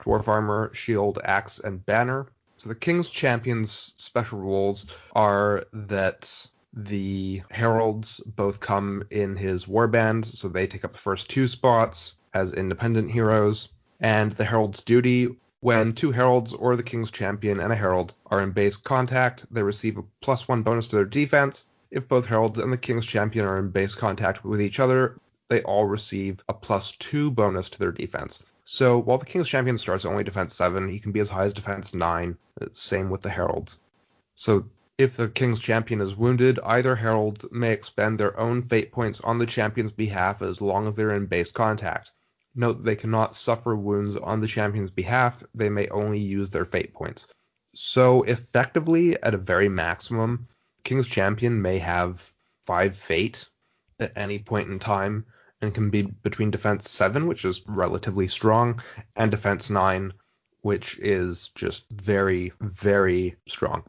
dwarf 0.02 0.28
armor, 0.28 0.72
shield, 0.74 1.18
axe, 1.24 1.58
and 1.60 1.84
banner. 1.86 2.26
So 2.58 2.68
the 2.68 2.74
King's 2.74 3.10
Champion's 3.10 3.94
special 3.96 4.38
rules 4.40 4.86
are 5.14 5.64
that 5.72 6.48
the 6.72 7.42
heralds 7.50 8.20
both 8.36 8.60
come 8.60 9.02
in 9.10 9.36
his 9.36 9.66
warband, 9.66 10.24
so 10.24 10.48
they 10.48 10.66
take 10.66 10.84
up 10.84 10.92
the 10.92 10.98
first 10.98 11.30
two 11.30 11.48
spots 11.48 12.14
as 12.34 12.52
independent 12.54 13.10
heroes. 13.10 13.70
And 14.00 14.32
the 14.32 14.44
herald's 14.44 14.84
duty 14.84 15.36
when 15.60 15.92
two 15.92 16.12
heralds 16.12 16.52
or 16.52 16.76
the 16.76 16.82
king's 16.82 17.10
champion 17.10 17.60
and 17.60 17.72
a 17.72 17.76
herald 17.76 18.14
are 18.26 18.40
in 18.40 18.52
base 18.52 18.76
contact, 18.76 19.44
they 19.50 19.62
receive 19.62 19.98
a 19.98 20.04
plus 20.20 20.46
one 20.48 20.62
bonus 20.62 20.88
to 20.88 20.96
their 20.96 21.04
defense. 21.04 21.66
If 21.90 22.08
both 22.08 22.26
heralds 22.26 22.58
and 22.58 22.72
the 22.72 22.78
king's 22.78 23.06
champion 23.06 23.46
are 23.46 23.58
in 23.58 23.70
base 23.70 23.94
contact 23.94 24.44
with 24.44 24.60
each 24.60 24.80
other, 24.80 25.18
they 25.48 25.62
all 25.62 25.84
receive 25.84 26.42
a 26.48 26.54
plus 26.54 26.92
two 26.92 27.30
bonus 27.30 27.68
to 27.70 27.78
their 27.78 27.92
defense. 27.92 28.42
So 28.68 28.98
while 28.98 29.18
the 29.18 29.26
King's 29.26 29.48
Champion 29.48 29.78
starts 29.78 30.04
only 30.04 30.24
defense 30.24 30.52
7, 30.52 30.88
he 30.88 30.98
can 30.98 31.12
be 31.12 31.20
as 31.20 31.28
high 31.28 31.44
as 31.44 31.54
defense 31.54 31.94
9. 31.94 32.36
Same 32.72 33.10
with 33.10 33.22
the 33.22 33.30
Heralds. 33.30 33.78
So 34.34 34.68
if 34.98 35.16
the 35.16 35.28
King's 35.28 35.60
Champion 35.60 36.00
is 36.00 36.16
wounded, 36.16 36.58
either 36.64 36.96
Herald 36.96 37.46
may 37.52 37.70
expend 37.70 38.18
their 38.18 38.36
own 38.36 38.62
fate 38.62 38.90
points 38.90 39.20
on 39.20 39.38
the 39.38 39.46
champion's 39.46 39.92
behalf 39.92 40.42
as 40.42 40.60
long 40.60 40.88
as 40.88 40.96
they're 40.96 41.14
in 41.14 41.26
base 41.26 41.52
contact. 41.52 42.10
Note 42.56 42.82
they 42.82 42.96
cannot 42.96 43.36
suffer 43.36 43.76
wounds 43.76 44.16
on 44.16 44.40
the 44.40 44.46
champion's 44.46 44.90
behalf, 44.90 45.44
they 45.54 45.68
may 45.68 45.88
only 45.88 46.18
use 46.18 46.50
their 46.50 46.64
fate 46.64 46.94
points. 46.94 47.28
So 47.74 48.22
effectively, 48.22 49.22
at 49.22 49.34
a 49.34 49.38
very 49.38 49.68
maximum, 49.68 50.48
King's 50.82 51.06
Champion 51.06 51.60
may 51.60 51.78
have 51.78 52.32
5 52.64 52.96
fate 52.96 53.44
at 54.00 54.16
any 54.16 54.38
point 54.38 54.70
in 54.70 54.78
time, 54.78 55.26
and 55.60 55.74
can 55.74 55.90
be 55.90 56.02
between 56.02 56.50
defense 56.50 56.90
7, 56.90 57.26
which 57.26 57.44
is 57.44 57.62
relatively 57.66 58.28
strong, 58.28 58.82
and 59.16 59.30
defense 59.30 59.68
9, 59.68 60.12
which 60.62 60.98
is 60.98 61.50
just 61.54 61.90
very, 61.92 62.52
very 62.60 63.36
strong. 63.46 63.82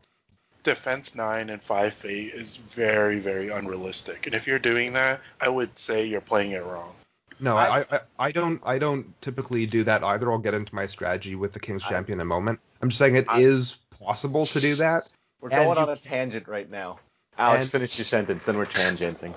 Defense 0.63 1.15
9 1.15 1.49
and 1.49 1.61
5 1.61 1.93
fate 1.93 2.34
is 2.34 2.57
very, 2.57 3.20
very 3.20 3.49
unrealistic. 3.49 4.26
And 4.26 4.36
if 4.36 4.47
you're 4.47 4.59
doing 4.59 4.93
that, 4.93 5.22
I 5.39 5.47
would 5.47 5.78
say 5.78 6.05
you're 6.05 6.20
playing 6.20 6.51
it 6.51 6.65
wrong. 6.65 6.93
No, 7.39 7.55
I, 7.55 7.79
I, 7.79 7.99
I 8.19 8.31
don't 8.31 8.61
I 8.65 8.79
don't 8.79 9.19
typically 9.21 9.65
do 9.65 9.83
that 9.83 10.03
either. 10.03 10.31
I'll 10.31 10.38
get 10.39 10.53
into 10.53 10.73
my 10.73 10.88
strategy 10.88 11.35
with 11.35 11.53
the 11.53 11.59
King's 11.59 11.83
Champion 11.83 12.17
in 12.17 12.21
a 12.21 12.25
moment. 12.25 12.59
I'm 12.81 12.89
just 12.89 12.99
saying 12.99 13.15
it 13.15 13.25
I, 13.27 13.41
is 13.41 13.77
possible 13.99 14.45
to 14.47 14.59
do 14.59 14.75
that. 14.75 15.09
We're 15.41 15.49
going 15.49 15.77
on 15.77 15.89
a 15.89 15.95
tangent 15.95 16.47
right 16.47 16.69
now. 16.69 16.99
Alex, 17.38 17.63
and, 17.63 17.71
finish 17.71 17.97
your 17.97 18.05
sentence, 18.05 18.45
then 18.45 18.57
we're 18.57 18.65
tangenting. 18.65 19.35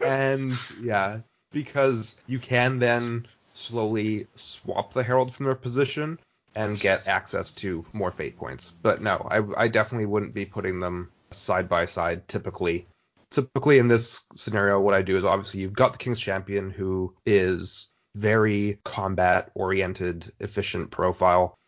and 0.04 0.52
yeah, 0.80 1.20
because 1.50 2.16
you 2.26 2.38
can 2.38 2.78
then 2.78 3.26
slowly 3.54 4.26
swap 4.36 4.92
the 4.92 5.02
herald 5.02 5.32
from 5.32 5.46
their 5.46 5.54
position 5.54 6.18
and 6.54 6.78
get 6.78 7.08
access 7.08 7.50
to 7.50 7.84
more 7.92 8.12
fate 8.12 8.36
points. 8.36 8.72
But 8.82 9.02
no, 9.02 9.26
I, 9.28 9.64
I 9.64 9.68
definitely 9.68 10.06
wouldn't 10.06 10.34
be 10.34 10.44
putting 10.44 10.78
them 10.78 11.10
side 11.32 11.68
by 11.68 11.86
side 11.86 12.28
typically. 12.28 12.86
Typically 13.34 13.78
in 13.78 13.88
this 13.88 14.22
scenario, 14.36 14.80
what 14.80 14.94
I 14.94 15.02
do 15.02 15.16
is 15.16 15.24
obviously 15.24 15.60
you've 15.60 15.72
got 15.72 15.92
the 15.92 15.98
King's 15.98 16.20
Champion 16.20 16.70
who 16.70 17.16
is 17.26 17.88
very 18.14 18.78
combat 18.84 19.50
oriented, 19.56 20.32
efficient 20.38 20.92
profile. 20.92 21.58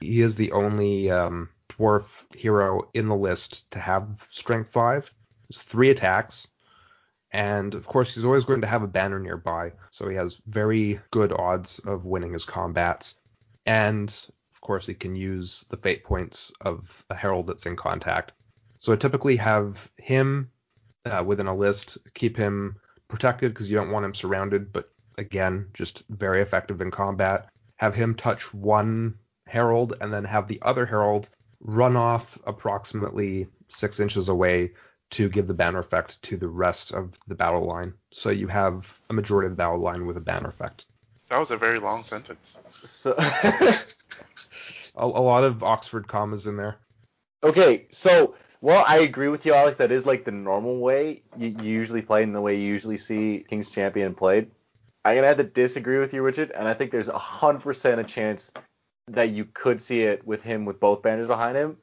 He 0.00 0.20
is 0.20 0.36
the 0.36 0.52
only 0.52 1.10
um, 1.10 1.48
dwarf 1.68 2.04
hero 2.32 2.88
in 2.94 3.08
the 3.08 3.16
list 3.16 3.68
to 3.72 3.80
have 3.80 4.24
strength 4.30 4.70
five. 4.70 5.10
It's 5.50 5.62
three 5.62 5.90
attacks. 5.90 6.46
And 7.32 7.74
of 7.74 7.88
course, 7.88 8.14
he's 8.14 8.24
always 8.24 8.44
going 8.44 8.60
to 8.60 8.68
have 8.68 8.84
a 8.84 8.86
banner 8.86 9.18
nearby, 9.18 9.72
so 9.90 10.08
he 10.08 10.14
has 10.14 10.40
very 10.46 11.00
good 11.10 11.32
odds 11.32 11.80
of 11.80 12.04
winning 12.04 12.32
his 12.32 12.44
combats. 12.44 13.16
And 13.66 14.10
of 14.52 14.60
course, 14.60 14.86
he 14.86 14.94
can 14.94 15.16
use 15.16 15.64
the 15.70 15.76
fate 15.76 16.04
points 16.04 16.52
of 16.60 17.04
a 17.10 17.16
herald 17.16 17.48
that's 17.48 17.66
in 17.66 17.74
contact. 17.74 18.30
So 18.78 18.92
I 18.92 18.96
typically 18.96 19.34
have 19.36 19.90
him 19.96 20.52
uh, 21.04 21.22
within 21.24 21.46
a 21.46 21.54
list, 21.54 21.98
keep 22.14 22.36
him 22.36 22.76
protected 23.08 23.52
because 23.52 23.70
you 23.70 23.76
don't 23.76 23.90
want 23.90 24.04
him 24.04 24.14
surrounded, 24.14 24.72
but 24.72 24.90
again, 25.18 25.68
just 25.74 26.02
very 26.08 26.40
effective 26.40 26.80
in 26.80 26.90
combat. 26.90 27.48
Have 27.76 27.94
him 27.94 28.14
touch 28.14 28.52
one 28.54 29.18
herald 29.46 29.94
and 30.00 30.12
then 30.12 30.24
have 30.24 30.48
the 30.48 30.60
other 30.62 30.86
herald 30.86 31.28
run 31.60 31.96
off 31.96 32.38
approximately 32.46 33.46
six 33.68 34.00
inches 34.00 34.28
away 34.28 34.72
to 35.10 35.28
give 35.28 35.46
the 35.46 35.54
banner 35.54 35.78
effect 35.78 36.20
to 36.22 36.36
the 36.36 36.48
rest 36.48 36.92
of 36.92 37.18
the 37.26 37.34
battle 37.34 37.64
line. 37.64 37.94
So 38.12 38.30
you 38.30 38.48
have 38.48 39.00
a 39.10 39.12
majority 39.12 39.46
of 39.46 39.52
the 39.52 39.56
battle 39.56 39.78
line 39.78 40.06
with 40.06 40.16
a 40.16 40.20
banner 40.20 40.48
effect. 40.48 40.86
That 41.28 41.38
was 41.38 41.50
a 41.50 41.56
very 41.56 41.78
long 41.78 42.02
sentence. 42.02 42.58
So 42.84 43.14
a, 43.18 43.74
a, 44.96 45.06
lot 45.06 45.44
of 45.44 45.62
Oxford 45.62 46.08
commas 46.08 46.46
in 46.46 46.56
there. 46.56 46.76
Okay, 47.42 47.86
so 47.90 48.34
well, 48.64 48.82
I 48.88 49.00
agree 49.00 49.28
with 49.28 49.44
you, 49.44 49.52
Alex. 49.52 49.76
That 49.76 49.92
is 49.92 50.06
like 50.06 50.24
the 50.24 50.30
normal 50.30 50.78
way 50.78 51.20
you, 51.36 51.54
usually 51.60 52.00
play, 52.00 52.22
and 52.22 52.34
the 52.34 52.40
way 52.40 52.56
you 52.56 52.66
usually 52.66 52.96
see 52.96 53.44
King's 53.46 53.68
Champion 53.68 54.14
played. 54.14 54.50
I'm 55.04 55.16
gonna 55.16 55.26
have 55.26 55.36
to 55.36 55.44
disagree 55.44 55.98
with 55.98 56.14
you, 56.14 56.22
Richard, 56.22 56.50
and 56.50 56.66
I 56.66 56.72
think 56.72 56.90
there's 56.90 57.08
a 57.08 57.18
hundred 57.18 57.60
percent 57.60 58.00
a 58.00 58.04
chance 58.04 58.52
that 59.08 59.28
you 59.28 59.44
could 59.44 59.82
see 59.82 60.00
it 60.04 60.26
with 60.26 60.42
him 60.42 60.64
with 60.64 60.80
both 60.80 61.02
banners 61.02 61.26
behind 61.26 61.58
him 61.58 61.76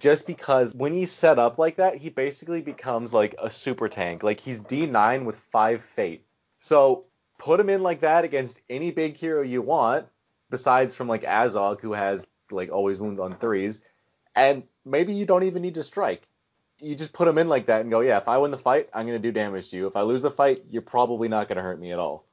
just 0.00 0.26
because 0.26 0.74
when 0.74 0.92
he's 0.92 1.12
set 1.12 1.38
up 1.38 1.56
like 1.56 1.76
that, 1.76 1.96
he 1.96 2.08
basically 2.08 2.62
becomes 2.62 3.12
like 3.12 3.36
a 3.40 3.48
super 3.48 3.88
tank. 3.88 4.24
Like 4.24 4.40
he's 4.40 4.60
D9 4.60 5.24
with 5.24 5.36
5 5.52 5.84
fate. 5.84 6.24
So 6.58 7.04
put 7.38 7.60
him 7.60 7.68
in 7.68 7.84
like 7.84 8.00
that 8.00 8.24
against 8.24 8.60
any 8.68 8.90
big 8.90 9.16
hero 9.16 9.42
you 9.42 9.62
want, 9.62 10.06
besides 10.50 10.96
from 10.96 11.06
like 11.06 11.22
Azog, 11.22 11.80
who 11.80 11.92
has 11.92 12.26
like 12.50 12.70
always 12.72 12.98
wounds 12.98 13.20
on 13.20 13.34
threes, 13.34 13.82
and 14.38 14.62
maybe 14.84 15.14
you 15.14 15.26
don't 15.26 15.42
even 15.44 15.62
need 15.62 15.74
to 15.74 15.82
strike. 15.82 16.22
you 16.80 16.94
just 16.94 17.12
put 17.12 17.24
them 17.24 17.38
in 17.38 17.48
like 17.48 17.66
that 17.66 17.80
and 17.80 17.90
go, 17.90 18.00
yeah, 18.00 18.18
if 18.18 18.28
I 18.28 18.38
win 18.38 18.50
the 18.52 18.56
fight, 18.58 18.88
I'm 18.94 19.04
gonna 19.06 19.18
do 19.18 19.32
damage 19.32 19.70
to 19.70 19.76
you. 19.76 19.86
If 19.88 19.96
I 19.96 20.02
lose 20.02 20.22
the 20.22 20.30
fight, 20.30 20.62
you're 20.70 20.80
probably 20.82 21.28
not 21.28 21.48
gonna 21.48 21.62
hurt 21.62 21.80
me 21.80 21.92
at 21.92 21.98
all. 21.98 22.24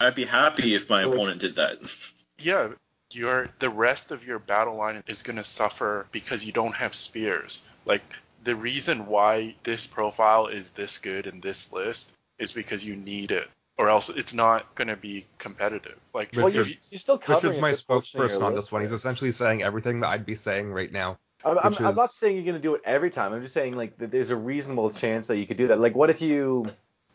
I'd 0.00 0.14
be 0.14 0.24
happy 0.24 0.74
if 0.76 0.88
my 0.88 1.02
opponent 1.02 1.40
did 1.40 1.56
that. 1.56 1.78
Yeah, 2.40 2.68
your 3.10 3.48
the 3.58 3.68
rest 3.68 4.12
of 4.12 4.24
your 4.24 4.38
battle 4.38 4.76
line 4.76 5.02
is 5.08 5.24
going 5.24 5.34
to 5.36 5.42
suffer 5.42 6.06
because 6.12 6.44
you 6.44 6.52
don't 6.52 6.76
have 6.76 6.94
spears. 6.94 7.64
Like 7.84 8.02
the 8.44 8.54
reason 8.54 9.06
why 9.06 9.56
this 9.64 9.88
profile 9.88 10.46
is 10.46 10.70
this 10.70 10.98
good 10.98 11.26
in 11.26 11.40
this 11.40 11.72
list 11.72 12.12
is 12.38 12.52
because 12.52 12.84
you 12.84 12.94
need 12.94 13.32
it, 13.32 13.48
or 13.76 13.88
else 13.88 14.08
it's 14.08 14.34
not 14.34 14.72
going 14.76 14.86
to 14.86 14.94
be 14.94 15.26
competitive. 15.38 15.98
Like 16.14 16.30
Well, 16.32 16.48
you're, 16.48 16.62
Richard's- 16.62 16.92
you're 16.92 16.98
still 17.00 17.18
covering 17.18 17.56
Richard's 17.56 17.58
a 17.58 17.60
my 17.62 17.70
good 17.72 17.86
portion 17.88 18.20
of 18.20 18.30
your 18.30 18.38
spokesperson 18.38 18.42
on 18.46 18.54
this 18.54 18.70
one. 18.70 18.82
He's 18.82 18.92
essentially 18.92 19.32
saying 19.32 19.64
everything 19.64 19.98
that 20.00 20.08
I'd 20.10 20.24
be 20.26 20.36
saying 20.36 20.70
right 20.70 20.92
now. 20.92 21.18
I'm, 21.44 21.58
I'm, 21.58 21.70
which 21.70 21.80
I'm 21.80 21.94
not 21.94 22.10
saying 22.10 22.36
you're 22.36 22.44
gonna 22.44 22.58
do 22.58 22.74
it 22.74 22.82
every 22.84 23.10
time. 23.10 23.32
I'm 23.32 23.42
just 23.42 23.54
saying 23.54 23.74
like 23.76 23.96
that 23.98 24.10
there's 24.10 24.30
a 24.30 24.36
reasonable 24.36 24.90
chance 24.90 25.26
that 25.28 25.36
you 25.38 25.46
could 25.46 25.56
do 25.56 25.68
that. 25.68 25.80
Like 25.80 25.94
what 25.94 26.10
if 26.10 26.20
you, 26.20 26.66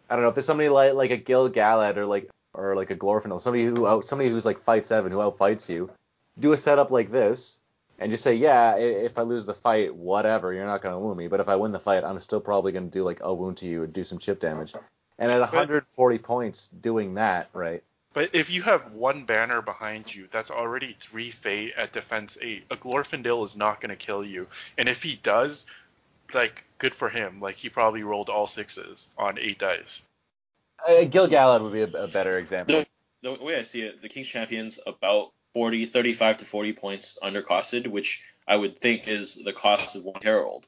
I 0.10 0.16
don't 0.16 0.24
know, 0.24 0.30
if 0.30 0.36
there's 0.36 0.46
somebody 0.46 0.70
like 0.70 0.94
like 0.94 1.12
a 1.12 1.18
Gil 1.18 1.50
Galad 1.50 1.98
or 1.98 2.06
like 2.06 2.30
or 2.54 2.76
like 2.76 2.92
a 2.92 2.96
Glorfindel, 2.96 3.42
somebody 3.42 3.66
who 3.66 3.86
out 3.86 4.06
somebody 4.06 4.30
who's 4.30 4.46
like 4.46 4.62
fight 4.64 4.86
seven 4.86 5.12
who 5.12 5.18
outfights 5.18 5.70
you, 5.70 5.90
do 6.40 6.54
a 6.54 6.58
setup 6.58 6.90
like 6.90 7.12
this 7.12 7.60
and 8.00 8.12
just 8.12 8.24
say 8.24 8.36
yeah 8.36 8.76
if 8.76 9.18
I 9.18 9.24
lose 9.24 9.46
the 9.46 9.54
fight 9.54 9.94
whatever 9.94 10.54
you're 10.54 10.66
not 10.66 10.82
gonna 10.82 11.00
wound 11.00 11.18
me, 11.18 11.28
but 11.28 11.42
if 11.42 11.50
I 11.50 11.56
win 11.58 11.72
the 11.72 11.80
fight 11.80 12.04
I'm 12.04 12.20
still 12.20 12.42
probably 12.42 12.72
gonna 12.72 12.88
do 12.88 13.04
like 13.04 13.20
a 13.22 13.34
wound 13.34 13.58
to 13.58 13.66
you 13.66 13.84
and 13.84 13.92
do 13.92 14.04
some 14.04 14.20
chip 14.20 14.40
damage. 14.40 14.74
And 15.20 15.32
at 15.32 15.40
140 15.40 16.18
points 16.20 16.70
doing 16.70 17.16
that 17.16 17.50
right. 17.54 17.84
But 18.14 18.30
if 18.34 18.50
you 18.50 18.62
have 18.62 18.92
one 18.92 19.26
banner 19.26 19.62
behind 19.62 20.14
you, 20.14 20.28
that's 20.32 20.52
already 20.52 20.94
three 20.94 21.32
fate 21.32 21.74
at 21.76 21.94
defense 21.94 22.38
eight. 22.42 22.64
A 22.70 22.76
Glorfindel 22.76 23.44
is 23.44 23.58
not 23.58 23.82
going 23.82 23.90
to 23.90 23.96
kill 23.96 24.24
you, 24.24 24.48
and 24.78 24.88
if 24.88 25.02
he 25.02 25.16
does, 25.16 25.66
like 26.34 26.64
good 26.78 26.94
for 26.94 27.10
him. 27.10 27.40
Like 27.40 27.56
he 27.56 27.70
probably 27.70 28.04
rolled 28.04 28.30
all 28.30 28.48
sixes 28.48 29.10
on 29.18 29.40
eight 29.40 29.60
dice. 29.60 30.04
Uh, 30.88 31.06
Gil 31.06 31.28
Galad 31.28 31.62
would 31.62 31.74
be 31.74 31.82
a, 31.82 32.04
a 32.04 32.08
better 32.08 32.38
example. 32.38 32.84
The, 33.22 33.38
the 33.38 33.44
way 33.44 33.58
I 33.58 33.64
see 33.64 33.82
it, 33.82 34.02
the 34.02 34.10
King's 34.10 34.28
Champion's 34.28 34.80
about 34.86 35.32
40, 35.54 35.86
35 35.86 36.38
to 36.38 36.46
40 36.46 36.74
points 36.74 37.18
undercosted, 37.24 37.88
which 37.88 38.24
I 38.48 38.56
would 38.56 38.78
think 38.78 39.08
is 39.08 39.36
the 39.36 39.54
cost 39.54 39.96
of 39.96 40.04
one 40.04 40.22
Herald. 40.22 40.68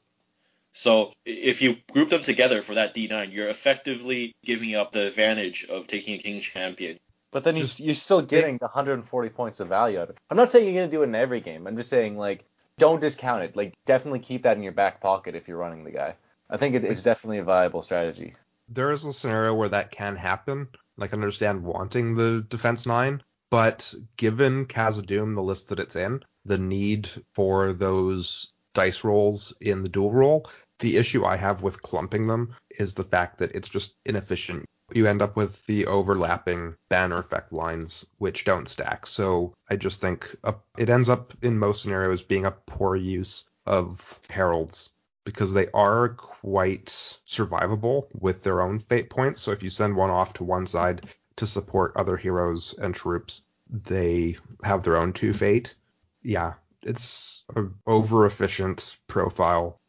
So 0.72 1.14
if 1.26 1.62
you 1.62 1.78
group 1.92 2.10
them 2.10 2.22
together 2.22 2.62
for 2.62 2.76
that 2.76 2.94
D9, 2.94 3.32
you're 3.32 3.48
effectively 3.48 4.36
giving 4.44 4.76
up 4.76 4.92
the 4.92 5.08
advantage 5.08 5.66
of 5.66 5.88
taking 5.88 6.16
a 6.16 6.18
King's 6.18 6.44
Champion. 6.44 6.98
But 7.36 7.44
then 7.44 7.58
you, 7.58 7.64
Just 7.64 7.82
you're 7.82 7.94
still 7.94 8.22
getting 8.22 8.56
the 8.60 8.68
140 8.68 9.30
points 9.32 9.60
of 9.60 9.68
value 9.68 10.00
out 10.00 10.04
of 10.04 10.12
it. 10.12 10.18
I'm 10.30 10.38
not 10.38 10.50
saying 10.50 10.64
you're 10.64 10.74
going 10.74 10.90
to 10.90 10.98
do 10.98 11.02
it 11.02 11.08
in 11.08 11.16
every 11.16 11.42
game. 11.42 11.68
I'm 11.68 11.76
just 11.76 11.90
saying, 11.90 12.18
like, 12.18 12.46
don't 12.78 13.02
discount 13.02 13.44
it. 13.44 13.58
Like, 13.58 13.74
definitely 13.86 14.20
keep 14.20 14.44
that 14.44 14.56
in 14.56 14.64
your 14.64 14.72
back 14.72 15.02
pocket 15.02 15.36
if 15.36 15.46
you're 15.46 15.58
running 15.58 15.84
the 15.84 15.92
guy. 15.92 16.16
I 16.50 16.56
think 16.56 16.76
it, 16.76 16.86
it's 16.86 17.04
definitely 17.04 17.40
a 17.40 17.44
viable 17.44 17.82
strategy. 17.82 18.36
There 18.70 18.90
is 18.90 19.04
a 19.04 19.12
scenario 19.12 19.54
where 19.54 19.68
that 19.68 19.92
can 19.92 20.16
happen. 20.16 20.70
Like, 20.96 21.12
I 21.12 21.18
understand 21.18 21.66
wanting 21.66 22.16
the 22.16 22.46
defense 22.48 22.86
nine, 22.86 23.22
but 23.52 23.94
given 24.16 24.66
Khazad-dûm, 24.66 25.36
the 25.36 25.44
list 25.44 25.68
that 25.68 25.80
it's 25.82 25.98
in, 25.98 26.24
the 26.46 26.58
need 26.58 27.10
for 27.34 27.74
those 27.74 28.54
dice 28.74 29.04
rolls 29.04 29.54
in 29.60 29.84
the 29.84 29.90
dual 29.90 30.14
roll, 30.14 30.50
the 30.80 30.96
issue 30.96 31.26
I 31.26 31.36
have 31.36 31.64
with 31.64 31.82
clumping 31.82 32.28
them 32.28 32.56
is 32.80 32.94
the 32.94 33.04
fact 33.04 33.40
that 33.40 33.54
it's 33.54 33.68
just 33.68 33.94
inefficient. 34.06 34.64
You 34.94 35.08
end 35.08 35.22
up 35.22 35.36
with 35.36 35.66
the 35.66 35.88
overlapping 35.88 36.76
banner 36.90 37.18
effect 37.18 37.52
lines, 37.52 38.06
which 38.18 38.46
don't 38.46 38.68
stack. 38.68 39.08
So 39.08 39.54
I 39.70 39.76
just 39.76 40.00
think 40.00 40.36
a, 40.44 40.54
it 40.78 40.90
ends 40.90 41.10
up 41.10 41.34
in 41.42 41.58
most 41.58 41.82
scenarios 41.82 42.22
being 42.22 42.46
a 42.46 42.52
poor 42.52 42.96
use 42.96 43.46
of 43.66 44.20
heralds 44.30 44.90
because 45.24 45.54
they 45.54 45.68
are 45.74 46.10
quite 46.10 47.18
survivable 47.28 48.06
with 48.14 48.44
their 48.44 48.62
own 48.62 48.78
fate 48.80 49.10
points. 49.10 49.42
So 49.42 49.52
if 49.52 49.64
you 49.64 49.72
send 49.72 49.96
one 49.96 50.12
off 50.12 50.34
to 50.34 50.44
one 50.44 50.68
side 50.68 51.08
to 51.38 51.48
support 51.48 51.94
other 51.96 52.16
heroes 52.16 52.76
and 52.78 52.94
troops, 52.94 53.42
they 53.70 54.38
have 54.64 54.84
their 54.84 54.98
own 54.98 55.12
two 55.14 55.34
fate. 55.34 55.76
Yeah, 56.22 56.54
it's 56.84 57.44
an 57.56 57.74
over 57.88 58.26
efficient 58.26 58.98
profile. 59.08 59.80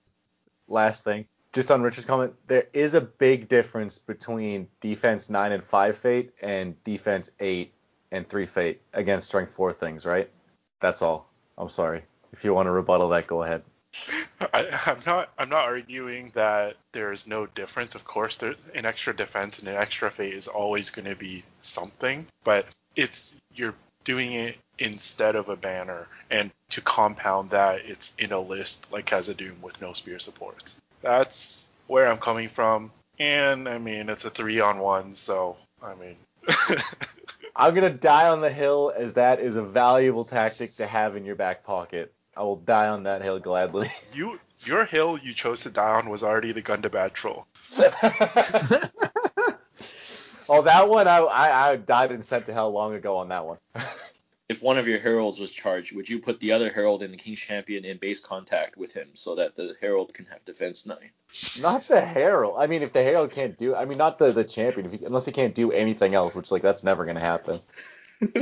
Last 0.68 1.05
thing, 1.05 1.27
just 1.56 1.70
on 1.70 1.80
Richard's 1.80 2.06
comment, 2.06 2.34
there 2.48 2.66
is 2.74 2.92
a 2.92 3.00
big 3.00 3.48
difference 3.48 3.98
between 3.98 4.68
defense 4.82 5.30
9 5.30 5.52
and 5.52 5.64
5 5.64 5.96
fate 5.96 6.32
and 6.42 6.84
defense 6.84 7.30
8 7.40 7.72
and 8.12 8.28
3 8.28 8.44
fate 8.44 8.82
against 8.92 9.28
strength 9.28 9.54
4 9.54 9.72
things, 9.72 10.04
right? 10.04 10.28
That's 10.80 11.00
all. 11.00 11.30
I'm 11.56 11.70
sorry. 11.70 12.02
If 12.30 12.44
you 12.44 12.52
want 12.52 12.66
to 12.66 12.72
rebuttal 12.72 13.08
that, 13.08 13.26
go 13.26 13.42
ahead. 13.42 13.62
I, 14.52 14.68
I'm 14.84 14.98
not. 15.06 15.30
I'm 15.38 15.48
not 15.48 15.64
arguing 15.64 16.30
that 16.34 16.76
there 16.92 17.10
is 17.10 17.26
no 17.26 17.46
difference. 17.46 17.94
Of 17.94 18.04
course, 18.04 18.36
there, 18.36 18.54
an 18.74 18.84
extra 18.84 19.16
defense 19.16 19.58
and 19.58 19.66
an 19.68 19.76
extra 19.76 20.10
fate 20.10 20.34
is 20.34 20.48
always 20.48 20.90
going 20.90 21.06
to 21.06 21.16
be 21.16 21.42
something, 21.62 22.26
but 22.44 22.66
it's 22.94 23.34
you're 23.54 23.74
doing 24.04 24.34
it 24.34 24.56
instead 24.78 25.36
of 25.36 25.48
a 25.48 25.56
banner, 25.56 26.06
and 26.30 26.50
to 26.68 26.82
compound 26.82 27.50
that, 27.50 27.86
it's 27.86 28.12
in 28.18 28.32
a 28.32 28.40
list 28.40 28.92
like 28.92 29.06
Khazad-dûm 29.06 29.62
with 29.62 29.80
no 29.80 29.94
spear 29.94 30.18
supports. 30.18 30.76
That's 31.06 31.68
where 31.86 32.10
I'm 32.10 32.18
coming 32.18 32.48
from, 32.48 32.90
and 33.20 33.68
I 33.68 33.78
mean 33.78 34.08
it's 34.08 34.24
a 34.24 34.30
three 34.30 34.58
on 34.58 34.80
one, 34.80 35.14
so 35.14 35.56
I 35.80 35.94
mean. 35.94 36.16
I'm 37.56 37.74
going 37.74 37.90
to 37.90 37.98
die 37.98 38.28
on 38.28 38.40
the 38.40 38.50
hill 38.50 38.92
as 38.94 39.12
that 39.14 39.40
is 39.40 39.54
a 39.56 39.62
valuable 39.62 40.24
tactic 40.24 40.76
to 40.76 40.86
have 40.86 41.16
in 41.16 41.24
your 41.24 41.36
back 41.36 41.64
pocket. 41.64 42.12
I 42.36 42.42
will 42.42 42.56
die 42.56 42.88
on 42.88 43.04
that 43.04 43.22
hill 43.22 43.38
gladly. 43.38 43.90
You 44.12 44.40
your 44.60 44.84
hill 44.84 45.18
you 45.22 45.32
chose 45.32 45.62
to 45.62 45.70
die 45.70 45.94
on 45.94 46.10
was 46.10 46.24
already 46.24 46.52
the 46.52 46.60
Gundabad 46.60 47.12
troll. 47.12 47.46
oh, 50.48 50.62
that 50.62 50.88
one, 50.88 51.06
I, 51.06 51.18
I, 51.18 51.70
I 51.70 51.76
died 51.76 52.10
and 52.10 52.24
sent 52.24 52.46
to 52.46 52.52
hell 52.52 52.72
long 52.72 52.94
ago 52.94 53.18
on 53.18 53.28
that 53.28 53.46
one. 53.46 53.58
If 54.48 54.62
one 54.62 54.78
of 54.78 54.86
your 54.86 55.01
heralds 55.01 55.40
was 55.40 55.52
charged, 55.52 55.94
would 55.97 56.09
you 56.09 56.20
put 56.20 56.39
the 56.39 56.52
other 56.52 56.70
herald 56.70 57.02
and 57.02 57.12
the 57.12 57.18
King's 57.18 57.40
Champion 57.40 57.85
in 57.85 57.98
base 57.98 58.20
contact 58.20 58.77
with 58.77 58.93
him 58.93 59.09
so 59.14 59.35
that 59.35 59.56
the 59.56 59.74
herald 59.81 60.14
can 60.14 60.27
have 60.27 60.44
defense 60.44 60.86
nine? 60.86 61.10
Not 61.60 61.86
the 61.89 62.01
Herald. 62.01 62.55
I 62.59 62.66
mean, 62.66 62.82
if 62.82 62.93
the 62.93 63.02
Herald 63.02 63.31
can't 63.32 63.59
do, 63.59 63.74
I 63.74 63.85
mean, 63.85 63.98
not 63.98 64.18
the 64.18 64.32
the 64.32 64.44
champion. 64.44 64.86
If 64.86 64.93
he, 64.93 65.05
unless 65.05 65.27
he 65.27 65.32
can't 65.32 65.55
do 65.55 65.70
anything 65.70 66.14
else, 66.14 66.35
which 66.35 66.51
like 66.51 66.62
that's 66.62 66.85
never 66.85 67.05
gonna 67.05 67.20
happen. 67.20 67.60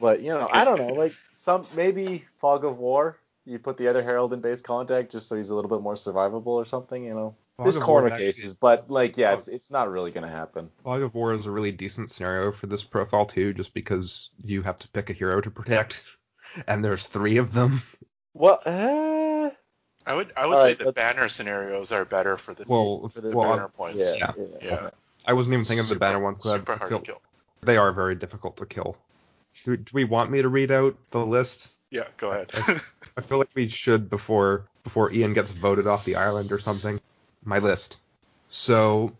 But 0.00 0.22
you 0.22 0.30
know, 0.30 0.48
I 0.50 0.64
don't 0.64 0.78
know. 0.78 0.94
Like 0.94 1.12
some 1.34 1.64
maybe 1.76 2.24
Fog 2.38 2.64
of 2.64 2.78
War. 2.78 3.18
You 3.44 3.58
put 3.58 3.76
the 3.76 3.88
other 3.88 4.02
Herald 4.02 4.32
in 4.32 4.40
base 4.40 4.62
contact 4.62 5.12
just 5.12 5.28
so 5.28 5.36
he's 5.36 5.50
a 5.50 5.54
little 5.54 5.70
bit 5.70 5.82
more 5.82 5.94
survivable 5.94 6.46
or 6.48 6.64
something. 6.64 7.04
You 7.04 7.14
know, 7.14 7.34
there's 7.64 7.76
of 7.76 7.80
War 7.82 8.00
corner 8.00 8.08
actually- 8.14 8.26
cases, 8.26 8.54
but 8.54 8.90
like 8.90 9.16
yeah, 9.16 9.34
it's 9.34 9.48
it's 9.48 9.70
not 9.70 9.90
really 9.90 10.10
gonna 10.10 10.28
happen. 10.30 10.70
Fog 10.84 11.02
of 11.02 11.14
War 11.14 11.32
is 11.34 11.46
a 11.46 11.50
really 11.50 11.72
decent 11.72 12.10
scenario 12.10 12.52
for 12.52 12.66
this 12.66 12.82
profile 12.82 13.26
too, 13.26 13.52
just 13.54 13.74
because 13.74 14.30
you 14.44 14.62
have 14.62 14.78
to 14.78 14.88
pick 14.88 15.10
a 15.10 15.12
hero 15.12 15.40
to 15.40 15.50
protect, 15.50 16.04
and 16.66 16.84
there's 16.84 17.06
three 17.06 17.36
of 17.38 17.52
them. 17.52 17.82
Well, 18.34 18.60
uh, 18.64 19.50
I 20.06 20.14
would 20.14 20.32
I 20.36 20.46
would 20.46 20.54
All 20.54 20.60
say 20.60 20.66
right, 20.68 20.78
the 20.78 20.84
let's- 20.86 20.94
banner 20.94 21.28
scenarios 21.28 21.92
are 21.92 22.04
better 22.04 22.36
for 22.36 22.54
the 22.54 22.64
Well, 22.66 23.08
for 23.08 23.20
the 23.20 23.30
well, 23.30 23.48
banner 23.50 23.62
I'm- 23.62 23.70
points. 23.70 24.16
yeah, 24.18 24.32
yeah. 24.36 24.44
yeah. 24.60 24.68
Yeah. 24.68 24.90
I 25.26 25.32
wasn't 25.32 25.54
even 25.54 25.64
thinking 25.64 25.80
of 25.80 25.86
the 25.86 25.94
Super- 25.94 25.98
banner 26.00 26.20
ones. 26.20 26.38
'cause 26.38 26.52
I 26.52 26.56
Super 26.58 26.76
hard 26.76 26.88
feel- 26.88 26.98
to 27.00 27.04
kill. 27.04 27.22
They 27.62 27.76
are 27.76 27.92
very 27.92 28.14
difficult 28.14 28.56
to 28.56 28.66
kill. 28.66 28.96
Do, 29.64 29.76
do 29.76 29.90
we 29.92 30.04
want 30.04 30.30
me 30.30 30.40
to 30.42 30.48
read 30.48 30.70
out 30.70 30.96
the 31.10 31.26
list? 31.26 31.72
Yeah, 31.90 32.04
go 32.16 32.30
ahead. 32.30 32.50
I 33.16 33.20
feel 33.20 33.38
like 33.38 33.50
we 33.54 33.66
should 33.68 34.08
before 34.08 34.66
before 34.84 35.12
Ian 35.12 35.34
gets 35.34 35.50
voted 35.50 35.86
off 35.86 36.04
the 36.04 36.14
island 36.16 36.52
or 36.52 36.58
something. 36.58 37.00
My 37.44 37.58
list. 37.58 37.98
So 38.48 39.16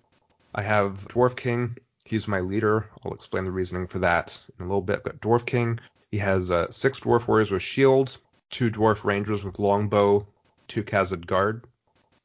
I 0.55 0.63
have 0.63 1.07
Dwarf 1.09 1.37
King. 1.37 1.77
He's 2.05 2.29
my 2.29 2.41
leader. 2.41 2.91
I'll 3.05 3.15
explain 3.15 3.45
the 3.45 3.51
reasoning 3.51 3.87
for 3.87 4.01
that 4.01 4.39
in 4.59 4.65
a 4.65 4.69
little 4.69 4.83
bit. 4.83 5.05
But 5.05 5.21
Dwarf 5.21 5.47
King, 5.47 5.79
he 6.11 6.19
has 6.19 6.51
uh, 6.51 6.71
six 6.71 7.01
Dwarf 7.01 7.29
Warriors 7.29 7.51
with 7.51 7.63
Shield, 7.63 8.19
two 8.51 8.71
Dwarf 8.71 9.05
Rangers 9.05 9.45
with 9.45 9.59
Longbow, 9.59 10.27
two 10.69 10.83
Khazad 10.83 11.27
Guard. 11.27 11.65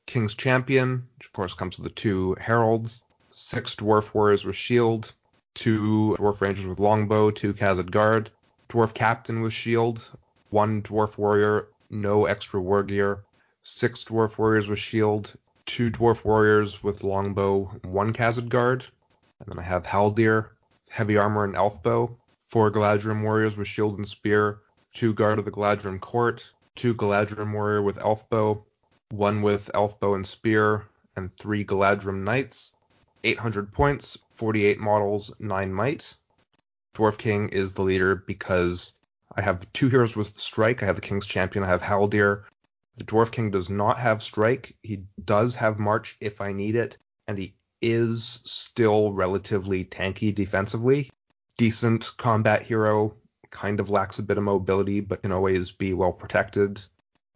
King's 0.06 0.36
Champion, 0.36 1.08
which 1.18 1.28
of 1.28 1.34
course 1.34 1.54
comes 1.54 1.78
with 1.78 1.88
the 1.88 1.94
two 1.94 2.36
Heralds, 2.40 3.04
six 3.32 3.76
Dwarf 3.76 4.14
Warriors 4.14 4.46
with 4.46 4.56
Shield, 4.56 5.14
two 5.54 6.16
Dwarf 6.20 6.42
Rangers 6.42 6.66
with 6.66 6.80
Longbow, 6.80 7.32
two 7.32 7.54
Khazad 7.54 7.92
Guard, 7.92 8.32
Dwarf 8.70 8.94
Captain 8.94 9.42
with 9.42 9.54
Shield, 9.54 10.08
one 10.50 10.82
Dwarf 10.82 11.18
Warrior, 11.18 11.68
no 11.90 12.26
extra 12.26 12.62
war 12.62 12.84
gear, 12.84 13.24
six 13.62 14.04
Dwarf 14.04 14.38
Warriors 14.38 14.68
with 14.68 14.80
Shield, 14.80 15.34
two 15.76 15.92
Dwarf 15.92 16.24
Warriors 16.24 16.82
with 16.82 17.04
Longbow, 17.04 17.66
one 17.84 18.14
Khazad 18.14 18.48
Guard, 18.48 18.86
and 19.42 19.50
then 19.50 19.60
I 19.60 19.68
have 19.68 19.86
Haldir, 19.86 20.52
Heavy 20.90 21.18
Armor 21.18 21.44
and 21.44 21.54
Elf 21.54 21.84
Bow, 21.84 22.18
four 22.48 22.72
Galadrim 22.72 23.24
Warriors 23.24 23.58
with 23.58 23.68
Shield 23.68 23.98
and 23.98 24.08
Spear, 24.08 24.62
two 24.94 25.14
Guard 25.14 25.38
of 25.38 25.44
the 25.44 25.52
Galadrim 25.52 26.00
Court, 26.00 26.50
two 26.76 26.96
Galadrim 26.96 27.52
Warrior 27.52 27.82
with 27.82 28.00
Elf 28.00 28.30
Bow, 28.30 28.64
one 29.12 29.42
with 29.42 29.70
Elf 29.74 30.00
Bow 30.00 30.14
and 30.14 30.26
Spear, 30.26 30.86
and 31.18 31.34
three 31.34 31.66
Galadrim 31.66 32.24
Knights. 32.24 32.72
800 33.26 33.74
points, 33.74 34.18
48 34.36 34.80
models, 34.80 35.34
9 35.40 35.74
might. 35.74 36.16
Dwarf 36.96 37.18
King 37.18 37.50
is 37.50 37.74
the 37.74 37.82
leader 37.82 38.16
because 38.16 38.94
I 39.36 39.42
have 39.42 39.70
two 39.74 39.90
heroes 39.90 40.16
with 40.16 40.40
strike. 40.40 40.82
I 40.82 40.86
have 40.86 40.96
the 40.96 41.02
King's 41.02 41.28
Champion. 41.28 41.66
I 41.66 41.68
have 41.68 41.82
Haldir. 41.82 42.46
The 42.98 43.04
Dwarf 43.04 43.32
King 43.32 43.52
does 43.52 43.70
not 43.70 44.00
have 44.00 44.24
Strike. 44.24 44.78
He 44.82 45.04
does 45.24 45.56
have 45.56 45.80
March 45.80 46.16
if 46.22 46.40
I 46.40 46.54
need 46.54 46.76
it, 46.76 46.98
and 47.28 47.38
he 47.38 47.56
is 47.82 48.42
still 48.46 49.12
relatively 49.12 49.84
tanky 49.84 50.34
defensively. 50.34 51.12
Decent 51.58 52.16
combat 52.18 52.64
hero, 52.64 53.16
kind 53.52 53.80
of 53.80 53.90
lacks 53.90 54.20
a 54.20 54.24
bit 54.24 54.38
of 54.38 54.44
mobility, 54.44 55.02
but 55.02 55.22
can 55.22 55.32
always 55.32 55.72
be 55.72 55.94
well 55.94 56.14
protected. 56.14 56.82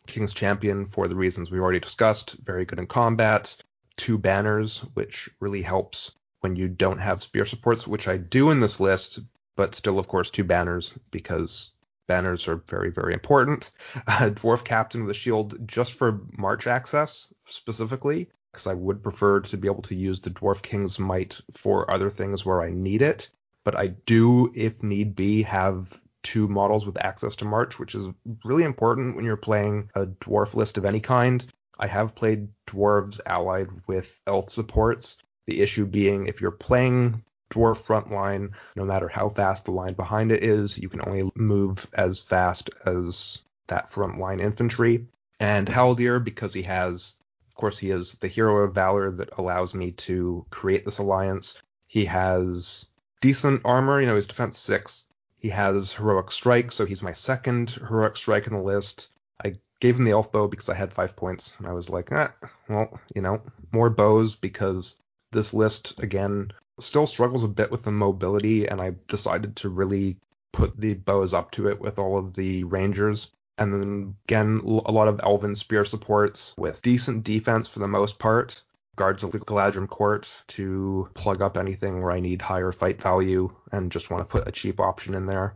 King's 0.07 0.34
Champion 0.34 0.86
for 0.86 1.07
the 1.07 1.15
reasons 1.15 1.52
we 1.52 1.60
already 1.60 1.80
discussed, 1.80 2.38
very 2.44 2.65
good 2.65 2.80
in 2.80 2.88
combat. 2.88 3.56
Two 3.98 4.18
banners, 4.18 4.80
which 4.94 5.30
really 5.40 5.61
helps 5.61 6.15
when 6.40 6.56
you 6.56 6.68
don't 6.68 6.99
have 6.99 7.22
spear 7.22 7.45
supports, 7.45 7.86
which 7.86 8.07
I 8.07 8.18
do 8.18 8.49
in 8.49 8.60
this 8.60 8.80
list, 8.80 9.19
but 9.56 9.76
still, 9.76 9.99
of 9.99 10.07
course, 10.07 10.30
two 10.30 10.44
banners 10.45 10.94
because 11.11 11.72
banners 12.10 12.48
are 12.49 12.61
very, 12.69 12.91
very 12.91 13.14
important. 13.14 13.72
Uh, 14.07 14.31
Dwarf 14.31 14.65
Captain 14.65 15.06
with 15.06 15.15
a 15.15 15.19
shield 15.19 15.56
just 15.65 15.94
for 15.94 16.22
March 16.38 16.68
access 16.68 17.31
specifically, 17.45 18.27
because 18.52 18.68
I 18.68 18.73
would 18.73 19.02
prefer 19.02 19.40
to 19.40 19.57
be 19.57 19.69
able 19.69 19.84
to 19.84 19.95
use 19.95 20.19
the 20.19 20.31
Dwarf 20.31 20.61
King's 20.61 20.99
Might 20.99 21.40
for 21.52 21.90
other 21.90 22.10
things 22.10 22.45
where 22.45 22.61
I 22.61 22.72
need 22.72 23.02
it. 23.02 23.30
But 23.64 23.77
I 23.77 23.88
do, 23.88 24.52
if 24.56 24.81
need 24.84 25.15
be, 25.15 25.44
have 25.44 26.02
two 26.23 26.48
models 26.48 26.86
with 26.86 26.98
access 26.99 27.36
to 27.38 27.45
March, 27.45 27.80
which 27.80 27.95
is 27.95 28.07
really 28.44 28.64
important 28.64 29.15
when 29.15 29.23
you're 29.26 29.38
playing 29.38 29.90
a 29.95 30.07
dwarf 30.07 30.56
list 30.56 30.77
of 30.77 30.86
any 30.86 30.99
kind. 30.99 31.45
I 31.77 31.88
have 31.88 32.15
played 32.15 32.49
dwarves 32.68 33.19
allied 33.26 33.69
with 33.88 34.19
elf 34.27 34.49
supports. 34.49 35.18
The 35.48 35.61
issue 35.61 35.86
being 35.86 36.27
if 36.27 36.41
you're 36.41 36.52
playing 36.52 37.23
dwarf 37.49 37.77
front 37.77 38.11
line, 38.11 38.51
no 38.76 38.85
matter 38.85 39.07
how 39.07 39.30
fast 39.30 39.65
the 39.65 39.71
line 39.71 39.93
behind 39.93 40.31
it 40.31 40.43
is, 40.43 40.77
you 40.77 40.89
can 40.89 41.01
only 41.07 41.31
move 41.35 41.88
as 41.93 42.21
fast 42.21 42.69
as 42.85 43.39
that 43.67 43.89
front 43.89 44.19
line 44.19 44.39
infantry. 44.39 45.05
And 45.39 45.67
Haldir, 45.67 46.23
because 46.23 46.53
he 46.53 46.63
has, 46.63 47.15
of 47.47 47.55
course, 47.55 47.77
he 47.77 47.91
is 47.91 48.15
the 48.15 48.27
hero 48.27 48.63
of 48.63 48.76
valor 48.76 49.11
that 49.11 49.38
allows 49.38 49.73
me 49.73 49.91
to 49.91 50.45
create 50.49 50.85
this 50.85 50.99
alliance. 50.99 51.61
He 51.88 52.05
has 52.05 52.85
decent 53.21 53.61
armor, 53.65 53.99
you 53.99 54.07
know, 54.07 54.15
he's 54.15 54.27
defense 54.27 54.57
six, 54.57 55.05
he 55.38 55.49
has 55.49 55.93
heroic 55.93 56.31
strike, 56.31 56.71
so 56.71 56.85
he's 56.85 57.01
my 57.01 57.13
second 57.13 57.71
heroic 57.71 58.17
strike 58.17 58.47
in 58.47 58.53
the 58.53 58.61
list. 58.61 59.07
I 59.43 59.55
gave 59.80 59.97
him 59.97 60.03
the 60.03 60.11
elf 60.11 60.31
bow 60.31 60.47
because 60.47 60.69
I 60.69 60.76
had 60.76 60.93
five 60.93 61.15
points, 61.15 61.55
and 61.57 61.67
I 61.67 61.73
was 61.73 61.89
like, 61.89 62.11
eh, 62.11 62.27
well, 62.67 62.99
you 63.15 63.21
know, 63.21 63.41
more 63.71 63.89
bows 63.89 64.35
because 64.35 64.97
this 65.31 65.53
list 65.53 65.99
again 65.99 66.51
still 66.80 67.07
struggles 67.07 67.43
a 67.43 67.47
bit 67.47 67.72
with 67.72 67.84
the 67.84 67.91
mobility, 67.91 68.68
and 68.68 68.81
I 68.81 68.95
decided 69.07 69.56
to 69.57 69.69
really 69.69 70.18
put 70.51 70.80
the 70.80 70.95
bows 70.95 71.34
up 71.34 71.51
to 71.51 71.68
it 71.68 71.80
with 71.80 71.99
all 71.99 72.18
of 72.18 72.34
the 72.34 72.64
rangers. 72.64 73.31
And 73.57 73.73
then 73.73 74.15
again, 74.26 74.61
a 74.64 74.91
lot 74.91 75.07
of 75.07 75.19
elven 75.22 75.56
spear 75.56 75.85
supports 75.85 76.56
with 76.57 76.81
decent 76.81 77.23
defense 77.23 77.68
for 77.68 77.80
the 77.80 77.88
most 77.88 78.19
part 78.19 78.61
guards 78.99 79.23
of 79.23 79.31
the 79.31 79.39
Galadrim 79.39 79.88
court 79.88 80.30
to 80.47 81.10
plug 81.14 81.41
up 81.41 81.56
anything 81.56 82.01
where 82.01 82.11
I 82.11 82.19
need 82.19 82.41
higher 82.41 82.73
fight 82.73 83.01
value 83.01 83.49
and 83.72 83.93
just 83.93 84.10
want 84.11 84.27
to 84.27 84.31
put 84.31 84.47
a 84.47 84.51
cheap 84.51 84.81
option 84.81 85.14
in 85.14 85.26
there. 85.26 85.56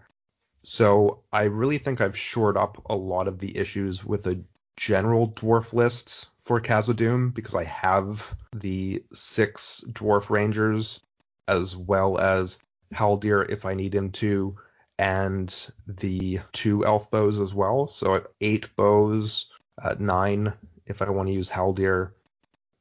So 0.64 1.24
I 1.32 1.44
really 1.44 1.78
think 1.78 2.00
I've 2.00 2.18
shored 2.18 2.56
up 2.56 2.82
a 2.90 2.96
lot 2.96 3.28
of 3.28 3.40
the 3.40 3.58
issues 3.58 4.06
with 4.06 4.28
a 4.28 4.42
general 4.78 5.30
dwarf 5.32 5.74
list 5.74 6.28
for 6.40 6.62
Khazad-dûm 6.62 7.34
because 7.34 7.54
I 7.54 7.66
have 7.66 8.34
the 8.56 9.04
six 9.14 9.84
dwarf 9.90 10.30
rangers 10.30 11.02
as 11.48 11.76
well 11.76 12.20
as 12.20 12.60
Haldir 12.94 13.50
if 13.50 13.66
I 13.66 13.74
need 13.74 13.94
him 13.94 14.12
to, 14.12 14.58
and 14.98 15.54
the 15.88 16.40
two 16.52 16.86
elf 16.86 17.10
bows 17.10 17.40
as 17.40 17.54
well. 17.54 17.88
So 17.88 18.26
eight 18.42 18.76
bows, 18.76 19.52
uh, 19.82 19.96
nine 20.00 20.54
if 20.86 21.02
I 21.02 21.10
want 21.10 21.28
to 21.28 21.34
use 21.34 21.50
Haldir, 21.50 22.12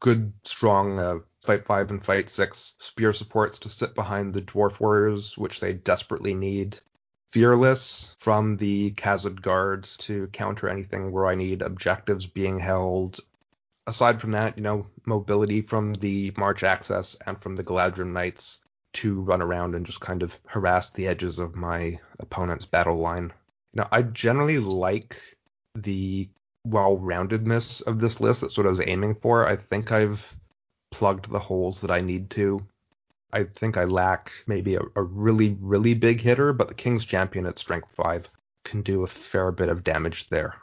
good, 0.01 0.33
strong 0.45 0.99
uh, 0.99 1.19
Fight 1.43 1.65
5 1.65 1.91
and 1.91 2.05
Fight 2.05 2.31
6 2.31 2.75
spear 2.79 3.13
supports 3.13 3.59
to 3.61 3.69
sit 3.69 3.95
behind 3.95 4.35
the 4.35 4.43
Dwarf 4.43 4.81
Warriors, 4.81 5.37
which 5.37 5.61
they 5.61 5.73
desperately 5.73 6.35
need. 6.35 6.79
Fearless 7.29 8.15
from 8.19 8.57
the 8.57 8.93
Khazad 8.93 9.41
Guard 9.41 9.89
to 9.99 10.27
counter 10.29 10.69
anything 10.69 11.13
where 11.13 11.27
I 11.27 11.35
need 11.35 11.63
objectives 11.63 12.27
being 12.27 12.59
held. 12.59 13.21
Aside 13.87 14.21
from 14.21 14.31
that, 14.33 14.57
you 14.57 14.63
know, 14.63 14.87
mobility 15.07 15.61
from 15.61 15.95
the 15.95 16.33
March 16.37 16.63
Access 16.63 17.17
and 17.27 17.41
from 17.41 17.57
the 17.57 17.65
Galadrim 17.65 18.13
Knights 18.13 18.59
to 18.95 19.21
run 19.21 19.43
around 19.43 19.75
and 19.75 19.87
just 19.87 20.01
kind 20.01 20.23
of 20.23 20.35
harass 20.47 20.91
the 20.91 21.09
edges 21.09 21.39
of 21.39 21.57
my 21.57 21.99
opponent's 22.19 22.67
battle 22.67 22.99
line. 22.99 23.33
Now, 23.75 23.89
I 23.91 24.03
generally 24.03 24.59
like 24.59 25.21
the 25.75 26.29
well-roundedness 26.65 27.83
of 27.87 27.99
this 27.99 28.21
list. 28.21 28.43
That's 28.43 28.57
what 28.57 28.67
I 28.67 28.71
was 28.71 28.87
aiming 28.87 29.17
for. 29.17 29.47
I 29.47 29.57
think 29.57 29.91
I've 29.91 30.37
plugged 30.91 31.31
the 31.31 31.39
holes 31.39 31.81
that 31.81 31.91
I 31.91 32.01
need 32.01 32.31
to. 32.31 32.65
I 33.33 33.45
think 33.45 33.77
I 33.77 33.85
lack 33.85 34.31
maybe 34.47 34.75
a, 34.75 34.83
a 34.95 35.03
really, 35.03 35.57
really 35.61 35.95
big 35.95 36.21
hitter, 36.21 36.53
but 36.53 36.69
the 36.69 36.75
King's 36.75 37.07
Champion 37.07 37.47
at 37.47 37.59
strength 37.59 37.91
5 37.93 38.29
can 38.65 38.83
do 38.83 39.03
a 39.03 39.07
fair 39.07 39.51
bit 39.51 39.71
of 39.71 39.83
damage 39.83 40.29
there. 40.29 40.57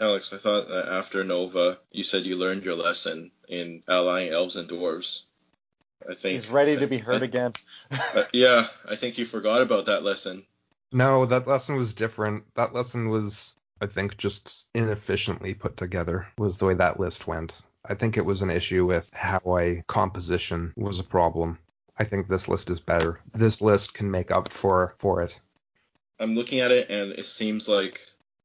Alex, 0.00 0.32
I 0.32 0.38
thought 0.38 0.68
that 0.68 0.88
after 0.88 1.22
Nova, 1.22 1.78
you 1.90 2.04
said 2.04 2.24
you 2.24 2.36
learned 2.36 2.64
your 2.64 2.76
lesson 2.76 3.30
in 3.48 3.82
allying 3.88 4.32
elves 4.32 4.56
and 4.56 4.68
dwarves. 4.68 5.22
I 6.08 6.14
think 6.14 6.32
he's 6.32 6.48
ready 6.48 6.76
to 6.76 6.86
be 6.86 6.98
hurt 7.08 7.22
again. 7.22 7.52
uh, 7.90 8.24
yeah, 8.32 8.66
I 8.88 8.96
think 8.96 9.18
you 9.18 9.24
forgot 9.24 9.62
about 9.62 9.86
that 9.86 10.02
lesson. 10.02 10.44
No, 10.92 11.24
that 11.26 11.46
lesson 11.46 11.76
was 11.76 11.94
different. 11.94 12.44
That 12.54 12.74
lesson 12.74 13.08
was 13.08 13.54
I 13.80 13.86
think 13.86 14.16
just 14.16 14.68
inefficiently 14.74 15.54
put 15.54 15.76
together 15.76 16.28
was 16.38 16.58
the 16.58 16.66
way 16.66 16.74
that 16.74 17.00
list 17.00 17.26
went. 17.26 17.60
I 17.84 17.94
think 17.94 18.16
it 18.16 18.24
was 18.24 18.42
an 18.42 18.50
issue 18.50 18.86
with 18.86 19.10
how 19.12 19.40
I 19.44 19.82
composition 19.88 20.72
was 20.76 21.00
a 21.00 21.04
problem. 21.04 21.58
I 21.98 22.04
think 22.04 22.28
this 22.28 22.48
list 22.48 22.70
is 22.70 22.80
better. 22.80 23.18
This 23.34 23.60
list 23.60 23.94
can 23.94 24.10
make 24.10 24.30
up 24.30 24.48
for 24.48 24.94
for 24.98 25.22
it. 25.22 25.38
I'm 26.20 26.34
looking 26.34 26.60
at 26.60 26.70
it 26.70 26.90
and 26.90 27.12
it 27.12 27.26
seems 27.26 27.68
like 27.68 28.00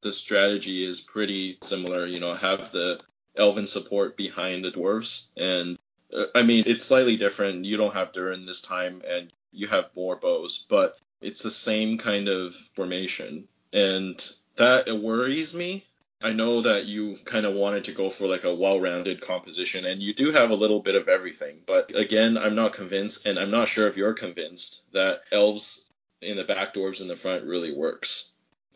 the 0.07 0.13
strategy 0.13 0.85
is 0.85 1.01
pretty 1.01 1.57
similar. 1.61 2.05
You 2.05 2.21
know, 2.21 2.33
have 2.33 2.71
the 2.71 2.99
elven 3.35 3.67
support 3.67 4.15
behind 4.15 4.63
the 4.63 4.71
dwarves, 4.71 5.27
and 5.35 5.77
uh, 6.15 6.25
I 6.33 6.43
mean 6.43 6.63
it's 6.65 6.85
slightly 6.85 7.17
different. 7.17 7.65
You 7.65 7.77
don't 7.77 7.93
have 7.93 8.13
Durin 8.13 8.45
this 8.45 8.61
time, 8.61 9.01
and 9.07 9.31
you 9.51 9.67
have 9.67 9.89
more 9.95 10.15
bows, 10.15 10.65
but 10.69 10.97
it's 11.21 11.43
the 11.43 11.51
same 11.51 11.97
kind 11.97 12.29
of 12.29 12.55
formation. 12.75 13.47
And 13.73 14.17
that 14.55 14.87
worries 14.97 15.53
me. 15.53 15.85
I 16.21 16.33
know 16.33 16.61
that 16.61 16.85
you 16.85 17.17
kind 17.25 17.45
of 17.45 17.53
wanted 17.53 17.83
to 17.83 17.91
go 17.91 18.09
for 18.09 18.27
like 18.27 18.45
a 18.45 18.55
well-rounded 18.55 19.21
composition, 19.21 19.85
and 19.85 20.01
you 20.01 20.13
do 20.13 20.31
have 20.31 20.49
a 20.49 20.55
little 20.55 20.79
bit 20.79 20.95
of 20.95 21.09
everything. 21.09 21.61
But 21.65 21.91
again, 21.93 22.37
I'm 22.37 22.55
not 22.55 22.73
convinced, 22.73 23.27
and 23.27 23.37
I'm 23.37 23.51
not 23.51 23.67
sure 23.67 23.87
if 23.87 23.97
you're 23.97 24.13
convinced 24.13 24.83
that 24.93 25.21
elves 25.31 25.87
in 26.21 26.37
the 26.37 26.45
back 26.45 26.73
dwarves 26.73 27.01
in 27.01 27.07
the 27.07 27.15
front 27.15 27.43
really 27.43 27.73
works. 27.73 28.26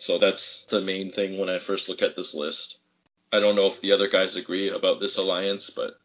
So 0.02 0.18
that's 0.18 0.66
the 0.66 0.82
main 0.82 1.12
thing 1.12 1.38
when 1.38 1.48
I 1.48 1.60
first 1.60 1.88
look 1.88 2.02
at 2.02 2.16
this 2.16 2.34
list. 2.34 2.80
I 3.32 3.40
don't 3.40 3.56
know 3.56 3.68
if 3.68 3.82
the 3.82 3.92
other 3.92 4.08
guys 4.08 4.36
agree 4.36 4.72
about 4.72 5.00
this 5.00 5.18
alliance, 5.18 5.70
but 5.70 6.00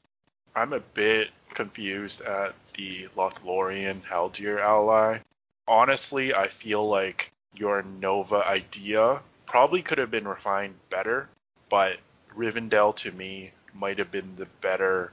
I'm 0.55 0.75
a 0.75 0.81
bit 0.81 1.31
confused 1.55 2.21
at 2.21 2.55
the 2.75 3.09
Lothlorien 3.17 4.03
Haldir 4.03 4.61
ally. 4.61 5.21
Honestly, 5.67 6.35
I 6.35 6.49
feel 6.49 6.87
like 6.87 7.33
your 7.55 7.85
Nova 8.03 8.47
idea 8.47 9.21
probably 9.47 9.81
could 9.81 9.97
have 9.97 10.11
been 10.11 10.29
refined 10.29 10.75
better, 10.91 11.31
but 11.71 11.97
Rivendell 12.37 12.95
to 12.97 13.11
me 13.13 13.53
might 13.73 13.97
have 13.97 14.11
been 14.11 14.37
the 14.37 14.47
better 14.61 15.11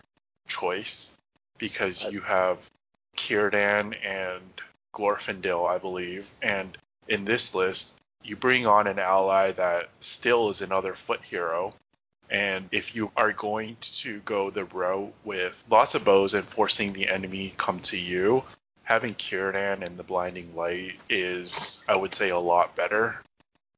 choice 0.50 1.10
because 1.58 2.12
you 2.12 2.20
have 2.20 2.70
Círdan 3.16 3.96
and 4.06 4.44
Glorfindel, 4.94 5.70
I 5.70 5.78
believe, 5.78 6.30
and 6.42 6.78
in 7.08 7.24
this 7.24 7.56
list, 7.56 7.94
you 8.24 8.36
bring 8.36 8.66
on 8.66 8.88
an 8.88 9.00
ally 9.00 9.52
that 9.52 9.90
still 10.00 10.50
is 10.50 10.62
another 10.62 10.94
foot 10.94 11.22
hero. 11.24 11.74
And 12.30 12.68
if 12.72 12.96
you 12.96 13.12
are 13.16 13.32
going 13.32 13.78
to 13.82 14.20
go 14.22 14.50
the 14.50 14.66
route 14.66 15.14
with 15.24 15.62
lots 15.70 15.94
of 15.94 16.04
bows 16.04 16.34
and 16.34 16.48
forcing 16.48 16.94
the 16.94 17.10
enemy 17.10 17.54
come 17.58 17.80
to 17.82 17.98
you, 17.98 18.44
having 18.84 19.14
Círdan 19.16 19.86
and 19.86 19.98
the 19.98 20.04
Blinding 20.04 20.56
Light 20.56 20.94
is, 21.10 21.84
I 21.88 21.96
would 21.96 22.16
say, 22.16 22.30
a 22.30 22.40
lot 22.40 22.76
better 22.76 23.18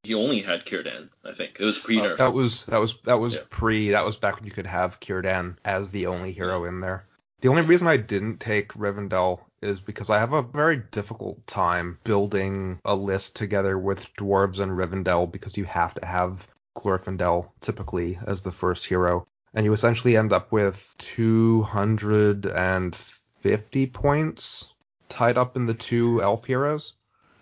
he 0.06 0.14
only 0.14 0.40
had 0.40 0.66
Círdan, 0.66 1.10
I 1.26 1.34
think. 1.34 1.58
It 1.60 1.66
was 1.66 1.80
pre 1.80 1.98
nerf. 1.98 2.14
Uh, 2.14 2.16
that 2.18 2.34
was 2.34 2.66
that 2.66 2.78
was 2.78 2.98
that 3.06 3.20
was 3.20 3.36
yeah. 3.36 3.42
pre 3.50 3.90
that 3.90 4.06
was 4.06 4.16
back 4.16 4.36
when 4.36 4.46
you 4.46 4.52
could 4.52 4.68
have 4.68 5.00
Círdan 5.00 5.58
as 5.66 5.90
the 5.90 6.06
only 6.08 6.32
hero 6.32 6.66
in 6.66 6.80
there. 6.80 7.06
The 7.42 7.50
only 7.50 7.64
reason 7.64 7.88
I 7.88 7.98
didn't 7.98 8.40
take 8.40 8.74
Rivendell 8.74 9.42
is 9.61 9.82
because 9.82 10.10
I 10.10 10.19
have 10.19 10.34
a 10.34 10.41
very 10.41 10.77
difficult 10.91 11.45
time 11.48 11.99
building 12.03 12.80
a 12.86 12.95
list 12.95 13.36
together 13.36 13.77
with 13.77 14.11
dwarves 14.15 14.60
and 14.60 14.72
Rivendell 14.72 15.32
because 15.32 15.57
you 15.57 15.65
have 15.65 15.94
to 15.95 16.06
have 16.06 16.48
Glorfindel 16.76 17.49
typically 17.61 18.19
as 18.27 18.41
the 18.41 18.52
first 18.52 18.86
hero. 18.86 19.26
And 19.53 19.65
you 19.65 19.73
essentially 19.73 20.18
end 20.18 20.34
up 20.34 20.52
with 20.52 20.94
250 20.98 23.88
points 23.88 24.73
tied 25.07 25.38
up 25.38 25.56
in 25.56 25.65
the 25.65 25.73
two 25.73 26.22
elf 26.22 26.44
heroes. 26.45 26.94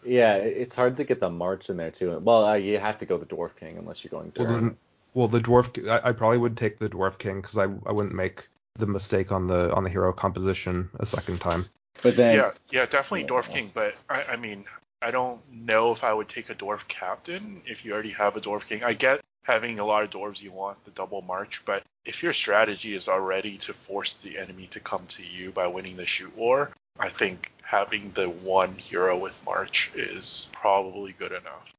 Yeah, 0.06 0.36
it's 0.36 0.76
hard 0.76 0.98
to 0.98 1.06
get 1.06 1.20
the 1.20 1.30
march 1.30 1.70
in 1.70 1.78
there 1.78 1.92
too. 1.92 2.20
Well, 2.20 2.46
uh, 2.46 2.56
you 2.56 2.78
have 2.78 2.98
to 3.00 3.06
go 3.06 3.18
the 3.18 3.26
dwarf 3.26 3.56
king 3.56 3.78
unless 3.78 4.04
you're 4.04 4.12
going. 4.12 4.34
Well, 4.38 4.48
then, 4.48 4.78
Well, 5.14 5.28
the 5.28 5.40
dwarf, 5.40 5.90
I, 5.90 6.10
I 6.10 6.12
probably 6.12 6.40
would 6.40 6.58
take 6.58 6.78
the 6.78 6.90
dwarf 6.90 7.18
king 7.18 7.42
because 7.42 7.58
I, 7.58 7.64
I 7.64 7.92
wouldn't 7.92 8.14
make 8.14 8.48
the 8.76 8.88
mistake 8.88 9.32
on 9.32 9.48
the 9.48 9.74
on 9.74 9.84
the 9.84 9.90
hero 9.90 10.12
composition 10.12 10.90
a 11.00 11.06
second 11.06 11.40
time. 11.40 11.66
But 12.02 12.18
then 12.18 12.36
Yeah, 12.36 12.52
yeah, 12.72 12.86
definitely 12.86 13.22
Yeah. 13.22 13.28
Dwarf 13.28 13.52
King, 13.52 13.72
but 13.74 13.96
I, 14.10 14.24
I 14.24 14.36
mean, 14.36 14.66
I 15.02 15.12
don't 15.12 15.40
know 15.52 15.92
if 15.92 16.04
I 16.04 16.14
would 16.14 16.28
take 16.28 16.50
a 16.50 16.56
Dwarf 16.56 16.88
Captain 16.88 17.62
if 17.66 17.86
you 17.86 17.94
already 17.94 18.12
have 18.12 18.36
a 18.38 18.42
Dwarf 18.42 18.68
King. 18.68 18.84
I 18.84 18.94
get 18.94 19.22
having 19.44 19.80
a 19.80 19.86
lot 19.86 20.04
of 20.04 20.10
dwarves, 20.10 20.42
you 20.42 20.52
want 20.52 20.84
the 20.86 20.92
double 20.92 21.22
march, 21.22 21.62
but 21.66 21.84
if 22.06 22.24
your 22.24 22.34
strategy 22.34 22.96
is 22.96 23.08
already 23.08 23.58
to 23.58 23.74
force 23.74 24.14
the 24.14 24.38
enemy 24.38 24.68
to 24.68 24.80
come 24.80 25.06
to 25.08 25.24
you 25.24 25.52
by 25.52 25.68
winning 25.68 25.98
the 25.98 26.06
shoot 26.06 26.36
war, 26.36 26.72
I 27.00 27.10
think 27.10 27.52
having 27.62 28.12
the 28.14 28.30
one 28.30 28.76
hero 28.76 29.18
with 29.18 29.38
march 29.46 29.92
is 29.96 30.50
probably 30.54 31.14
good 31.14 31.32
enough. 31.32 31.74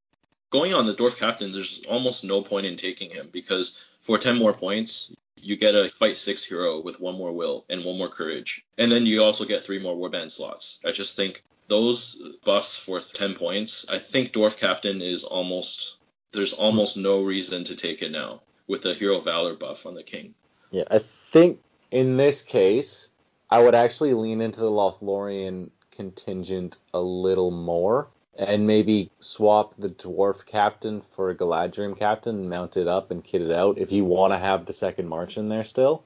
Going 0.51 0.73
on 0.73 0.86
the 0.86 0.95
dwarf 0.95 1.19
captain, 1.19 1.53
there's 1.53 1.82
almost 1.89 2.23
no 2.24 2.43
point 2.43 2.66
in 2.66 2.77
taking 2.77 3.11
him 3.11 3.28
because 3.32 3.95
for 4.03 4.19
10 4.19 4.39
more 4.39 4.53
points, 4.53 5.12
you 5.45 5.57
get 5.57 5.75
a 5.75 5.89
fight 5.89 6.16
six 6.16 6.43
hero 6.43 6.81
with 6.81 7.01
one 7.01 7.16
more 7.16 7.33
will 7.33 7.65
and 7.69 7.85
one 7.85 7.99
more 7.99 8.09
courage, 8.09 8.65
and 8.79 8.91
then 8.91 9.05
you 9.07 9.23
also 9.23 9.45
get 9.45 9.62
three 9.62 9.79
more 9.79 9.95
warband 9.95 10.31
slots. 10.31 10.81
I 10.85 10.91
just 10.91 11.16
think 11.16 11.43
those 11.66 12.21
buffs 12.45 12.79
for 12.79 13.01
10 13.01 13.35
points, 13.35 13.87
I 13.89 13.99
think 13.99 14.33
dwarf 14.33 14.57
captain 14.57 15.01
is 15.01 15.25
almost 15.25 15.99
there's 16.33 16.53
almost 16.53 16.97
no 16.97 17.23
reason 17.23 17.62
to 17.65 17.77
take 17.77 18.03
it 18.03 18.11
now 18.11 18.43
with 18.66 18.83
the 18.83 18.95
hero 18.95 19.21
valor 19.21 19.55
buff 19.55 19.87
on 19.87 19.95
the 19.95 20.03
king. 20.03 20.35
Yeah, 20.71 20.85
I 20.91 21.01
think 21.31 21.61
in 21.91 22.16
this 22.16 22.43
case, 22.43 23.11
I 23.51 23.62
would 23.62 23.75
actually 23.75 24.15
lean 24.15 24.41
into 24.41 24.61
the 24.61 24.71
Lothlorien 24.71 25.71
contingent 25.93 26.79
a 26.93 27.01
little 27.01 27.53
more 27.53 28.09
and 28.36 28.66
maybe 28.66 29.11
swap 29.20 29.74
the 29.78 29.89
dwarf 29.89 30.44
captain 30.44 31.02
for 31.12 31.31
a 31.31 31.35
Galadhrim 31.35 31.97
captain, 31.97 32.48
mount 32.48 32.77
it 32.77 32.89
up 32.89 33.11
and 33.11 33.23
kit 33.23 33.43
it 33.43 33.52
out 33.52 33.78
if 33.78 33.93
you 33.93 34.05
want 34.05 34.32
to 34.32 34.39
have 34.39 34.66
the 34.66 34.73
second 34.73 35.09
march 35.09 35.36
in 35.36 35.48
there 35.48 35.65
still. 35.65 36.05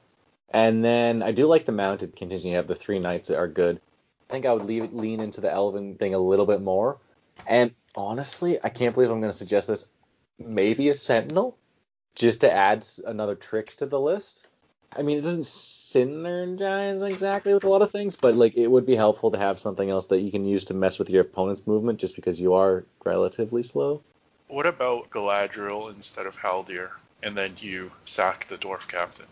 And 0.51 0.83
then 0.83 1.21
I 1.21 1.31
do 1.31 1.47
like 1.47 1.65
the 1.65 1.71
mounted 1.71 2.15
contingent. 2.15 2.51
You 2.51 2.57
have 2.57 2.67
the 2.67 2.75
three 2.75 2.99
knights 2.99 3.29
that 3.29 3.37
are 3.37 3.47
good. 3.47 3.77
I 3.77 4.31
think 4.31 4.45
I 4.45 4.53
would 4.53 4.65
leave, 4.65 4.93
lean 4.93 5.19
into 5.19 5.41
the 5.41 5.51
elven 5.51 5.95
thing 5.95 6.13
a 6.13 6.19
little 6.19 6.45
bit 6.45 6.61
more. 6.61 6.97
And 7.47 7.71
honestly, 7.95 8.59
I 8.63 8.69
can't 8.69 8.93
believe 8.93 9.11
I'm 9.11 9.21
going 9.21 9.31
to 9.31 9.37
suggest 9.37 9.67
this. 9.67 9.87
Maybe 10.37 10.89
a 10.89 10.95
sentinel, 10.95 11.57
just 12.15 12.41
to 12.41 12.51
add 12.51 12.85
another 13.05 13.35
trick 13.35 13.75
to 13.77 13.85
the 13.85 13.99
list. 13.99 14.47
I 14.95 15.01
mean, 15.01 15.17
it 15.17 15.21
doesn't 15.21 15.43
synergize 15.43 17.07
exactly 17.07 17.53
with 17.53 17.63
a 17.63 17.69
lot 17.69 17.81
of 17.81 17.91
things, 17.91 18.15
but 18.15 18.35
like 18.35 18.55
it 18.57 18.67
would 18.67 18.85
be 18.85 18.95
helpful 18.95 19.31
to 19.31 19.37
have 19.37 19.59
something 19.59 19.89
else 19.89 20.07
that 20.07 20.19
you 20.19 20.31
can 20.31 20.45
use 20.45 20.65
to 20.65 20.73
mess 20.73 20.97
with 20.99 21.09
your 21.09 21.21
opponent's 21.21 21.67
movement, 21.67 21.99
just 21.99 22.15
because 22.15 22.39
you 22.39 22.53
are 22.55 22.85
relatively 23.05 23.63
slow. 23.63 24.01
What 24.47 24.65
about 24.65 25.09
Galadriel 25.11 25.93
instead 25.95 26.25
of 26.25 26.35
Haldir? 26.35 26.89
And 27.21 27.35
then 27.37 27.55
you 27.59 27.91
sack 28.05 28.47
the 28.47 28.57
Dwarf 28.57 28.87
Captain. 28.87 29.25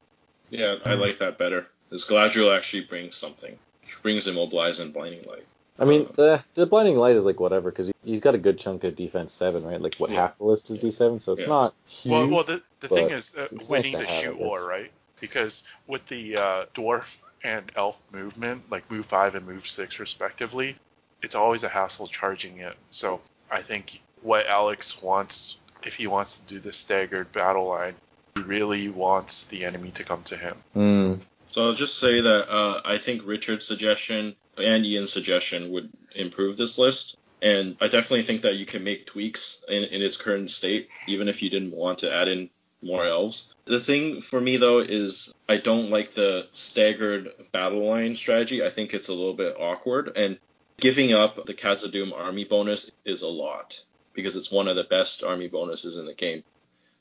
Yeah, 0.50 0.76
I 0.86 0.94
like 0.96 1.18
that 1.20 1.38
better. 1.38 1.68
This 1.90 2.06
Galadriel 2.06 2.56
actually 2.56 2.84
brings 2.84 3.16
something. 3.16 3.58
She 3.88 3.96
brings 4.02 4.28
immobilize 4.28 4.80
and 4.80 4.94
blinding 4.94 5.24
light. 5.24 5.46
I 5.80 5.86
mean, 5.86 6.08
the 6.16 6.44
the 6.56 6.66
blinding 6.66 6.98
light 6.98 7.16
is 7.16 7.24
like 7.24 7.40
whatever, 7.40 7.72
because 7.72 7.92
he's 8.04 8.20
got 8.20 8.36
a 8.36 8.38
good 8.40 8.60
chunk 8.60 8.84
of 8.84 8.96
defense 8.96 9.32
seven, 9.32 9.64
right? 9.64 9.82
Like 9.82 9.96
what 9.96 10.10
Yeah. 10.10 10.18
half 10.18 10.38
the 10.38 10.44
list 10.44 10.70
is 10.70 10.80
D 10.80 10.92
seven, 10.92 11.20
so 11.20 11.34
it's 11.34 11.44
Yeah. 11.44 11.48
not 11.48 11.74
huge. 11.88 12.12
Well, 12.12 12.28
well, 12.28 12.44
the, 12.44 12.62
the 12.82 12.90
thing 12.90 13.10
is 13.12 13.34
uh, 13.36 13.42
it's- 13.42 13.52
it's 13.54 13.62
nice 13.64 13.70
winning 13.70 13.92
to 13.94 13.98
the 14.00 14.06
have, 14.06 14.18
I 14.18 14.22
shoot 14.28 14.40
war, 14.40 14.68
right? 14.68 14.92
Because 15.20 15.64
with 15.88 16.06
the 16.08 16.38
uh, 16.38 16.66
dwarf 16.74 17.18
and 17.44 17.72
elf 17.76 17.98
movement, 18.12 18.64
like 18.70 18.90
move 18.92 19.06
five 19.06 19.36
and 19.36 19.46
move 19.46 19.68
six 19.68 20.00
respectively, 20.00 20.76
it's 21.24 21.36
always 21.36 21.64
a 21.64 21.70
hassle 21.70 22.08
charging 22.08 22.60
it. 22.60 22.76
So 22.92 23.22
I 23.50 23.62
think 23.62 24.02
what 24.22 24.48
Alex 24.48 25.02
wants, 25.02 25.58
if 25.84 25.96
he 25.96 26.08
wants 26.08 26.38
to 26.38 26.46
do 26.46 26.60
the 26.60 26.74
staggered 26.74 27.32
battle 27.32 27.68
line, 27.68 27.96
he 28.36 28.42
really 28.42 28.90
wants 28.90 29.46
the 29.46 29.66
enemy 29.66 29.92
to 29.92 30.04
come 30.04 30.24
to 30.24 30.38
him. 30.38 30.58
Hmm. 30.74 31.14
So 31.52 31.66
I'll 31.66 31.74
just 31.74 32.00
say 32.00 32.22
that 32.22 32.50
uh, 32.50 32.82
I 32.86 32.98
think 32.98 33.26
Richard's 33.26 33.66
suggestion 33.66 34.36
and 34.58 34.86
Ian's 34.86 35.14
suggestion 35.14 35.72
would 35.72 35.92
improve 36.16 36.58
this 36.58 36.78
list. 36.78 37.18
And 37.42 37.78
I 37.80 37.88
definitely 37.88 38.24
think 38.24 38.42
that 38.42 38.56
you 38.56 38.66
can 38.66 38.84
make 38.84 39.06
tweaks 39.06 39.64
in, 39.70 39.84
in 39.86 40.02
its 40.02 40.18
current 40.18 40.50
state, 40.50 40.90
even 41.08 41.28
if 41.28 41.44
you 41.44 41.50
didn't 41.50 41.72
want 41.72 42.00
to 42.00 42.14
add 42.14 42.28
in 42.28 42.50
more 42.82 43.06
elves. 43.06 43.56
The 43.66 43.80
thing 43.80 44.22
for 44.22 44.40
me, 44.40 44.58
though, 44.58 44.80
is 44.80 45.34
I 45.50 45.58
don't 45.58 45.90
like 45.90 46.14
the 46.14 46.48
staggered 46.52 47.30
battle 47.52 47.88
line 47.88 48.16
strategy. 48.16 48.64
I 48.64 48.70
think 48.70 48.94
it's 48.94 49.10
a 49.10 49.14
little 49.14 49.34
bit 49.34 49.56
awkward. 49.60 50.14
And 50.16 50.38
giving 50.80 51.14
up 51.14 51.46
the 51.46 51.54
Khazad-dûm 51.54 52.14
army 52.14 52.44
bonus 52.44 52.92
is 53.06 53.22
a 53.22 53.28
lot 53.28 53.84
because 54.14 54.36
it's 54.36 54.52
one 54.52 54.68
of 54.68 54.76
the 54.76 54.84
best 54.84 55.24
army 55.24 55.48
bonuses 55.48 55.98
in 55.98 56.06
the 56.06 56.14
game. 56.14 56.44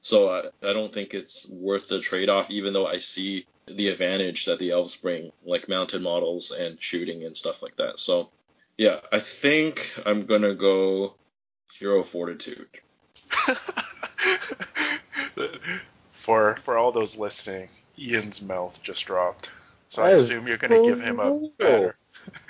So 0.00 0.30
I, 0.30 0.68
I 0.68 0.72
don't 0.72 0.92
think 0.92 1.14
it's 1.14 1.48
worth 1.48 1.88
the 1.88 2.00
trade-off, 2.00 2.50
even 2.50 2.72
though 2.72 2.86
I 2.86 2.98
see 2.98 3.46
the 3.66 3.88
advantage 3.88 4.44
that 4.44 4.58
the 4.58 4.70
elves 4.70 4.96
bring, 4.96 5.32
like 5.44 5.68
mounted 5.68 6.02
models 6.02 6.52
and 6.52 6.80
shooting 6.80 7.24
and 7.24 7.36
stuff 7.36 7.62
like 7.62 7.76
that. 7.76 7.98
So 7.98 8.30
yeah, 8.78 9.00
I 9.10 9.18
think 9.18 9.98
I'm 10.04 10.20
gonna 10.20 10.54
go 10.54 11.14
hero 11.72 12.02
fortitude. 12.02 12.68
for 16.26 16.56
for 16.64 16.76
all 16.76 16.90
those 16.90 17.16
listening, 17.16 17.68
Ian's 17.96 18.42
mouth 18.42 18.82
just 18.82 19.06
dropped. 19.06 19.50
So 19.88 20.02
I 20.02 20.10
That 20.10 20.16
is 20.16 20.22
assume 20.24 20.48
you're 20.48 20.56
going 20.56 20.82
to 20.82 20.90
give 20.90 21.00
him 21.00 21.20
a 21.20 21.48
better. 21.56 21.96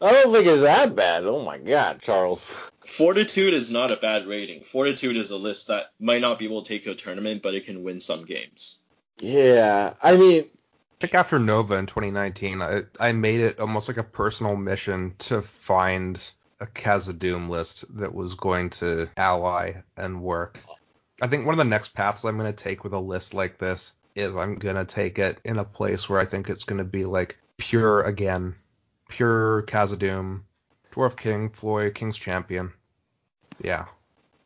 I 0.00 0.12
don't 0.12 0.32
think 0.32 0.46
it's 0.46 0.62
that 0.62 0.96
bad. 0.96 1.24
Oh 1.24 1.44
my 1.44 1.58
god, 1.58 2.00
Charles. 2.00 2.56
Fortitude 2.86 3.52
is 3.52 3.70
not 3.70 3.90
a 3.90 3.96
bad 3.96 4.26
rating. 4.26 4.64
Fortitude 4.64 5.16
is 5.16 5.30
a 5.30 5.36
list 5.36 5.68
that 5.68 5.90
might 6.00 6.22
not 6.22 6.38
be 6.38 6.46
able 6.46 6.62
to 6.62 6.68
take 6.68 6.84
to 6.84 6.92
a 6.92 6.94
tournament, 6.94 7.42
but 7.42 7.54
it 7.54 7.64
can 7.64 7.84
win 7.84 8.00
some 8.00 8.24
games. 8.24 8.78
Yeah, 9.20 9.92
I 10.02 10.16
mean, 10.16 10.44
I 10.44 10.96
think 11.00 11.14
after 11.14 11.38
Nova 11.38 11.74
in 11.74 11.86
2019, 11.86 12.62
I, 12.62 12.84
I 12.98 13.12
made 13.12 13.40
it 13.40 13.60
almost 13.60 13.88
like 13.88 13.98
a 13.98 14.02
personal 14.02 14.56
mission 14.56 15.14
to 15.18 15.42
find 15.42 16.18
a 16.60 16.66
Khazad-dûm 16.66 17.50
list 17.50 17.84
that 17.98 18.14
was 18.14 18.34
going 18.34 18.70
to 18.70 19.08
ally 19.16 19.74
and 19.96 20.22
work. 20.22 20.60
I 21.20 21.26
think 21.26 21.46
one 21.46 21.54
of 21.54 21.58
the 21.58 21.64
next 21.64 21.94
paths 21.94 22.24
I'm 22.24 22.38
going 22.38 22.52
to 22.52 22.64
take 22.64 22.84
with 22.84 22.92
a 22.92 22.98
list 22.98 23.34
like 23.34 23.58
this 23.58 23.92
is 24.14 24.36
I'm 24.36 24.56
going 24.56 24.76
to 24.76 24.84
take 24.84 25.18
it 25.18 25.38
in 25.44 25.58
a 25.58 25.64
place 25.64 26.08
where 26.08 26.20
I 26.20 26.24
think 26.24 26.48
it's 26.48 26.64
going 26.64 26.78
to 26.78 26.84
be 26.84 27.04
like 27.04 27.38
pure 27.56 28.02
again, 28.02 28.54
pure 29.08 29.62
Khazad-dûm, 29.62 30.42
Dwarf 30.92 31.16
King, 31.16 31.50
Flói, 31.50 31.92
King's 31.94 32.18
Champion. 32.18 32.72
Yeah. 33.60 33.86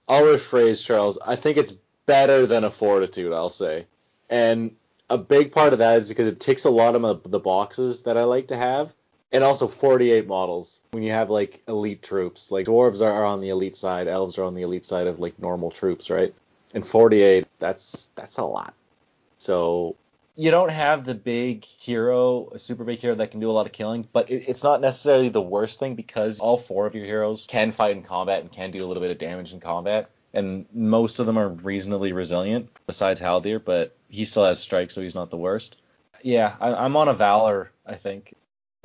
I'll 0.09 0.25
rephrase 0.25 0.85
Charles. 0.85 1.19
I 1.25 1.37
think 1.37 1.59
it's 1.59 1.73
better 2.07 2.47
than 2.47 2.65
a 2.65 2.71
fortitude, 2.71 3.33
I'll 3.33 3.51
say. 3.51 3.87
And 4.31 4.75
a 5.11 5.19
big 5.19 5.53
part 5.53 5.75
of 5.75 5.79
that 5.81 5.99
is 5.99 6.09
because 6.09 6.27
it 6.27 6.41
ticks 6.41 6.65
a 6.65 6.71
lot 6.71 6.95
of 6.95 7.31
the 7.31 7.39
boxes 7.39 8.03
that 8.03 8.17
I 8.17 8.25
like 8.25 8.49
to 8.49 8.57
have. 8.57 8.95
And 9.31 9.43
also 9.45 9.67
48 9.67 10.27
models. 10.27 10.81
When 10.91 11.03
you 11.03 11.13
have 11.13 11.31
like 11.31 11.63
elite 11.67 12.03
troops, 12.03 12.51
like 12.51 12.67
dwarves 12.67 13.01
are 13.01 13.25
on 13.25 13.41
the 13.41 13.49
elite 13.49 13.77
side, 13.77 14.07
elves 14.07 14.37
are 14.37 14.45
on 14.45 14.55
the 14.55 14.63
elite 14.63 14.85
side 14.85 15.07
of 15.07 15.21
like 15.21 15.39
normal 15.39 15.71
troops, 15.71 16.11
right? 16.11 16.35
And 16.75 16.87
48, 16.87 17.47
that's 17.59 18.07
that's 18.15 18.39
a 18.39 18.45
lot. 18.45 18.75
So 19.39 19.97
you 20.35 20.51
don't 20.51 20.71
have 20.71 21.05
the 21.05 21.15
big 21.15 21.65
hero, 21.65 22.49
a 22.53 22.59
super 22.59 22.85
big 22.85 22.99
hero 22.99 23.15
that 23.15 23.31
can 23.31 23.41
do 23.41 23.51
a 23.51 23.53
lot 23.53 23.67
of 23.67 23.73
killing, 23.73 24.09
but 24.13 24.31
it, 24.31 24.49
it's 24.49 24.63
not 24.63 24.81
necessarily 24.81 25.29
the 25.29 25.43
worst 25.43 25.79
thing 25.79 25.95
because 25.95 26.41
all 26.41 26.57
four 26.57 26.87
of 26.87 26.95
your 26.95 27.05
heroes 27.05 27.45
can 27.47 27.71
fight 27.71 27.97
in 27.97 28.03
combat 28.03 28.41
and 28.41 28.51
can 28.51 28.71
do 28.71 28.85
a 28.85 28.87
little 28.87 29.03
bit 29.03 29.11
of 29.11 29.19
damage 29.19 29.53
in 29.53 29.61
combat. 29.61 30.11
And 30.35 30.65
most 30.73 31.19
of 31.19 31.27
them 31.27 31.39
are 31.39 31.49
reasonably 31.49 32.13
resilient, 32.13 32.71
besides 32.87 33.21
Haldir, 33.21 33.63
but 33.63 33.95
he 34.09 34.25
still 34.25 34.47
has 34.47 34.61
strike, 34.61 34.91
so 34.91 35.03
he's 35.03 35.15
not 35.15 35.29
the 35.29 35.37
worst. 35.37 35.77
Yeah, 36.23 36.57
I, 36.59 36.73
I'm 36.73 36.97
on 36.97 37.09
a 37.09 37.13
Valor, 37.13 37.71
I 37.85 37.97
think. 37.97 38.35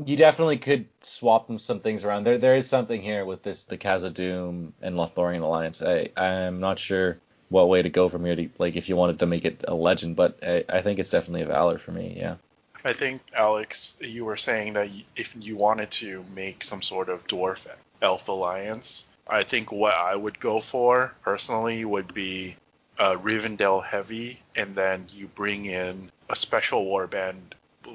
You 0.03 0.17
definitely 0.17 0.57
could 0.57 0.87
swap 1.01 1.47
them 1.47 1.57
some 1.57 1.79
things 1.79 2.03
around. 2.03 2.25
There, 2.25 2.37
there 2.37 2.55
is 2.55 2.67
something 2.67 3.01
here 3.01 3.25
with 3.25 3.43
this, 3.43 3.63
the 3.63 3.77
Khazad-dûm 3.77 4.73
and 4.81 4.95
Lothlorien 4.95 5.41
alliance. 5.41 5.81
I, 5.81 6.09
I'm 6.17 6.59
not 6.59 6.79
sure 6.79 7.17
what 7.49 7.69
way 7.69 7.81
to 7.81 7.89
go 7.89 8.09
from 8.09 8.25
here. 8.25 8.35
To, 8.35 8.49
like, 8.57 8.75
if 8.75 8.89
you 8.89 8.95
wanted 8.95 9.19
to 9.19 9.25
make 9.25 9.45
it 9.45 9.63
a 9.67 9.73
legend, 9.73 10.15
but 10.15 10.39
I, 10.43 10.65
I 10.69 10.81
think 10.81 10.99
it's 10.99 11.09
definitely 11.09 11.43
a 11.43 11.47
Valor 11.47 11.77
for 11.77 11.91
me. 11.91 12.15
Yeah. 12.17 12.35
I 12.83 12.93
think 12.93 13.21
Alex, 13.35 13.97
you 13.99 14.25
were 14.25 14.37
saying 14.37 14.73
that 14.73 14.89
if 15.15 15.35
you 15.39 15.57
wanted 15.57 15.91
to 15.91 16.23
make 16.33 16.63
some 16.63 16.81
sort 16.81 17.09
of 17.09 17.27
dwarf 17.27 17.65
elf 18.01 18.27
alliance, 18.27 19.05
I 19.27 19.43
think 19.43 19.71
what 19.71 19.93
I 19.93 20.15
would 20.15 20.39
go 20.39 20.61
for 20.61 21.13
personally 21.21 21.83
would 21.83 22.13
be 22.13 22.55
uh, 22.97 23.15
Rivendell 23.15 23.83
heavy, 23.83 24.41
and 24.55 24.75
then 24.75 25.07
you 25.13 25.27
bring 25.27 25.65
in 25.65 26.11
a 26.29 26.35
special 26.35 26.85
warband 26.85 27.39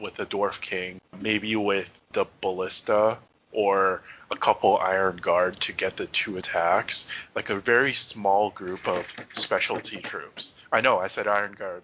with 0.00 0.18
a 0.18 0.26
dwarf 0.26 0.60
king, 0.60 1.00
maybe 1.20 1.56
with 1.56 2.00
the 2.12 2.26
ballista 2.40 3.18
or 3.52 4.02
a 4.30 4.36
couple 4.36 4.78
iron 4.78 5.16
guard 5.16 5.54
to 5.60 5.72
get 5.72 5.96
the 5.96 6.06
two 6.06 6.38
attacks, 6.38 7.06
like 7.34 7.50
a 7.50 7.56
very 7.56 7.92
small 7.92 8.50
group 8.50 8.88
of 8.88 9.06
specialty 9.34 9.98
troops. 9.98 10.54
I 10.72 10.80
know 10.80 10.98
I 10.98 11.08
said 11.08 11.28
iron 11.28 11.52
guard. 11.52 11.82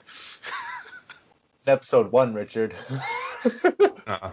Episode 1.66 2.10
one, 2.10 2.32
Richard. 2.32 2.74
Uh-uh. 4.06 4.32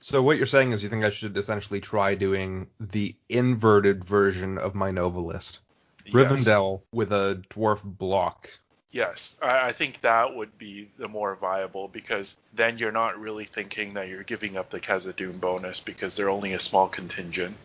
so 0.00 0.22
what 0.22 0.36
you're 0.36 0.46
saying 0.46 0.72
is 0.72 0.82
you 0.82 0.88
think 0.88 1.04
I 1.04 1.10
should 1.10 1.36
essentially 1.36 1.80
try 1.80 2.16
doing 2.16 2.66
the 2.80 3.14
inverted 3.28 4.04
version 4.04 4.58
of 4.58 4.74
my 4.74 4.90
Nova 4.90 5.20
list. 5.20 5.60
Yes. 6.04 6.14
Rivendell 6.14 6.82
with 6.92 7.12
a 7.12 7.40
dwarf 7.48 7.84
block. 7.84 8.50
Yes, 8.92 9.38
I, 9.42 9.68
I 9.68 9.72
think 9.72 10.02
that 10.02 10.36
would 10.36 10.56
be 10.58 10.88
the 10.98 11.08
more 11.08 11.34
viable 11.34 11.88
because 11.88 12.36
then 12.54 12.78
you're 12.78 12.92
not 12.92 13.18
really 13.18 13.46
thinking 13.46 13.94
that 13.94 14.08
you're 14.08 14.22
giving 14.22 14.56
up 14.58 14.70
the 14.70 14.80
Khazad-dûm 14.80 15.40
bonus 15.40 15.80
because 15.80 16.14
they're 16.14 16.30
only 16.30 16.52
a 16.52 16.60
small 16.60 16.88
contingent. 16.88 17.56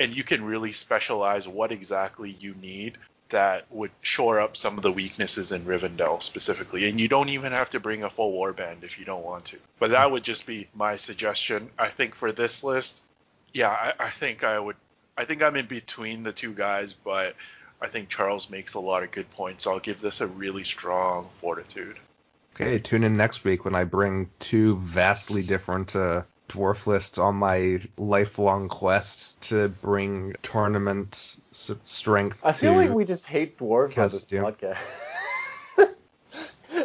And 0.00 0.16
you 0.16 0.24
can 0.24 0.42
really 0.42 0.72
specialize 0.72 1.46
what 1.46 1.70
exactly 1.70 2.34
you 2.40 2.54
need 2.54 2.96
that 3.28 3.66
would 3.70 3.90
shore 4.00 4.40
up 4.40 4.56
some 4.56 4.76
of 4.76 4.82
the 4.82 4.90
weaknesses 4.90 5.52
in 5.52 5.64
Rivendell 5.64 6.22
specifically. 6.22 6.88
And 6.88 6.98
you 6.98 7.08
don't 7.08 7.28
even 7.28 7.52
have 7.52 7.70
to 7.70 7.80
bring 7.80 8.02
a 8.02 8.10
full 8.10 8.32
warband 8.32 8.82
if 8.82 8.98
you 8.98 9.04
don't 9.04 9.24
want 9.24 9.44
to. 9.46 9.58
But 9.78 9.90
that 9.90 10.10
would 10.10 10.24
just 10.24 10.46
be 10.46 10.68
my 10.74 10.96
suggestion. 10.96 11.70
I 11.78 11.88
think 11.88 12.14
for 12.14 12.32
this 12.32 12.64
list, 12.64 13.00
yeah, 13.52 13.68
I, 13.68 13.92
I 13.98 14.10
think 14.10 14.44
I 14.44 14.58
would. 14.58 14.76
I 15.16 15.26
think 15.26 15.42
I'm 15.42 15.56
in 15.56 15.66
between 15.66 16.22
the 16.22 16.32
two 16.32 16.54
guys, 16.54 16.94
but 16.94 17.34
I 17.80 17.88
think 17.88 18.08
Charles 18.08 18.50
makes 18.50 18.74
a 18.74 18.80
lot 18.80 19.02
of 19.02 19.10
good 19.10 19.30
points. 19.32 19.66
I'll 19.66 19.80
give 19.80 20.00
this 20.00 20.20
a 20.20 20.26
really 20.26 20.64
strong 20.64 21.28
fortitude. 21.40 21.98
Okay, 22.54 22.78
tune 22.78 23.04
in 23.04 23.16
next 23.16 23.44
week 23.44 23.64
when 23.64 23.74
I 23.74 23.84
bring 23.84 24.30
two 24.38 24.76
vastly 24.76 25.42
different 25.42 25.96
uh, 25.96 26.22
dwarf 26.48 26.86
lists 26.86 27.16
on 27.16 27.36
my 27.36 27.80
lifelong 27.96 28.68
quest 28.68 29.40
to 29.42 29.68
bring 29.68 30.34
tournament 30.42 31.36
s- 31.52 31.70
strength 31.84 32.40
I 32.44 32.52
feel 32.52 32.72
to. 32.72 32.78
like 32.78 32.90
we 32.90 33.04
just 33.04 33.26
hate 33.26 33.56
dwarves 33.58 33.96
on 33.96 34.10
this 34.10 34.24
podcast. 34.26 34.78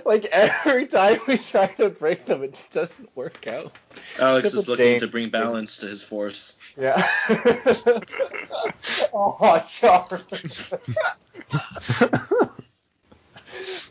like 0.06 0.26
every 0.26 0.88
time 0.88 1.20
we 1.28 1.38
try 1.38 1.68
to 1.68 1.90
bring 1.90 2.18
them, 2.26 2.44
it 2.44 2.54
just 2.54 2.72
doesn't 2.72 3.14
work 3.16 3.48
out. 3.48 3.74
Alex 4.20 4.46
Except 4.46 4.62
is 4.62 4.70
looking 4.70 4.86
Dane. 4.86 5.00
to 5.00 5.08
bring 5.08 5.30
balance 5.30 5.78
to 5.80 5.88
his 5.88 6.04
force. 6.04 6.58
Yeah. 6.78 7.04
oh, 9.14 9.66
Charles. 9.68 10.24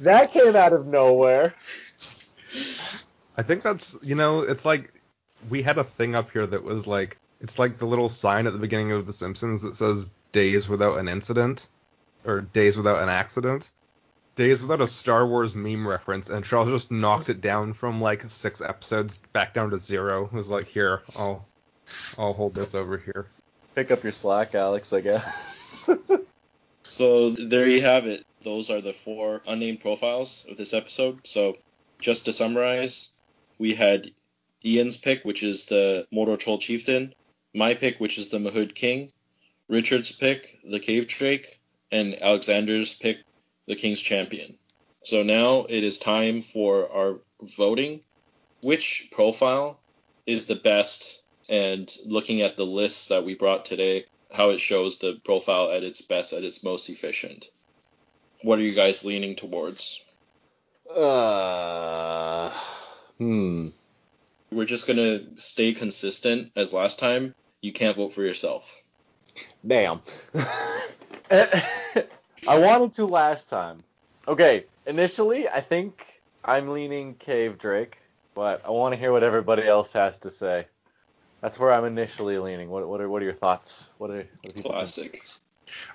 that 0.00 0.32
came 0.32 0.56
out 0.56 0.72
of 0.72 0.86
nowhere. 0.86 1.54
I 3.36 3.42
think 3.42 3.62
that's 3.62 3.96
you 4.02 4.14
know 4.14 4.40
it's 4.40 4.64
like 4.64 4.92
we 5.50 5.62
had 5.62 5.78
a 5.78 5.84
thing 5.84 6.14
up 6.14 6.30
here 6.30 6.46
that 6.46 6.62
was 6.62 6.86
like 6.86 7.18
it's 7.40 7.58
like 7.58 7.78
the 7.78 7.86
little 7.86 8.08
sign 8.08 8.46
at 8.46 8.52
the 8.52 8.58
beginning 8.58 8.92
of 8.92 9.06
The 9.06 9.12
Simpsons 9.12 9.62
that 9.62 9.76
says 9.76 10.08
days 10.32 10.68
without 10.68 10.98
an 10.98 11.08
incident 11.08 11.66
or 12.24 12.40
days 12.40 12.76
without 12.76 13.02
an 13.02 13.08
accident. 13.08 13.70
Days 14.36 14.62
without 14.62 14.80
a 14.80 14.88
Star 14.88 15.26
Wars 15.26 15.54
meme 15.54 15.86
reference, 15.86 16.28
and 16.28 16.44
Charles 16.44 16.70
just 16.70 16.90
knocked 16.90 17.28
it 17.28 17.40
down 17.40 17.72
from 17.72 18.00
like 18.00 18.28
six 18.28 18.60
episodes 18.60 19.18
back 19.32 19.54
down 19.54 19.70
to 19.70 19.78
zero. 19.78 20.24
It 20.24 20.32
was 20.32 20.48
like, 20.48 20.66
here, 20.66 21.02
I'll, 21.16 21.46
I'll 22.18 22.32
hold 22.32 22.54
this 22.54 22.74
over 22.74 22.98
here. 22.98 23.26
Pick 23.74 23.90
up 23.90 24.02
your 24.02 24.12
slack, 24.12 24.54
Alex, 24.54 24.92
I 24.92 25.00
guess. 25.00 25.88
So 26.86 27.30
there 27.30 27.68
you 27.68 27.80
have 27.82 28.06
it. 28.06 28.26
Those 28.42 28.70
are 28.70 28.80
the 28.80 28.92
four 28.92 29.42
unnamed 29.46 29.80
profiles 29.80 30.46
of 30.48 30.56
this 30.56 30.74
episode. 30.74 31.20
So 31.24 31.56
just 31.98 32.26
to 32.26 32.32
summarize, 32.32 33.10
we 33.58 33.74
had 33.74 34.10
Ian's 34.64 34.96
pick, 34.96 35.24
which 35.24 35.42
is 35.42 35.64
the 35.64 36.06
Mordor 36.12 36.38
Troll 36.38 36.58
Chieftain, 36.58 37.14
my 37.54 37.74
pick, 37.74 38.00
which 38.00 38.18
is 38.18 38.28
the 38.28 38.38
Mahud 38.38 38.74
King, 38.74 39.10
Richard's 39.68 40.12
pick, 40.12 40.58
the 40.62 40.80
Cave 40.80 41.08
Drake, 41.08 41.58
and 41.90 42.20
Alexander's 42.22 42.94
pick, 42.94 43.18
the 43.66 43.76
King's 43.76 44.00
Champion. 44.00 44.56
So 45.02 45.22
now 45.22 45.66
it 45.68 45.84
is 45.84 45.98
time 45.98 46.42
for 46.42 46.90
our 46.90 47.20
voting. 47.56 48.00
Which 48.60 49.08
profile 49.10 49.78
is 50.26 50.46
the 50.46 50.54
best? 50.54 51.22
And 51.48 51.94
looking 52.06 52.40
at 52.40 52.56
the 52.56 52.64
lists 52.64 53.08
that 53.08 53.24
we 53.24 53.34
brought 53.34 53.66
today, 53.66 54.06
how 54.32 54.50
it 54.50 54.60
shows 54.60 54.98
the 54.98 55.20
profile 55.24 55.70
at 55.70 55.82
its 55.82 56.00
best, 56.00 56.32
at 56.32 56.42
its 56.42 56.62
most 56.62 56.88
efficient. 56.88 57.50
What 58.42 58.58
are 58.58 58.62
you 58.62 58.72
guys 58.72 59.04
leaning 59.04 59.36
towards? 59.36 60.02
Uh, 60.90 62.50
hmm. 63.18 63.68
We're 64.50 64.64
just 64.64 64.86
gonna 64.86 65.20
stay 65.36 65.74
consistent 65.74 66.52
as 66.56 66.72
last 66.72 66.98
time. 66.98 67.34
You 67.60 67.72
can't 67.72 67.96
vote 67.96 68.12
for 68.14 68.22
yourself. 68.22 68.82
Damn. 69.66 70.00
I 72.46 72.58
wanted 72.58 72.92
to 72.94 73.06
last 73.06 73.48
time. 73.48 73.82
Okay, 74.28 74.64
initially, 74.86 75.48
I 75.48 75.60
think 75.60 76.20
I'm 76.44 76.68
leaning 76.68 77.14
Cave 77.14 77.58
Drake, 77.58 77.98
but 78.34 78.62
I 78.64 78.70
want 78.70 78.92
to 78.92 78.98
hear 78.98 79.12
what 79.12 79.22
everybody 79.22 79.66
else 79.66 79.92
has 79.92 80.18
to 80.18 80.30
say. 80.30 80.66
That's 81.40 81.58
where 81.58 81.72
I'm 81.72 81.84
initially 81.84 82.38
leaning. 82.38 82.70
What, 82.70 82.88
what 82.88 83.00
are 83.00 83.08
what 83.08 83.22
are 83.22 83.24
your 83.24 83.34
thoughts? 83.34 83.90
What 83.98 84.10
are, 84.10 84.16
what 84.16 84.50
are 84.50 84.52
people 84.52 84.70
think? 84.72 84.74
Classic. 84.74 85.22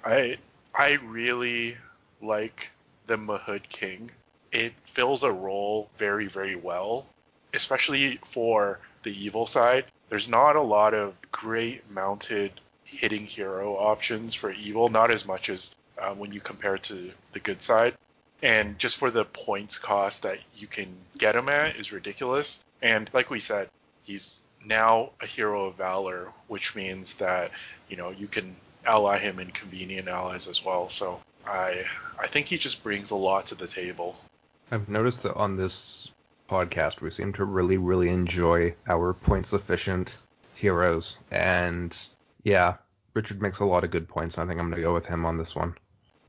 I 0.04 0.38
I 0.76 0.94
really 1.04 1.78
like 2.22 2.70
the 3.08 3.18
Mahud 3.18 3.68
King. 3.70 4.12
It 4.52 4.74
fills 4.86 5.24
a 5.24 5.32
role 5.32 5.90
very 5.98 6.28
very 6.28 6.56
well, 6.56 7.06
especially 7.54 8.20
for 8.26 8.80
the 9.04 9.12
evil 9.12 9.48
side. 9.48 9.86
There's 10.10 10.30
not 10.30 10.56
a 10.56 10.62
lot 10.62 10.94
of 10.94 11.14
great 11.32 11.90
mounted 11.92 12.52
hitting 12.84 13.26
hero 13.26 13.76
options 13.76 14.34
for 14.34 14.52
evil, 14.52 14.90
not 14.90 15.12
as 15.12 15.26
much 15.26 15.50
as 15.50 15.76
uh, 16.02 16.14
when 16.14 16.32
you 16.32 16.40
compare 16.40 16.76
it 16.76 16.84
to 16.84 17.12
the 17.34 17.40
good 17.40 17.62
side. 17.62 17.94
And 18.42 18.80
just 18.80 18.98
for 18.98 19.12
the 19.12 19.26
points 19.26 19.78
cost 19.78 20.24
that 20.24 20.40
you 20.56 20.68
can 20.68 20.88
get 21.18 21.36
him 21.36 21.50
at 21.50 21.76
is 21.76 21.92
ridiculous. 21.92 22.64
And 22.82 23.10
like 23.14 23.30
we 23.30 23.40
said, 23.40 23.68
he's 24.04 24.42
now 24.66 25.10
a 25.22 25.26
hero 25.26 25.66
of 25.66 25.76
valor, 25.76 26.32
which 26.48 26.76
means 26.76 27.14
that 27.16 27.52
you 27.90 27.98
know 27.98 28.12
you 28.12 28.28
can 28.28 28.56
ally 28.86 29.20
him 29.20 29.40
in 29.40 29.52
convenient 29.52 30.08
allies 30.08 30.48
as 30.48 30.64
well. 30.64 30.90
So 30.90 31.20
I 31.46 31.86
I 32.18 32.28
think 32.28 32.48
he 32.48 32.58
just 32.58 32.84
brings 32.84 33.12
a 33.12 33.16
lot 33.16 33.48
to 33.48 33.56
the 33.56 33.68
table. 33.68 34.16
I've 34.72 34.90
noticed 34.90 35.24
that 35.24 35.36
on 35.36 35.58
this 35.58 36.10
podcast 36.50 37.02
we 37.02 37.10
seem 37.10 37.34
to 37.34 37.46
really, 37.46 37.78
really 37.78 38.10
enjoy 38.10 38.76
our 38.88 39.14
points 39.14 39.54
efficient 39.54 40.18
heroes, 40.56 41.18
and 41.32 41.96
yeah, 42.44 42.76
Richard 43.14 43.42
makes 43.42 43.60
a 43.60 43.66
lot 43.66 43.84
of 43.84 43.92
good 43.92 44.08
points. 44.08 44.38
I 44.38 44.46
think 44.46 44.60
I'm 44.60 44.70
gonna 44.70 44.82
go 44.82 44.94
with 44.94 45.06
him 45.06 45.26
on 45.26 45.38
this 45.38 45.56
one. 45.56 45.76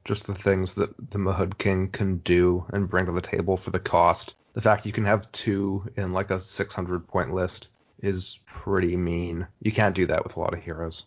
Just 0.05 0.27
the 0.27 0.35
things 0.35 0.75
that 0.75 1.11
the 1.11 1.19
Mahud 1.19 1.59
King 1.59 1.89
can 1.89 2.19
do 2.19 2.67
and 2.73 2.89
bring 2.89 3.07
to 3.07 3.13
the 3.13 3.21
table 3.21 3.57
for 3.57 3.71
the 3.71 3.79
cost. 3.79 4.35
The 4.55 4.63
fact 4.63 4.87
you 4.87 4.93
can 4.93 5.05
have 5.05 5.31
two 5.33 5.91
in 5.97 6.13
like 6.13 6.31
a 6.31 6.41
600 6.41 7.07
point 7.07 7.33
list 7.33 7.69
is 8.03 8.41
pretty 8.47 8.97
mean. 8.97 9.47
You 9.61 9.73
can't 9.73 9.95
do 9.95 10.07
that 10.07 10.25
with 10.25 10.37
a 10.37 10.41
lot 10.41 10.55
of 10.55 10.63
heroes. 10.63 11.05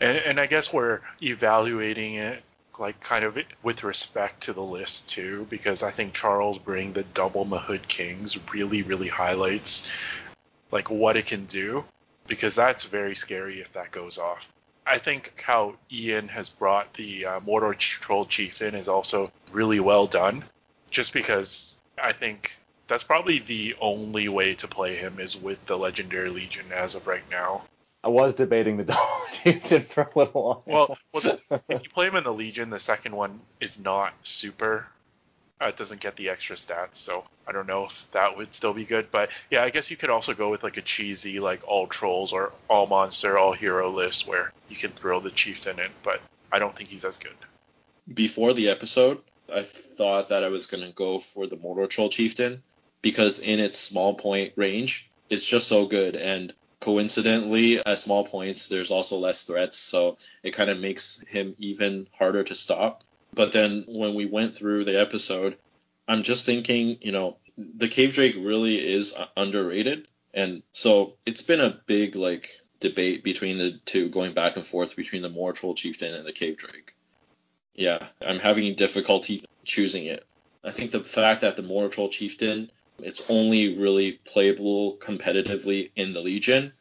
And, 0.00 0.18
and 0.18 0.40
I 0.40 0.46
guess 0.46 0.72
we're 0.72 1.00
evaluating 1.22 2.14
it 2.14 2.42
like 2.78 3.00
kind 3.00 3.24
of 3.24 3.38
with 3.62 3.84
respect 3.84 4.44
to 4.44 4.52
the 4.52 4.62
list 4.62 5.08
too, 5.08 5.46
because 5.50 5.82
I 5.82 5.90
think 5.90 6.14
Charles 6.14 6.58
bringing 6.58 6.92
the 6.92 7.02
double 7.02 7.44
Mahud 7.44 7.86
Kings 7.86 8.38
really 8.52 8.82
really 8.82 9.08
highlights 9.08 9.90
like 10.70 10.90
what 10.90 11.16
it 11.16 11.26
can 11.26 11.44
do, 11.44 11.84
because 12.26 12.54
that's 12.54 12.84
very 12.84 13.14
scary 13.14 13.60
if 13.60 13.72
that 13.74 13.90
goes 13.90 14.18
off. 14.18 14.48
I 14.86 14.98
think 14.98 15.40
how 15.40 15.74
Ian 15.92 16.28
has 16.28 16.48
brought 16.48 16.94
the 16.94 17.26
uh, 17.26 17.40
Mordor 17.40 17.76
Troll 17.78 18.26
Chieftain 18.26 18.74
is 18.74 18.88
also 18.88 19.30
really 19.52 19.80
well 19.80 20.06
done, 20.06 20.44
just 20.90 21.12
because 21.12 21.76
I 22.02 22.12
think 22.12 22.56
that's 22.88 23.04
probably 23.04 23.38
the 23.38 23.76
only 23.80 24.28
way 24.28 24.54
to 24.56 24.68
play 24.68 24.96
him 24.96 25.20
is 25.20 25.36
with 25.36 25.64
the 25.66 25.78
Legendary 25.78 26.30
Legion 26.30 26.66
as 26.72 26.94
of 26.94 27.06
right 27.06 27.22
now. 27.30 27.62
I 28.04 28.08
was 28.08 28.34
debating 28.34 28.76
the 28.76 28.84
Dollar 28.92 29.26
Chieftain 29.32 29.82
for 29.82 30.02
a 30.02 30.18
little 30.18 30.42
while. 30.42 30.62
Well, 30.66 30.98
well 31.12 31.38
the, 31.48 31.60
if 31.68 31.84
you 31.84 31.90
play 31.90 32.08
him 32.08 32.16
in 32.16 32.24
the 32.24 32.32
Legion, 32.32 32.70
the 32.70 32.80
second 32.80 33.14
one 33.14 33.40
is 33.60 33.78
not 33.78 34.12
super. 34.24 34.88
Uh, 35.62 35.68
it 35.68 35.76
doesn't 35.76 36.00
get 36.00 36.16
the 36.16 36.28
extra 36.28 36.56
stats, 36.56 36.96
so 36.96 37.24
I 37.46 37.52
don't 37.52 37.68
know 37.68 37.84
if 37.84 38.06
that 38.12 38.36
would 38.36 38.54
still 38.54 38.74
be 38.74 38.84
good. 38.84 39.10
But 39.10 39.30
yeah, 39.50 39.62
I 39.62 39.70
guess 39.70 39.90
you 39.90 39.96
could 39.96 40.10
also 40.10 40.34
go 40.34 40.50
with 40.50 40.62
like 40.62 40.76
a 40.76 40.82
cheesy 40.82 41.38
like 41.38 41.62
all 41.66 41.86
trolls 41.86 42.32
or 42.32 42.52
all 42.68 42.86
monster, 42.86 43.38
all 43.38 43.52
hero 43.52 43.90
list 43.90 44.26
where 44.26 44.52
you 44.68 44.76
can 44.76 44.90
throw 44.90 45.20
the 45.20 45.30
chieftain 45.30 45.78
in. 45.78 45.90
But 46.02 46.20
I 46.50 46.58
don't 46.58 46.74
think 46.74 46.88
he's 46.88 47.04
as 47.04 47.18
good. 47.18 47.36
Before 48.12 48.52
the 48.54 48.68
episode, 48.70 49.20
I 49.52 49.62
thought 49.62 50.30
that 50.30 50.42
I 50.42 50.48
was 50.48 50.66
gonna 50.66 50.92
go 50.92 51.20
for 51.20 51.46
the 51.46 51.56
Mordor 51.56 51.88
Troll 51.88 52.08
Chieftain 52.08 52.62
because 53.00 53.38
in 53.38 53.60
its 53.60 53.78
small 53.78 54.14
point 54.14 54.52
range, 54.56 55.10
it's 55.30 55.46
just 55.46 55.68
so 55.68 55.86
good. 55.86 56.16
And 56.16 56.52
coincidentally, 56.80 57.78
at 57.84 57.98
small 57.98 58.24
points, 58.24 58.66
there's 58.66 58.90
also 58.90 59.18
less 59.18 59.44
threats, 59.44 59.76
so 59.78 60.16
it 60.42 60.52
kind 60.52 60.70
of 60.70 60.80
makes 60.80 61.22
him 61.28 61.54
even 61.58 62.08
harder 62.18 62.42
to 62.44 62.54
stop. 62.54 63.04
But 63.34 63.52
then 63.52 63.84
when 63.88 64.14
we 64.14 64.26
went 64.26 64.54
through 64.54 64.84
the 64.84 65.00
episode, 65.00 65.56
I'm 66.06 66.22
just 66.22 66.44
thinking, 66.46 66.98
you 67.00 67.12
know, 67.12 67.38
the 67.56 67.88
Cave 67.88 68.14
Drake 68.14 68.36
really 68.38 68.76
is 68.76 69.14
uh, 69.14 69.26
underrated. 69.36 70.08
And 70.34 70.62
so 70.72 71.14
it's 71.26 71.42
been 71.42 71.60
a 71.60 71.80
big, 71.86 72.16
like, 72.16 72.50
debate 72.80 73.22
between 73.22 73.58
the 73.58 73.78
two, 73.84 74.08
going 74.08 74.34
back 74.34 74.56
and 74.56 74.66
forth 74.66 74.96
between 74.96 75.22
the 75.22 75.52
Troll 75.54 75.74
Chieftain 75.74 76.14
and 76.14 76.26
the 76.26 76.32
Cave 76.32 76.56
Drake. 76.56 76.94
Yeah, 77.74 78.06
I'm 78.20 78.38
having 78.38 78.74
difficulty 78.74 79.44
choosing 79.64 80.06
it. 80.06 80.24
I 80.64 80.70
think 80.70 80.90
the 80.90 81.00
fact 81.00 81.40
that 81.40 81.56
the 81.56 81.88
Troll 81.90 82.08
Chieftain, 82.08 82.70
it's 82.98 83.22
only 83.28 83.78
really 83.78 84.12
playable 84.12 84.96
competitively 84.96 85.90
in 85.96 86.12
the 86.12 86.20
Legion, 86.20 86.72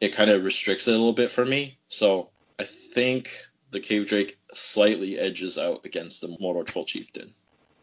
it 0.00 0.14
kind 0.14 0.30
of 0.30 0.44
restricts 0.44 0.88
it 0.88 0.94
a 0.94 0.96
little 0.96 1.12
bit 1.12 1.30
for 1.30 1.44
me. 1.44 1.76
So 1.88 2.30
I 2.58 2.64
think 2.64 3.30
the 3.70 3.80
Cave 3.80 4.06
Drake 4.06 4.38
slightly 4.52 5.18
edges 5.18 5.58
out 5.58 5.84
against 5.84 6.20
the 6.20 6.28
Mordor 6.40 6.64
Troll 6.66 6.84
Chieftain. 6.84 7.32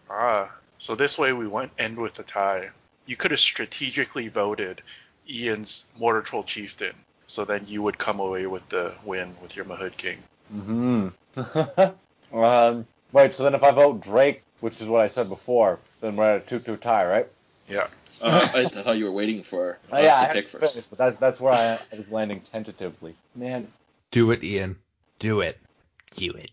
Ah, 0.10 0.52
so 0.78 0.96
this 0.96 1.18
way 1.18 1.34
we 1.34 1.48
won't 1.48 1.72
end 1.78 1.98
with 1.98 2.18
a 2.20 2.24
tie. 2.24 2.70
You 3.06 3.16
could 3.16 3.32
have 3.32 3.40
strategically 3.40 4.28
voted 4.28 4.82
Ian's 5.30 5.86
Mordor 6.00 6.24
Troll 6.24 6.44
Chieftain, 6.44 6.94
so 7.28 7.46
then 7.46 7.66
you 7.68 7.82
would 7.84 7.98
come 7.98 8.20
away 8.20 8.48
with 8.48 8.68
the 8.70 8.94
win 9.04 9.36
with 9.42 9.56
your 9.56 9.66
Mahud 9.66 9.96
King. 9.98 10.18
Mm-hmm. 10.54 11.10
um, 12.38 12.86
wait, 13.12 13.34
so 13.34 13.44
then 13.44 13.56
if 13.56 13.64
I 13.64 13.72
vote 13.72 14.02
Drake, 14.02 14.42
which 14.62 14.82
is 14.82 14.88
what 14.88 15.02
I 15.02 15.08
said 15.08 15.30
before, 15.30 15.80
then 16.02 16.16
we're 16.16 16.36
at 16.38 16.52
a 16.52 16.60
2-2 16.60 16.80
tie, 16.80 17.06
right? 17.06 17.28
Yeah. 17.70 17.88
Uh, 18.22 18.48
I, 18.54 18.60
I 18.62 18.70
thought 18.70 18.98
you 18.98 19.06
were 19.06 19.12
waiting 19.12 19.44
for 19.44 19.78
Oh, 19.92 19.98
us 19.98 20.04
yeah, 20.04 20.22
I 20.22 20.28
to 20.28 20.34
pick 20.34 20.46
to 20.52 20.60
first. 20.60 20.74
finish, 20.74 20.88
but 20.88 20.98
that's, 20.98 21.20
that's 21.20 21.42
where 21.42 21.54
I, 21.54 21.78
I 21.94 21.98
was 21.98 22.10
landing 22.10 22.42
tentatively. 22.42 23.14
Man, 23.36 23.68
Do 24.12 24.32
it, 24.32 24.44
Ian. 24.44 24.78
Do 25.20 25.42
it. 25.42 25.58
Do 26.18 26.32
it. 26.32 26.52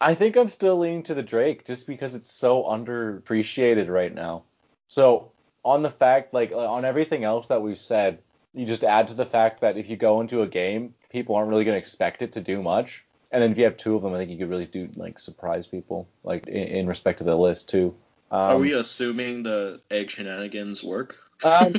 I 0.00 0.14
think 0.14 0.36
I'm 0.36 0.48
still 0.48 0.78
leaning 0.78 1.04
to 1.04 1.14
the 1.14 1.22
Drake 1.22 1.64
just 1.64 1.86
because 1.86 2.14
it's 2.14 2.32
so 2.32 2.64
underappreciated 2.64 3.88
right 3.88 4.14
now. 4.14 4.42
So 4.88 5.32
on 5.64 5.82
the 5.82 5.90
fact, 5.90 6.34
like 6.34 6.52
uh, 6.52 6.58
on 6.58 6.84
everything 6.84 7.24
else 7.24 7.46
that 7.48 7.62
we've 7.62 7.78
said, 7.78 8.18
you 8.52 8.66
just 8.66 8.84
add 8.84 9.08
to 9.08 9.14
the 9.14 9.26
fact 9.26 9.60
that 9.62 9.76
if 9.76 9.88
you 9.88 9.96
go 9.96 10.20
into 10.20 10.42
a 10.42 10.46
game, 10.46 10.94
people 11.10 11.34
aren't 11.34 11.48
really 11.48 11.64
going 11.64 11.74
to 11.74 11.78
expect 11.78 12.22
it 12.22 12.32
to 12.32 12.40
do 12.40 12.62
much. 12.62 13.04
And 13.32 13.42
then 13.42 13.52
if 13.52 13.58
you 13.58 13.64
have 13.64 13.76
two 13.76 13.96
of 13.96 14.02
them, 14.02 14.14
I 14.14 14.18
think 14.18 14.30
you 14.30 14.38
could 14.38 14.50
really 14.50 14.66
do 14.66 14.88
like 14.94 15.18
surprise 15.18 15.66
people, 15.66 16.06
like 16.22 16.46
in, 16.46 16.62
in 16.62 16.86
respect 16.86 17.18
to 17.18 17.24
the 17.24 17.36
list 17.36 17.68
too. 17.68 17.94
Um, 18.30 18.40
Are 18.40 18.58
we 18.58 18.72
assuming 18.72 19.42
the 19.42 19.80
egg 19.90 20.10
shenanigans 20.10 20.84
work? 20.84 21.18
um, 21.44 21.74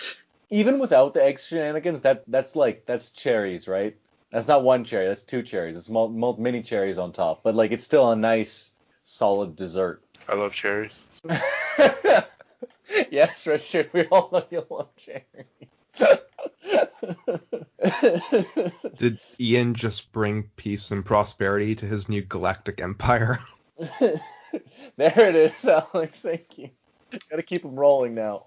even 0.50 0.78
without 0.78 1.14
the 1.14 1.22
egg 1.22 1.38
shenanigans, 1.38 2.00
that 2.02 2.24
that's 2.26 2.56
like 2.56 2.86
that's 2.86 3.10
cherries, 3.10 3.68
right? 3.68 3.96
That's 4.30 4.48
not 4.48 4.64
one 4.64 4.84
cherry, 4.84 5.06
that's 5.06 5.22
two 5.22 5.42
cherries. 5.42 5.76
It's 5.76 5.88
mul- 5.88 6.08
mul- 6.08 6.36
mini 6.38 6.62
cherries 6.62 6.98
on 6.98 7.12
top, 7.12 7.42
but 7.42 7.54
like 7.54 7.70
it's 7.70 7.84
still 7.84 8.10
a 8.10 8.16
nice, 8.16 8.72
solid 9.04 9.56
dessert. 9.56 10.02
I 10.28 10.34
love 10.34 10.52
cherries. 10.52 11.06
yes, 13.10 13.46
Richard, 13.46 13.90
we 13.92 14.04
all 14.06 14.28
know 14.32 14.44
you 14.50 14.66
love 14.68 14.90
cherries. 14.96 15.22
Did 18.98 19.18
Ian 19.40 19.74
just 19.74 20.12
bring 20.12 20.50
peace 20.56 20.90
and 20.90 21.04
prosperity 21.04 21.74
to 21.76 21.86
his 21.86 22.08
new 22.08 22.22
galactic 22.22 22.80
empire? 22.80 23.38
there 24.00 24.20
it 24.96 25.36
is, 25.36 25.64
Alex. 25.66 26.22
Thank 26.22 26.58
you. 26.58 26.70
Gotta 27.30 27.42
keep 27.42 27.62
them 27.62 27.76
rolling 27.76 28.14
now. 28.14 28.46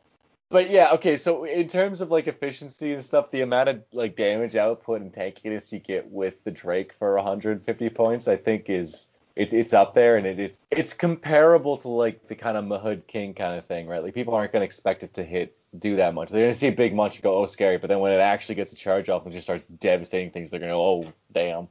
But 0.50 0.72
yeah, 0.72 0.90
okay. 0.94 1.16
So 1.16 1.44
in 1.44 1.68
terms 1.68 2.02
of 2.02 2.10
like 2.10 2.28
efficiency 2.28 2.92
and 2.94 3.04
stuff, 3.04 3.30
the 3.30 3.42
amount 3.42 3.70
of 3.70 3.84
like 3.94 4.16
damage 4.16 4.56
output 4.56 5.02
and 5.02 5.14
tankiness 5.14 5.72
you 5.72 5.80
get 5.80 6.10
with 6.12 6.44
the 6.44 6.52
Drake 6.52 6.94
for 6.98 7.16
150 7.16 7.90
points, 7.90 8.28
I 8.28 8.36
think 8.36 8.70
is 8.70 9.08
it's 9.36 9.54
it's 9.54 9.74
up 9.74 9.94
there 9.94 10.18
and 10.18 10.26
it, 10.26 10.40
it's 10.40 10.60
it's 10.72 10.94
comparable 10.94 11.78
to 11.78 11.88
like 11.88 12.28
the 12.28 12.36
kind 12.36 12.58
of 12.58 12.66
Mahud 12.66 13.06
King 13.08 13.36
kind 13.36 13.60
of 13.60 13.66
thing, 13.66 13.88
right? 13.88 14.02
Like 14.04 14.16
people 14.16 14.34
aren't 14.34 14.52
gonna 14.52 14.66
expect 14.66 15.04
it 15.04 15.14
to 15.14 15.24
hit 15.24 15.56
do 15.78 15.96
that 15.98 16.16
much. 16.16 16.30
They're 16.30 16.46
gonna 16.46 16.54
see 16.54 16.68
a 16.68 16.72
big 16.72 16.96
munch 16.96 17.16
and 17.16 17.24
go, 17.24 17.36
oh 17.36 17.46
scary, 17.46 17.78
but 17.78 17.88
then 17.88 18.00
when 18.00 18.12
it 18.12 18.20
actually 18.20 18.56
gets 18.56 18.74
a 18.74 18.76
charge 18.76 19.08
off 19.08 19.26
and 19.26 19.34
just 19.34 19.46
starts 19.46 19.66
devastating 19.80 20.32
things, 20.32 20.50
they're 20.50 20.60
gonna 20.60 20.72
go, 20.72 20.84
oh 20.84 21.14
damn. 21.32 21.68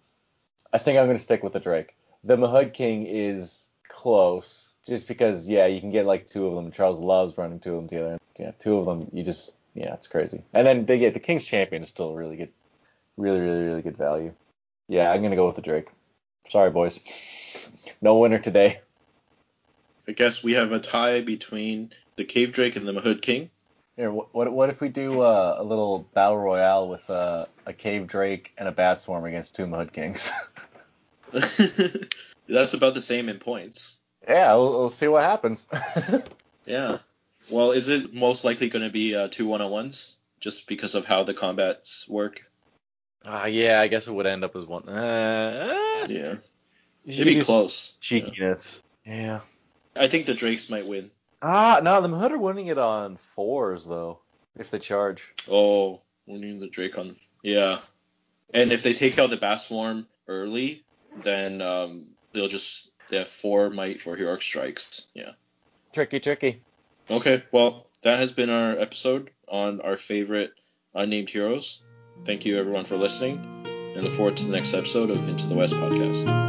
I 0.72 0.78
think 0.78 0.98
I'm 0.98 1.06
gonna 1.06 1.18
stick 1.18 1.42
with 1.42 1.52
the 1.52 1.60
Drake. 1.60 1.96
The 2.22 2.36
Mahud 2.36 2.74
King 2.74 3.06
is 3.06 3.70
close, 3.88 4.74
just 4.86 5.08
because 5.08 5.48
yeah, 5.48 5.66
you 5.66 5.80
can 5.80 5.90
get 5.90 6.06
like 6.06 6.28
two 6.28 6.46
of 6.46 6.54
them. 6.54 6.70
Charles 6.70 7.00
loves 7.00 7.36
running 7.36 7.58
two 7.58 7.74
of 7.74 7.76
them 7.80 7.88
together. 7.88 8.18
Yeah, 8.38 8.52
two 8.58 8.78
of 8.78 8.86
them, 8.86 9.10
you 9.12 9.24
just 9.24 9.54
yeah, 9.74 9.94
it's 9.94 10.08
crazy. 10.08 10.42
And 10.52 10.66
then 10.66 10.86
they 10.86 10.98
get 10.98 11.14
the 11.14 11.20
King's 11.20 11.44
Champion 11.44 11.82
is 11.82 11.88
still 11.88 12.14
really 12.14 12.36
good, 12.36 12.50
really 13.16 13.40
really 13.40 13.64
really 13.64 13.82
good 13.82 13.96
value. 13.96 14.32
Yeah, 14.88 15.10
I'm 15.10 15.22
gonna 15.22 15.36
go 15.36 15.46
with 15.46 15.56
the 15.56 15.62
Drake. 15.62 15.88
Sorry 16.50 16.70
boys, 16.70 16.98
no 18.00 18.18
winner 18.18 18.38
today. 18.38 18.80
I 20.06 20.12
guess 20.12 20.42
we 20.42 20.54
have 20.54 20.72
a 20.72 20.78
tie 20.78 21.20
between 21.20 21.92
the 22.16 22.24
Cave 22.24 22.52
Drake 22.52 22.76
and 22.76 22.88
the 22.88 22.92
Mahud 22.94 23.20
King. 23.20 23.50
Here, 23.96 24.10
what 24.10 24.34
what, 24.34 24.52
what 24.52 24.70
if 24.70 24.80
we 24.80 24.88
do 24.88 25.20
uh, 25.22 25.56
a 25.58 25.64
little 25.64 26.06
battle 26.14 26.38
royale 26.38 26.88
with 26.88 27.08
uh, 27.10 27.46
a 27.66 27.72
Cave 27.72 28.06
Drake 28.06 28.52
and 28.56 28.68
a 28.68 28.72
Bat 28.72 29.00
Swarm 29.00 29.24
against 29.24 29.56
two 29.56 29.66
Mud 29.66 29.92
Kings? 29.92 30.30
That's 31.32 32.72
about 32.74 32.94
the 32.94 33.02
same 33.02 33.28
in 33.28 33.38
points. 33.38 33.98
yeah, 34.26 34.54
we'll, 34.54 34.70
we'll 34.78 34.88
see 34.88 35.08
what 35.08 35.24
happens. 35.24 35.66
Yeah. 36.68 36.98
Well, 37.50 37.72
is 37.72 37.88
it 37.88 38.12
most 38.14 38.44
likely 38.44 38.68
going 38.68 38.84
to 38.84 38.90
be 38.92 39.14
uh, 39.14 39.28
two 39.28 39.46
one-on-ones 39.46 40.18
just 40.40 40.66
because 40.68 40.94
of 40.94 41.06
how 41.06 41.22
the 41.22 41.34
combats 41.34 42.08
work? 42.08 42.50
Ah, 43.26 43.46
yeah, 43.46 43.80
I 43.80 43.88
guess 43.88 44.06
it 44.06 44.12
would 44.12 44.26
end 44.26 44.44
up 44.44 44.54
as 44.56 44.66
one. 44.66 44.88
Uh, 44.88 46.06
Yeah. 46.08 46.36
It'd 47.04 47.24
be 47.24 47.40
close. 47.40 47.96
Yeah. 48.00 48.20
Cheekiness. 48.20 48.82
Yeah. 49.04 49.40
I 49.96 50.08
think 50.08 50.26
the 50.26 50.34
Drakes 50.34 50.68
might 50.68 50.86
win. 50.86 51.10
Ah, 51.40 51.80
no, 51.82 52.00
the 52.00 52.08
Hood 52.08 52.32
are 52.32 52.38
winning 52.38 52.66
it 52.66 52.78
on 52.78 53.16
fours 53.16 53.86
though, 53.86 54.20
if 54.58 54.70
they 54.70 54.78
charge. 54.78 55.34
Oh, 55.50 56.02
winning 56.26 56.58
the 56.60 56.68
Drake 56.68 56.98
on. 56.98 57.16
Yeah. 57.42 57.78
And 58.52 58.72
if 58.72 58.82
they 58.82 58.92
take 58.92 59.18
out 59.18 59.30
the 59.30 59.36
Bat 59.36 59.60
Swarm 59.60 60.06
early, 60.26 60.84
then 61.22 61.62
um, 61.62 62.08
they'll 62.32 62.48
just 62.48 62.90
they 63.08 63.18
have 63.18 63.28
four 63.28 63.70
might 63.70 64.00
for 64.00 64.16
heroic 64.16 64.42
strikes. 64.42 65.08
Yeah. 65.14 65.32
Tricky, 65.92 66.20
tricky. 66.20 66.62
Okay. 67.10 67.42
Well, 67.52 67.86
that 68.02 68.18
has 68.18 68.32
been 68.32 68.50
our 68.50 68.78
episode 68.78 69.30
on 69.48 69.80
our 69.80 69.96
favorite 69.96 70.52
unnamed 70.94 71.30
heroes. 71.30 71.82
Thank 72.24 72.44
you 72.44 72.58
everyone 72.58 72.84
for 72.84 72.96
listening, 72.96 73.38
and 73.96 74.02
look 74.02 74.14
forward 74.14 74.36
to 74.38 74.44
the 74.44 74.52
next 74.52 74.74
episode 74.74 75.10
of 75.10 75.28
Into 75.28 75.46
the 75.46 75.54
West 75.54 75.74
podcast. 75.74 76.47